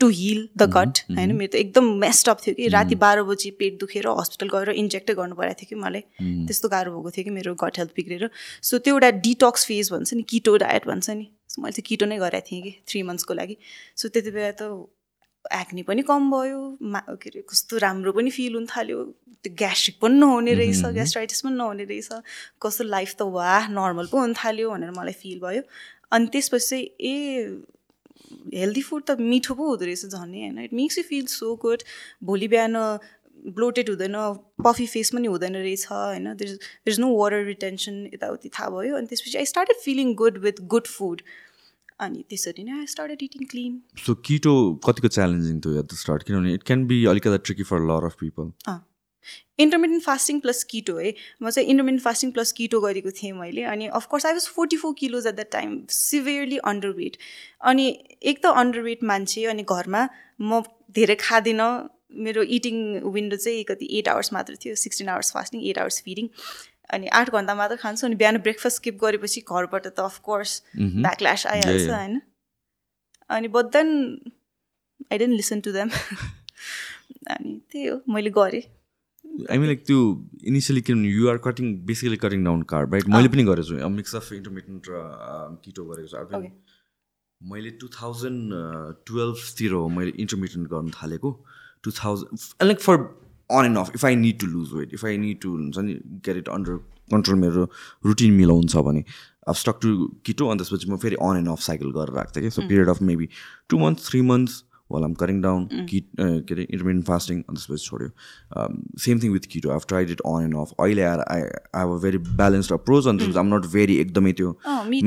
टु 0.00 0.08
हिल 0.08 0.48
द 0.58 0.62
गट 0.74 0.98
होइन? 1.16 1.32
मेरो 1.32 1.50
त 1.52 1.54
एकदम 1.54 1.84
मेस्ड 1.98 2.28
अप 2.28 2.38
थियो 2.46 2.54
कि 2.54 2.68
राति 2.68 2.94
बाह्र 3.02 3.22
बजी 3.24 3.50
पेट 3.58 3.78
दुखेर 3.80 4.06
हस्पिटल 4.20 4.48
गएर 4.54 4.70
इन्जेक्टै 4.82 5.14
गर्नु 5.14 5.34
परेको 5.34 5.54
थियो 5.60 5.68
कि 5.68 5.76
मलाई। 5.82 6.02
त्यस्तो 6.46 6.68
गाह्रो 6.68 6.90
भएको 6.94 7.10
थियो 7.10 7.24
कि 7.24 7.30
मेरो 7.30 7.54
गट 7.62 7.78
हेल्थ 7.78 7.90
बिग्रेर। 7.96 8.28
सो 8.62 8.78
त्यो 8.78 8.94
एउटा 8.94 9.10
डिटक्स 9.26 9.66
फेज 9.66 9.90
भन्छ 9.92 10.14
नि 10.14 10.22
किटो 10.28 10.56
डायट 10.64 10.86
भन्छ 10.88 11.10
नि। 11.10 11.26
मैले 11.58 11.72
चाहिँ 11.72 11.86
किटो 11.86 12.06
नै 12.06 12.18
गरेको 12.18 12.46
थिएँ 12.50 12.62
कि 12.62 12.72
थ्री 12.88 13.02
मन्थ्सको 13.02 13.34
लागि। 13.34 13.56
सो 13.96 14.08
त्यति 14.08 14.30
बेला 14.30 14.50
त 14.50 14.62
एक्ने 15.52 15.82
पनि 15.82 16.02
कम 16.02 16.30
भयो 16.30 16.60
मा 16.82 17.00
के 17.22 17.30
अरे 17.30 17.42
कस्तो 17.50 17.78
राम्रो 17.84 18.12
पनि 18.12 18.30
फिल 18.30 18.54
हुन 18.54 18.66
थाल्यो। 18.66 19.04
त्यो 19.44 19.52
ग्यास्ट्रिक 19.58 19.96
पनि 20.00 20.18
नहुने 20.18 20.54
रहेछ 20.54 20.84
ग्यास्ट्राइटिस 20.96 21.40
पनि 21.44 21.56
नहुने 21.56 21.84
रहेछ। 21.84 22.08
कस्तो 22.62 22.84
लाइफ 22.84 23.14
त 23.18 23.22
वाह 23.36 23.68
नर्मल 23.68 24.06
पो 24.12 24.18
हुन 24.18 24.34
थाल्यो 24.34 24.70
भनेर 24.70 24.90
मलाई 24.98 25.12
फिल 25.22 25.38
भयो। 25.40 25.62
अनि 26.12 26.26
त्यसपछि 26.32 26.66
चाहिँ 26.68 26.84
ए 27.00 27.14
हेल्दी 28.54 28.82
फुड 28.82 29.02
त 29.04 29.20
मिठो 29.20 29.54
पो 29.54 29.68
हुँदो 29.68 29.84
रहेछ 29.84 30.06
झन् 30.06 30.34
होइन? 30.34 30.58
It 30.64 30.72
makes 30.72 30.98
you 30.98 31.04
feel 31.04 31.26
so 31.26 31.54
good 31.62 31.82
भोलि 32.24 32.48
बिहान 32.48 32.76
ब्लोटेड 33.54 33.88
हुँदैन 33.90 34.16
पफी 34.64 34.86
फेस 34.86 35.10
पनि 35.14 35.28
हुँदैन 35.28 35.56
रहेछ 35.56 35.86
होइन? 35.90 36.24
There 36.34 36.50
there 36.50 36.92
is 36.92 37.00
no 37.00 37.08
water 37.16 37.44
retention 37.44 38.04
यताउति 38.14 38.48
थाहा 38.48 38.70
भयो। 38.70 38.96
अनि 38.96 39.06
त्यसपछि 39.06 39.38
I 39.38 39.46
started 39.46 39.76
feeling 39.84 40.14
good 40.14 40.38
with 40.44 40.60
good 40.74 40.86
food 40.86 41.22
अनि 42.00 42.24
त्यसरी 42.30 42.64
नै 42.64 42.78
I 42.78 42.86
started 42.92 43.22
eating 43.22 43.46
clean 43.50 43.78
so 44.06 44.14
keto 44.28 44.56
कतिको 44.86 45.08
च्यालेन्जिङ 45.16 45.60
थियो 45.60 45.78
एट 45.78 45.86
द 45.92 46.02
स्टार्ट 46.02 46.22
किनभने 46.30 46.54
इट 46.54 46.62
क्यान 46.72 46.84
बी 46.86 47.04
अलिकति 47.12 47.38
tricky 47.46 47.62
for 47.70 47.86
lot 47.92 48.06
of 48.06 48.16
people 48.20 48.50
intermediate 49.64 50.04
fasting 50.04 50.40
plus 50.44 50.62
keto 50.70 50.96
है। 50.96 51.10
म 51.42 51.50
चाहिँ 51.50 51.68
इन्टरमिडियन्ट 51.68 52.02
फास्टिङ 52.04 52.30
प्लस 52.32 52.52
किटो 52.52 52.80
गरेको 52.80 53.10
थिएँ 53.18 53.32
मैले 53.34 53.62
अनि 53.72 53.86
of course 53.98 54.26
I 54.26 54.32
was 54.38 54.48
forty 54.56 54.76
four 54.76 54.94
kilos 54.98 55.26
at 55.26 55.34
that 55.34 55.50
time 55.52 55.78
severely 55.96 56.58
underweight 56.98 57.16
अनि 57.72 57.86
एक 58.22 58.44
त 58.44 58.54
अन्डर 58.62 58.80
वेट 58.88 59.04
मान्छे 59.12 59.44
अनि 59.54 59.64
घरमा 59.76 60.06
म 60.40 60.62
धेरै 60.98 61.16
खाँदिनँ। 61.20 61.72
मेरो 62.24 62.42
इटिङ 62.56 62.76
विन्डो 63.12 63.36
चाहिँ 63.36 63.62
कति 63.68 63.86
एट 63.98 64.08
आवर्स 64.08 64.32
मात्र 64.32 64.54
थियो 64.64 64.74
sixteen 64.80 65.08
hours 65.14 65.32
fasting 65.34 65.62
eight 65.70 65.78
hours 65.78 66.02
feeding 66.02 66.28
अनि 66.94 67.06
आठ 67.18 67.30
घन्टा 67.30 67.54
मात्र 67.60 67.76
खान्छु 67.82 68.06
अनि 68.06 68.16
बिहान 68.22 68.38
ब्रेकफास्ट 68.44 68.76
स्किप 68.76 68.96
गरेपछि 69.02 69.40
घरबाट 69.42 69.86
त 69.88 69.98
अफकोर्स 70.04 70.52
ब्याकल्यास 70.76 71.46
आइहाल्छ 71.46 71.82
yeah. 71.82 71.96
होइन। 71.96 72.20
अनि 73.30 73.48
but 73.56 73.72
then 73.76 73.88
I 75.12 75.18
didn't 75.18 75.34
listen 75.36 75.60
to 75.66 75.72
them 75.72 75.88
अनि 77.34 77.52
त्यही 77.70 77.86
हो 77.86 77.96
मैले 78.14 78.30
गरेँ। 78.38 78.62
आई 79.50 79.58
मिन 79.58 79.66
लाइक 79.66 79.80
त्यो 79.86 79.98
इनिसियली 80.46 80.82
किनभने 80.88 81.08
you're 81.10 81.38
cutting 81.44 81.66
basically 81.86 82.16
cutting 82.24 82.44
down 82.44 82.62
carb 82.72 82.92
right 82.94 83.08
मैले 83.14 83.28
पनि 83.28 83.44
गरेको 83.44 83.68
छु। 83.68 83.88
मिक्स 83.96 84.14
अफ 84.16 84.32
इन्टरमिडियन्ट 84.32 84.82
र 84.90 85.00
किटो 85.64 85.84
गरेको 85.90 86.08
छु. 86.30 86.50
मैले 87.40 87.70
टु 87.80 87.88
थाउजन्ड 87.94 88.52
टुवेल्भतिर 89.06 89.72
हो 89.72 89.88
मैले 89.96 90.12
इन्टरमिडियन्ट 90.24 90.70
गर्नु 90.70 90.90
थालेको। 91.00 91.30
Two 91.82 91.90
thousand 91.98 92.64
like 92.64 92.80
for 92.80 92.96
on 93.50 93.64
and 93.64 93.78
off 93.78 93.90
if 93.94 94.04
I 94.04 94.16
need 94.16 94.38
to 94.40 94.46
lose 94.46 94.72
weight 94.72 94.94
if 94.94 95.04
I 95.04 95.16
need 95.18 95.40
to 95.40 95.50
हुन्छ 95.50 95.78
नि 95.78 95.94
गेट 96.24 96.36
इट 96.36 96.48
अन्डर 96.48 96.76
कन्ट्रोल 97.12 97.38
मेरो 97.38 97.68
रुटिन 98.06 98.32
मिलाउँछ 98.32 98.76
भने 98.76 99.04
अब 99.48 99.54
स्टक 99.54 99.78
टु 99.82 99.96
किटो 100.26 100.48
अनि 100.48 100.58
त्यसपछि 100.58 100.90
म 100.90 100.96
फेरि 100.96 101.16
अन 101.22 101.36
एन्ड 101.36 101.48
अफ 101.48 101.60
साइकल 101.60 101.90
गरेर 101.92 102.14
राख्थेँ 102.14 102.42
कि 102.42 102.50
so 102.50 102.62
period 102.62 102.88
of 102.88 103.02
maybe 103.02 103.28
two 103.68 103.78
months 103.78 104.08
three 104.10 104.20
months 104.22 104.62
well 104.90 105.04
um 105.04 105.14
curbing 105.20 105.40
down 105.42 105.64
keto 105.90 106.06
के 106.20 106.54
अरे 106.54 106.62
इन्टरमिडियन्ट 106.62 107.06
फास्टिङ 107.06 107.38
अनि 107.40 107.56
त्यसपछि 107.56 107.84
छोड्यो 107.86 108.98
same 109.04 109.20
thing 109.20 109.32
with 109.32 109.46
keto 109.52 109.70
I 109.72 109.78
tried 109.88 110.10
it 110.10 110.20
on 110.26 110.44
and 110.44 110.56
off 110.62 110.72
अहिले 110.78 111.02
आएर 111.02 111.20
I 111.34 111.40
I 111.40 111.80
have 111.80 111.92
a 111.94 112.00
very 112.02 112.18
balanced 112.42 112.72
approach 112.72 113.06
अनि 113.06 113.18
त्यसपछि 113.18 113.38
um 113.38 113.54
not 113.54 113.66
very 113.72 113.96
एकदमै 114.00 114.32
त्यो. 114.40 114.50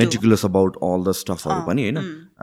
मेटिकुलस 0.02 0.46
अबाउट 0.46 0.78
अल 0.90 1.04
द 1.08 1.12
स्टफहरू 1.22 1.66
पनि 1.68 1.84
होइन 1.84 1.98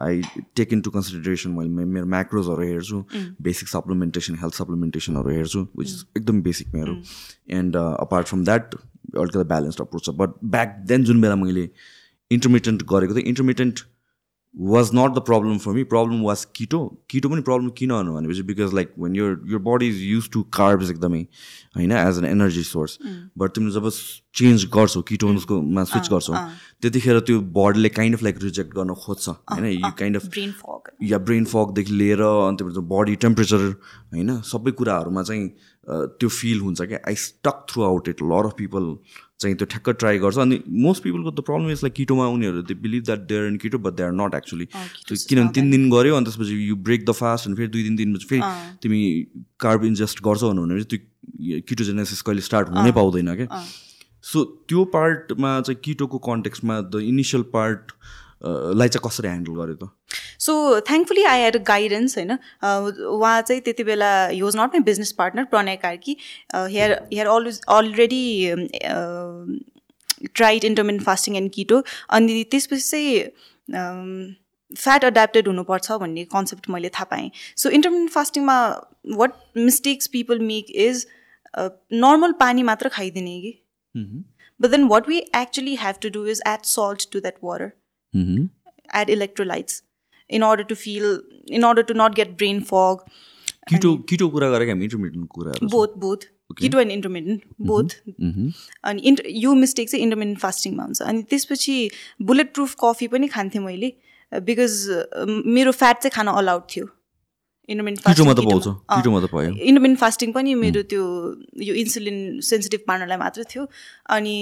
I 0.07 0.23
take 0.57 0.73
in 0.73 0.81
to 0.81 0.91
consideration 0.91 1.51
मैले 1.59 1.85
मेरो 1.97 2.07
म्याक्रोजहरू 2.17 2.69
हेर्छु 2.69 3.05
बेसिक 3.49 3.69
सप्लिमेन्टेसन 3.69 4.39
हेल्थ 4.43 4.55
सप्लिमेन्टेसनहरू 4.63 5.31
हेर्छु 5.39 5.67
विच 5.79 5.89
इज 5.89 6.05
एकदम 6.17 6.43
बेसिक 6.43 6.75
मेरो 6.75 6.97
एन्ड 7.59 7.77
अपार्ट 7.77 8.27
फ्रम 8.29 8.45
द्याट 8.45 8.75
अलिकति 8.75 9.45
ब्यालेन्स्ड 9.55 9.81
अप्रोच 9.81 10.05
छ 10.07 10.15
बट 10.23 10.39
ब्याक 10.57 10.77
देन 10.93 11.05
जुन 11.11 11.21
बेला 11.21 11.37
मैले 11.43 11.69
इन्टरमिडियन्ट 12.31 12.83
गरेको 12.93 13.15
थिएँ 13.15 13.25
intermittent 13.33 13.81
was 14.57 14.91
not 14.95 15.15
the 15.15 15.19
problem 15.19 15.59
for 15.59 15.73
me 15.73 15.85
problem 15.85 16.23
was 16.23 16.45
keto 16.57 16.81
keto 17.11 17.29
पनि 17.29 17.43
प्रब्लम 17.43 17.69
किन 17.79 17.91
भन्नु 17.91 18.13
भनेपछि 18.15 18.43
because 18.43 18.75
like 18.75 18.93
when 18.99 19.17
your 19.17 19.41
your 19.47 19.61
body 19.61 19.89
is 19.89 20.03
used 20.03 20.31
to 20.33 20.43
carbs 20.53 20.91
एकदमै 20.91 21.21
होइन 21.77 21.93
as 21.93 22.19
an 22.19 22.25
energy 22.25 22.63
source 22.63 22.99
but 23.39 23.55
तिमीले 23.55 23.75
जब 23.75 23.91
चेन्ज 24.35 24.65
गर्छौ 24.75 25.03
किटोन्सकोमा 25.03 25.85
स्विच 25.85 26.11
गर्छौ 26.11 26.35
त्यतिखेर 26.83 27.21
त्यो 27.21 27.41
बडीले 27.59 27.89
काइन्ड 27.99 28.17
अफ 28.17 28.23
लाइक 28.23 28.43
रिजेक्ट 28.43 28.75
गर्न 28.75 28.95
खोज्छ 29.05 29.29
होइन 29.29 29.67
you 29.67 29.91
kind 29.99 30.17
of 30.17 30.27
brain 30.27 30.53
fog 30.63 30.91
yeah 31.11 31.19
brain 31.29 31.45
फकदेखि 31.53 31.93
लिएर 31.93 32.23
अनि 32.23 32.57
त्यो 32.57 32.83
बडी 32.97 33.17
टेम्परेचर 33.27 33.69
होइन 34.15 34.41
सबै 34.53 34.71
कुराहरूमा 34.81 35.23
चाहिँ 35.23 35.49
त्यो 35.87 36.29
फिल 36.29 36.61
हुन्छ 36.61 36.83
क्या। 36.83 36.99
I 37.09 37.15
stuck 37.21 37.67
throughout 37.83 38.09
it 38.09 38.23
lot 38.23 38.47
of 38.47 38.55
people 38.59 38.85
चाहिँ 39.41 39.57
त्यो 39.57 39.67
ठ्याक्क 39.71 39.91
ट्राई 40.01 40.19
गर्छ। 40.19 40.39
अनि 40.39 40.59
मोस्ट 40.85 41.03
पिपलको 41.03 41.31
द 41.31 41.45
प्रब्लम 41.47 41.71
इज 41.71 41.83
लाइक 41.85 41.95
किटोमा 41.95 42.27
उनीहरू 42.35 42.63
they 42.63 42.75
believe 42.83 43.05
that 43.05 43.27
there 43.29 43.47
in 43.47 43.57
keto 43.65 43.79
but 43.79 43.93
they 43.95 44.03
are 44.03 44.13
not 44.13 44.35
actually 44.35 44.67
किनभने 44.67 45.49
तिन 45.55 45.71
दिन 45.71 45.89
गऱ्यो 45.91 46.17
अनि 46.17 46.25
त्यसपछि 46.27 46.61
यु 46.69 46.77
ब्रेक 46.89 47.05
द 47.05 47.13
फास्ट 47.21 47.47
अनि 47.47 47.57
फेरि 47.57 47.69
दुई 47.69 47.83
तिन 47.85 47.97
दिनपछि 47.97 48.27
फेरि 48.27 48.43
तिमी 48.83 49.01
कार्ब 49.61 49.85
इन्जेस्ट 49.85 50.23
गर्छौ 50.29 50.53
भने 50.53 50.83
त्यो 50.85 51.63
किटोजेनेसिस 51.69 52.23
कहिले 52.23 52.43
स्टार्ट 52.51 52.69
हुनै 52.77 52.93
पाउँदैन 53.01 53.35
क्या 53.37 53.63
सो 54.25 54.45
त्यो 54.69 54.85
पार्टमा 54.93 55.61
चाहिँ 55.61 55.81
किटोको 55.85 56.19
कन्टेक्समा 56.27 56.81
द 56.81 57.01
इनिसियल 57.05 57.43
पार्ट 57.55 57.93
लाई 58.45 58.89
चाहिँ 58.89 59.09
कसरी 59.09 59.29
ह्यान्डल 59.29 59.53
गर्यो 59.59 59.75
त? 59.77 59.91
So 60.39 60.81
thankfully 60.89 61.25
I 61.33 61.41
had 61.41 61.57
guidance 61.67 62.17
होइन 62.19 62.33
उहाँ 62.33 63.41
चाहिँ 63.43 63.63
त्यति 63.63 63.85
बेला 63.85 64.11
he 64.27 64.41
was 64.43 64.57
not 64.57 64.75
my 64.75 64.81
business 64.85 65.13
partner 65.19 65.45
Pranay 65.53 65.77
Karki 65.83 66.17
here 66.55 66.93
here 67.13 67.27
always 67.27 67.61
already 67.77 68.25
tried 70.35 70.65
intermittent 70.65 70.99
fasting 71.01 71.37
and 71.37 71.51
keto 71.55 71.83
अनि 72.11 72.43
त्यसपछि 72.51 72.89
चाहिँ 72.91 74.35
फ्याट 74.73 75.05
एड्याप्टेड 75.05 75.49
हुनुपर्छ 75.49 75.93
भन्ने 76.01 76.25
कन्सेप्ट 76.31 76.69
मैले 76.71 76.89
थाहा 76.89 77.05
पाएँ. 77.11 77.31
So 77.57 77.71
intermittent 77.71 78.07
फास्टिङमा 78.09 78.57
what 79.17 79.33
mistakes 79.57 80.07
people 80.13 80.39
make 80.47 80.71
is 80.87 81.07
normal 82.05 82.33
पानी 82.41 82.63
मात्र 82.63 82.89
खाइदिने 82.89 83.41
कि? 83.41 83.53
But 84.61 84.71
then 84.71 84.85
what 84.89 85.09
we 85.09 85.19
actually 85.37 85.75
have 85.81 85.97
to 86.03 86.09
do 86.11 86.27
is 86.27 86.43
add 86.49 86.65
salt 86.67 87.11
to 87.13 87.21
that 87.21 87.39
water 87.45 87.73
Mhm. 88.15 88.49
add 88.99 89.09
in 90.39 90.47
order 90.51 90.67
to 90.71 90.77
feel 90.85 91.09
in 91.59 91.67
order 91.71 91.85
to 91.91 91.97
not 92.03 92.21
get 92.21 92.37
brain 92.43 92.63
fog. 92.71 93.05
किटो 93.69 93.91
keto 94.09 94.29
कुरा 94.31 94.49
गरेको 94.55 94.73
हामी 94.73 94.85
intermittent 94.85 95.71
both 95.75 95.99
both. 96.07 96.25
Keto 96.59 96.81
and 96.81 96.93
intermittent 96.95 97.45
both. 97.69 97.95
Mhm. 98.23 98.51
अनि 98.91 99.03
इन्ट 99.11 99.23
यो 99.45 99.55
mistake 99.61 99.91
चाहिँ 99.91 100.03
intermittent 100.05 100.41
फास्टिङमा 100.41 100.83
हुन्छ 100.85 101.03
अनि 101.03 101.23
त्यसपछि 101.31 101.77
बुलेट 102.31 102.53
प्रुफ 102.55 102.75
कफी 102.83 103.09
पनि 103.15 103.29
खान्थेँ 103.37 103.63
मैले 103.63 103.93
बिकज 104.33 104.77
मेरो 105.57 105.73
फ्याट 105.81 106.03
चाहिँ 106.03 106.15
खान 106.15 106.27
अलाउड 106.35 106.63
थियो 106.75 106.87
इन्टरमिडियन्ट 107.69 108.09
इन्टरमिडियन्ट 108.09 109.99
फास्टिङ 109.99 110.33
पनि 110.33 110.55
मेरो 110.65 110.83
त्यो 110.93 111.05
यो 111.69 111.75
इन्सुलिन 111.85 112.19
सेन्सिटिभ 112.51 112.81
पार्नलाई 112.89 113.19
मात्र 113.19 113.45
थियो 113.55 113.67
अनि 114.17 114.37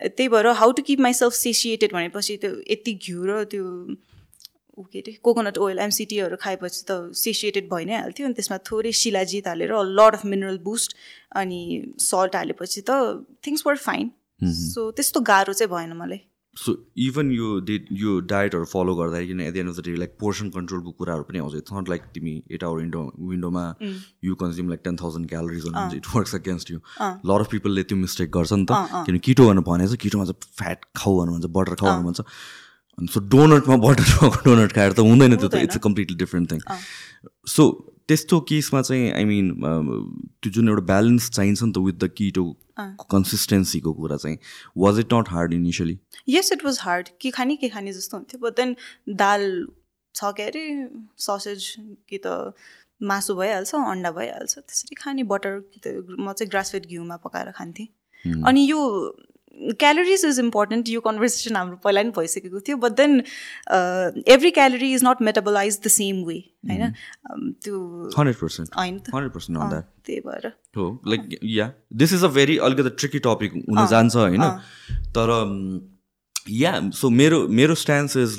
त्यही 0.00 0.28
भएर 0.28 0.46
how 0.62 0.72
to 0.78 0.82
keep 0.82 1.00
myself 1.00 1.32
satiated 1.34 1.92
भनेपछि 1.92 2.36
त्यो 2.44 2.52
यति 2.70 2.94
घिउ 2.94 3.26
र 3.26 3.44
त्यो 3.50 3.64
ऊ 4.78 4.82
के 4.92 4.98
अरे 4.98 5.12
कोकोनट 5.24 5.58
ओइल 5.66 5.78
एमसिटीहरू 5.80 6.36
खाएपछि 6.40 6.84
त 6.90 7.16
सेसिएटेड 7.16 7.68
भइ 7.72 7.84
नै 7.86 7.96
हाल्थ्यो 7.96 8.26
अनि 8.26 8.34
त्यसमा 8.38 8.58
थोरै 8.70 8.92
शिलाजित 9.00 9.46
हालेर 9.48 9.72
लड 9.98 10.14
अफ 10.14 10.24
मिनरल 10.32 10.58
बुस्ट 10.64 10.96
अनि 11.42 11.60
सल्ट 12.06 12.36
हालेपछि 12.36 12.80
त 12.88 13.26
थिङ्स 13.46 13.66
वर 13.66 13.76
फाइन 13.84 14.10
सो 14.62 14.90
त्यस्तो 14.96 15.20
गाह्रो 15.28 15.52
चाहिँ 15.52 15.72
भएन 15.72 15.92
मलाई। 16.00 16.20
सो 16.56 16.72
इभन 17.04 17.30
यो 17.32 17.48
डे 17.68 17.74
यो 18.00 18.18
डायटहरू 18.32 18.64
फलो 18.64 18.94
गर्दाखेरि 18.96 19.26
किन 19.28 19.40
at 19.40 19.54
the 19.54 19.56
end 19.62 19.70
of 19.70 19.76
the 19.78 19.84
day 19.86 19.96
like 19.96 20.12
portion 20.20 20.50
कन्ट्रोलको 20.50 20.90
कुराहरू 21.00 21.22
पनि 21.30 21.38
आउँछ। 21.38 21.54
इट्स 21.56 21.72
नट 21.72 21.88
लाइक 21.88 22.02
तिमी 22.14 22.34
eight 22.52 22.64
hour 22.64 22.78
window 22.80 23.02
विन्डोमा 23.30 23.64
you 24.24 24.34
consume 24.42 24.68
like 24.68 24.80
ten 24.84 24.96
thousand 25.02 25.28
calories 25.28 25.66
it 25.96 26.06
works 26.14 26.34
against 26.34 26.70
you 26.70 26.78
lot 27.32 27.40
of 27.40 27.50
पिपलले 27.50 27.82
त्यो 27.88 27.98
मिस्टेक 27.98 28.30
गर्छ 28.36 28.52
नि 28.52 28.64
त 28.70 28.84
किनभने 28.92 29.18
किटो 29.30 29.48
भनेर 29.48 29.68
भनेको 29.68 29.94
छ 29.94 30.00
किटोमा 30.06 30.24
चाहिँ 30.30 30.54
फ्याट 30.60 30.88
खाऊ 30.96 31.18
भन्नु 31.18 31.32
भन्छ 31.34 31.52
बटर 31.58 31.74
खाऊ 31.82 31.90
भन्नु 31.90 32.08
भन्छ। 32.08 32.20
सो 32.98 33.20
डोनटमा 33.32 33.76
बटर 33.76 34.42
डोनट 34.44 34.72
खाएर 34.72 34.92
त 34.92 34.98
हुँदैन 35.08 35.36
त्यो 35.36 35.48
त। 35.48 35.54
It's 35.66 35.76
a 35.76 35.80
completely 35.84 36.16
different 36.16 36.52
thing 36.52 36.60
so 37.54 37.70
त्यस्तो 38.08 38.40
केसमा 38.48 38.82
चाहिँ 38.82 39.12
आई 39.12 39.24
मिन 39.24 39.50
त्यो 40.42 40.50
जुन 40.52 40.68
एउटा 40.68 40.84
ब्यालेन्स 40.86 41.30
चाहिन्छ 41.30 41.62
नि 41.62 41.72
त 41.72 41.78
विथ 41.86 41.94
द 42.04 42.10
किटो 42.16 42.44
कन्सिस्टेन्सीको 43.10 43.92
कुरा 43.92 44.16
चाहिँ 44.16 44.38
was 44.78 44.98
it 45.00 45.14
not 45.14 45.28
hard 45.28 45.52
initially 45.54 45.98
yes 46.28 46.52
it 46.52 46.64
was 46.64 46.78
hard 46.82 47.08
के 47.20 47.30
खाने 47.36 47.56
के 47.56 47.68
खाने 47.68 47.92
जस्तो 47.92 48.16
हुन्थ्यो। 48.16 48.40
बट 48.46 48.56
देन 48.56 48.76
दाल 49.20 49.66
छ 50.14 50.32
के 50.36 50.42
अरे 50.42 50.64
ससेज 51.18 51.68
कि 52.08 52.18
त 52.26 52.52
मासु 53.02 53.34
भइहाल्छ 53.36 53.74
अन्डा 53.74 54.10
भइहाल्छ। 54.10 54.58
त्यसरी 54.58 54.94
खाने 54.96 55.22
बटर 55.32 55.58
कि 55.72 55.80
त 55.84 55.86
म 56.08 56.32
चाहिँ 56.32 56.50
ग्रासफेड 56.50 56.86
घिउमा 56.86 57.16
पकाएर 57.24 57.50
खान्थेँ। 57.52 57.88
अनि 58.24 58.60
यो 58.70 58.80
क्यालोरिज 59.80 60.24
इज 60.24 60.38
इम्पोर्टेन्ट 60.40 60.88
यो 60.88 61.00
कन्भर्सेसन 61.00 61.56
हाम्रो 61.56 61.76
पहिला 61.84 62.02
पनि 62.02 62.10
भइसकेको 62.18 62.60
थियो 62.60 62.76
but 62.76 62.92
then 62.96 63.22
every 64.34 64.50
calorie 64.50 64.92
is 64.94 65.04
not 65.04 65.22
metabolize 65.22 65.80
the 65.84 65.88
same 65.88 66.22
way 66.24 66.38
होइन? 66.70 66.92
त्यो 67.62 67.74
हन्ड्रेड 68.18 68.36
पर्सेन्ट 68.36 68.78
हन्ड्रेड 68.78 69.32
पर्सेन्ट 69.32 69.58
त्यही 70.06 70.20
भएर। 70.20 70.46
हो 70.76 70.88
like 71.08 71.38
yeah 71.44 71.72
this 71.96 72.12
is 72.12 72.24
a 72.24 72.28
very 72.38 72.56
अलिकति 72.68 72.90
ट्रिकी 72.98 73.18
टपिक 73.26 73.52
हुन 73.52 73.86
जान्छ 73.86 74.16
होइन? 74.16 74.48
तर 75.18 75.28
या 76.50 76.72
सो 76.94 77.10
मेरो 77.10 77.46
मेरो 77.60 77.74
stance 77.74 78.16
is 78.16 78.36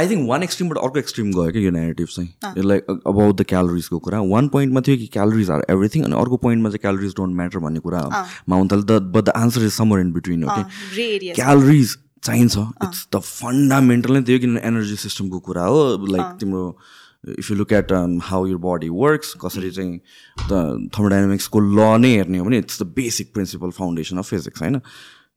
I 0.00 0.08
think 0.08 0.28
one 0.28 0.42
एक्सट्रिमबाट 0.42 0.82
अर्को 0.84 0.98
एक्सट्रिम 0.98 1.32
गयो 1.32 1.50
क्या 1.52 1.62
यो 1.62 1.70
नेगेटिभ 1.70 2.08
चाहिँ। 2.16 2.64
लाइक 2.64 2.90
अबाउट 2.90 3.36
द 3.36 3.44
क्यालोरिजको 3.48 3.98
कुरा। 4.04 4.20
वान 4.34 4.48
पोइन्टमा 4.50 4.80
थियो 4.86 4.96
कि 4.96 5.06
क्यालोरिज 5.14 5.50
आर 5.50 5.64
एभ्रिथिङ 5.70 6.04
अनि 6.04 6.20
अर्को 6.20 6.36
पोइन्टमा 6.44 6.68
चाहिँ 6.70 6.80
क्यालोरिज 6.82 7.14
डोन्ट 7.16 7.36
म्याटर 7.36 7.58
भन्ने 7.66 7.80
कुरा 7.88 8.06
मा 8.48 8.56
हुन 8.56 8.68
त 8.68 8.74
but 8.74 9.24
the 9.24 9.28
answer 9.36 9.64
is 9.64 9.72
somewhere 9.72 10.00
in 10.00 10.12
between 10.12 10.42
हो 10.44 10.56
कि 10.56 11.32
क्यालोरिज 11.34 11.96
चाहिन्छ। 12.24 12.56
इट्स 12.56 13.06
द 13.14 13.18
फन्डामेन्टल 13.26 14.12
नै 14.12 14.22
त्यो 14.22 14.38
किन 14.38 14.56
एनर्जी 14.64 14.96
सिस्टमको 15.02 15.38
कुरा 15.46 15.64
हो। 15.64 15.84
लाइक 16.06 16.26
तिम्रो 16.40 16.64
if 17.38 17.50
you 17.50 17.56
look 17.56 17.72
at 17.72 17.92
how 18.24 18.46
your 18.46 18.56
body 18.66 18.88
works 18.96 19.34
कसरी 19.44 19.70
चाहिँ 19.70 19.96
द 20.50 20.90
थर्मोडाइनामिक्सको 20.96 21.60
ल 21.60 21.88
नै 22.00 22.10
हेर्ने 22.16 22.38
हो 22.38 22.44
भने 22.44 22.58
it's 22.58 22.82
the 22.82 22.86
basic 22.96 23.32
principle 23.34 23.70
foundation 23.78 24.18
of 24.18 24.28
physics 24.30 24.62
होइन? 24.62 24.80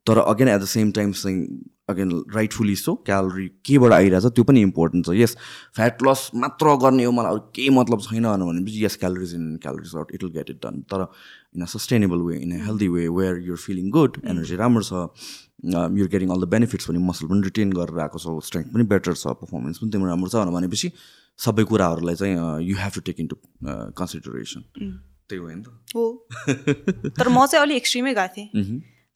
तर 0.06 0.18
again 0.18 0.48
at 0.48 0.60
the 0.60 0.64
same 0.70 0.90
time 0.92 1.12
चाहिँ 1.12 1.46
अगेन 1.90 2.10
राइटफुली 2.34 2.74
सो 2.76 2.94
क्यालोरी 3.06 3.46
केबाट 3.64 3.92
आइरहेछ 3.92 4.26
त्यो 4.26 4.44
पनि 4.44 4.60
इम्पोर्टेन्ट 4.60 5.06
छ। 5.06 5.14
यस 5.16 5.36
फ्याट 5.76 6.02
लस 6.06 6.30
मात्र 6.42 6.74
गर्ने 6.82 7.04
हो 7.04 7.12
मलाई 7.12 7.32
अरू 7.32 7.40
केही 7.54 7.70
मतलब 7.78 8.00
छैन 8.02 8.26
भनेपछि 8.26 8.84
yes 8.84 8.96
calories 8.96 9.34
in 9.34 9.56
calories 9.62 9.94
out 9.96 10.12
it 10.14 10.22
will 10.24 10.32
get 10.32 10.50
it 10.50 10.58
done 10.66 10.80
तर 10.92 11.06
in 11.56 11.62
a 11.62 11.66
sustainable 11.72 12.20
way 12.28 12.38
in 12.38 12.52
a 12.58 12.64
healthy 12.66 12.88
way 12.88 13.08
where 13.18 13.42
your 13.48 13.56
feeling 13.66 13.90
good 13.90 14.20
energy 14.24 14.56
राम्रो 14.62 14.82
छ 14.82 14.92
your 15.98 16.08
getting 16.14 16.30
all 16.30 16.40
the 16.44 16.48
benefits 16.54 16.88
पनि 16.88 16.98
मसल 17.08 17.26
पनि 17.26 17.42
रिटेन 17.50 17.72
गरेर 17.72 18.00
आएको 18.06 18.18
छ 18.18 18.46
स्ट्रेङ्थ 18.46 18.72
पनि 18.74 18.84
better 18.94 19.14
छ 19.14 19.36
पर्फर्मेन्स 19.42 19.78
पनि 19.78 19.90
तिम्रो 19.90 20.08
राम्रो 20.08 20.28
छ 20.28 20.56
भनेपछि 20.56 20.92
सबै 21.38 21.64
कुराहरूलाई 21.70 22.14
चाहिँ 22.14 22.34
you 22.70 22.76
have 22.78 22.92
to 22.94 23.00
take 23.10 23.20
into 23.26 23.36
consideration 24.00 24.60
त्यही 25.28 25.40
हो 25.40 25.48
नि 25.48 25.62
त। 25.62 25.68
हो। 25.96 26.04
तर 27.18 27.28
म 27.28 27.46
चाहिँ 27.46 27.62
अलिक 27.62 27.76
एक्सट्रिमै 27.76 28.14
गएको 28.14 28.34
थिएँ। 28.36 28.48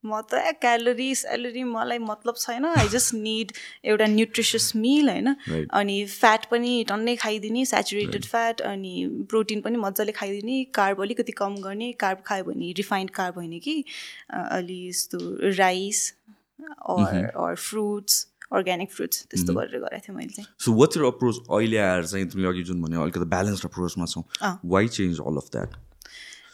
म 0.08 0.20
त 0.24 0.56
क्यालोरी 0.60 1.08
स्यालोरी 1.14 1.62
मलाई 1.68 1.98
मतलब 2.04 2.34
छैन. 2.38 2.64
आई 2.66 2.88
जस्ट 2.88 3.14
निड 3.16 3.52
एउटा 3.84 4.06
न्युट्रिसियस 4.08 4.72
मिल 4.76 5.08
होइन? 5.08 5.34
अनि 5.72 5.96
फ्याट 6.08 6.46
पनि 6.50 6.72
टन्नै 6.88 7.16
खाइदिने 7.16 7.64
सेचुरेटेड 7.72 8.24
फ्याट 8.26 8.60
अनि 8.70 8.94
प्रोटिन 9.30 9.60
पनि 9.60 9.76
मजाले 9.78 10.12
खाइदिने 10.12 10.62
कार्ब 10.74 11.02
अलिकति 11.02 11.32
कम 11.42 11.56
गर्ने 11.62 11.92
कार्ब 12.00 12.22
खायो 12.26 12.44
भने 12.44 12.72
रिफाइन्ड 12.78 13.10
कार्ब 13.20 13.34
होइन 13.38 13.58
कि? 13.60 13.76
अलि 14.32 14.80
यस्तो 14.88 15.18
rice 15.58 16.00
or 16.60 17.24
or 17.44 17.54
fruits 17.56 18.26
organic 18.52 18.90
fruits 18.92 19.26
त्यस्तो 19.30 19.54
गरेर 19.54 19.80
गरेको 19.80 20.06
थिएँ 20.06 20.16
मैले 20.16 20.32
चाहिँ। 20.34 20.46
सो 20.58 20.72
वाट्स 20.74 20.96
यर 20.96 21.04
अप्रोच 21.04 21.36
अहिले 21.50 21.78
आएर 21.78 22.04
चाहिँ 22.06 22.26
तिमीले 22.28 22.48
अघि 22.48 22.62
जुन 22.70 22.82
भन्यो 22.82 23.02
अलिकति 23.02 23.28
ब्यालेन्स्ड 23.34 23.64
अप्रोचमा 23.66 24.06
छौँ। 24.06 24.24
Why 24.74 24.88
change 24.96 25.20
all 25.22 25.36
of 25.36 25.48
that 25.52 25.76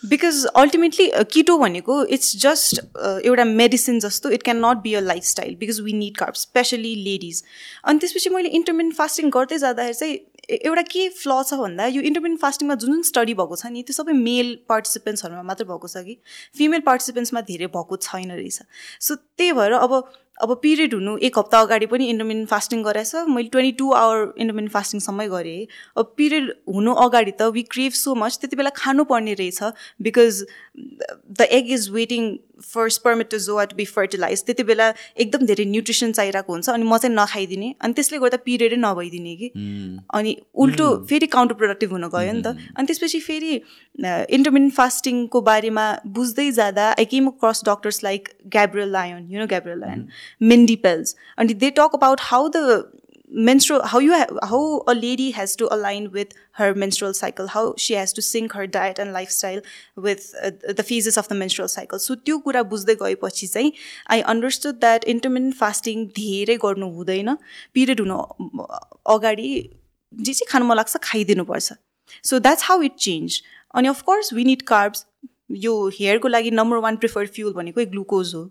because 0.09 0.45
ultimately 0.57 1.11
keto 1.33 1.57
भनेको 1.59 2.05
इट्स 2.17 2.37
जस्ट 2.37 2.79
एउटा 3.25 3.45
मेडिसिन 3.45 4.01
जस्तो 4.01 4.31
it 4.31 4.43
can 4.43 4.65
not 4.65 4.83
be 4.83 4.95
a 4.95 5.01
lifestyle 5.01 5.55
because 5.55 5.81
we 5.81 5.93
need 5.93 6.17
carb 6.17 6.35
specially 6.35 6.95
ladies 7.05 7.43
अनि 7.85 7.99
त्यसपछि 7.99 8.31
मैले 8.31 8.49
इन्टरमिडियन्ट 8.61 8.97
फास्टिङ 8.97 9.31
गर्दै 9.31 9.59
जाँदाखेरि 9.59 9.95
चाहिँ 9.95 10.19
एउटा 10.51 10.83
के 10.83 11.09
फ्ल 11.09 11.43
छ 11.43 11.55
भन्दा 11.55 11.87
यो 11.87 12.03
इन्टरमिडियन्ट 12.03 12.41
फास्टिङमा 12.41 12.75
जुन 12.75 12.93
जुन 12.93 13.03
स्टडी 13.03 13.35
भएको 13.35 13.57
छ 13.57 13.67
नि 13.67 13.83
त्यो 13.83 13.95
सबै 13.95 14.13
मेल 14.19 14.59
पार्टिसिपेन्ट्सहरूमा 14.69 15.43
मात्र 15.43 15.65
भएको 15.65 15.89
छ 15.89 16.05
कि 16.09 16.17
फिमेल 16.59 16.81
पार्टिसिपेन्ट्समा 16.81 17.41
धेरै 17.41 17.67
भएको 17.77 17.97
छैन 18.09 18.33
रहेछ। 18.33 18.59
सो 19.01 19.15
त्यही 19.15 19.53
भएर 19.53 19.73
अब 19.73 19.97
अब 20.43 20.55
पिरियड 20.62 20.94
हुनु 20.94 21.16
एक 21.27 21.39
हप्ता 21.39 21.59
अगाडि 21.61 21.86
पनि 21.86 22.09
इन्टरमिडियन्ट 22.11 22.48
फास्टिङ 22.51 22.82
गरेछ 22.82 23.15
मैले 23.28 23.48
ट्वेन्टी 23.48 23.73
टू 23.78 23.90
आवर 23.98 24.23
इन्टरमिडियन्ट 24.23 24.73
फास्टिङसम्मै 24.73 25.27
गरेँ। 25.28 25.66
अब 25.97 26.15
पिरियड 26.16 26.52
हुनु 26.74 26.94
अगाडि 27.05 27.31
त 27.32 27.51
वी 27.55 27.62
क्रेभ 27.74 27.93
सो 27.98 28.15
मच 28.15 28.39
त्यति 28.40 28.56
बेला 28.56 28.70
खानुपर्ने 28.81 29.35
रहेछ। 29.35 29.62
Because 30.02 30.44
the 31.39 31.47
egg 31.59 31.70
is 31.78 31.89
waiting 31.94 32.35
for 32.65 32.89
spermatozoa 32.97 33.65
to 33.70 33.77
be 33.77 33.85
fertilize 33.85 34.44
त्यति 34.47 34.62
बेला 34.65 34.93
एकदम 35.23 35.47
धेरै 35.47 35.65
न्युट्रिसन 35.70 36.12
चाहिरहेको 36.12 36.52
हुन्छ 36.52 36.69
अनि 36.70 36.85
म 36.85 36.98
चाहिँ 36.98 37.15
नखाइदिने। 37.15 37.74
अनि 37.81 37.93
त्यसले 37.94 38.19
गर्दा 38.19 38.39
पिरियडै 38.44 38.77
नभइदिने 38.82 39.35
कि। 39.36 39.48
अनि 40.19 40.36
उल्टो 40.66 40.86
फेरि 41.11 41.27
काउन्टर 41.36 41.55
प्रोडक्टिभ 41.62 41.90
हुन 41.93 42.09
गयो 42.15 42.32
नि 42.32 42.43
त। 42.43 42.56
अनि 42.74 42.86
त्यसपछि 42.86 43.20
फेरि 43.27 43.52
इन्टरमिडियन्ट 43.55 44.74
फास्टिङको 44.74 45.40
बारेमा 45.51 45.86
बुझ्दै 46.19 46.51
जाँदा 46.61 46.86
I 46.98 47.05
came 47.15 47.28
cross 47.43 47.65
doctors 47.66 48.02
like 48.05 48.28
Gabriel 48.59 48.90
Lyon 48.98 49.27
you 49.31 49.40
know 49.40 49.47
Gabriel 49.55 49.81
Lyon 49.81 50.06
Mindy 50.53 50.77
Pelz 50.89 51.17
अनि 51.39 51.55
they 51.65 51.71
talk 51.81 52.03
about 52.03 52.29
how 52.33 52.49
the 52.49 52.83
menstrual 53.47 53.81
how 53.91 53.99
you 53.99 54.13
ha- 54.15 54.43
how 54.49 54.59
a 54.93 54.95
lady 54.97 55.25
has 55.37 55.55
to 55.61 55.69
align 55.77 56.05
with 56.17 56.35
her 56.59 56.67
menstrual 56.81 57.15
cycle 57.19 57.49
how 57.55 57.63
she 57.85 57.97
has 57.99 58.13
to 58.19 58.23
sync 58.27 58.53
her 58.59 58.67
diet 58.75 59.01
and 59.05 59.13
lifestyle 59.17 59.63
with 59.97 60.27
uh, 60.43 60.51
the 60.81 60.85
phases 60.91 61.19
of 61.23 61.31
the 61.31 61.39
menstrual 61.41 61.71
cycle. 61.73 62.03
So 62.05 62.15
त्यो 62.17 62.39
कुरा 62.45 62.63
बुझ्दै 62.75 62.95
गएपछि 63.03 63.47
चाहिँ 63.47 63.73
I 64.11 64.21
understood 64.35 64.79
that 64.85 65.05
intermittent 65.15 65.57
fasting 65.63 66.07
धेरै 66.21 66.57
गर्नु 66.65 66.91
हुँदैन 66.99 67.35
period 67.75 68.01
हुनु 68.01 68.19
अगाडि 69.17 69.51
जे 70.13 70.33
चाहिँ 70.33 70.51
खानु 70.51 70.65
मन 70.67 70.77
लाग्छ 70.77 70.97
खाइदिनुपर्छ। 71.11 71.73
So 72.31 72.39
that's 72.39 72.65
how 72.71 72.83
it 72.91 72.97
change 73.07 73.41
अनि 73.75 73.89
of course 73.89 74.33
we 74.33 74.45
need 74.45 74.63
carbs 74.73 75.07
यो 75.67 75.75
हेयरको 76.01 76.29
लागि 76.29 76.51
नम्बर 76.61 76.87
वान 76.87 76.97
प्रिफर्ड 76.97 77.29
फ्युल 77.39 77.53
भनेको 77.63 77.91
ग्लुकोज 77.97 78.35
हो। 78.35 78.51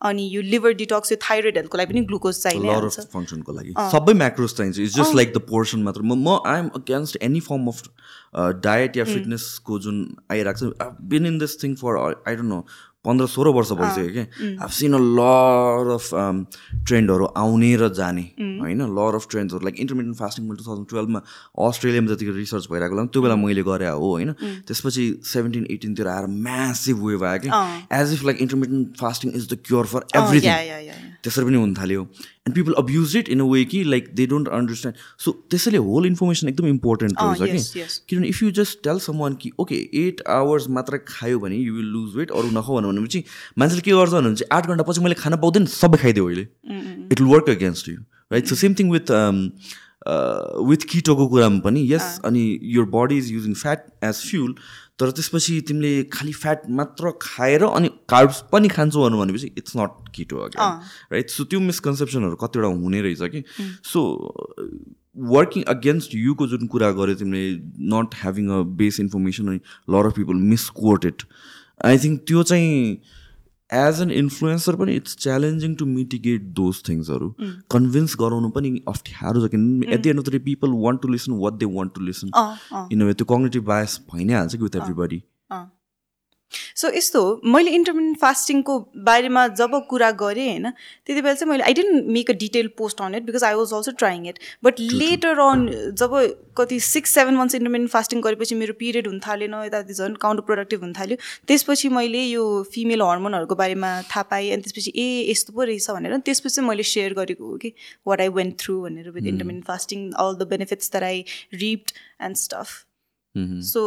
अनि 0.00 0.28
यो 0.32 0.42
लिभर 0.42 0.72
डिटक्स 0.76 1.12
यो 1.12 1.18
थाइरोइड 1.22 1.56
हेल्थको 1.56 1.78
लागि 1.78 1.92
पनि 1.92 2.00
ग्लुकोज 2.06 2.40
चाहिन्छ 2.42 3.06
फङ्सनको 3.12 3.52
लागि। 3.52 3.72
सबै 3.92 4.14
म्याक्रोज 4.14 4.54
चाहिन्छ। 4.56 4.78
It's 4.78 4.96
just 4.96 5.14
like 5.14 5.32
the 5.32 5.38
portion 5.48 5.82
मात्र। 5.82 6.02
म 6.02 6.12
म 6.18 6.38
I'm 6.46 6.68
against 6.76 7.16
any 7.22 7.40
form 7.40 7.66
of 7.68 7.82
diet 8.36 8.96
या 8.96 9.04
फिटनेसको 9.04 9.78
जुन 9.78 9.96
आइरहेको 10.30 10.70
छ। 10.70 10.88
Been 11.14 11.26
in 11.26 11.38
this 11.38 11.62
thing 11.62 11.74
for 11.76 11.96
I 12.28 12.34
don't 12.36 12.48
know 12.48 12.60
पन्ध्र 13.06 13.26
सोह्र 13.26 13.48
वर्ष 13.56 13.70
भइसक्यो 13.80 14.10
कि? 14.16 14.22
Have 14.62 14.72
seen 14.72 14.92
a 14.92 15.00
lot 15.18 15.90
of 15.94 16.06
ट्रेन्डहरू 16.86 17.24
आउने 17.42 17.72
र 17.76 17.88
जाने 17.98 18.24
होइन? 18.40 18.82
Lot 18.98 19.14
of 19.14 19.26
ट्रेन्ड्सहरू 19.30 19.64
like 19.66 19.80
intermittent 19.80 20.18
fasting 20.18 20.42
two 20.50 20.64
thousand 20.66 20.88
टुवेल्भमा 20.90 21.20
अस्ट्रेलियामा 21.66 22.14
जतिको 22.14 22.32
रिसर्च 22.36 22.64
भइरहेको 22.72 22.94
बेला 22.96 23.06
त्यो 23.14 23.22
बेला 23.22 23.36
मैले 23.36 23.62
गरेँ 23.70 23.90
हो 23.90 24.10
होइन? 24.12 24.32
त्यसपछि 24.66 25.04
सेभेन्टिन 25.32 25.66
एटिनतिर 25.70 26.06
आएर 26.08 26.26
म्यासिभ 26.46 27.04
वेभ 27.06 27.24
आयो 27.24 27.38
कि? 27.44 27.50
As 28.00 28.12
if 28.14 28.24
like 28.24 28.42
intermittent 28.46 28.96
fasting 29.00 29.32
is 29.36 29.52
the 29.52 29.58
cure 29.66 29.84
for 29.92 30.06
everything 30.16 30.52
त्यसरी 31.22 31.44
पनि 31.44 31.56
हुन 31.56 31.74
थाल्यो। 31.74 32.02
And 32.46 32.54
people 32.54 32.72
abuse 32.78 33.16
it 33.16 33.28
in 33.28 33.40
a 33.40 33.44
way 33.52 33.64
कि 33.64 33.82
like 33.84 34.10
they 34.14 34.26
don't 34.26 34.48
understand 34.58 34.98
so 35.24 35.32
त्यसैले 35.50 35.78
होल 35.86 36.06
इन्फर्मेसन 36.06 36.48
एकदम 36.48 36.66
इम्पोर्टेन्ट 36.66 37.20
हुन्छ 37.20 37.42
कि? 37.42 37.84
किनभने 38.08 38.28
if 38.28 38.42
you 38.42 38.50
just 38.60 38.82
tell 38.84 38.98
someone 39.18 39.34
कि 39.42 39.52
ओके 39.60 39.78
एट 40.02 40.22
आवर्स 40.36 40.68
मात्र 40.78 41.00
खायो 41.08 41.38
भने 41.46 41.56
यु 41.56 41.74
विल 41.74 41.90
लुज 41.94 42.16
वेट 42.16 42.30
अरू 42.32 42.50
नखाऊ 42.58 42.80
भनेपछि 42.80 43.24
मान्छेले 43.58 43.80
के 43.88 43.96
गर्छ 44.00 44.12
भनेपछि 44.12 44.44
आठ 44.52 44.66
घन्टा 44.66 44.84
पछि 44.90 45.00
मैले 45.08 45.14
खाना 45.24 45.36
पाउँदैन 45.46 45.66
सबै 45.74 45.98
खाइदियो 46.04 46.26
अहिले। 46.26 46.46
It 47.12 47.20
will 47.20 47.30
work 47.32 47.50
against 47.50 47.88
you 47.88 47.96
right 48.32 48.46
so 48.46 48.54
same 48.62 48.74
thing 48.78 48.90
with 48.92 49.12
with 50.70 50.84
किटोको 50.90 51.26
कुरामा 51.28 51.58
पनि 51.60 51.80
यस 51.92 52.20
अनि 52.24 52.42
your 52.74 52.84
body 52.90 53.16
is 53.18 53.30
using 53.32 53.54
fat 53.54 53.86
as 54.04 54.16
fuel 54.30 54.54
तर 54.98 55.10
त्यसपछि 55.10 55.60
तिमीले 55.60 56.02
खालि 56.12 56.32
फ्याट 56.32 56.62
मात्र 56.70 57.10
खाएर 57.22 57.62
अनि 57.64 57.88
कार्ब्स 58.08 58.42
पनि 58.52 58.68
खान्छौ 58.68 59.02
भन्नु 59.02 59.18
भनेपछि 59.18 59.50
it's 59.58 59.76
not 59.76 60.08
keto 60.14 60.36
again 60.36 60.80
right 61.12 61.30
so 61.30 61.44
त्यो 61.44 61.60
मिसकन्सेप्सनहरू 61.60 62.36
कतिवटा 62.36 62.68
हुने 62.76 63.00
रहेछ 63.00 63.22
कि? 63.22 63.42
सो 63.84 64.00
वर्किङ 65.16 65.62
अगेन्स्ट 65.68 66.14
युको 66.14 66.46
जुन 66.46 66.66
कुरा 66.66 66.90
गर्यो 66.92 67.14
तिमीले 67.14 67.44
not 67.92 68.14
having 68.14 68.48
a 68.48 68.62
base 68.76 69.00
information 69.00 69.48
अनि 69.48 69.60
lot 69.90 70.06
of 70.06 70.16
people 70.16 70.42
misquote 70.46 71.04
it 71.04 71.22
I 71.84 71.98
think 71.98 72.20
त्यो 72.26 72.42
चाहिँ 72.42 72.98
एज 73.70 74.00
एन 74.00 74.10
इन्फ्लुएन्सर 74.12 74.76
पनि 74.76 74.94
it's 74.96 75.16
challenging 75.18 75.74
to 75.74 75.86
mitigate 75.86 76.42
those 76.56 76.82
थिङ्सहरू 76.88 77.30
convince 77.70 78.16
गराउनु 78.20 78.50
पनि 78.50 78.70
अप्ठ्यारो 78.88 79.46
छ 79.46 79.50
किनभने 79.50 79.94
at 79.94 80.02
the 80.02 80.06
end 80.06 80.20
of 80.20 80.28
the 80.28 80.42
people 80.44 80.76
want 80.82 81.02
to 81.02 81.08
listen 81.08 81.38
what 81.38 81.58
they 81.62 81.72
want 81.72 81.94
to 81.94 82.00
listen 82.02 82.30
किनभने 82.36 83.14
त्यो 83.14 83.32
कग्नेटिभ 83.32 83.64
बायस 83.66 84.00
भइ 84.12 84.24
नै 84.24 84.34
हाल्छ 84.34 84.54
कि 84.54 84.62
विथ 84.62 84.76
एभ्रीबडी 84.76 85.22
सो 86.74 86.88
यस्तो 86.90 87.20
मैले 87.46 87.70
इन्टरमिडियन्ट 87.70 88.18
फास्टिङको 88.18 88.78
बारेमा 89.06 89.46
जब 89.56 89.72
कुरा 89.88 90.10
गरेँ 90.20 90.46
होइन 90.46 90.70
त्यति 90.70 91.20
बेला 91.20 91.34
चाहिँ 91.34 91.50
मैले 91.50 91.64
I 91.64 91.74
didn't 91.74 92.06
make 92.08 92.30
a 92.30 92.34
detail 92.36 92.68
post 92.78 93.00
on 93.02 93.14
it 93.14 93.22
because 93.22 93.44
I 93.44 93.54
was 93.54 93.72
also 93.74 93.92
trying 93.94 94.26
it 94.28 94.38
but 94.64 94.80
later 94.80 95.38
on 95.40 95.66
जब 95.94 96.14
कति 96.58 96.78
six 96.82 97.14
seven 97.14 97.36
months 97.36 97.54
intermittent 97.54 97.92
fasting 97.92 98.20
गरेपछि 98.22 98.54
मेरो 98.54 98.74
पिरियड 98.78 99.06
हुन 99.06 99.20
थालेन 99.26 99.54
यताति 99.64 99.94
झन् 99.94 100.14
काउन्टर 100.16 100.46
प्रोडक्टिभ 100.46 100.80
हुन 100.80 100.92
थाल्यो 100.92 101.16
त्यसपछि 101.48 101.88
मैले 101.90 102.24
यो 102.24 102.46
फिमेल 102.72 103.02
हर्मोनहरूको 103.02 103.54
बारेमा 103.56 103.92
थाहा 104.04 104.22
पाएँ 104.30 104.50
अनि 104.52 104.62
त्यसपछि 104.62 104.92
ए 104.96 105.08
यस्तो 105.30 105.52
पो 105.52 105.62
रहेछ 105.64 105.90
भनेर 105.90 106.18
त्यसपछि 106.26 106.60
मैले 106.62 106.82
सेयर 106.86 107.14
गरेको 107.14 107.46
हो 107.46 107.56
कि 107.58 107.72
वाट 108.06 108.20
आई 108.20 108.34
वेन्ट 108.40 108.58
थ्रु 108.60 108.80
भनेर 108.82 109.10
with 109.10 109.26
intermittent 109.26 109.66
fasting 109.66 110.10
all 110.24 110.34
the 110.36 110.48
benefits 110.48 110.92
that 110.92 111.04
I 111.04 111.24
reaped 111.56 111.92
and 112.22 112.36
stuff 112.38 112.82
so 113.66 113.86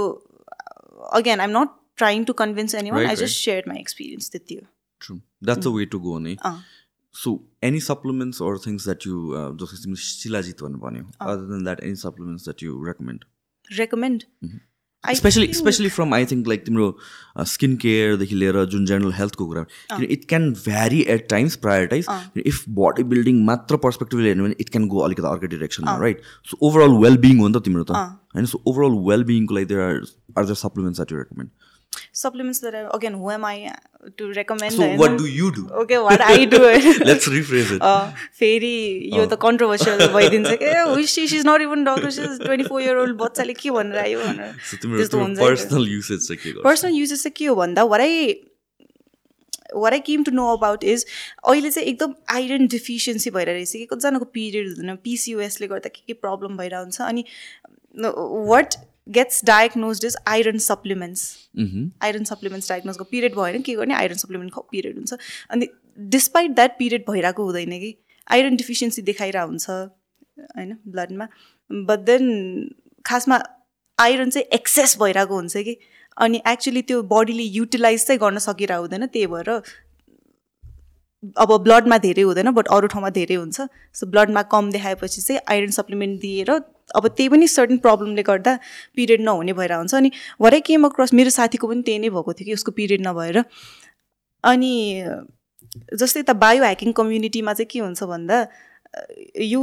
again 1.14 1.40
I'm 1.40 1.58
not 1.58 1.78
trying 1.99 2.25
to 2.25 2.35
convince 2.35 2.75
anyone. 2.75 3.03
Right, 3.03 3.11
I 3.11 3.15
just 3.15 3.37
right. 3.37 3.45
shared 3.49 3.67
my 3.67 3.77
experience 3.77 4.31
with 4.33 4.51
you. 4.51 4.67
True. 5.01 5.21
That's 5.43 5.65
the 5.65 5.73
way 5.73 5.87
to 5.87 6.01
go, 6.01 6.19
ne? 6.19 6.37
अँ. 6.37 6.57
So, 7.15 7.33
any 7.63 7.81
supplements 7.81 8.41
or 8.41 8.59
things 8.59 8.85
that 8.91 9.05
you, 9.09 9.19
uh, 9.41 9.51
जस्तो 9.59 9.83
तिमीले 9.83 9.97
शिलाजित 10.05 10.63
भन्नु 10.63 10.79
भन्यो 10.79 11.05
other 11.33 11.47
than 11.51 11.67
that, 11.67 11.83
any 11.89 11.99
supplements 12.05 12.47
that 12.51 12.63
you 12.63 12.79
recommend? 12.87 13.27
Recommend. 13.79 14.25
I 15.05 15.13
Especially, 15.13 15.47
think- 15.47 15.57
especially 15.57 15.91
from 15.95 16.15
I 16.17 16.25
think 16.25 16.47
like 16.51 16.65
तिम्रो 16.67 16.87
skin 17.53 17.77
केयरदेखि 17.77 18.35
लिएर 18.35 18.65
जुन 18.75 18.87
general 18.87 19.13
हेल्थको 19.13 19.47
कुरा 19.47 19.63
किन 19.97 20.05
it 20.17 20.25
can 20.29 20.53
vary 20.53 21.01
at 21.15 21.29
times 21.31 21.57
prioritize 21.65 22.07
if 22.47 22.65
body 22.79 23.03
building 23.11 23.45
मात्र 23.47 23.77
पर्सपेक्टिभले 23.85 24.29
हेर्नु 24.29 24.45
भने 24.45 24.57
इट 24.61 24.69
क्यान 24.69 24.87
गो 24.95 24.99
अलिकति 25.09 25.29
अर्कै 25.29 25.47
डिरेक्सनमा 25.57 25.97
right 26.03 26.23
so 26.51 26.59
overall 26.69 26.97
well 27.05 27.17
being 27.27 27.39
हो 27.39 27.49
नि 27.49 27.59
त 27.59 27.63
तिम्रो 27.65 27.85
त 27.91 28.01
होइन 28.37 28.47
सो 28.55 28.63
ओभरअल 28.73 28.97
वेल 29.11 29.25
बिङको 29.33 29.55
लागि 29.55 29.67
there 29.75 29.81
are 29.81 30.01
are 30.39 30.47
the 30.47 30.55
supplements 30.63 31.01
that 31.01 31.13
you 31.13 31.19
recommend 31.19 31.51
Supplements 32.14 32.60
that 32.60 32.74
are 32.74 32.88
again 32.98 33.14
who 33.14 33.30
am 33.32 33.46
I 33.46 33.54
uh, 33.72 34.10
to 34.20 34.28
recommend? 34.38 34.72
So 34.76 34.82
होइन? 34.82 34.98
What 35.00 35.18
do 35.18 35.26
you 35.28 35.50
do 35.58 35.64
Okay, 35.84 36.00
what 36.08 36.22
I 36.28 36.46
do. 36.54 36.60
Let's 37.10 37.28
eat 37.30 37.82
अँ, 37.82 38.14
फेरि 38.40 38.74
यो 39.16 39.26
त 39.26 39.40
controversial 39.42 40.08
भइदिन्छ 40.18 40.54
कि 40.64 40.66
ए 40.66 41.06
she 41.16 41.24
is 41.24 41.48
not 41.48 41.62
even 41.62 41.84
doctor 41.86 42.10
she 42.18 42.28
twenty 42.44 42.68
four 42.68 42.82
year 42.82 42.98
old 43.06 43.18
बच्चाले 43.22 43.54
के 43.64 43.72
भनेर 43.80 43.98
आयो 44.04 44.20
भनेर 44.26 44.54
त्यस्तो 44.84 45.20
हुन्छ 45.24 45.40
पर्सनल 45.40 45.88
युसेज 45.96 46.28
चाहिँ 46.28 46.40
के 46.44 46.62
पर्सनल 46.70 46.94
युजेस 47.00 47.24
चाहिँ 47.24 47.34
के 47.38 47.46
हो 47.46 47.56
भन्दा 47.64 47.88
I 48.02 48.12
what 49.82 49.94
I 49.96 49.98
came 50.06 50.24
to 50.28 50.32
know 50.36 50.46
about 50.52 50.84
is 50.92 51.04
अहिले 51.48 51.70
चाहिँ 51.72 51.88
एकदम 51.90 52.14
आइरन 52.36 52.68
डिफिसियन्सी 52.76 53.30
भएर 53.36 53.50
रहेछ 53.50 53.72
कि 53.72 53.86
कतिजनाको 53.92 54.26
पिरियड 54.38 54.68
हुँदैन 54.70 54.96
पिसिओएसले 55.04 55.68
गर्दा 55.74 55.90
के 55.98 56.02
के 56.08 56.14
प्रब्लम 56.26 56.58
भइरहेको 56.58 56.84
हुन्छ 56.84 57.02
अनि 57.10 57.24
what 58.54 58.76
gets 59.10 59.44
diagnose 59.46 60.06
is 60.06 60.16
iron 60.28 60.58
supplements 60.66 61.24
iron 62.04 62.24
supplements 62.24 62.70
diagnose 62.70 62.98
गर्नु 62.98 63.12
पिरियड 63.12 63.36
भएन 63.36 63.62
के 63.62 63.74
गर्ने? 63.76 63.94
आइरन 63.96 64.16
सप्लिमेन्ट 64.18 64.54
पिरियड 64.72 64.96
हुन्छ। 64.96 65.14
अनि 65.50 65.68
डिस्पाइट 65.98 66.52
द्याट 66.56 66.78
पिरियड 66.80 67.06
भइरहेको 67.10 67.46
हुँदैन 67.46 67.80
कि 67.80 67.96
आइरन 68.28 68.56
डिफिसियन्सी 68.56 69.02
देखाइरहेको 69.04 69.48
हुन्छ 69.48 69.70
होइन 69.70 70.78
ब्लडमा 70.88 71.28
बट 71.70 72.00
देन 72.06 72.26
खासमा 73.06 73.42
आइरन 74.00 74.30
चाहिँ 74.30 74.48
एक्सेस 74.54 74.98
भइरहेको 75.00 75.36
हुन्छ 75.36 75.58
कि। 75.58 75.78
अनि 76.18 76.42
एक्चुली 76.48 76.82
त्यो 76.82 77.02
बडीले 77.10 77.44
युटिलाइज 77.44 78.06
चाहिँ 78.08 78.20
गर्न 78.20 78.38
सकिरहेको 78.40 78.82
हुँदैन 78.82 79.06
त्यही 79.08 79.28
भएर 79.28 79.50
अब 81.38 81.52
ब्लडमा 81.64 81.98
धेरै 82.00 82.22
हुँदैन 82.22 82.52
बट 82.54 82.68
अरू 82.72 82.88
ठाउँमा 82.88 83.10
धेरै 83.12 83.36
हुन्छ। 83.36 83.62
सो 83.94 84.06
ब्लडमा 84.08 84.42
कम 84.52 84.72
देखाएपछि 84.72 85.22
चाहिँ 85.22 85.42
आइरन 85.50 85.72
सप्लिमेन्ट 85.78 86.20
दिएर 86.22 86.52
अब 86.96 87.08
त्यही 87.08 87.30
पनि 87.30 87.48
सर्टन 87.48 87.78
प्रब्लमले 87.86 88.24
गर्दा 88.24 88.58
पिरियड 88.96 89.22
नहुने 89.22 89.54
भएर 89.54 89.74
हुन्छ 89.74 89.96
अनि 89.96 90.12
भरै 90.42 90.60
केम 90.70 90.88
अक्रस 90.88 91.14
मेरो 91.14 91.30
साथीको 91.36 91.68
पनि 91.68 91.82
त्यही 91.90 92.00
नै 92.00 92.10
भएको 92.10 92.34
थियो 92.34 92.46
कि 92.46 92.54
उसको 92.54 92.72
पिरियड 92.80 93.08
नभएर। 93.08 93.44
अनि 94.44 94.74
जस्तै 95.94 96.22
त 96.22 96.36
बायो 96.44 96.64
ह्याकिङ 96.64 96.92
कम्युनिटीमा 96.98 97.54
चाहिँ 97.54 97.68
के 97.72 97.80
हुन्छ 97.80 98.04
भन्दा 98.12 98.38
you 99.46 99.62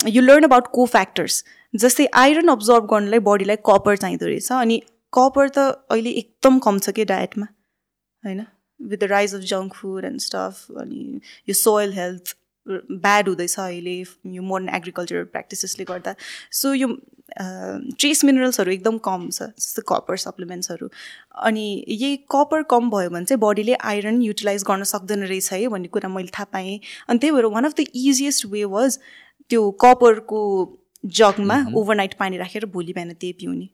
you 0.00 0.22
learn 0.22 0.44
about 0.44 0.66
cofactors 0.92 1.44
जस्तै 1.74 2.06
आइरन 2.20 2.48
अब्जर्भ 2.48 2.86
गर्नलाई 2.90 3.18
बडीलाई 3.26 3.56
कपर 3.66 3.96
चाहिँदो 3.96 4.26
रहेछ। 4.26 4.52
अनि 4.52 4.80
कपर 5.12 5.48
त 5.48 5.58
अहिले 5.90 6.10
एकदम 6.22 6.58
कम 6.66 6.78
छ 6.78 6.90
कि 6.96 7.04
डायटमा 7.10 7.46
होइन? 8.24 8.44
With 8.80 8.98
the 8.98 9.04
rise 9.10 9.34
of 9.34 9.40
junk 9.48 9.74
food 9.74 10.04
and 10.04 10.20
stuff 10.20 10.80
अनि 10.80 11.20
यो 11.48 11.54
सोयल 11.54 11.92
हेल्थ 11.94 12.34
ब्याड 12.70 13.28
हुँदैछ 13.28 13.58
अहिले 13.60 13.96
यो 14.34 14.42
मोडर्न 14.42 14.68
एग्रिकल्चर 14.76 15.24
प्र्याक्टिसेसले 15.26 15.84
गर्दा। 15.84 16.14
सो 16.52 16.72
यो 16.74 16.88
ट्रेस 17.38 18.24
मिनरल्सहरू 18.24 18.72
एकदम 18.72 18.98
कम 18.98 19.28
छ 19.30 19.42
जस्तो 19.42 19.82
कपर 19.88 20.16
सप्लिमेन्ट्सहरू 20.18 20.88
अनि 21.44 21.66
यही 21.88 22.16
कपर 22.30 22.62
कम 22.70 22.90
भयो 22.90 23.10
भने 23.10 23.24
चाहिँ 23.24 23.40
बडीले 23.40 23.74
आइरन 23.92 24.22
युटिलाइज 24.22 24.64
गर्न 24.68 24.84
सक्दैन 24.90 25.22
रहेछ 25.24 25.52
है 25.52 25.68
भन्ने 25.68 25.88
कुरा 25.88 26.08
मैले 26.08 26.30
थाहा 26.38 26.44
पाएँ। 26.52 26.78
अनि 27.08 27.18
त्यही 27.18 27.32
भएर 27.32 27.44
one 27.54 27.64
of 27.64 27.74
the 27.80 27.86
easiest 27.94 28.46
way 28.46 28.64
was 28.74 28.98
त्यो 29.50 29.70
कपरको 29.84 30.40
जगमा 31.04 31.64
ओभरनाइट 31.76 32.14
पानी 32.18 32.36
राखेर 32.38 32.66
भोलि 32.72 32.92
बिहान 32.92 33.12
त्यही 33.12 33.32
पिउने। 33.34 33.68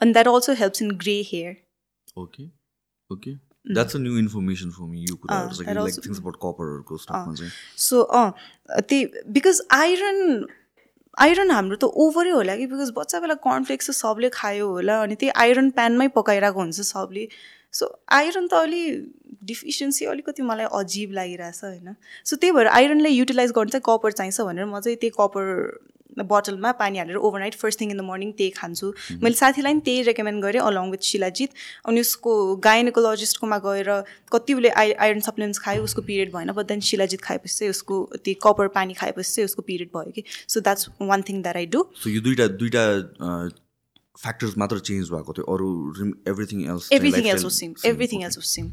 अनि 0.00 0.12
that 0.12 0.28
also 0.28 0.52
helps 0.54 0.82
in 0.82 0.90
grey 0.98 1.20
hair 1.26 1.56
okay 2.16 2.46
okay 3.10 3.34
that's 3.66 3.96
a 3.96 3.98
new 3.98 4.18
information 4.18 4.70
for 4.70 4.84
me 4.84 5.00
यो 5.08 5.16
कुराहरू 5.16 5.62
लाइक 5.62 6.04
थिङ्स 6.06 6.18
अबाउट 6.20 6.36
कपरहरूको 6.42 6.96
स्टकमा 6.98 7.34
चाहिँ। 7.34 7.50
सो 7.78 8.00
अँ 8.00 8.30
त्यही 8.80 9.04
बिकज 9.32 9.60
आइरन 9.72 10.46
आइरन 11.18 11.50
हाम्रो 11.50 11.76
त 11.76 11.84
ओभरै 12.04 12.30
होला 12.30 12.56
कि 12.56 12.66
बिकज 12.66 12.92
बच्चा 12.96 13.20
बेला 13.20 13.34
कर्नफ्लेक्स 13.42 13.90
सबले 13.96 14.28
खायो 14.34 14.68
होला 14.68 15.00
अनि 15.02 15.14
त्यही 15.14 15.32
आइरन 15.42 15.70
प्यानमै 15.76 16.08
पकाइरहेको 16.16 16.60
हुन्छ 16.60 16.80
सबले। 16.88 17.26
सो 17.72 17.86
आइरन 18.12 18.46
त 18.46 18.54
अलि 18.54 18.82
डिफिसियन्सी 19.44 20.04
अलिकति 20.06 20.42
मलाई 20.42 20.66
अजिब 20.80 21.12
लागिरहेछ 21.12 21.64
होइन। 21.64 21.94
सो 22.24 22.36
त्यही 22.36 22.52
भएर 22.52 22.66
आइरनलाई 22.66 23.12
युटिलाइज 23.12 23.52
गर्न 23.56 23.68
चाहिँ 23.68 23.82
कपर 23.86 24.12
चाहिन्छ 24.12 24.40
भनेर 24.40 24.64
म 24.66 24.80
चाहिँ 24.80 24.96
त्यही 24.96 25.12
कपर 25.18 25.44
बोटलमा 26.22 26.72
पानी 26.78 26.98
हालेर 26.98 27.16
overnight 27.18 27.54
first 27.54 27.80
thing 27.80 27.90
in 27.90 27.98
the 27.98 28.00
morning 28.04 28.32
त्यही 28.32 28.50
खान्छु। 28.50 28.92
मैले 29.22 29.34
साथीलाई 29.34 29.72
पनि 29.72 29.80
त्यही 29.84 30.02
रेकमेन्ड 30.02 30.42
गरेँ 30.42 30.60
अलङ 30.62 30.90
विथ 30.90 31.02
शिलाजित। 31.02 31.50
अनि 31.88 32.00
उसको 32.00 32.34
गाइनोकोलोजिस्टकोमा 32.66 33.58
गएर 33.66 33.90
कति 34.32 34.54
उसले 34.54 34.68
आइ 34.70 34.92
आइरन 34.92 35.20
सप्लिमेन्ट्स 35.20 35.58
खायो 35.64 35.84
उसको 35.84 36.02
पिरियड 36.02 36.32
भएन 36.36 36.52
बट 36.52 36.66
देन 36.66 36.80
शिलाजित 36.90 37.20
खाएपछि 37.22 37.54
चाहिँ 37.56 37.70
उसको 37.70 38.00
त्यो 38.24 38.34
कपर 38.42 38.68
पानी 38.78 38.94
खाएपछि 38.94 39.34
चाहिँ 39.34 39.44
उसको 39.44 39.62
पिरियड 39.62 39.90
भयो 39.96 40.10
कि। 40.14 40.24
So 40.48 40.60
that's 40.60 40.88
one 41.02 41.22
thing 41.28 41.42
that 41.42 41.56
I 41.56 41.66
do 41.66 41.84
यो 42.06 42.20
दुइटा 42.20 42.46
दुइटा 42.62 42.84
फ्याक्टर्स 44.22 44.56
मात्र 44.58 44.78
चेन्ज 44.88 45.08
भएको 45.10 45.32
थियो 45.36 45.54
अरू 45.54 45.68
everything 46.32 46.60
else 46.72 46.88
else 47.32 47.44
was 47.44 47.56
same. 47.60 47.74
everything 47.84 48.22
else 48.24 48.36
was 48.36 48.50
same. 48.50 48.68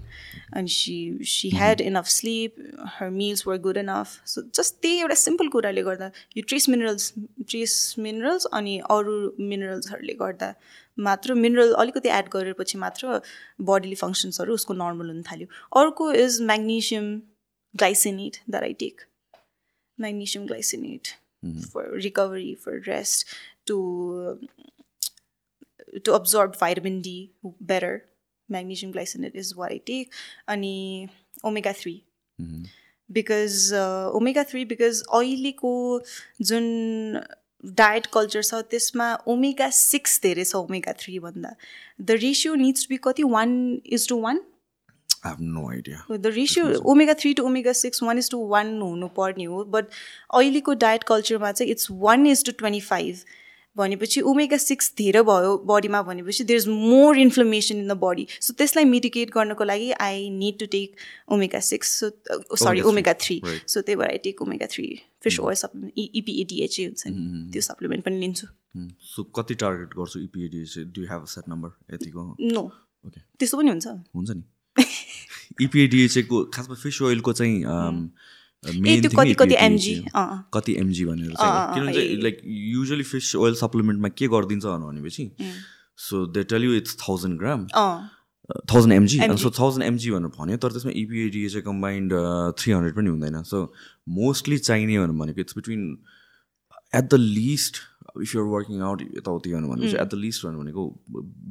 And 0.54 0.70
she 0.70 0.98
she 1.36 1.50
had 1.62 1.82
enough 1.82 2.12
sleep 2.16 2.60
her 2.98 3.10
meals 3.12 3.46
were 3.46 3.58
good 3.58 3.80
enough. 3.84 4.14
So 4.34 4.44
just 4.60 4.82
त्यही 4.82 5.00
एउटा 5.02 5.16
simple 5.24 5.48
कुराले 5.56 5.84
गर्दा 5.90 6.12
यो 6.38 6.44
ट्रेस 6.48 6.70
मिनरल्स 6.70 7.12
ट्रेस 7.50 7.74
मिनरल्स 8.08 8.46
अनि 8.60 8.78
अरू 8.98 9.18
मिनरल्सहरूले 9.40 10.14
गर्दा 10.22 10.54
मात्र 11.08 11.34
मिनरल 11.42 11.74
अलिकति 11.84 12.10
एड 12.20 12.30
गरेपछि 12.34 12.78
मात्र 12.86 13.22
बडीली 13.72 13.96
फङ्सन्सहरू 14.06 14.54
उसको 14.62 14.74
नर्मल 14.84 15.14
हुन 15.16 15.22
थाल्यो. 15.32 15.48
अर्को 15.82 16.12
is 16.26 16.42
magnesium 16.54 17.14
glycinate 17.74 18.42
that 18.50 18.64
I 18.64 18.74
take 18.86 19.02
magnesium 19.98 20.46
glycinate 20.48 21.16
for 21.74 21.94
recovery 22.08 22.54
for 22.66 22.82
rest 22.88 23.28
to 23.68 23.78
to 26.04 26.14
absorb 26.14 26.56
vitamin 26.56 27.02
D 27.02 27.32
better. 27.60 28.04
Magnesium 28.50 28.94
glycinate 28.94 29.36
is 29.36 29.56
what 29.56 29.72
I 29.72 29.78
take. 29.78 30.14
Ani 30.48 31.10
omega 31.44 31.74
3. 31.74 32.04
Because 33.10 33.72
uh, 33.74 34.10
omega 34.14 34.44
3 34.44 34.66
because 34.66 35.04
अहिलेको 35.04 35.72
जुन 36.42 36.68
diet 37.64 38.06
culture 38.14 38.42
छ 38.44 38.62
त्यसमा 38.70 39.08
omega 39.32 39.70
six 39.80 40.20
धेरै 40.22 40.44
छ 40.44 40.56
omega 40.56 40.94
three 41.02 41.20
भन्दा 41.26 41.56
the 42.02 42.18
ratio 42.22 42.56
needs 42.62 42.88
to 42.88 42.94
be 42.94 42.98
कति 43.04 43.24
one 43.34 43.52
is 43.98 44.08
to 44.10 44.20
one 44.22 44.40
I 45.26 46.18
the 46.18 46.32
ratio 46.36 46.66
omega 46.94 47.14
three 47.22 47.34
to 47.34 47.44
omega 47.46 47.74
six 47.82 48.04
one 48.04 48.18
is 48.18 48.30
to 48.32 48.40
one 48.54 48.80
हुनुपर्ने 48.82 49.44
हो 49.52 49.64
बट 49.76 49.86
अहिलेको 50.40 50.74
डायट 50.86 51.04
कल्चरमा 51.14 51.52
चाहिँ 51.52 51.72
it's 51.72 51.88
one 52.08 52.26
is 52.28 52.46
to 52.46 52.52
twenty 52.60 52.80
five 52.88 53.24
भनेपछि 53.78 54.22
omega 54.22 54.58
six 54.58 54.94
धेरै 54.98 55.22
भयो 55.24 55.58
बडीमा 55.66 56.02
भनेपछि 56.02 56.44
there 56.44 56.60
is 56.60 56.68
more 56.68 57.18
inflammation 57.18 57.78
in 57.78 57.88
the 57.88 57.92
body 57.92 58.28
so 58.42 58.54
त्यसलाई 58.54 58.86
मिटिगेट 58.86 59.30
गर्नको 59.30 59.64
लागि 59.64 59.92
I 59.92 60.30
need 60.30 60.60
to 60.60 60.66
take 60.66 60.96
omega 61.32 61.60
six 61.60 62.00
so 62.00 62.10
sorry 62.56 62.82
omega 62.82 63.14
three. 63.14 63.42
So 63.68 63.82
त्यही 63.82 63.96
भएर 63.96 64.10
I 64.10 64.18
take 64.18 64.42
omega 64.42 64.66
three 64.66 64.88
fish 65.24 65.40
oil 65.40 65.56
supplement 65.56 65.94
EPA DHA 66.16 66.86
हुन्छ 66.86 67.08
नि। 67.08 67.52
त्यो 67.54 67.62
सप्लिमेन्ट 67.62 68.06
पनि 68.06 68.20
लिन्छु। 68.20 68.48
So 68.48 69.24
Hmm. 69.24 69.32
कति 69.36 69.56
टार्गेट 69.56 69.90
गर्छु 70.00 70.20
E 70.20 70.28
do 70.96 71.02
have 71.02 71.26
set 71.26 71.50
number 71.50 71.70
यतिको? 71.94 72.36
नो 72.42 72.72
त्यस्तो 73.40 73.58
पनि 73.58 73.70
हुन्छ। 73.70 73.88
हुन्छ 73.88 74.30
नि। 74.32 74.44
E 75.62 75.64
इपिएडिएचएको 75.64 76.44
खासमा 76.46 76.76
फिस 76.76 77.02
ओइलको 77.02 77.34
चाहिँ 77.34 77.64
um, 77.64 78.10
मेन 78.64 79.02
कति 79.10 79.34
कति 79.34 79.56
एमजी 79.60 79.94
अँ 80.16 80.50
कति 80.54 80.74
एमजी 80.80 81.06
भनेर 81.06 81.34
चाहिँ 81.34 81.74
किनभने 81.74 82.22
लाइक 82.22 82.42
युजली 82.46 83.04
फिस 83.04 83.36
ओइल 83.36 83.56
सप्लिमेन्टमा 83.58 84.10
के 84.18 84.28
गरिदिन्छ 84.34 84.66
भनेपछि 84.66 85.32
so 85.98 86.26
they 86.34 86.44
tell 86.52 86.64
you 86.64 86.74
it's 86.74 86.98
thousand 87.02 87.40
gram 87.40 87.66
thousand 88.72 88.94
MG 88.94 89.20
so 89.42 89.50
thousand 89.60 89.84
MG 89.86 90.12
भनेर 90.12 90.32
भन्यो 90.40 90.58
तर 90.58 90.72
त्यसमा 90.72 90.92
E 90.92 90.96
इपिएडी 91.04 91.48
चाहिँ 91.50 91.64
कम्बाइन्ड 91.66 92.14
थ्री 92.60 92.74
हन्ड्रेड 92.74 92.96
पनि 92.96 93.10
हुँदैन। 93.10 93.44
सो 93.44 93.74
मोस्टली 94.10 94.58
चाहिने 94.58 95.00
भनेर 95.00 95.18
भनेको 95.22 95.42
it's 95.42 95.58
between 95.58 95.98
at 96.96 97.10
the 97.14 97.14
least 97.14 97.78
if 98.18 98.36
you're 98.36 98.48
working 98.48 98.82
out 98.84 99.02
यताउति 99.18 99.50
गर्नु 99.50 99.68
भनेपछि 99.68 99.98
एट 99.98 100.08
द 100.08 100.22
लिस्ट 100.22 100.46
भनेको 100.48 100.88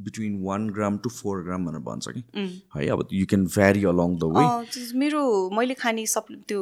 between 0.01 0.41
one 0.43 0.69
gram 0.71 0.97
to 0.97 1.09
four 1.11 1.43
gram 1.43 1.65
भनेर 1.65 1.81
भन्छ 1.83 2.09
कि 2.09 2.49
है 2.75 2.87
अब 2.89 3.07
you 3.13 3.25
can 3.27 3.45
vary 3.47 3.83
along 3.93 4.17
the 4.17 4.35
way 4.35 4.99
मेरो 4.99 5.23
मैले 5.53 5.73
खाने 5.79 6.05
सप्लि 6.13 6.43
त्यो 6.47 6.61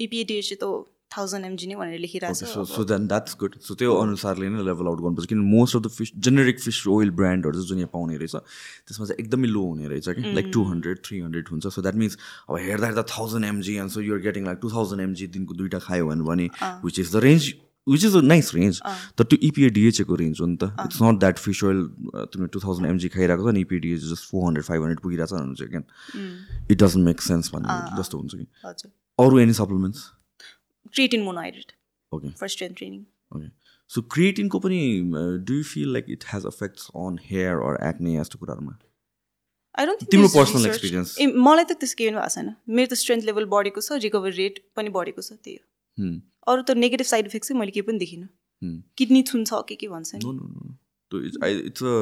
इपिएडिएच 0.00 0.52
त 0.54 0.74
थाउजन्ड 1.14 1.46
एमजी 1.46 1.66
नै 1.66 1.74
भनेर 1.76 2.00
लेखिरहेको 2.00 2.46
छ 2.46 2.62
so 2.68 2.84
then 2.84 3.06
that's 3.08 3.36
good 3.40 3.58
so 3.62 3.74
त्यो 3.80 3.92
अनुसारले 3.96 4.48
नै 4.50 4.64
लेभल 4.68 4.90
आउट 4.90 5.00
गर्नुपर्छ 5.00 5.28
किन 5.28 5.42
most 5.50 5.76
of 5.76 5.82
the 5.82 5.90
fish 5.96 6.10
generic 6.26 6.60
fish 6.60 6.80
oil 6.94 7.10
ब्रान्डहरू 7.20 7.54
चाहिँ 7.54 7.68
जुन 7.68 7.78
यहाँ 7.78 7.90
पाउने 7.92 8.16
रहेछ 8.22 8.34
त्यसमा 8.34 9.06
चाहिँ 9.06 9.24
एकदमै 9.24 9.48
लो 9.48 9.62
हुने 9.66 9.92
रहेछ 9.92 10.08
कि 10.18 10.32
like 10.38 10.50
two 10.54 10.64
hundred 10.70 11.02
three 11.04 11.20
hundred 11.20 11.52
हुन्छ 11.52 11.74
सो 11.76 11.82
द्याट 11.82 12.00
मिन्स 12.02 12.18
अब 12.48 12.58
हेर्दा 12.58 12.86
हेर्दा 12.86 13.04
thousand 13.12 13.50
mg 13.50 13.76
and 13.84 13.96
so 13.96 14.00
you're 14.00 14.20
getting 14.26 14.50
like 14.50 14.58
two 14.62 14.70
thousand 14.72 15.06
mg 15.06 15.26
दिनको 15.38 15.54
दुइटा 15.54 15.78
खायो 15.86 16.10
भने 16.24 16.48
which 16.84 16.98
is 16.98 17.12
the 17.12 17.24
range 17.26 17.52
which 17.88 18.04
is 18.04 18.16
a 18.16 18.20
nice 18.30 18.54
range 18.54 18.80
तर 19.18 19.24
त्यो 19.24 19.38
E 19.38 19.48
इपिएडिएचएको 19.48 20.14
रेन्ज 20.22 20.40
हो 20.40 20.46
नि 20.46 20.56
त. 20.56 20.70
It's 20.84 21.02
not 21.02 21.18
that 21.20 21.38
fish 21.38 21.62
oil 21.64 21.82
तिमीले 22.14 22.48
टू 22.54 22.60
थाउजन्ड 22.60 22.86
एमजी 22.90 23.08
खाइरहेको 23.16 23.50
छ 23.50 23.54
नि 23.54 23.60
E 23.60 23.66
EPA DHA 23.66 24.00
just 24.12 24.30
four 24.30 24.46
hundred 24.46 24.64
five 24.70 24.82
hundred 24.82 25.00
पुगिरहेको 25.02 25.36
छ 25.36 25.40
भने 25.42 25.54
चाहिँ 25.54 25.70
can 25.70 25.84
it 26.70 26.82
doesn't 26.82 27.04
make 27.10 27.20
sense 27.28 27.50
भन्ने 27.54 27.76
जस्तो 27.98 28.18
हुन्छ 28.18 28.32
कि। 28.34 28.46
अरू 29.18 29.38
any 29.44 29.54
supplements 29.60 30.00
creatine 30.94 31.22
monohydrate 31.28 31.72
okay 32.12 32.30
for 32.40 32.48
strength 32.56 32.76
training 32.76 33.04
okay 33.36 33.48
so 33.90 34.02
क्रिएटिनको 34.16 34.58
पनि 34.66 34.80
do 35.46 35.54
you 35.54 35.62
feel 35.74 35.92
like 35.92 36.10
it 36.10 36.24
has 36.32 36.46
effects 36.46 36.90
on 37.04 37.18
hair 37.30 37.64
or 37.68 37.74
acne 37.88 38.16
यस्तो 38.16 38.38
कुराहरूमा? 38.38 38.78
आई 39.78 39.86
डोन्ट 39.86 40.04
तिम्रो 40.10 40.28
personal 40.34 40.66
experience. 40.68 41.10
ए 41.20 41.26
मलाई 41.46 41.64
त 41.64 41.72
त्यस्तो 41.80 41.96
केही 41.98 42.10
भएको 42.10 42.28
छैन। 42.34 42.54
मेरो 42.68 42.88
त 42.92 42.98
स्ट्रेन्थ 43.00 43.24
लेभल 43.24 43.44
बढेको 43.52 43.80
छ 43.80 43.98
रिकभरी 44.04 44.36
रेट 44.36 44.54
पनि 44.76 44.88
बढेको 44.94 45.22
छ 45.22 45.32
त्यही 45.32 45.56
हो। 45.56 45.64
Hmm. 45.96 46.16
अरू 46.48 46.62
त 46.62 46.70
नेगेटिभ 46.70 47.06
साइड 47.06 47.26
इफेक्ट 47.26 47.46
चाहिँ 47.46 47.60
मैले 47.60 47.70
केही 47.70 47.82
पनि 47.82 47.98
देखिनँ. 47.98 48.28
किडनी 48.98 49.22
छुन्छ 49.22 49.50
के 49.68 49.74
के 49.74 49.88
भन्छ 49.88 50.14
इट्स 50.14 51.82
अ 51.82 51.96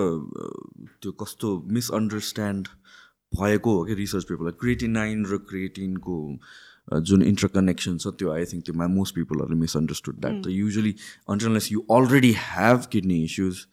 त्यो 1.03 1.13
कस्तो 1.13 1.49
मिसअन्डरस्ट्यान्ड 1.67 2.69
भएको 3.41 3.77
हो 3.79 3.85
कि 3.85 3.95
रिसर्च 3.95 4.25
पेपरलाई 4.25 4.53
क्रिएटिनाइन 4.61 5.27
र 5.27 5.37
क्रिएटिनको 5.37 6.39
जुन 6.89 7.23
इन्टरकनेक्सन 7.23 7.97
छ 7.99 8.07
त्यो 8.19 8.31
आई 8.33 8.45
थिङ्क 8.45 8.65
त्यो 8.65 8.89
मोस्ट 8.89 9.15
पिपलहरूले 9.15 9.61
मिसअन्डरस्टुड 9.61 10.21
द्याट 10.21 10.43
त 10.45 10.49
usually 10.51 10.95
unless 11.29 11.71
you 11.73 11.81
already 11.91 12.33
have 12.39 12.87
kidney 12.93 13.23
issues 13.25 13.65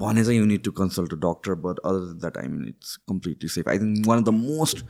भने 0.00 0.24
चाहिँ 0.24 0.38
you 0.38 0.44
need 0.46 0.62
to 0.64 0.70
consult 0.78 1.12
a 1.12 1.16
doctor 1.24 1.54
but 1.66 1.78
other 1.90 2.12
that 2.20 2.36
I 2.38 2.48
mean 2.48 2.66
it's 2.68 2.96
completely 3.08 3.48
safe 3.48 3.68
I 3.68 3.78
think 3.78 4.06
one 4.08 4.18
of 4.18 4.24
the 4.24 4.34
most 4.38 4.84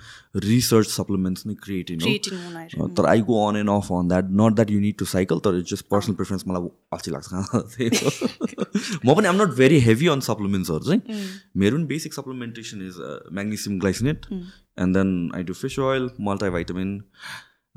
research 0.44 0.88
supplements 0.88 1.46
नै 1.46 1.54
creatine 1.64 2.00
हो. 2.00 2.08
Monohydrate 2.08 2.96
तर 2.96 3.06
I 3.06 3.20
go 3.30 3.46
on 3.48 3.56
and 3.56 3.70
off 3.70 3.92
on 3.92 4.08
that 4.08 4.30
not 4.40 4.54
that 4.54 4.70
you 4.70 4.80
need 4.80 4.96
to 4.98 5.04
cycle 5.04 5.38
तर 5.44 5.58
it's 5.58 5.70
just 5.72 5.86
personal 5.90 6.14
preference 6.14 6.46
मलाई 6.48 6.68
अल्छी 6.92 7.10
लाग्छ 7.10 7.28
म 9.06 9.14
पनि 9.14 9.28
I'm 9.28 9.42
not 9.42 9.54
very 9.58 9.78
heavy 9.80 10.06
on 10.08 10.20
सप्लिमेन्ट्सहरू 10.30 10.84
चाहिँ। 10.84 11.28
मेरो 11.56 11.76
पनि 11.76 11.86
basic 11.92 12.14
supplementation 12.14 12.82
is 12.86 12.98
magnesium 13.32 13.78
glycinate 13.78 14.26
and 14.32 14.96
then 14.96 15.14
I 15.34 15.42
do 15.42 15.54
fish 15.62 15.78
oil 15.78 16.10
multivitamin 16.30 16.98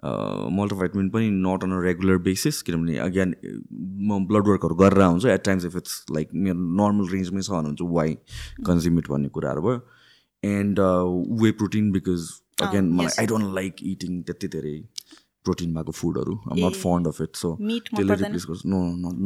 multivitamin 0.03 1.09
पनि 1.09 1.30
not 1.31 1.63
on 1.63 1.71
a 1.71 1.80
regular 1.84 2.17
basis 2.23 2.61
किनभने 2.61 2.97
अगेन 2.99 3.35
म 4.07 4.19
ब्लड 4.27 4.47
वर्कहरू 4.47 4.75
गरेर 4.75 5.01
आउँछु 5.01 5.27
at 5.30 5.43
times 5.45 5.65
if 5.65 5.75
it's 5.77 5.93
like 6.11 6.27
मेरो 6.45 6.59
नर्मल 6.80 7.05
रेन्जमै 7.11 7.41
छ 7.41 7.49
भने 7.51 7.75
चाहिँ 7.75 7.93
वाइ 7.95 8.09
कन्ज्युम 8.67 8.99
इट 8.99 9.07
भन्ने 9.09 9.30
कुराहरू 9.38 9.61
भयो. 9.61 9.77
And 10.43 10.80
whey 11.41 11.51
protein 11.59 11.91
because 11.91 12.30
again 12.61 12.89
मलाई 12.93 13.15
आई 13.19 13.27
डोन्ट 13.27 13.53
लाइक 13.55 13.73
इटिङ 13.91 14.21
त्यति 14.23 14.47
धेरै 14.55 14.75
प्रोटिन 15.45 15.73
भएको 15.75 15.91
फुडहरू 15.91 16.34
I'm 16.51 16.59
not 16.59 16.75
fond 16.81 17.07
of 17.07 17.21
it 17.21 17.35
so 17.35 17.49
त्यसले? 17.61 18.15
रिप्लेस 18.15 18.45
गर्छु 18.49 18.69
नो 18.69 18.80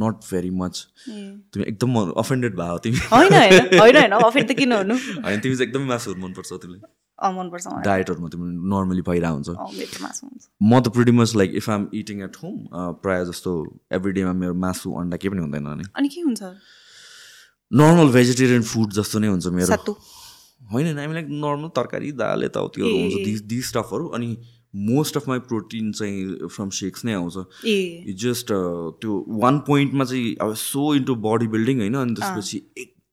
नट 0.03 0.15
भेरी 0.31 0.51
मच 0.61 0.75
तिमी 1.07 1.63
एकदम 1.65 1.97
अफेन्डेड 2.23 2.55
भयो 2.59 2.77
तिमी 2.85 2.99
होइन 3.09 3.97
तिमी 5.41 5.55
चाहिँ 5.55 5.67
एकदमै 5.67 5.85
मासुहरू 5.85 6.21
मनपर्छ 6.21 6.53
तिमीलाई। 6.53 6.81
मनपर्छ 7.17 7.65
डायटहरूमा 7.85 8.27
तिमी 8.29 8.45
नर्मली 8.73 9.01
भइरहेको 9.01 9.35
हुन्छ। 9.35 9.49
म 10.61 10.79
त 10.79 10.87
pretty 10.95 11.11
much 11.11 11.35
like 11.35 11.55
if 11.55 11.69
I'm 11.69 11.89
eating 11.93 12.17
at 12.23 12.35
home 12.43 12.57
प्रायः 13.03 13.23
जस्तो 13.29 13.51
एभ्री 13.99 14.11
डेमा 14.17 14.33
मेरो 14.41 14.53
मासु 14.65 14.91
अन्डा 15.01 15.17
केही 15.17 15.29
पनि 15.33 15.41
हुँदैन 15.41 15.65
अनि 15.71 15.83
अनि 15.95 16.07
के 16.09 16.21
हुन्छ? 16.21 16.41
नर्मल 17.71 18.07
भेजिटेरियन 18.13 18.63
फुड 18.63 18.93
जस्तो 18.93 19.19
नै 19.19 19.27
हुन्छ 19.27 19.47
मेरो। 19.57 19.95
होइन 20.71 20.99
हामीलाई 20.99 21.23
नर्मल 21.41 21.69
तरकारी 21.75 22.11
दाल 22.21 22.43
यताउतिहरू 22.43 22.93
हुन्छ। 22.93 23.15
दिस 23.25 23.41
दिस 23.49 23.69
स्टफहरू 23.69 24.07
अनि 24.19 24.29
मोस्ट 24.75 25.17
अफ 25.17 25.27
माई 25.27 25.39
प्रोटिन 25.49 25.91
चाहिँ 25.91 26.47
फ्रम 26.53 26.69
सेक्स 26.77 27.05
नै 27.05 27.13
आउँछ। 27.13 27.35
जस्ट 28.23 28.47
त्यो 29.01 29.11
वान 29.41 29.59
पोइन्टमा 29.67 30.05
चाहिँ 30.05 30.35
अब 30.41 30.53
सो 30.61 30.93
इन्टु 30.95 31.15
बडी 31.25 31.47
बिल्डिङ 31.55 31.77
होइन। 31.79 31.95
अनि 31.97 32.13
त्यसपछि 32.13 32.57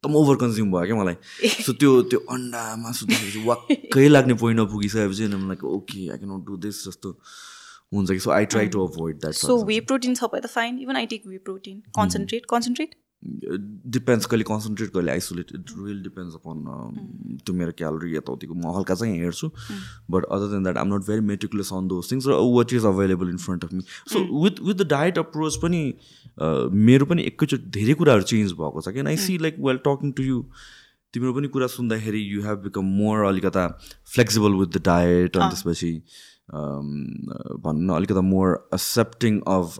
एकदम 0.05 0.17
ओभर 0.17 0.37
कन्ज्युम 0.37 0.71
भयो 0.73 0.85
क्या 0.87 0.97
मलाई। 0.97 1.17
सो 1.65 1.73
त्यो 1.81 1.91
त्यो 2.13 2.19
अन्डा 2.37 2.63
मासु 2.77 3.07
देखेपछि 3.07 3.41
वाक्कै 3.47 4.09
लाग्ने 4.09 4.35
पोइन्टमा 4.43 4.67
पुगिसकेपछि 4.73 5.25
अनि 5.25 5.49
like 5.49 5.65
okay 5.65 6.01
I 6.13 6.19
can 6.19 6.31
not 6.33 6.45
do 6.47 6.57
this 6.65 6.85
जस्तो 6.89 7.09
हुन्छ 7.95 8.11
कि। 8.11 8.19
So 8.19 8.31
I 8.31 8.45
try 8.53 8.67
to 8.75 8.87
avoid 8.87 9.19
that 9.21 9.35
so 9.35 9.57
whey 9.65 9.81
protein 9.89 10.15
भए 10.23 10.41
त 10.41 10.47
fine 10.55 10.79
even 10.85 10.97
I 10.97 11.07
take 11.15 11.27
whey 11.27 11.39
protein 11.49 11.81
concentrate 11.99 12.47
concentrate 12.51 12.95
depends 13.25 14.27
कहिले 14.27 14.45
कन्सन्ट्रेट 14.49 14.91
कहिले 14.93 15.13
isolate 15.13 15.53
it 15.55 15.71
really 15.79 16.03
depends 16.03 16.35
upon 16.35 17.39
त्यो 17.45 17.55
मेरो 17.57 17.73
calorie 17.79 18.15
यताउतिको 18.17 18.55
म 18.55 18.75
हल्का 18.77 18.95
चाहिँ 18.95 19.19
हेर्छु। 19.21 19.51
But 20.11 20.25
other 20.37 20.53
than 20.53 20.63
that 20.63 20.79
I'm 20.79 20.95
not 20.95 21.07
very 21.07 21.21
meticulous 21.31 21.73
on 21.73 21.89
those 21.89 22.11
things 22.13 22.27
र 22.29 22.39
what 22.57 22.73
is 22.73 22.85
available 22.93 23.31
in 23.31 23.37
front 23.47 23.65
of 23.65 23.73
me 23.73 23.83
so 24.13 24.25
with 24.45 24.61
with 24.67 24.75
the 24.75 24.89
diet 24.89 25.19
approach 25.19 25.57
पनि 25.65 25.83
uh, 25.91 26.69
मेरो 26.91 27.07
पनि 27.07 27.23
एकैचोटि 27.33 27.71
धेरै 27.79 27.95
कुराहरू 28.03 28.23
चेन्ज 28.33 28.53
भएको 28.61 28.81
छ। 28.81 28.95
किन 28.95 29.07
I 29.07 29.17
see 29.27 29.39
like 29.39 29.61
well 29.69 29.81
talking 29.89 30.13
to 30.13 30.23
you 30.23 30.45
तिम्रो 31.15 31.33
पनि 31.35 31.49
कुरा 31.49 31.67
सुन्दाखेरि 31.73 32.21
यु 32.29 32.43
हेभ 32.43 32.63
बिकम 32.63 32.85
मोर 33.01 33.25
अलिकता 33.25 33.67
फ्लेक्सिबल 34.15 34.53
विथ 34.61 34.79
द 34.79 34.83
डायट 34.87 35.37
अनि 35.37 35.49
त्यसपछि 35.51 35.93
um, 36.49 36.89
uh, 37.35 37.57
भनौँ 37.65 37.83
न 37.85 37.91
अलिकता 37.97 38.21
मोर 38.21 38.49
एक्सेप्टिङ 38.75 39.41
अफ 39.49 39.79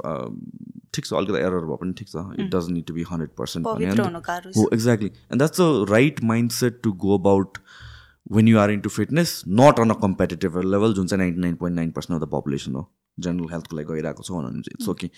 ठिक 0.95 1.07
छ 1.07 1.13
अलिकता 1.21 1.39
एरर 1.39 1.65
भए 1.71 1.77
पनि 1.81 1.93
ठिक 1.99 2.09
छ। 2.09 2.25
It 2.41 2.51
doesn't 2.55 2.75
need 2.75 2.87
to 2.87 2.95
be 2.95 3.05
hundred 3.11 3.31
percent 3.39 3.67
पवित्र 3.67 4.01
हुनु 4.03 4.21
गाह्रो 4.29 4.51
छ 4.51 4.57
हो 4.57 4.69
exactly 4.75 5.09
and 5.09 5.39
that's 5.39 5.61
the 5.61 5.87
right 5.91 6.23
mindset 6.59 6.81
to 6.85 6.93
go 7.05 7.19
about 7.19 7.59
when 8.33 8.49
you 8.49 8.59
are 8.59 8.71
into 8.81 8.91
fitness 8.99 9.43
not 9.61 9.81
on 9.81 9.91
a 9.91 9.99
competitive 10.03 10.59
level 10.75 10.95
जुन 10.95 11.07
चाहिँ 11.07 11.23
ninety 11.23 11.41
nine 11.41 11.55
point 11.63 11.77
nine 11.77 11.91
percent 11.99 12.21
of 12.21 12.29
the 12.29 12.33
population 12.33 12.75
हो। 12.75 12.91
General 13.19 13.49
हेल्थको 13.53 13.77
लागि 13.77 13.87
गइरहेको 13.93 14.23
छ 14.23 14.31
भने 14.33 14.63
चाहिँ 14.65 14.77
it's 14.79 14.89
okay 14.89 15.09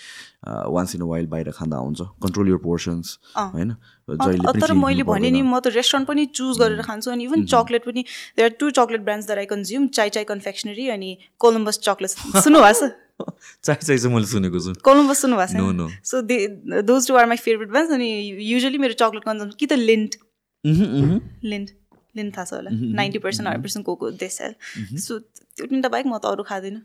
once 0.77 0.95
in 0.95 1.01
a 1.01 1.05
while 1.07 1.31
बाहिर 1.31 1.51
खाँदा 1.57 1.77
हुन्छ। 1.77 2.01
कन्ट्रोल 2.25 2.49
यर 2.49 2.61
पोर्सन्स 2.65 3.19
होइन? 3.37 3.73
तर 4.61 4.73
मैले 4.75 5.03
भने 5.09 5.31
नि। 5.31 5.43
म 5.43 5.61
त 5.61 5.73
रेस्टुरेन्ट 5.73 6.09
पनि 6.09 6.27
चुज 6.37 6.59
गरेर 6.61 6.83
खान्छु 6.83 7.11
अनि 7.11 7.25
इभन 7.25 7.45
चक्लेट 7.47 7.83
पनि 7.87 8.05
there 8.37 8.51
are 8.51 8.57
two 8.61 8.71
chocolate 8.79 9.01
brands 9.09 9.27
that 9.29 9.39
I 9.39 9.47
consume 9.49 9.87
चाइ 9.97 10.09
चाइ 10.19 10.25
कन्फेक्सनरी 10.29 10.89
अनि 10.99 11.11
कोलम्बस 11.41 11.81
चक्लेट 11.89 12.11
सुन्नुभएको 12.45 12.87
छ? 12.87 12.93
चाइ 13.65 13.75
चाइ 13.75 13.99
चाहिँ 13.99 14.15
मैले 14.15 14.27
सुनेको 14.29 14.61
छु। 14.61 14.73
कोलम्बस 14.85 15.19
सुन्नुभएको 15.25 15.53
छैन. 15.53 15.89
So 16.05 16.23
they 16.29 16.37
those 16.85 17.09
two 17.09 17.17
are 17.17 17.27
my 17.27 17.37
favourite 17.41 17.69
brands 17.71 17.93
अनि 17.97 18.09
युजली 18.53 18.79
मेरो 18.79 19.01
चक्लेट 19.01 19.25
कन्जम्सन 19.25 19.57
कि 19.57 19.67
त 19.67 19.81
लिन्ट। 19.81 20.21
लिन्ट 20.65 21.71
लिन्ट 22.17 22.37
थाहा 22.37 22.45
छ 22.45 22.53
होला। 22.55 22.71
Ninety 22.73 23.19
percent 23.19 23.49
hundred 23.49 23.63
percent 23.63 23.87
cocoa 23.87 24.11
they 24.23 24.29
sell 24.29 24.53
so 25.07 25.19
त्यो 25.19 25.67
तिनवटा 25.67 25.89
बाहेक 25.89 26.07
म 26.07 26.19
त 26.19 26.25
अरू 26.33 26.43
खाँदिनँ। 26.49 26.83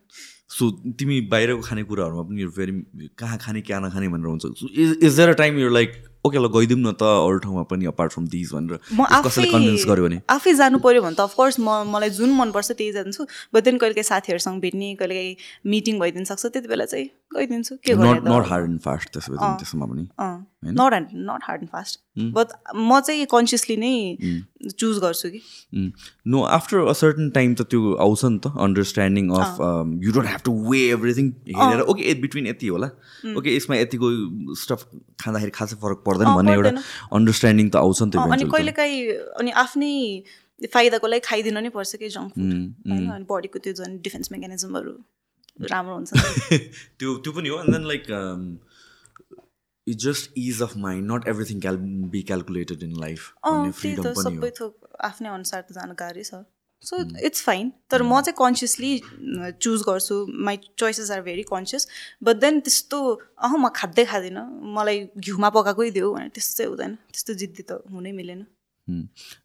सो 0.52 0.70
तिमी 1.00 1.20
बाहिरको 1.32 1.62
खानेकुराहरूमा 1.64 2.24
पनि 2.28 2.46
भेरी 2.56 2.74
कहाँ 3.18 3.38
खाने 3.40 3.62
कहाँ 3.64 3.82
नखाने 3.82 4.08
भनेर 4.12 4.28
हुन्छ। 4.28 4.46
Is 4.76 4.98
is 5.04 5.16
there 5.18 5.30
a 5.30 5.34
time 5.42 5.60
you're 5.60 5.72
like 5.72 5.92
okay 6.28 6.38
ल 6.38 6.48
गइदिउँ 6.54 6.80
न 6.80 6.92
त 6.94 7.04
अरू 7.04 7.38
ठाउँमा 7.44 7.64
पनि 7.72 7.86
अपार्ट 7.92 8.12
फ्रम 8.12 8.28
दिज 8.28 8.52
भनेर 8.54 8.80
म 8.94 9.06
कसैले 9.26 9.48
कन्भिन्स 9.52 9.86
गर्यो 9.88 10.04
भने? 10.06 10.20
आफै 10.30 10.54
जानु 10.54 10.80
पऱ्यो 10.84 11.02
भने 11.02 11.16
त 11.16 11.22
अफकोर्स 11.24 11.60
म 11.60 11.82
मलाई 11.88 12.10
जुन 12.20 12.36
मनपर्छ 12.38 12.72
त्यही 12.72 12.92
जान्छु। 12.92 13.26
बट 13.56 13.64
देन 13.64 13.78
कहिले 13.80 13.96
काहीँ 13.96 14.10
साथीहरूसँग 14.12 14.62
भेट्ने 14.62 14.94
कहिले 15.00 15.16
काहीँ 15.16 15.36
मिटिङ 15.66 16.00
भइदिनु 16.00 16.26
सक्छ 16.30 16.46
त्यति 16.46 16.68
बेला 16.68 16.86
चाहिँ 16.86 17.08
गइदिन्छु। 17.36 17.76
के 17.82 17.94
नट 17.96 18.22
गर्ने 18.22 18.38
नट 18.38 18.48
हार्ड 18.52 18.66
एन्ड 18.70 18.80
फास्ट 18.82 19.18
त्यसमा 19.18 19.86
पनि। 19.86 20.06
Not 20.64 20.94
and 20.94 21.08
not 21.30 21.44
hard 21.44 21.62
and 21.62 21.70
fast 21.70 22.00
but 22.34 22.52
म 22.76 23.00
चाहिँ 23.00 23.26
कन्सियसली 23.32 23.78
नै 23.78 23.94
चुज 24.70 24.98
गर्छु 25.04 25.30
कि। 25.30 25.42
No 26.28 26.42
after 26.58 26.78
a 26.78 26.94
certain 27.00 27.30
time 27.38 27.54
त 27.56 27.62
त्यो 27.72 27.94
आउँछ 28.06 28.26
नि 28.26 28.40
त 28.40 28.52
understanding 28.66 29.30
of 29.38 29.58
you 30.06 30.12
don't 30.12 30.28
have 30.28 30.42
to 30.46 30.54
weigh 30.70 30.82
everything 30.98 31.32
हेरेर 31.58 31.82
ओके 31.94 32.14
बिट्विन 32.22 32.48
यति 32.48 32.68
होला। 32.68 32.90
ओके 33.38 33.56
यसमा 33.56 33.76
यतिको 33.78 34.12
स्टफ 34.64 34.86
खाँदाखेरि 35.26 35.52
खासै 35.58 35.76
फरक 35.82 36.04
पर्दैन 36.06 36.36
भन्ने 36.36 36.54
एउटा 36.54 36.72
अन्डरस्ट्यान्डिङ 37.20 37.70
त 37.70 37.76
आउँछ 37.84 38.02
नि 38.02 38.10
अनि 38.18 38.44
त। 38.44 38.52
कहिले 38.54 38.72
काहीँ 38.82 39.00
अनि 39.42 39.52
आफ्नै 39.66 39.94
फाइदाको 40.74 41.08
लागि 41.08 41.26
खाइदिनु 41.26 41.60
नै 41.60 41.70
पर्छ 41.74 41.96
कि 41.96 42.10
जङ्क 42.16 42.30
फुड 42.38 42.52
होइन? 42.92 43.10
अनि 43.18 43.26
बडीको 43.30 43.60
त्यो 43.66 43.74
झन् 43.74 43.98
डिफेन्स 44.06 44.32
मेकानिजमहरू 44.32 44.94
राम्रो 45.72 45.96
हुन्छ। 45.96 46.10
त्यो 47.00 47.10
त्यो 47.26 47.32
पनि 47.34 47.50
हो 47.50 47.58
and 47.62 47.74
then 47.76 47.88
like 47.88 48.04
it 49.88 49.98
just 49.98 50.32
is 50.38 50.62
of 50.62 50.78
mind 50.78 51.12
not 51.12 51.28
everything 51.28 51.60
cal 51.60 51.78
be 52.14 52.22
calculated 52.24 52.84
in 52.84 52.96
life 53.00 53.30
freedom 53.74 54.14
सबै 54.22 54.52
थोक 54.60 54.90
आफ्नै 55.04 55.30
अनुसार 55.32 55.62
त 55.62 55.80
जानु 55.80 55.96
गाह्रै 56.00 56.24
छ 56.24 56.44
सो 56.84 57.00
इट्स 57.26 57.44
फाइन 57.44 57.72
तर 57.90 58.04
म 58.04 58.22
चाहिँ 58.22 58.36
कन्सियसली 58.38 58.92
चुज 59.62 59.82
गर्छु 59.88 60.16
my 60.46 60.58
choices 60.78 61.12
are 61.12 61.22
very 61.22 61.44
conscious 61.50 61.88
but 62.24 62.38
then 62.38 62.60
त्यस्तो 62.62 63.02
अह 63.40 63.56
म 63.56 63.70
खाँदै 63.76 64.06
खाँदिनँ 64.06 64.46
मलाई 64.72 65.04
घिउमा 65.20 65.50
पकाएकै 65.58 65.92
देऊ 65.92 66.14
भने 66.16 66.30
त्यस्तो 66.30 66.58
चाहिँ 66.58 66.72
हुँदैन 66.72 66.96
त्यस्तो 67.10 67.34
जिद्दी 67.36 67.64
त 67.64 67.82
हुनै 67.92 68.12
मिलेन 68.14 68.42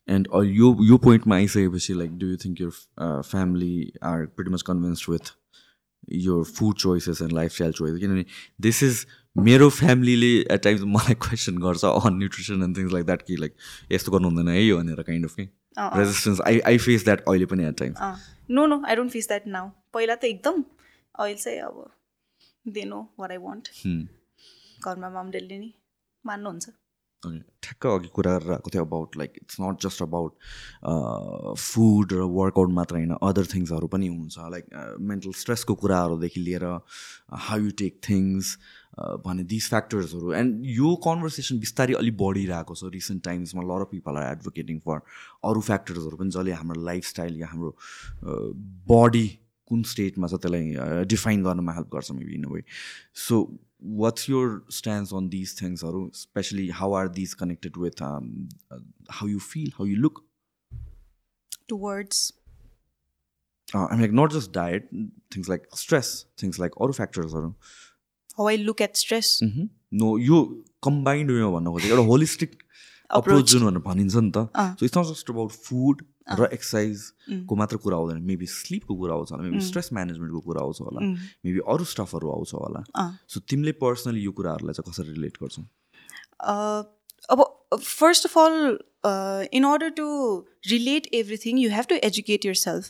एन्ड 0.09 0.29
यो 0.53 0.71
यो 0.85 0.97
पोइन्टमा 1.01 1.37
आइसकेपछि 1.37 1.95
like 1.95 2.17
do 2.19 2.27
you 2.27 2.37
think 2.45 2.61
your 2.61 2.73
family 3.25 3.75
are 4.05 4.27
pretty 4.33 4.53
much 4.53 4.63
convinced 4.65 5.11
with 5.11 5.33
यो 6.25 6.43
food 6.51 6.75
choices 6.79 7.23
and 7.23 7.33
lifestyle 7.35 7.73
choice 7.73 8.01
किनभने 8.01 8.25
दिस 8.61 8.83
इज 8.83 9.07
मेरो 9.45 9.69
फ्यामिलीले 9.71 10.27
एट 10.55 10.63
टाइम्स 10.65 10.83
मलाई 10.97 11.15
क्वेसन 11.23 11.59
गर्छ 11.63 11.85
on 11.85 12.17
nutrition 12.19 12.63
and 12.63 12.77
things 12.77 12.93
like 12.93 13.07
that 13.07 13.23
कि 13.23 13.37
लाइक 13.37 13.55
यस्तो 13.93 14.13
गर्नु 14.13 14.29
हुँदैन 14.29 14.49
है 14.49 14.73
भनेर 14.75 15.03
काइन्ड 15.03 15.25
अफ 15.27 15.35
कि। 15.35 15.49
Resistance 15.99 16.41
I 16.47 16.61
I 16.71 16.79
face 16.87 17.05
that 17.05 17.25
अहिले 17.29 17.47
पनि 17.53 17.65
at 17.67 17.79
times 17.79 17.99
no 18.51 18.67
no 18.67 18.83
I 18.87 18.97
don't 18.97 19.13
face 19.13 19.29
that 19.29 19.47
now 19.57 19.71
पहिला 19.95 20.15
त 20.15 20.25
एकदम 20.25 20.63
अहिले 21.19 21.35
चाहिँ 21.35 21.61
अब 21.61 21.85
they 22.79 22.85
no 22.85 23.01
what 23.21 23.31
I 23.31 23.37
want 23.45 23.69
घरमा 24.85 25.11
मामडेलले 25.11 25.59
नि 25.59 25.73
मान्नुहुन्छ। 26.25 26.69
ठ्याक्क 27.27 27.87
अघि 27.89 28.09
कुरा 28.13 28.33
गरेर 28.37 28.53
आएको 28.53 28.71
थियो 28.71 28.85
about 28.85 29.17
like 29.17 29.39
it's 29.39 29.61
not 29.61 29.83
just 29.83 30.03
about 30.03 30.33
food 31.59 32.13
र 32.13 32.27
वर्कआउट 32.33 32.71
मात्र 32.73 32.97
होइन 32.97 33.15
अदर 33.23 33.47
थिङ्सहरू 33.53 33.87
पनि 33.89 34.09
हुन्छ 34.09 34.49
लाइक 34.51 34.67
मेन्टल 35.05 35.33
स्ट्रेसको 35.37 35.75
कुराहरूदेखि 35.77 36.41
लिएर 36.41 36.67
हाउ 37.45 37.59
यु 37.61 37.71
टेक 37.79 38.01
थिङ्स 38.03 38.57
भने 39.23 39.43
दिस 39.47 39.69
फ्याक्टर्सहरू 39.69 40.33
एन्ड 40.35 40.69
यो 40.73 40.95
कन्भर्सेसन 41.05 41.59
बिस्तारै 41.61 41.95
अलिक 41.97 42.17
बढिरहेको 42.19 42.75
छ 42.75 42.93
recent 42.93 43.25
टाइम्समा 43.25 43.65
lot 43.65 43.81
of 43.81 43.91
people 43.91 44.17
are 44.17 44.31
advocating 44.31 44.79
for 44.87 45.03
अरू 45.45 45.61
फ्याक्टर्सहरू 45.63 46.17
पनि 46.17 46.37
जसले 46.37 46.53
हाम्रो 46.55 46.85
लाइफस्टाइल 46.85 47.41
या 47.41 47.49
हाम्रो 47.49 47.75
बडी 48.91 49.27
कुन 49.67 49.83
स्टेटमा 49.91 50.29
छ 50.29 50.41
त्यसलाई 50.43 51.05
डिफाइन 51.07 51.43
गर्नमा 51.45 51.73
हेल्प 51.73 51.89
गर्छ 51.93 52.11
maybe 52.13 52.35
in 52.35 52.45
way 52.47 52.63
so 53.23 53.41
what's 54.03 54.29
your 54.31 54.55
stands 54.73 55.15
on 55.15 55.29
these 55.29 55.55
थिङ्सहरू 55.61 56.09
specially 56.15 56.69
how 56.81 56.93
are 56.95 57.09
these 57.19 57.35
connected 57.43 57.79
with 57.79 58.03
how 58.03 59.29
you 59.29 59.39
feel 59.49 59.73
how 59.75 59.87
you 59.87 59.97
look 59.99 60.25
towards 61.69 62.23
I 63.69 63.99
like 63.99 64.13
not 64.15 64.33
just 64.33 64.53
diet 64.53 64.89
things 65.37 65.49
like 65.49 65.67
stress 65.77 66.15
things 66.43 66.61
like 66.61 66.81
अरू 66.81 66.93
फ्याक्टर्सहरू 66.93 67.49
how 68.39 68.49
I 68.49 68.57
look 68.59 68.83
at 68.83 68.97
stress 68.97 69.39
no 69.43 70.17
यो 70.19 70.45
combined 70.85 71.31
वेमा 71.31 71.51
भन्नु 71.51 71.73
खोजेको 71.73 71.95
एउटा 71.95 72.07
holistic 72.09 72.57
approach 73.11 73.45
जुन 73.51 73.63
भनेर 73.65 73.83
भनिन्छ 73.83 74.15
नि 74.17 74.31
त। 74.31 74.39
So 74.79 74.87
it's 74.87 74.99
not 74.99 75.07
just 75.07 75.31
about 75.31 75.51
food 75.53 76.03
र 76.39 76.49
एक्सर्साइजको 76.53 77.57
मात्र 77.57 77.77
कुरा 77.79 77.97
आउँदैन 77.97 78.23
मेबी 78.27 78.47
स्लिपको 78.47 78.95
कुरा 78.97 79.15
आउँछ 79.15 79.33
होला 79.33 79.43
मेबी 79.43 79.61
स्ट्रेस 79.67 79.89
म्यानेजमेन्टको 79.93 80.41
कुरा 80.41 80.61
आउँछ 80.63 80.81
होला 80.81 81.01
मेबी 81.01 81.61
अरू 81.75 81.85
स्टफहरू 81.93 82.31
आउँछ 82.31 82.55
होला। 82.55 82.81
सो 83.29 83.41
तिमीले 83.47 83.73
पर्सनली 83.79 84.21
यो 84.23 84.33
कुराहरूलाई 84.33 84.75
चाहिँ 84.75 84.91
कसरी 84.91 85.13
रिलेट 85.13 85.39
गर्छौ? 85.43 85.63
अब 87.31 87.39
first 87.75 88.27
of 88.27 88.39
all 88.39 88.57
in 89.53 89.65
order 89.65 89.91
to 89.97 90.09
relate 90.71 91.07
everything 91.15 91.59
you 91.59 91.71
have 91.71 91.85
to 91.89 91.95
educate 92.11 92.47
yourself 92.65 92.85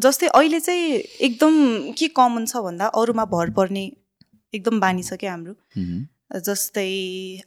जस्तै 0.00 0.26
अहिले 0.28 0.60
चाहिँ 0.60 0.96
एकदम 1.28 1.54
के 1.98 2.08
कमन 2.16 2.46
छ 2.46 2.62
भन्दा 2.64 2.86
अरूमा 3.02 3.24
भर 3.32 3.50
पर्ने 3.58 3.84
एकदम 4.54 4.80
बानी 4.80 5.02
छ 5.02 5.14
क्या 5.20 5.32
हाम्रो। 5.32 5.54
जस्तै 6.30 6.90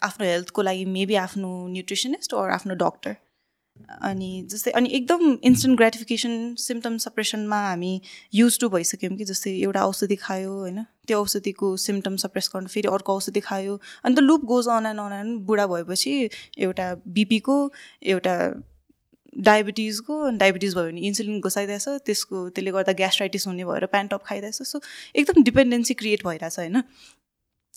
आफ्नो 0.03 0.25
हेल्थको 0.25 0.61
लागि 0.61 0.85
मेबी 0.97 1.15
आफ्नो 1.15 1.49
न्युट्रिसनिस्ट 1.67 2.33
or 2.33 2.49
आफ्नो 2.51 2.75
डक्टर। 2.75 3.15
अनि 4.01 4.29
जस्तै 4.51 4.71
अनि 4.71 4.89
एकदम 4.97 5.37
इन्स्टेन्ट 5.43 5.77
ग्रेटिफिकेसन 5.77 6.53
सिम्टम 6.59 6.97
सप्रेसनमा 6.97 7.59
हामी 7.61 7.89
युज 8.33 8.59
टु 8.59 8.69
भइसक्यौँ 8.69 9.17
कि 9.17 9.25
जस्तै 9.25 9.51
एउटा 9.57 9.83
औषधि 9.85 10.15
खायो 10.21 10.53
होइन? 10.53 10.83
त्यो 11.07 11.19
औषधिको 11.21 11.75
सिम्टम 11.83 12.15
सप्रेस 12.23 12.49
गर्नु 12.53 12.67
फेरि 12.67 12.87
अर्को 12.93 13.15
औषधि 13.15 13.39
खायो। 13.49 13.79
अनि 14.05 14.15
त 14.15 14.19
loop 14.19 14.45
goes 14.45 14.67
on 14.77 14.85
and 14.85 14.99
on 15.01 15.13
and 15.19 15.39
बुढा 15.47 15.67
भएपछि 15.67 16.13
एउटा 16.57 16.93
बिपीको 17.19 17.59
एउटा 18.13 18.35
डायबिटिजको 19.35 20.15
डायबिटिज 20.37 20.75
भयो 20.75 20.85
भने 20.85 21.01
इन्सुलिन 21.07 21.39
घुसाइदिएछ। 21.39 21.87
त्यसको 22.05 22.37
त्यसले 22.49 22.71
गर्दा 22.71 22.93
ग्यास्ट्राइटिस 23.01 23.47
हुने 23.47 23.65
भएर 23.65 23.85
प्यान्टअप 23.93 24.23
खाइरहेछ 24.25 24.61
सो 24.63 24.81
एकदम 25.15 25.43
डिपेन्डेन्सी 25.43 25.93
क्रिएट 25.93 26.25
भइरहेछ 26.27 26.59
होइन? 26.59 26.81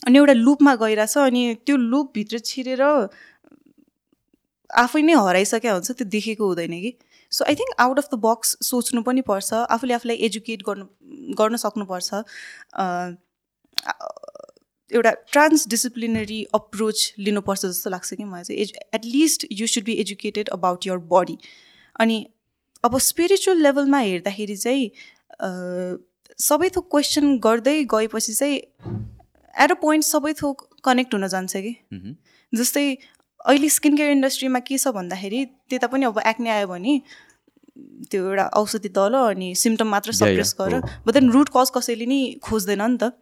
अनि 0.07 0.19
एउटा 0.19 0.33
लुपमा 0.33 0.75
गइरहेछ 0.83 1.17
अनि 1.19 1.43
त्यो 1.67 1.77
लुपभित्र 1.77 2.39
छिरेर 2.51 2.83
आफै 4.71 5.03
नै 5.03 5.15
हराइसकेको 5.27 5.75
हुन्छ 5.75 5.91
त्यो 5.93 6.07
देखेको 6.17 6.47
हुँदैन 6.47 6.75
कि। 6.83 6.93
So 7.33 7.45
I 7.45 7.55
think 7.55 7.75
out 7.81 7.99
of 7.99 8.09
the 8.13 8.19
box 8.23 8.57
सोच्नु 8.69 9.03
पनि 9.09 9.21
पर्छ 9.29 9.49
आफूले 9.77 9.95
आफूलाई 9.95 10.17
एजुकेट 10.29 10.63
गर्नु 10.69 10.87
गर्न 11.41 11.57
सक्नुपर्छ। 11.65 12.09
एउटा 14.91 15.11
ट्रान्स 15.33 15.69
डिसिप्लिनरी 15.69 16.41
अप्रोच 16.55 16.99
लिनुपर्छ 17.19 17.67
जस्तो 17.67 17.91
लाग्छ 17.91 18.15
कि 18.15 18.25
मलाई 18.25 18.45
चाहिँ। 18.45 18.61
Edu 18.63 18.73
at least 18.95 19.47
you 19.53 19.67
should 19.75 19.85
be 19.85 19.95
educated 20.05 20.49
about 20.59 20.87
your 20.87 20.99
body 21.13 21.39
अनि 21.97 22.19
अब 22.85 22.99
स्पिरिचुअल 23.07 23.63
लेभलमा 23.63 23.99
हेर्दाखेरि 24.01 24.57
चाहिँ 24.57 24.85
सबै 26.39 26.69
थोक 26.77 26.87
क्वेसन 26.91 27.39
गर्दै 27.45 27.79
गएपछि 27.95 28.35
चाहिँ 28.35 28.61
एट 29.55 29.71
अ 29.71 29.75
पोइन्ट 29.81 30.05
सबै 30.05 30.33
थोक 30.43 30.69
कनेक्ट 30.85 31.15
हुन 31.15 31.27
जान्छ 31.29 31.57
कि। 31.57 31.73
जस्तै 32.53 32.85
अहिले 33.47 33.69
स्किन 33.71 33.97
केयर 33.97 34.11
इन्डस्ट्रीमा 34.13 34.59
के 34.69 34.79
छ 34.79 34.89
भन्दाखेरि 34.95 35.45
त्यता 35.71 35.87
पनि 35.93 36.05
अब 36.05 36.19
एक्ने 36.27 36.51
आयो 36.51 36.67
भने 36.69 37.01
त्यो 38.11 38.27
एउटा 38.27 38.45
औषधि 38.61 38.89
तल 38.97 39.15
अनि 39.15 39.55
सिम्टम 39.57 39.89
मात्र. 39.89 40.13
सप्रेस 40.13 40.55
गर। 40.61 40.81
बट 41.07 41.13
देन 41.15 41.31
रुट 41.33 41.49
कज 41.57 41.71
कसैले 41.77 42.07
नि 42.07 42.21
खोज्दैन 42.45 42.83
नि 42.83 42.99
त। 43.03 43.13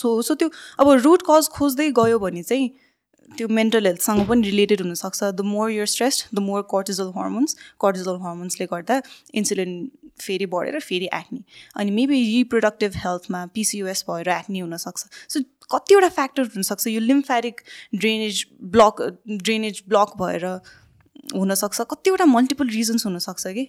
सो 0.00 0.20
सो 0.22 0.34
त्यो 0.34 0.48
अब 0.80 0.90
रुट 1.04 1.22
कज 1.28 1.48
खोज्दै 1.56 1.90
गयो 1.98 2.18
भने 2.18 2.42
चाहिँ 2.42 2.70
त्यो 3.30 3.48
मेन्टल 3.48 3.86
हेल्थसँग 3.86 4.26
पनि 4.28 4.42
रिलेटेड 4.50 4.80
हुनसक्छ। 4.80 5.22
The 5.24 5.40
more 5.44 5.70
your 5.70 5.86
stress 5.92 6.24
the 6.34 6.38
more 6.38 6.62
cortisol 6.70 7.12
hormones 7.16 7.56
cortisol 7.80 8.16
हर्मोन्सले 8.24 8.66
गर्दा 8.72 9.00
इन्सुलिन 9.34 9.72
फेरि 10.20 10.46
बढेर 10.46 10.80
फेरि 10.80 11.08
एक्ने 11.14 11.42
अनि 11.76 11.90
मेबी 11.90 12.22
रिप्रोडक्टिभ 12.26 12.96
हेल्थमा 12.96 13.44
पिसिओएस 13.54 14.04
भएर 14.10 14.28
एक्ने 14.28 14.58
हुनसक्छ. 14.58 15.04
सो 15.28 15.40
कतिवटा 15.72 16.08
फ्याक्टर 16.08 16.42
हुनसक्छ 16.54 16.86
यो 16.86 17.00
lymphatic 17.00 17.60
drainage 17.94 18.46
block 18.62 19.02
drainage 19.28 19.82
block 19.88 20.12
भएर 20.22 20.44
हुनसक्छ 21.34 21.80
कतिवटा 21.90 22.24
मल्टिपल 22.24 22.68
रिजन्स 22.68 23.06
हुनसक्छ 23.06 23.46
कि? 23.46 23.64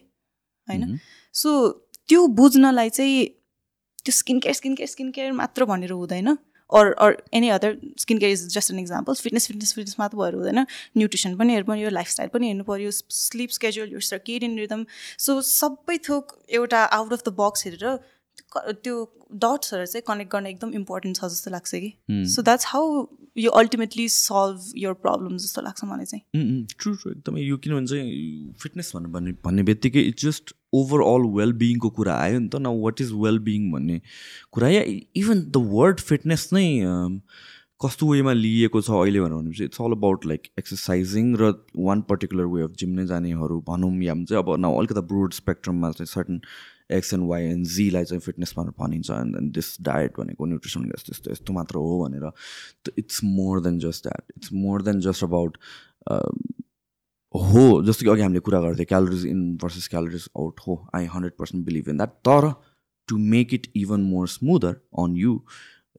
होइन? 0.67 0.99
सो 1.33 1.69
त्यो 2.07 2.27
बुझ्नलाई 2.27 2.89
चाहिँ 2.89 3.25
त्यो 4.05 4.11
skin 4.11 4.39
care 4.39 4.53
skin 4.53 4.75
care 4.75 4.87
skin 4.87 5.11
care 5.11 5.31
मात्र 5.31 5.65
भनेर 5.65 5.91
हुँदैन। 5.91 6.37
Or 6.69 6.91
or 6.99 7.17
any 7.33 7.49
other 7.49 7.77
skin 7.99 8.19
care 8.19 8.31
is 8.31 8.47
just 8.53 8.71
an 8.71 8.79
example 8.79 9.13
fitness 9.15 9.47
fitness 9.47 9.73
fitness 9.75 9.95
मात्र 9.99 10.17
भएर 10.17 10.35
हुँदैन 10.35 10.65
न्युट्रिसन 10.97 11.35
पनि 11.37 11.53
हेर्नु 11.53 11.71
पऱ्यो 11.71 11.89
लाइफस्टाइल 11.89 12.29
पनि 12.33 12.47
हेर्नु 12.47 12.63
पऱ्यो 12.63 12.91
स्लिप 12.91 13.49
स्केड्युल 13.51 13.93
यो 13.93 13.99
सर्केडियन 14.07 14.57
रिदम 14.59 14.85
सो 15.19 15.39
सबै 15.49 15.97
थोक 16.09 16.37
एउटा 16.59 16.83
आउट 16.99 17.13
अफ 17.13 17.23
द 17.23 17.35
बक्स 17.37 17.65
हेरेर 17.65 17.97
त्यो 18.57 18.95
डट्सहरू 19.43 19.85
चाहिँ 19.85 20.03
कनेक्ट 20.07 20.31
गर्न 20.31 20.47
एकदम 20.47 20.73
इम्पोर्टेन्ट 20.73 21.17
छ 21.17 21.25
जस्तो 21.25 21.51
लाग्छ 21.51 21.71
कि। 21.75 21.91
So 22.33 22.41
that's 22.41 22.65
how 22.67 23.05
you 23.37 23.51
ultimately 23.61 24.07
solve 24.09 24.71
your 24.77 24.93
problem 25.05 25.37
जस्तो 25.37 25.61
लाग्छ 25.61 25.83
मलाई 25.85 26.05
चाहिँ। 26.05 26.65
ट्रु 26.79 26.93
ट्रु 26.95 27.11
एकदमै 27.11 27.41
यो 27.41 27.57
किनभने 27.57 27.87
चाहिँ 27.87 28.53
फिटनेस 28.61 28.91
भन्नु 28.95 29.09
भन्ने 29.11 29.31
भन्ने 29.45 29.63
बित्तिकै 29.71 30.01
इट्स 30.11 30.25
जस्ट 30.25 30.53
ओभरअल 30.75 31.27
वेलबिङको 31.39 31.89
कुरा 31.97 32.15
आयो 32.21 32.39
नि 32.39 32.47
त। 32.47 32.55
न 32.61 32.67
वाट 32.83 33.01
इज 33.01 33.11
वेलबिङ 33.25 33.71
भन्ने 33.71 33.99
कुरा? 34.51 34.69
या 34.69 34.81
इभन 35.23 35.41
द 35.51 35.67
वर्ड 35.73 35.99
फिटनेस 36.11 36.49
नै 36.53 36.65
अम, 36.81 37.19
कस्तो 37.83 38.07
वेमा 38.07 38.33
लिएको 38.33 38.81
छ 38.81 38.91
अहिले 38.91 39.19
भनेर 39.19 39.35
भनेपछि 39.35 39.63
it's 39.63 39.81
all 39.81 39.91
about 39.91 40.25
like 40.25 40.47
exercising 40.59 41.35
र 41.41 41.51
one 41.87 42.01
particular 42.11 42.45
way 42.53 42.61
of 42.63 42.71
gym 42.79 42.89
नै 42.99 43.05
जानेहरू 43.07 43.59
भनौँ 43.67 43.91
या 44.03 44.15
चाहिँ 44.15 44.43
अब 44.43 44.55
न 44.59 44.71
अलिकति 44.79 45.01
ब्रोड 45.11 45.33
स्पेक्ट्रममा 45.39 45.91
चाहिँ 45.91 46.07
certain 46.13 46.39
X 46.91 47.13
and 47.13 47.29
Y 47.29 47.45
and 47.45 47.65
जीलाई 47.67 48.03
चाहिँ 48.05 48.21
फिटनेसमा 48.21 48.63
भनिन्छ 48.79 49.09
एन्ड 49.11 49.35
देन 49.35 49.49
दिस 49.51 49.75
डायट 49.81 50.19
भनेको 50.19 50.45
न्युट्रिसन 50.45 50.85
यस्तो 50.87 51.11
यस्तो 51.11 51.31
यस्तो 51.31 51.53
मात्र 51.53 51.77
हो 51.77 51.99
भनेर। 52.03 52.31
It's 52.97 53.23
more 53.23 53.61
than 53.61 53.79
just 53.79 54.03
that 54.03 54.31
it's 54.37 54.53
more 54.53 54.81
than 54.81 54.99
just 55.01 55.23
about 55.23 55.57
हो 57.33 57.81
जस्तो 57.83 58.05
कि 58.05 58.11
अघि 58.11 58.21
हामीले 58.21 58.39
कुरा 58.39 58.59
गर्थ्यौँ 58.61 58.85
calories 58.85 59.25
in 59.25 59.55
versus 59.61 59.87
calories 59.87 60.29
out 60.37 60.59
हो। 60.67 60.75
I 60.95 61.05
hundred 61.05 61.33
percent 61.39 61.65
believe 61.65 61.89
in 61.89 61.97
that 61.97 62.13
तर 62.27 62.53
to 63.07 63.17
make 63.33 63.53
it 63.53 63.71
even 63.75 64.01
more 64.01 64.27
smoother 64.27 64.75
on 64.99 65.15
you 65.17 65.39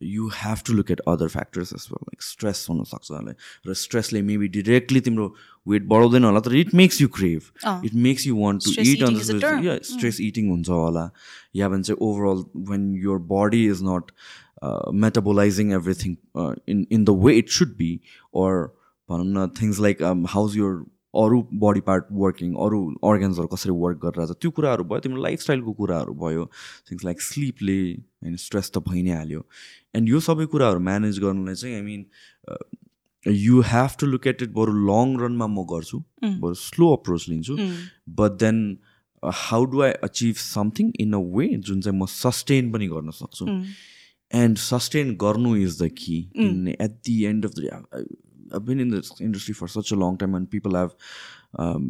you 0.02 0.28
have 0.36 0.62
to 0.66 0.72
look 0.72 0.90
at 0.90 1.00
other 1.08 1.28
factors 1.28 1.72
well 1.72 2.04
like 2.04 2.22
stress 2.22 2.66
हुनसक्छ 2.70 3.12
र 3.66 3.74
स्ट्रेसले 3.74 4.22
मेबी 4.22 4.48
डिरेक्टली 4.56 5.00
तिम्रो 5.00 5.34
weight 5.66 5.86
बढाउँदैन 5.88 6.24
होला 6.24 6.40
तर 6.40 6.54
it 6.56 6.74
makes 6.74 7.00
you 7.00 7.08
crave 7.18 7.84
it 7.84 7.94
makes 8.08 8.26
you 8.26 8.36
want 8.36 8.64
to 8.64 8.80
eat 8.80 9.02
on 9.02 9.16
eating 9.16 9.20
is 9.22 9.30
a 9.30 9.40
term. 9.40 9.64
या 9.64 9.78
stress 9.84 10.20
eating 10.20 10.48
हुन्छ 10.48 10.68
होला। 10.68 11.10
या 11.56 11.68
भने 11.68 11.82
चाहिँ 11.82 11.98
overall 12.00 12.44
when 12.70 12.94
your 13.02 13.18
body 13.32 13.66
is 13.66 13.82
not 13.82 14.10
metabolising 15.04 15.72
everything 15.72 16.16
in 16.68 16.86
in 16.90 17.04
the 17.04 17.16
way 17.24 17.34
it 17.38 17.48
should 17.50 17.76
be 17.76 18.00
or 18.34 18.52
भनौँ 19.08 19.26
न 19.26 19.48
things 19.60 19.80
like 19.80 20.02
how's 20.28 20.56
your 20.56 20.84
अरू 21.22 21.40
body 21.64 21.80
part 21.88 22.04
working 22.22 22.54
अरू 22.66 22.78
अर्गन्सहरू 23.10 23.48
कसरी 23.54 23.74
वर्क 23.82 23.98
गरिरहेछ 24.04 24.40
त्यो 24.44 24.50
कुराहरू 24.58 24.84
भयो 24.92 25.00
तिम्रो 25.06 25.22
लाइफस्टाइलको 25.26 25.72
कुराहरू 25.82 26.14
भयो 26.22 26.48
थिङ्स 26.90 27.04
लाइक 27.10 27.22
स्लिपले 27.28 27.78
होइन 27.92 28.36
स्ट्रेस 28.44 28.70
त 28.70 28.82
भइ 28.88 29.02
नै 29.02 29.14
हाल्यो। 29.16 29.44
एन्ड 29.96 30.08
यो 30.08 30.20
सबै 30.28 30.46
कुराहरू 30.56 30.80
म्यानेज 30.90 31.20
गर्नुलाई 31.26 31.62
चाहिँ 31.62 31.74
I 31.76 31.82
mean 31.82 32.06
you 33.26 33.60
have 33.68 33.96
to 34.00 34.06
look 34.06 34.26
at 34.26 34.42
it 34.42 34.52
बरु 34.60 34.72
लङ 34.90 35.16
रनमा 35.20 35.46
म 35.46 35.64
गर्छु 35.72 36.02
बरु 36.44 36.54
स्लो 36.62 36.92
अप्रोच 36.96 37.28
लिन्छु 37.28 37.56
but 38.20 38.38
then 38.44 38.62
how 39.22 39.64
do 39.72 39.82
I 39.82 39.92
achieve 40.08 40.36
something 40.44 40.92
in 41.00 41.12
a 41.12 41.22
way 41.36 41.46
जुन 41.56 41.80
चाहिँ 41.80 41.98
म 41.98 42.06
सस्टेन 42.12 42.72
पनि 42.72 42.86
गर्न 42.88 43.10
सक्छु? 43.22 43.46
एन्ड 44.32 44.58
सस्टेन 44.58 45.16
गर्नु 45.16 45.56
इज 45.56 45.82
द 45.82 45.90
कि 45.98 46.18
at 46.80 47.02
the 47.06 47.16
end 47.24 47.44
of 47.46 47.52
the 47.58 48.06
I've 48.52 48.64
been 48.64 48.80
in 48.80 48.90
this 48.90 49.12
industry 49.20 49.54
for 49.54 49.68
such 49.68 49.92
a 49.92 49.96
long 49.96 50.16
time 50.18 50.34
and 50.34 50.50
people 50.50 50.74
have 50.74 50.94
um, 51.58 51.84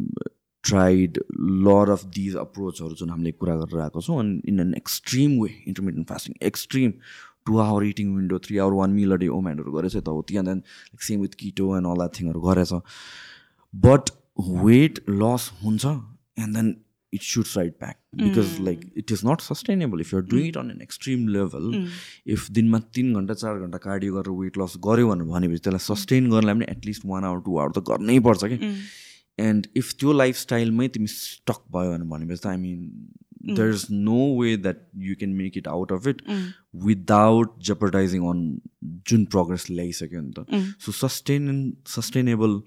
tried 0.63 1.19
lot 1.67 1.89
of 1.89 2.01
these 2.15 2.35
approachहरू 2.43 2.95
जुन 3.01 3.09
हामीले 3.09 3.31
कुरा 3.31 3.55
गरेर 3.55 3.81
आएको 3.81 4.01
छौँ 4.01 4.19
अनि 4.19 4.41
in 4.53 4.59
an 4.59 4.73
extreme 4.77 5.39
way 5.41 5.49
intermittent 5.67 6.07
fasting 6.09 6.35
extreme 6.49 6.93
two 7.45 7.57
hour 7.65 7.83
eating 7.85 8.15
window 8.15 8.39
three 8.47 8.57
hour 8.63 8.73
one 8.79 8.89
meal 8.99 9.15
day 9.17 9.27
ओमेन्टहरू 9.37 9.71
गरेछ 9.77 9.95
त 9.97 10.07
हो। 10.07 10.21
त्यहाँ 10.29 10.45
then 10.45 10.63
same 11.07 11.21
with 11.21 11.39
keto 11.43 11.75
and 11.77 11.87
all 11.87 11.97
that 11.97 12.19
थिङहरू 12.19 12.41
गरेछ 12.47 12.73
बट 13.73 14.11
वेट 14.65 14.99
लस 15.23 15.51
हुन्छ 15.63 15.85
and 15.85 16.55
then 16.55 16.75
it 17.13 17.21
shoots 17.23 17.57
right 17.57 17.73
back 17.79 17.97
because 18.15 18.59
like 18.61 18.81
it 18.97 19.11
is 19.11 19.21
not 19.25 19.41
sustainable 19.41 20.01
if 20.01 20.13
you're 20.13 20.25
doing 20.29 20.47
it 20.47 20.57
on 20.57 20.71
an 20.71 20.81
extreme 20.81 21.27
level 21.29 21.73
if 22.35 22.49
दिनमा 22.51 22.79
तिन 22.95 23.13
घन्टा 23.13 23.33
चार 23.33 23.59
घन्टा 23.59 23.77
cardio 23.85 24.13
गरेर 24.13 24.39
weight 24.39 24.57
loss 24.57 24.77
गऱ्यो 24.87 25.15
भनेपछि 25.15 25.57
त्यसलाई 25.59 25.85
सस्टेन 25.87 26.29
गर्नलाई 26.31 26.55
पनि 26.55 26.71
at least 26.77 27.05
one 27.05 27.23
hour 27.23 27.41
two 27.45 27.57
hour 27.57 27.77
त 27.77 27.83
गर्नै 27.91 28.19
पर्छ 28.29 28.51
कि 28.53 28.73
एन्ड 29.39 29.67
इफ 29.77 29.93
त्यो 29.99 30.13
लाइफस्टाइलमै 30.13 30.87
तिमी 30.97 31.07
स्टक 31.13 31.63
भयो 31.77 31.97
भनेपछि 32.05 32.41
त 32.43 32.47
I 32.47 32.57
mean 32.57 33.55
there 33.55 33.69
is 33.73 33.85
no 33.91 34.17
way 34.39 34.55
that 34.57 34.81
you 35.03 35.15
can 35.15 35.33
make 35.33 35.57
it 35.57 35.67
out 35.67 35.91
of 35.91 36.07
it 36.07 36.21
without 36.85 37.59
jeopardizing 37.69 38.27
on 38.29 38.41
जुन 39.09 39.25
प्रोग्रेस 39.35 39.69
ल्याइसक्यो 39.69 40.21
नि 40.21 40.33
त 40.37 40.63
सो 40.85 40.91
सस्टेन 40.99 41.55
सस्टेनेबल 41.89 42.59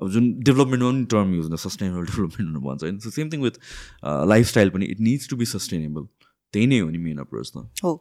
अब 0.00 0.10
जुन 0.12 0.32
डेभलपमेन्टमा 0.40 0.90
पनि 0.90 1.04
टर्म 1.12 1.34
युज 1.34 1.46
हुन्छ 1.46 1.60
सस्टेनेबल 1.62 2.04
डेभलपमेन्ट 2.06 2.58
भन्छ। 2.64 2.82
होइन? 2.82 2.98
So 2.98 3.10
same 3.10 3.30
thing 3.32 3.42
with 3.42 3.60
lifestyle 4.32 4.70
पनि 4.70 4.86
it 4.86 5.00
needs 5.00 5.28
to 5.28 5.36
be 5.36 5.46
sustainable 5.52 6.02
त्यही 6.54 6.66
नै 6.66 6.78
हो 6.78 6.90
नि 6.90 6.98
मेन 6.98 7.18
अप्रोच 7.20 7.50
त। 7.50 7.68
हो। 7.84 7.92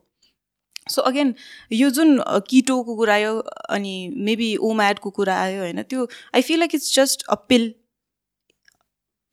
सो 0.90 1.02
अगेन 1.04 1.34
यो 1.74 1.90
जुन 1.92 2.20
किटोको 2.50 2.96
कुरा 2.96 3.14
आयो 3.14 3.38
अनि 3.78 3.94
मेबी 4.26 4.50
ओम्याडको 4.68 5.10
कुरा 5.12 5.38
आयो 5.42 5.62
होइन? 5.62 5.82
त्यो 5.84 6.08
I 6.36 6.42
feel 6.42 6.60
like 6.60 6.76
it's 6.76 6.96
just 6.96 7.24
a 7.24 7.36
pill 7.50 7.74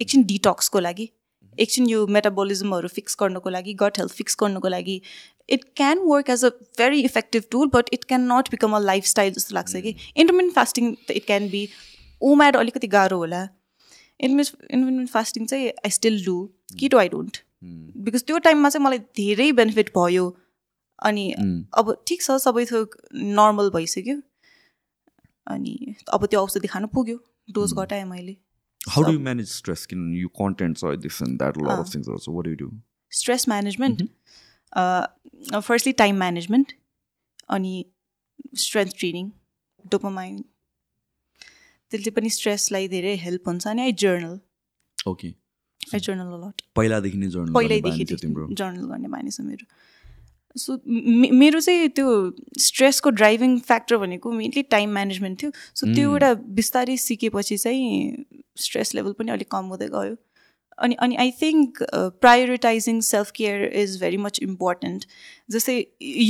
एकछिन 0.00 0.24
डिटक्सको 0.26 0.80
लागि 0.80 1.08
एकछिन 1.58 1.86
यो 1.88 2.06
मेटाबोलिजमहरू 2.16 2.88
फिक्स 2.88 3.16
गर्नको 3.20 3.50
लागि 3.50 3.74
गट 3.80 3.98
हेल्थ 3.98 4.12
फिक्स 4.14 4.36
गर्नको 4.40 4.68
लागि 4.68 5.00
it 5.50 5.64
can 5.76 5.98
work 6.06 6.30
as 6.30 6.44
a 6.44 6.48
very 6.78 7.00
effective 7.04 7.42
tool 7.52 7.70
but 7.74 7.90
it 7.92 8.04
can 8.04 8.22
not 8.32 8.50
become 8.50 8.76
a 8.76 8.78
lifestyle 8.80 9.32
जस्तो 9.32 9.54
लाग्छ 9.54 9.76
कि। 9.76 9.90
Intermittent 9.90 10.54
fasting 10.54 10.94
it 11.10 11.24
can 11.26 11.48
be 11.50 11.68
OMAD 12.30 12.56
अलिकति 12.56 12.86
गाह्रो 12.96 13.16
होला 13.22 13.42
इन्टरमिडियन्ट 13.42 14.72
इन्टरमिडियन्ट 14.72 15.10
फास्टिङ 15.10 15.46
चाहिँ 15.52 15.68
I 15.70 15.90
still 15.98 16.24
do 16.24 16.36
keto 16.78 16.98
I 16.98 17.08
don't 17.16 17.42
because 18.06 18.24
त्यो 18.30 18.38
टाइममा 18.46 18.70
चाहिँ 18.76 18.84
मलाई 18.84 18.98
धेरै 19.20 19.50
बेनिफिट 19.62 19.90
भयो 19.96 20.28
अनि 21.10 21.26
अब 21.82 21.96
ठिक 22.08 22.22
छ 22.22 22.38
सबै 22.46 22.64
थोक 22.70 22.96
नर्मल 23.40 23.70
भइसक्यो 23.80 24.20
अनि 25.56 25.74
अब 26.18 26.26
त्यो 26.26 26.46
औषधि 26.46 26.72
खानु 26.76 26.94
पुग्यो 26.96 27.18
डोज 27.58 27.74
घटाएँ 27.74 28.04
मैले 28.14 28.36
manage 29.18 29.48
stress? 29.48 29.86
Can 29.86 30.12
you 30.12 30.28
content 30.28 30.82
or 30.82 30.96
this 30.96 31.20
and 31.20 31.38
that, 31.38 31.56
a 31.56 31.60
lot 31.60 31.78
of 31.78 31.88
things 31.88 32.08
also. 32.08 32.32
What 32.32 32.44
do 32.44 32.50
you 32.50 32.56
do? 32.56 32.70
Stress 33.12 33.44
management 33.48 34.02
firstly 35.54 35.92
time 35.92 36.16
management 36.18 36.72
अनि 37.56 37.84
स्ट्रेन्थ 38.58 38.92
ट्रेनिङ 38.98 39.30
डोपामाइन 39.84 40.44
त्यसले 41.92 42.16
पनि 42.18 42.30
स्ट्रेसलाई 42.38 42.88
धेरै 42.96 43.14
हेल्प 43.26 43.48
हुन्छ 43.48 43.66
अनि 43.74 43.82
I 43.88 44.00
journal 44.04 44.40
Okay. 45.10 45.32
I 45.94 46.00
journal 46.00 46.34
a lot 46.34 46.62
पहिलादेखि 46.78 47.18
नै 47.18 47.28
journal 47.30 47.52
पहिल्यैदेखि 47.54 48.04
जर्नल 48.60 48.84
गर्ने 48.90 49.08
बानी 49.14 49.30
छ 49.30 49.40
मेरो। 49.46 49.66
सो 50.56 50.76
मेरो 51.40 51.60
चाहिँ 51.60 51.88
त्यो 51.98 52.08
स्ट्रेसको 52.64 53.10
ड्राइभिङ 53.20 53.58
फ्याक्टर 53.70 53.96
भनेको 54.02 54.32
मेनली 54.32 54.62
टाइम 54.74 54.92
म्यानेजमेन्ट 54.94 55.40
थियो। 55.42 55.50
सो 55.80 55.86
त्यो 55.94 56.10
एउटा 56.10 56.32
बिस्तारै 56.58 56.96
सिकेपछि 57.04 57.56
चाहिँ 57.64 58.24
स्ट्रेस 58.64 58.94
लेभल 58.94 59.12
पनि 59.18 59.32
अलिक 59.36 59.50
कम 59.54 59.72
हुँदै 59.74 59.88
गयो। 59.94 60.16
अनि 60.86 60.94
अनि 61.06 61.16
I 61.24 61.30
think 61.40 61.82
prioritizing 62.24 63.00
self 63.08 63.30
care 63.36 63.64
is 63.84 64.00
very 64.00 64.20
much 64.26 64.38
important 64.42 65.06
जस्तै 65.56 65.76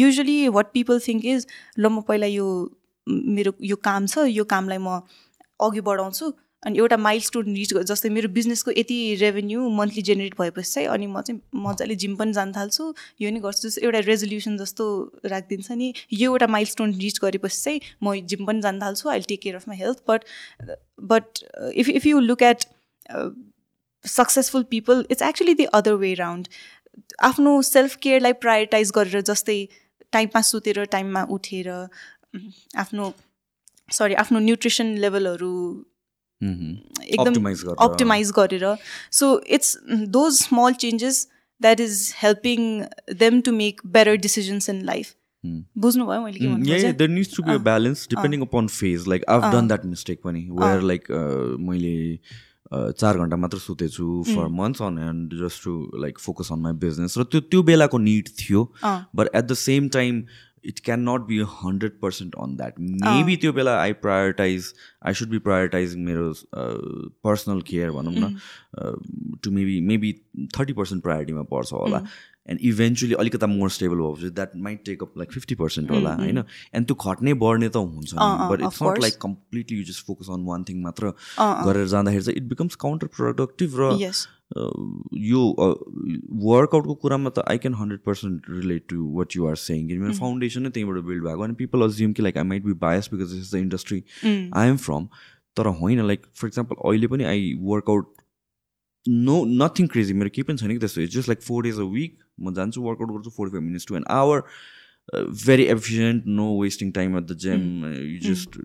usually 0.00 0.38
what 0.56 0.72
people 0.78 1.04
think 1.08 1.24
is 1.34 1.46
ल 1.78 1.88
म 1.88 2.00
पहिला 2.12 2.32
यो 2.36 2.48
मेरो 3.06 3.52
यो 3.72 3.76
काम 3.90 4.06
छ 4.06 4.24
यो 4.30 4.44
कामलाई 4.54 4.78
म 4.78 5.00
अघि 5.62 5.80
बढाउँछु। 5.80 6.32
अनि 6.62 6.78
एउटा 6.78 6.96
माइल 6.96 7.20
स्टोन 7.20 7.54
रिच 7.54 7.72
जस्तै 7.90 8.08
मेरो 8.08 8.28
बिजनेसको 8.34 8.70
यति 8.70 8.96
रेभेन्यू 9.20 9.68
मन्थली 9.76 10.02
जेनेरेट 10.08 10.34
भएपछि 10.38 10.72
चाहिँ 10.72 10.88
अनि 10.88 11.06
म 11.06 11.20
चाहिँ 11.20 11.40
मजाले 11.62 11.94
जिम 12.02 12.14
पनि 12.16 12.32
जान 12.32 12.52
थाल्छु। 12.52 12.84
यो 13.20 13.30
नि 13.30 13.40
गर्छु 13.40 13.68
जस्तो 13.68 13.80
एउटा 13.82 13.98
रेजोल्युसन 14.06 14.56
जस्तो 14.58 14.84
राखिदिन्छ 15.26 15.70
नि। 15.72 15.92
यो 16.12 16.30
एउटा 16.30 16.46
माइल 16.46 16.66
स्टोन 16.66 16.92
रिच 16.98 17.18
गरेपछि 17.24 17.62
चाहिँ 17.62 17.80
म 18.02 18.14
जिम 18.26 18.46
पनि 18.46 18.60
जान 18.60 18.78
थाल्छु। 18.80 19.08
I 19.08 19.20
take 19.28 19.40
care 19.42 19.56
of 19.56 19.68
my 19.68 19.78
health 19.78 19.98
but 20.08 20.24
but 21.10 21.42
if 21.74 21.88
if 21.88 22.06
you 22.06 22.20
look 22.20 22.42
at 22.42 22.64
successful 24.04 24.62
people 24.70 25.04
it's 25.10 25.22
actually 25.22 25.54
the 25.54 25.64
other 25.74 25.94
way 26.04 26.14
round 26.14 26.48
आफ्नो 27.22 27.60
सेल्फ 27.62 27.96
केयरलाई 28.02 28.32
प्रायोरिटाइज 28.38 28.92
गरेर 28.94 29.20
जस्तै 29.24 29.58
टाइममा 30.12 30.40
सुतेर 30.44 30.84
टाइममा 30.94 31.22
उठेर 31.30 31.68
आफ्नो 32.78 33.12
सरी 33.88 34.14
आफ्नो 34.22 34.38
न्युट्रिसन 34.40 34.94
लेभलहरू 34.98 35.54
एकदम 36.42 37.50
अप्टिमाइज 37.78 38.30
गरेर। 38.36 38.64
So 39.12 39.26
it's 39.56 39.76
those 40.18 40.32
small 40.34 40.72
changes 40.84 41.26
that 41.60 41.80
is 41.80 42.12
helping 42.22 42.60
them 43.18 43.40
to 43.40 43.52
make 43.52 43.80
better 43.96 44.16
decisions 44.28 44.68
in 44.68 44.84
life 44.84 45.14
बुझ्नुभयो 45.78 47.58
balance 47.58 48.06
depending 48.10 48.40
upon 48.42 48.66
phase 48.78 49.08
like 49.08 49.24
I 49.28 49.52
done 49.52 49.68
that 49.68 49.84
mistake 49.92 50.20
पनि 50.24 50.48
वेयर 50.60 50.82
लाइक 50.92 51.10
मैले 51.68 51.94
चार 52.72 53.18
घन्टा 53.18 53.36
मात्र 53.36 53.58
सुतेछु 53.58 54.22
for 54.26 54.46
months 54.60 54.82
on 54.82 54.98
end 54.98 55.34
just 55.40 55.64
to 55.64 55.72
like 56.02 56.18
focus 56.18 56.52
on 56.52 56.60
my 56.60 56.72
business 56.84 57.18
र 57.18 57.24
त्यो 57.32 57.40
त्यो 57.40 57.62
बेलाको 57.70 57.98
निड 57.98 58.28
थियो 58.38 58.62
but 58.84 59.26
at 59.34 59.44
the 59.44 59.54
same 59.62 59.88
time 59.96 60.22
it 60.70 60.82
cannot 60.88 61.26
be 61.28 61.38
a 61.40 61.46
hundred 61.52 62.00
percent 62.00 62.34
on 62.44 62.56
that. 62.62 62.80
Maybe 63.04 63.36
त्यो 63.44 63.52
बेला 63.52 63.76
I 63.84 63.92
prioritize 64.06 64.72
I 65.10 65.12
should 65.12 65.30
be 65.30 65.40
prioritizing 65.46 66.04
मेरो 66.08 66.26
personal 67.28 67.62
care 67.70 67.92
भनौँ 67.92 68.14
न 68.16 68.34
to 69.42 69.56
maybe 69.60 69.80
maybe 69.92 70.12
thirty 70.58 70.72
percent 70.72 71.02
प्रायोरिटीमा 71.02 71.42
पर्छ 71.54 71.72
होला। 71.72 72.02
एन्ड 72.50 72.60
इभेन्चुली 72.66 73.14
अलिकता 73.22 73.46
मोर 73.46 73.70
स्टेबल 73.70 73.96
भएपछि 73.96 74.30
that 74.34 74.56
might 74.62 74.84
take 74.84 75.02
up 75.02 75.18
like 75.18 75.32
fifty 75.32 75.54
percent 75.54 75.90
होला 75.90 76.14
होइन? 76.20 76.42
एन्ड 76.74 76.86
त्यो 76.86 76.96
घट्ने 77.10 77.34
बढ्ने 77.42 77.68
त 77.68 77.76
हुन्छ 77.76 78.14
but 78.50 78.60
it's 78.66 78.82
not 78.82 79.00
like 79.02 79.14
completely 79.22 79.78
you 79.78 79.84
just 79.90 80.06
focus 80.06 80.30
on 80.36 80.44
one 80.46 80.64
thing 80.68 80.82
मात्र 80.82 81.12
गरेर 81.38 81.86
जाँदाखेरि 81.94 82.24
चाहिँ 82.24 82.36
इट 82.42 82.48
बिकम्स 82.54 82.74
काउन्टर 82.86 83.06
प्रोडक्टिभ 83.18 83.80
र. 83.80 84.10
यो 85.26 85.42
वर्कआउटको 86.46 86.94
कुरामा 87.02 87.30
त 87.30 87.44
I 87.50 87.58
can 87.58 87.74
hundred 87.74 88.00
percent 88.06 88.50
relate 88.50 88.84
to 88.88 89.10
what 89.18 89.36
you 89.36 89.46
are 89.48 89.56
saying 89.64 89.86
किनभने 89.88 90.10
Mm-hmm. 90.12 90.20
फाउन्डेसन 90.20 90.62
नै 90.62 90.70
त्यहीँबाट 90.70 91.04
बिल्ड 91.04 91.24
भएको 91.24 91.42
अनि 91.42 91.54
पिपल 91.54 91.82
अज्युम 91.84 92.12
कि 92.12 92.22
like 92.22 92.36
I 92.38 92.44
might 92.44 92.64
be 92.64 92.72
biased 92.80 93.08
because 93.12 93.32
this 93.32 93.40
is 93.40 93.54
the 93.54 93.58
industry. 93.58 94.02
I 94.24 94.68
am 94.68 94.76
from 94.86 95.06
तर 95.56 95.66
होइन 95.78 96.06
लाइक 96.06 96.26
फर 96.40 96.46
इक्जाम्पल 96.48 96.76
अहिले 96.90 97.06
पनि 97.14 97.24
I 97.30 97.52
workout 97.70 98.12
no 99.06 99.36
nothing 99.62 99.86
crazy 99.94 100.14
मेरो 100.14 100.30
केही 100.34 100.42
पनि 100.50 100.56
छैन 100.58 100.70
कि 100.72 100.78
त्यस्तो. 100.78 101.00
It's 101.00 101.14
just 101.14 101.28
like 101.28 101.42
four 101.42 101.62
days 101.64 101.78
a 101.78 101.88
week 101.96 102.18
म 102.40 102.54
जान्छु 102.54 102.82
वर्कआउट 102.82 103.10
गर्छु 103.16 103.30
forty 103.36 103.52
five 103.52 103.64
minutes 103.64 103.86
to 103.88 103.96
an 103.96 104.04
hour 104.18 104.42
very 105.46 105.64
efficient 105.76 106.26
no 106.40 106.44
wasting 106.60 106.90
time 106.98 107.16
at 107.18 107.24
the 107.24 107.36
gym 107.44 107.60
you 107.86 108.18
just 108.28 108.58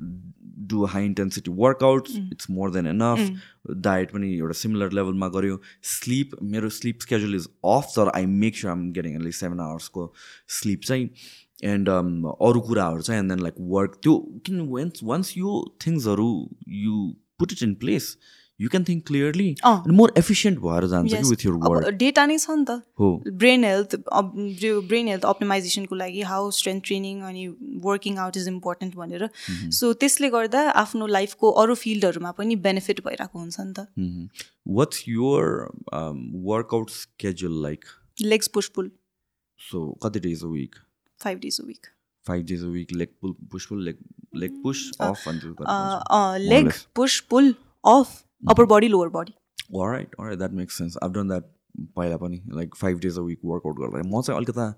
do 0.67 0.85
high 0.85 1.05
intensity 1.05 1.51
workout 1.57 2.09
it's 2.17 2.49
more 2.51 2.71
than 2.71 2.87
enough 2.87 3.73
diet 3.87 4.11
पनि 4.11 4.33
एउटा 4.35 4.59
similar 4.59 4.91
लेभलमा 4.91 5.27
गऱ्यो 5.35 5.59
sleep 5.89 6.35
मेरो 6.53 6.69
sleep 6.77 7.01
schedule 7.01 7.35
is 7.35 7.47
off 7.67 7.91
तर 7.95 8.11
I 8.15 8.25
make 8.37 8.57
sure 8.57 8.71
I'm 8.71 8.89
getting 8.93 9.15
at least 9.15 9.39
seven 9.39 9.59
आवर्सको 9.61 10.13
sleep 10.59 10.81
चाहिँ 10.83 11.09
and 11.65 11.89
अरू 11.89 12.59
कुराहरू 12.61 13.01
चाहिँ 13.01 13.19
एन्ड 13.19 13.31
देन 13.31 13.43
लाइक 13.43 13.55
वर्क 13.75 13.99
त्यो 14.03 14.17
किन 14.45 14.61
वेन्स 14.73 15.03
वान्स 15.03 15.37
यो 15.37 15.61
थिङ्सहरू 15.87 16.29
you 16.79 17.05
put 17.39 17.51
it 17.51 17.63
in 17.63 17.73
place 17.75 18.15
you 18.59 18.69
can 18.69 18.83
think 18.83 19.05
clearly 19.07 19.49
more 19.97 20.13
efficient 20.17 20.59
भएर 20.59 20.87
जान्छ 20.89 21.13
कि. 21.13 21.21
विथ 21.29 21.45
यर 21.45 21.53
अब 21.67 21.97
डेटा 21.97 22.25
नै 22.25 22.37
छ 22.37 22.49
नि 22.51 22.65
त 22.65 22.77
हो 22.99 23.09
ब्रेन 23.43 23.63
हेल्थ 23.63 23.95
जो 24.61 24.81
ब्रेन 24.91 25.07
हेल्थ 25.07 25.25
अप्टिमाइजेसनको 25.31 25.95
लागि 25.95 26.21
हाउ 26.31 26.49
स्ट्रेन्थ 26.59 26.83
ट्रेनिङ 26.89 27.21
अनि 27.29 27.47
वर्किङ 27.85 28.17
आउट 28.25 28.37
इज 28.37 28.47
इम्पोर्टेन्ट 28.47 28.95
भनेर। 28.95 29.29
सो 29.79 29.93
त्यसले 30.03 30.29
गर्दा 30.37 30.63
आफ्नो 30.83 31.07
लाइफको 31.17 31.51
अरू 31.63 31.75
फिल्डहरूमा 31.83 32.31
पनि 32.41 32.55
बेनिफिट 32.65 33.05
भइरहेको 33.07 33.39
हुन्छ 33.39 33.57
नि 33.59 33.73
त। 33.79 33.79
What's 34.81 35.03
your 35.07 35.43
workout 36.49 36.97
schedule 36.97 37.61
like 37.63 37.85
legs 38.33 38.47
push 38.57 38.67
pull 38.75 38.91
so 39.59 39.85
कति 40.03 40.19
days 40.19 40.43
a 40.43 40.53
week 40.57 40.75
five 41.19 41.39
days 41.39 41.59
a 41.61 41.65
week 41.65 41.95
five 42.25 42.45
days 42.45 42.63
a 42.63 42.71
week 42.75 42.91
leg 42.93 43.09
pull 43.21 43.35
push 43.51 43.65
pull 43.65 43.83
leg 43.85 43.97
leg 44.35 44.61
push 44.63 44.91
off 45.01 45.27
leg. 45.27 46.71
Push 46.95 47.19
pull 47.29 47.53
off 47.85 48.23
upper 48.43 48.65
body 48.75 48.87
lower 48.87 49.09
body 49.19 49.33
alright 49.75 50.11
alright 50.17 50.39
that 50.39 50.53
makes 50.57 50.77
sense. 50.77 50.97
I've 51.01 51.13
done 51.13 51.31
that 51.33 51.53
पहिला 51.97 52.17
पनि 52.17 52.41
like 52.55 52.75
five 52.75 52.99
days 52.99 53.17
a 53.17 53.21
week 53.21 53.39
workout 53.45 53.79
गर्दा 53.79 54.01
म 54.07 54.21
चाहिँ 54.21 54.37
अलिकता 54.37 54.73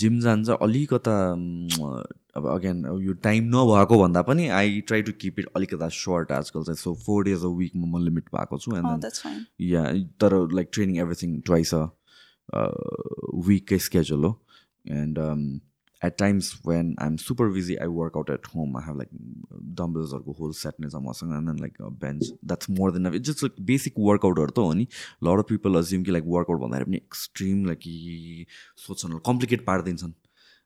gym 0.00 0.18
जान्छ 0.20 0.50
अलिकता 0.62 1.14
म, 1.34 2.02
अब 2.36 2.46
अगेन 2.48 2.84
यो 3.04 3.12
टाइम 3.24 3.44
नभएको 3.54 3.98
भन्दा 3.98 4.22
पनि 4.28 4.48
I 4.58 4.80
try 4.88 5.02
to 5.02 5.12
keep 5.20 5.38
it 5.40 5.46
अलिकता 5.56 5.88
सर्ट 5.96 6.32
आजकल 6.32 6.62
चाहिँ। 6.64 6.76
सो 6.82 6.94
फोर 7.06 7.24
डेज 7.24 7.44
अ 7.44 7.48
विकमा 7.58 7.86
म 7.86 8.02
लिमिट 8.04 8.24
भएको 8.34 8.58
छु 8.58 8.76
एन्ड 8.76 9.06
या 9.70 9.82
तर 10.20 10.36
like 10.52 10.68
training 10.72 10.98
everything 11.02 11.40
twice 11.46 11.74
a 11.74 11.82
विककै 13.48 13.78
schedule 13.88 14.24
हो। 14.24 14.32
And 15.00 15.18
at 16.02 16.16
times 16.18 16.52
when 16.66 16.94
I 17.00 17.06
am 17.06 17.16
super 17.18 17.48
busy 17.52 17.76
I 17.76 17.92
work 17.92 18.16
out 18.16 18.30
at 18.30 18.46
home 18.54 18.76
I 18.76 18.84
have 18.86 18.96
like 18.98 19.10
डम्बल्सहरूको 19.76 20.32
whole 20.38 20.52
set 20.60 20.80
नै 20.80 20.88
छ 20.88 21.02
मसँग 21.04 21.34
and 21.34 21.60
like 21.60 21.76
bench 22.00 22.32
that's 22.44 22.70
more 22.72 22.92
than 22.92 23.14
it's 23.14 23.28
just 23.30 23.42
like 23.44 23.60
basic 23.66 23.94
वर्कआउटहरू 24.00 24.50
त 24.50 24.58
हो 24.60 24.72
नि 24.74 24.86
लड 25.24 25.38
of 25.38 25.48
people 25.48 25.78
assume 25.78 26.04
कि 26.04 26.10
like 26.12 26.24
workout 26.34 26.60
भन्दाखेरि 26.60 26.90
पनि 26.90 26.96
extreme 26.98 27.64
like 27.66 27.78
कि 27.80 28.46
सोध्छन् 28.86 29.18
कम्प्लिकेट 29.26 29.64
पारिदिन्छन् 29.66 30.12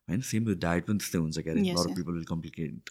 होइन 0.08 0.20
सेम 0.26 0.44
डायट 0.62 0.86
पनि 0.86 0.98
त्यस्तै 0.98 1.18
हुन्छ 1.18 1.38
क्या 1.40 1.54
Yes, 1.54 1.76
lot 1.76 1.90
of. 1.90 1.94
People 1.94 2.12
will 2.12 2.24
complicate 2.26 2.90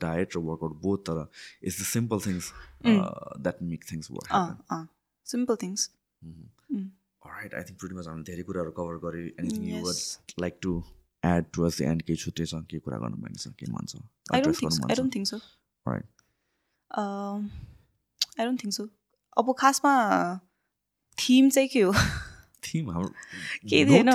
diet 0.00 0.36
र 0.36 0.42
वर्कआउट 0.48 0.80
बोथ 0.82 0.98
तर 1.06 1.22
it's 1.62 1.80
the 1.80 1.86
simple 1.86 2.20
things 2.26 2.52
that 2.86 3.62
make 3.70 3.84
things 3.90 4.10
work 4.10 4.84
simple 5.26 5.56
things 5.62 5.88
Alright, 7.22 7.54
I 7.54 7.62
think 7.62 7.78
pretty 7.80 7.96
much 7.96 8.06
हामीले 8.06 8.24
धेरै 8.24 8.42
कुराहरू 8.44 8.72
कभर 8.74 8.96
गऱ्यो 9.02 9.28
anything 9.40 9.62
you. 9.66 9.80
Would 9.82 10.40
like 10.40 10.58
to 10.62 10.72
add 11.24 11.44
towards 11.52 11.78
the 11.78 11.84
end 11.84 12.02
केही 12.02 12.16
छु 12.16 12.30
त्योसँग 12.30 12.66
केही 12.70 12.80
कुरा 12.80 12.98
गर्नु 12.98 13.16
मान्छ 13.16 13.48
के 13.48 13.70
मन 13.72 13.86
छ 13.86 14.02
अब 19.38 19.54
खासमा 19.58 19.94
थिम 21.18 21.50
चाहिँ 21.50 21.68
के 21.68 21.80
हो? 21.80 21.92
थिम 22.64 22.90
केही 23.68 23.84
थिएन? 23.84 24.10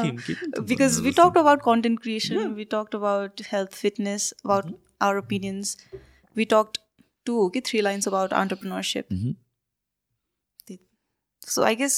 Because 0.62 1.00
we 1.00 1.12
talk 1.12 1.38
about 1.38 1.62
content 1.66 2.02
creation 2.02 2.54
we 2.54 2.66
talk 2.66 2.96
about 2.96 3.42
health 3.52 3.74
fitness 3.74 4.32
about 4.46 4.74
our 5.02 5.18
opinions 5.18 5.78
we 6.36 6.46
talk 6.46 6.72
to 7.26 7.36
हो 7.36 7.50
कि 7.50 7.62
three 7.62 7.82
lines 7.82 8.08
about 8.08 8.34
entrepreneurship 8.34 9.08
so 11.42 11.64
I 11.64 11.76
guess 11.76 11.98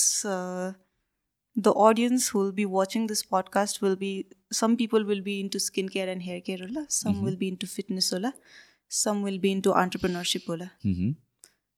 The- 1.55 1.63
so 1.63 1.87
i 1.87 1.93
guess 1.93 2.11
uh, 2.11 2.11
the 2.11 2.11
audience 2.11 2.27
who 2.29 2.39
will 2.39 2.51
be 2.51 2.65
watching 2.65 3.07
this 3.07 3.23
podcast 3.23 3.81
will 3.81 3.95
be 3.95 4.27
some 4.51 4.77
people 4.77 5.03
will 5.03 5.21
be 5.21 5.39
into 5.39 5.57
skincare 5.57 6.11
and 6.11 6.21
hair 6.23 6.41
care 6.41 6.57
होला. 6.57 6.85
some 6.89 7.21
will 7.23 7.35
be 7.35 7.47
into 7.47 7.67
fitness 7.67 8.11
होला. 8.13 8.33
some 8.87 9.21
will 9.23 9.37
be 9.39 9.51
into 9.51 9.71
entrepreneurship 9.71 10.45
होला. 10.47 10.69
Mhm. 10.85 11.15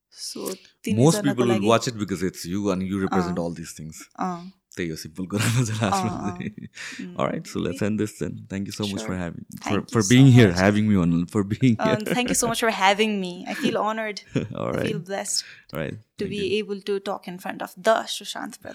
so 0.10 0.40
Most 0.41 0.58
तिनजनाको 0.84 1.24
people 1.24 1.45
will 1.45 1.56
लागि- 1.56 1.68
watch 1.68 1.88
it 1.88 1.98
because 1.98 2.22
it's 2.24 2.45
you 2.45 2.70
and 2.72 2.84
you 2.84 3.00
represent 3.02 3.40
all 3.40 3.52
these 3.52 3.72
things. 3.80 4.04
अँ, 4.20 4.52
त्यही 4.78 4.90
हो 4.90 4.95
simple 4.95 5.26
कुरामा 5.32 5.64
चाहिँ 5.66 5.80
लास्टमा 5.82 6.30
अँ, 6.30 6.38
चाहिँ 6.38 6.68
mm. 7.08 7.18
Alright, 7.20 7.48
so 7.48 7.60
let's 7.60 7.82
end 7.82 8.00
this 8.00 8.14
then. 8.20 8.45
Thank 8.50 8.68
you 8.68 8.72
so 8.72 8.84
much 8.91 9.02
for 9.02 9.14
Sure. 9.14 9.18
having 9.18 9.45
for, 9.45 9.64
Thank 9.64 9.76
you 9.80 9.94
for 9.98 10.02
so 10.04 10.10
being 10.10 10.28
here, 10.28 10.48
much. 10.50 10.60
having 10.60 10.88
me 10.90 10.95
on 10.95 11.26
for 11.36 11.44
being 11.44 11.76
here. 11.80 11.98
Um, 11.98 12.06
thank 12.06 12.30
you 12.30 12.36
so 12.36 12.48
much 12.48 12.60
for 12.60 12.72
having 12.72 13.20
me. 13.22 13.45
I 13.48 13.54
feel 13.54 13.78
honored. 13.78 14.22
I 14.36 14.45
Alright. 14.56 14.88
feel 14.88 15.00
blessed 15.00 15.44
Alright. 15.74 16.00
to 16.18 16.26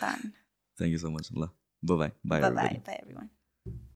Thank 0.01 0.45
Thank 0.79 0.93
you 0.93 0.99
so 0.99 1.11
much, 1.11 1.29
Allah. 1.35 1.51
Bye-bye. 1.83 2.13
Bye, 2.25 2.41
Bye-bye. 2.41 2.81
Bye, 2.87 2.99
everyone. 3.03 3.31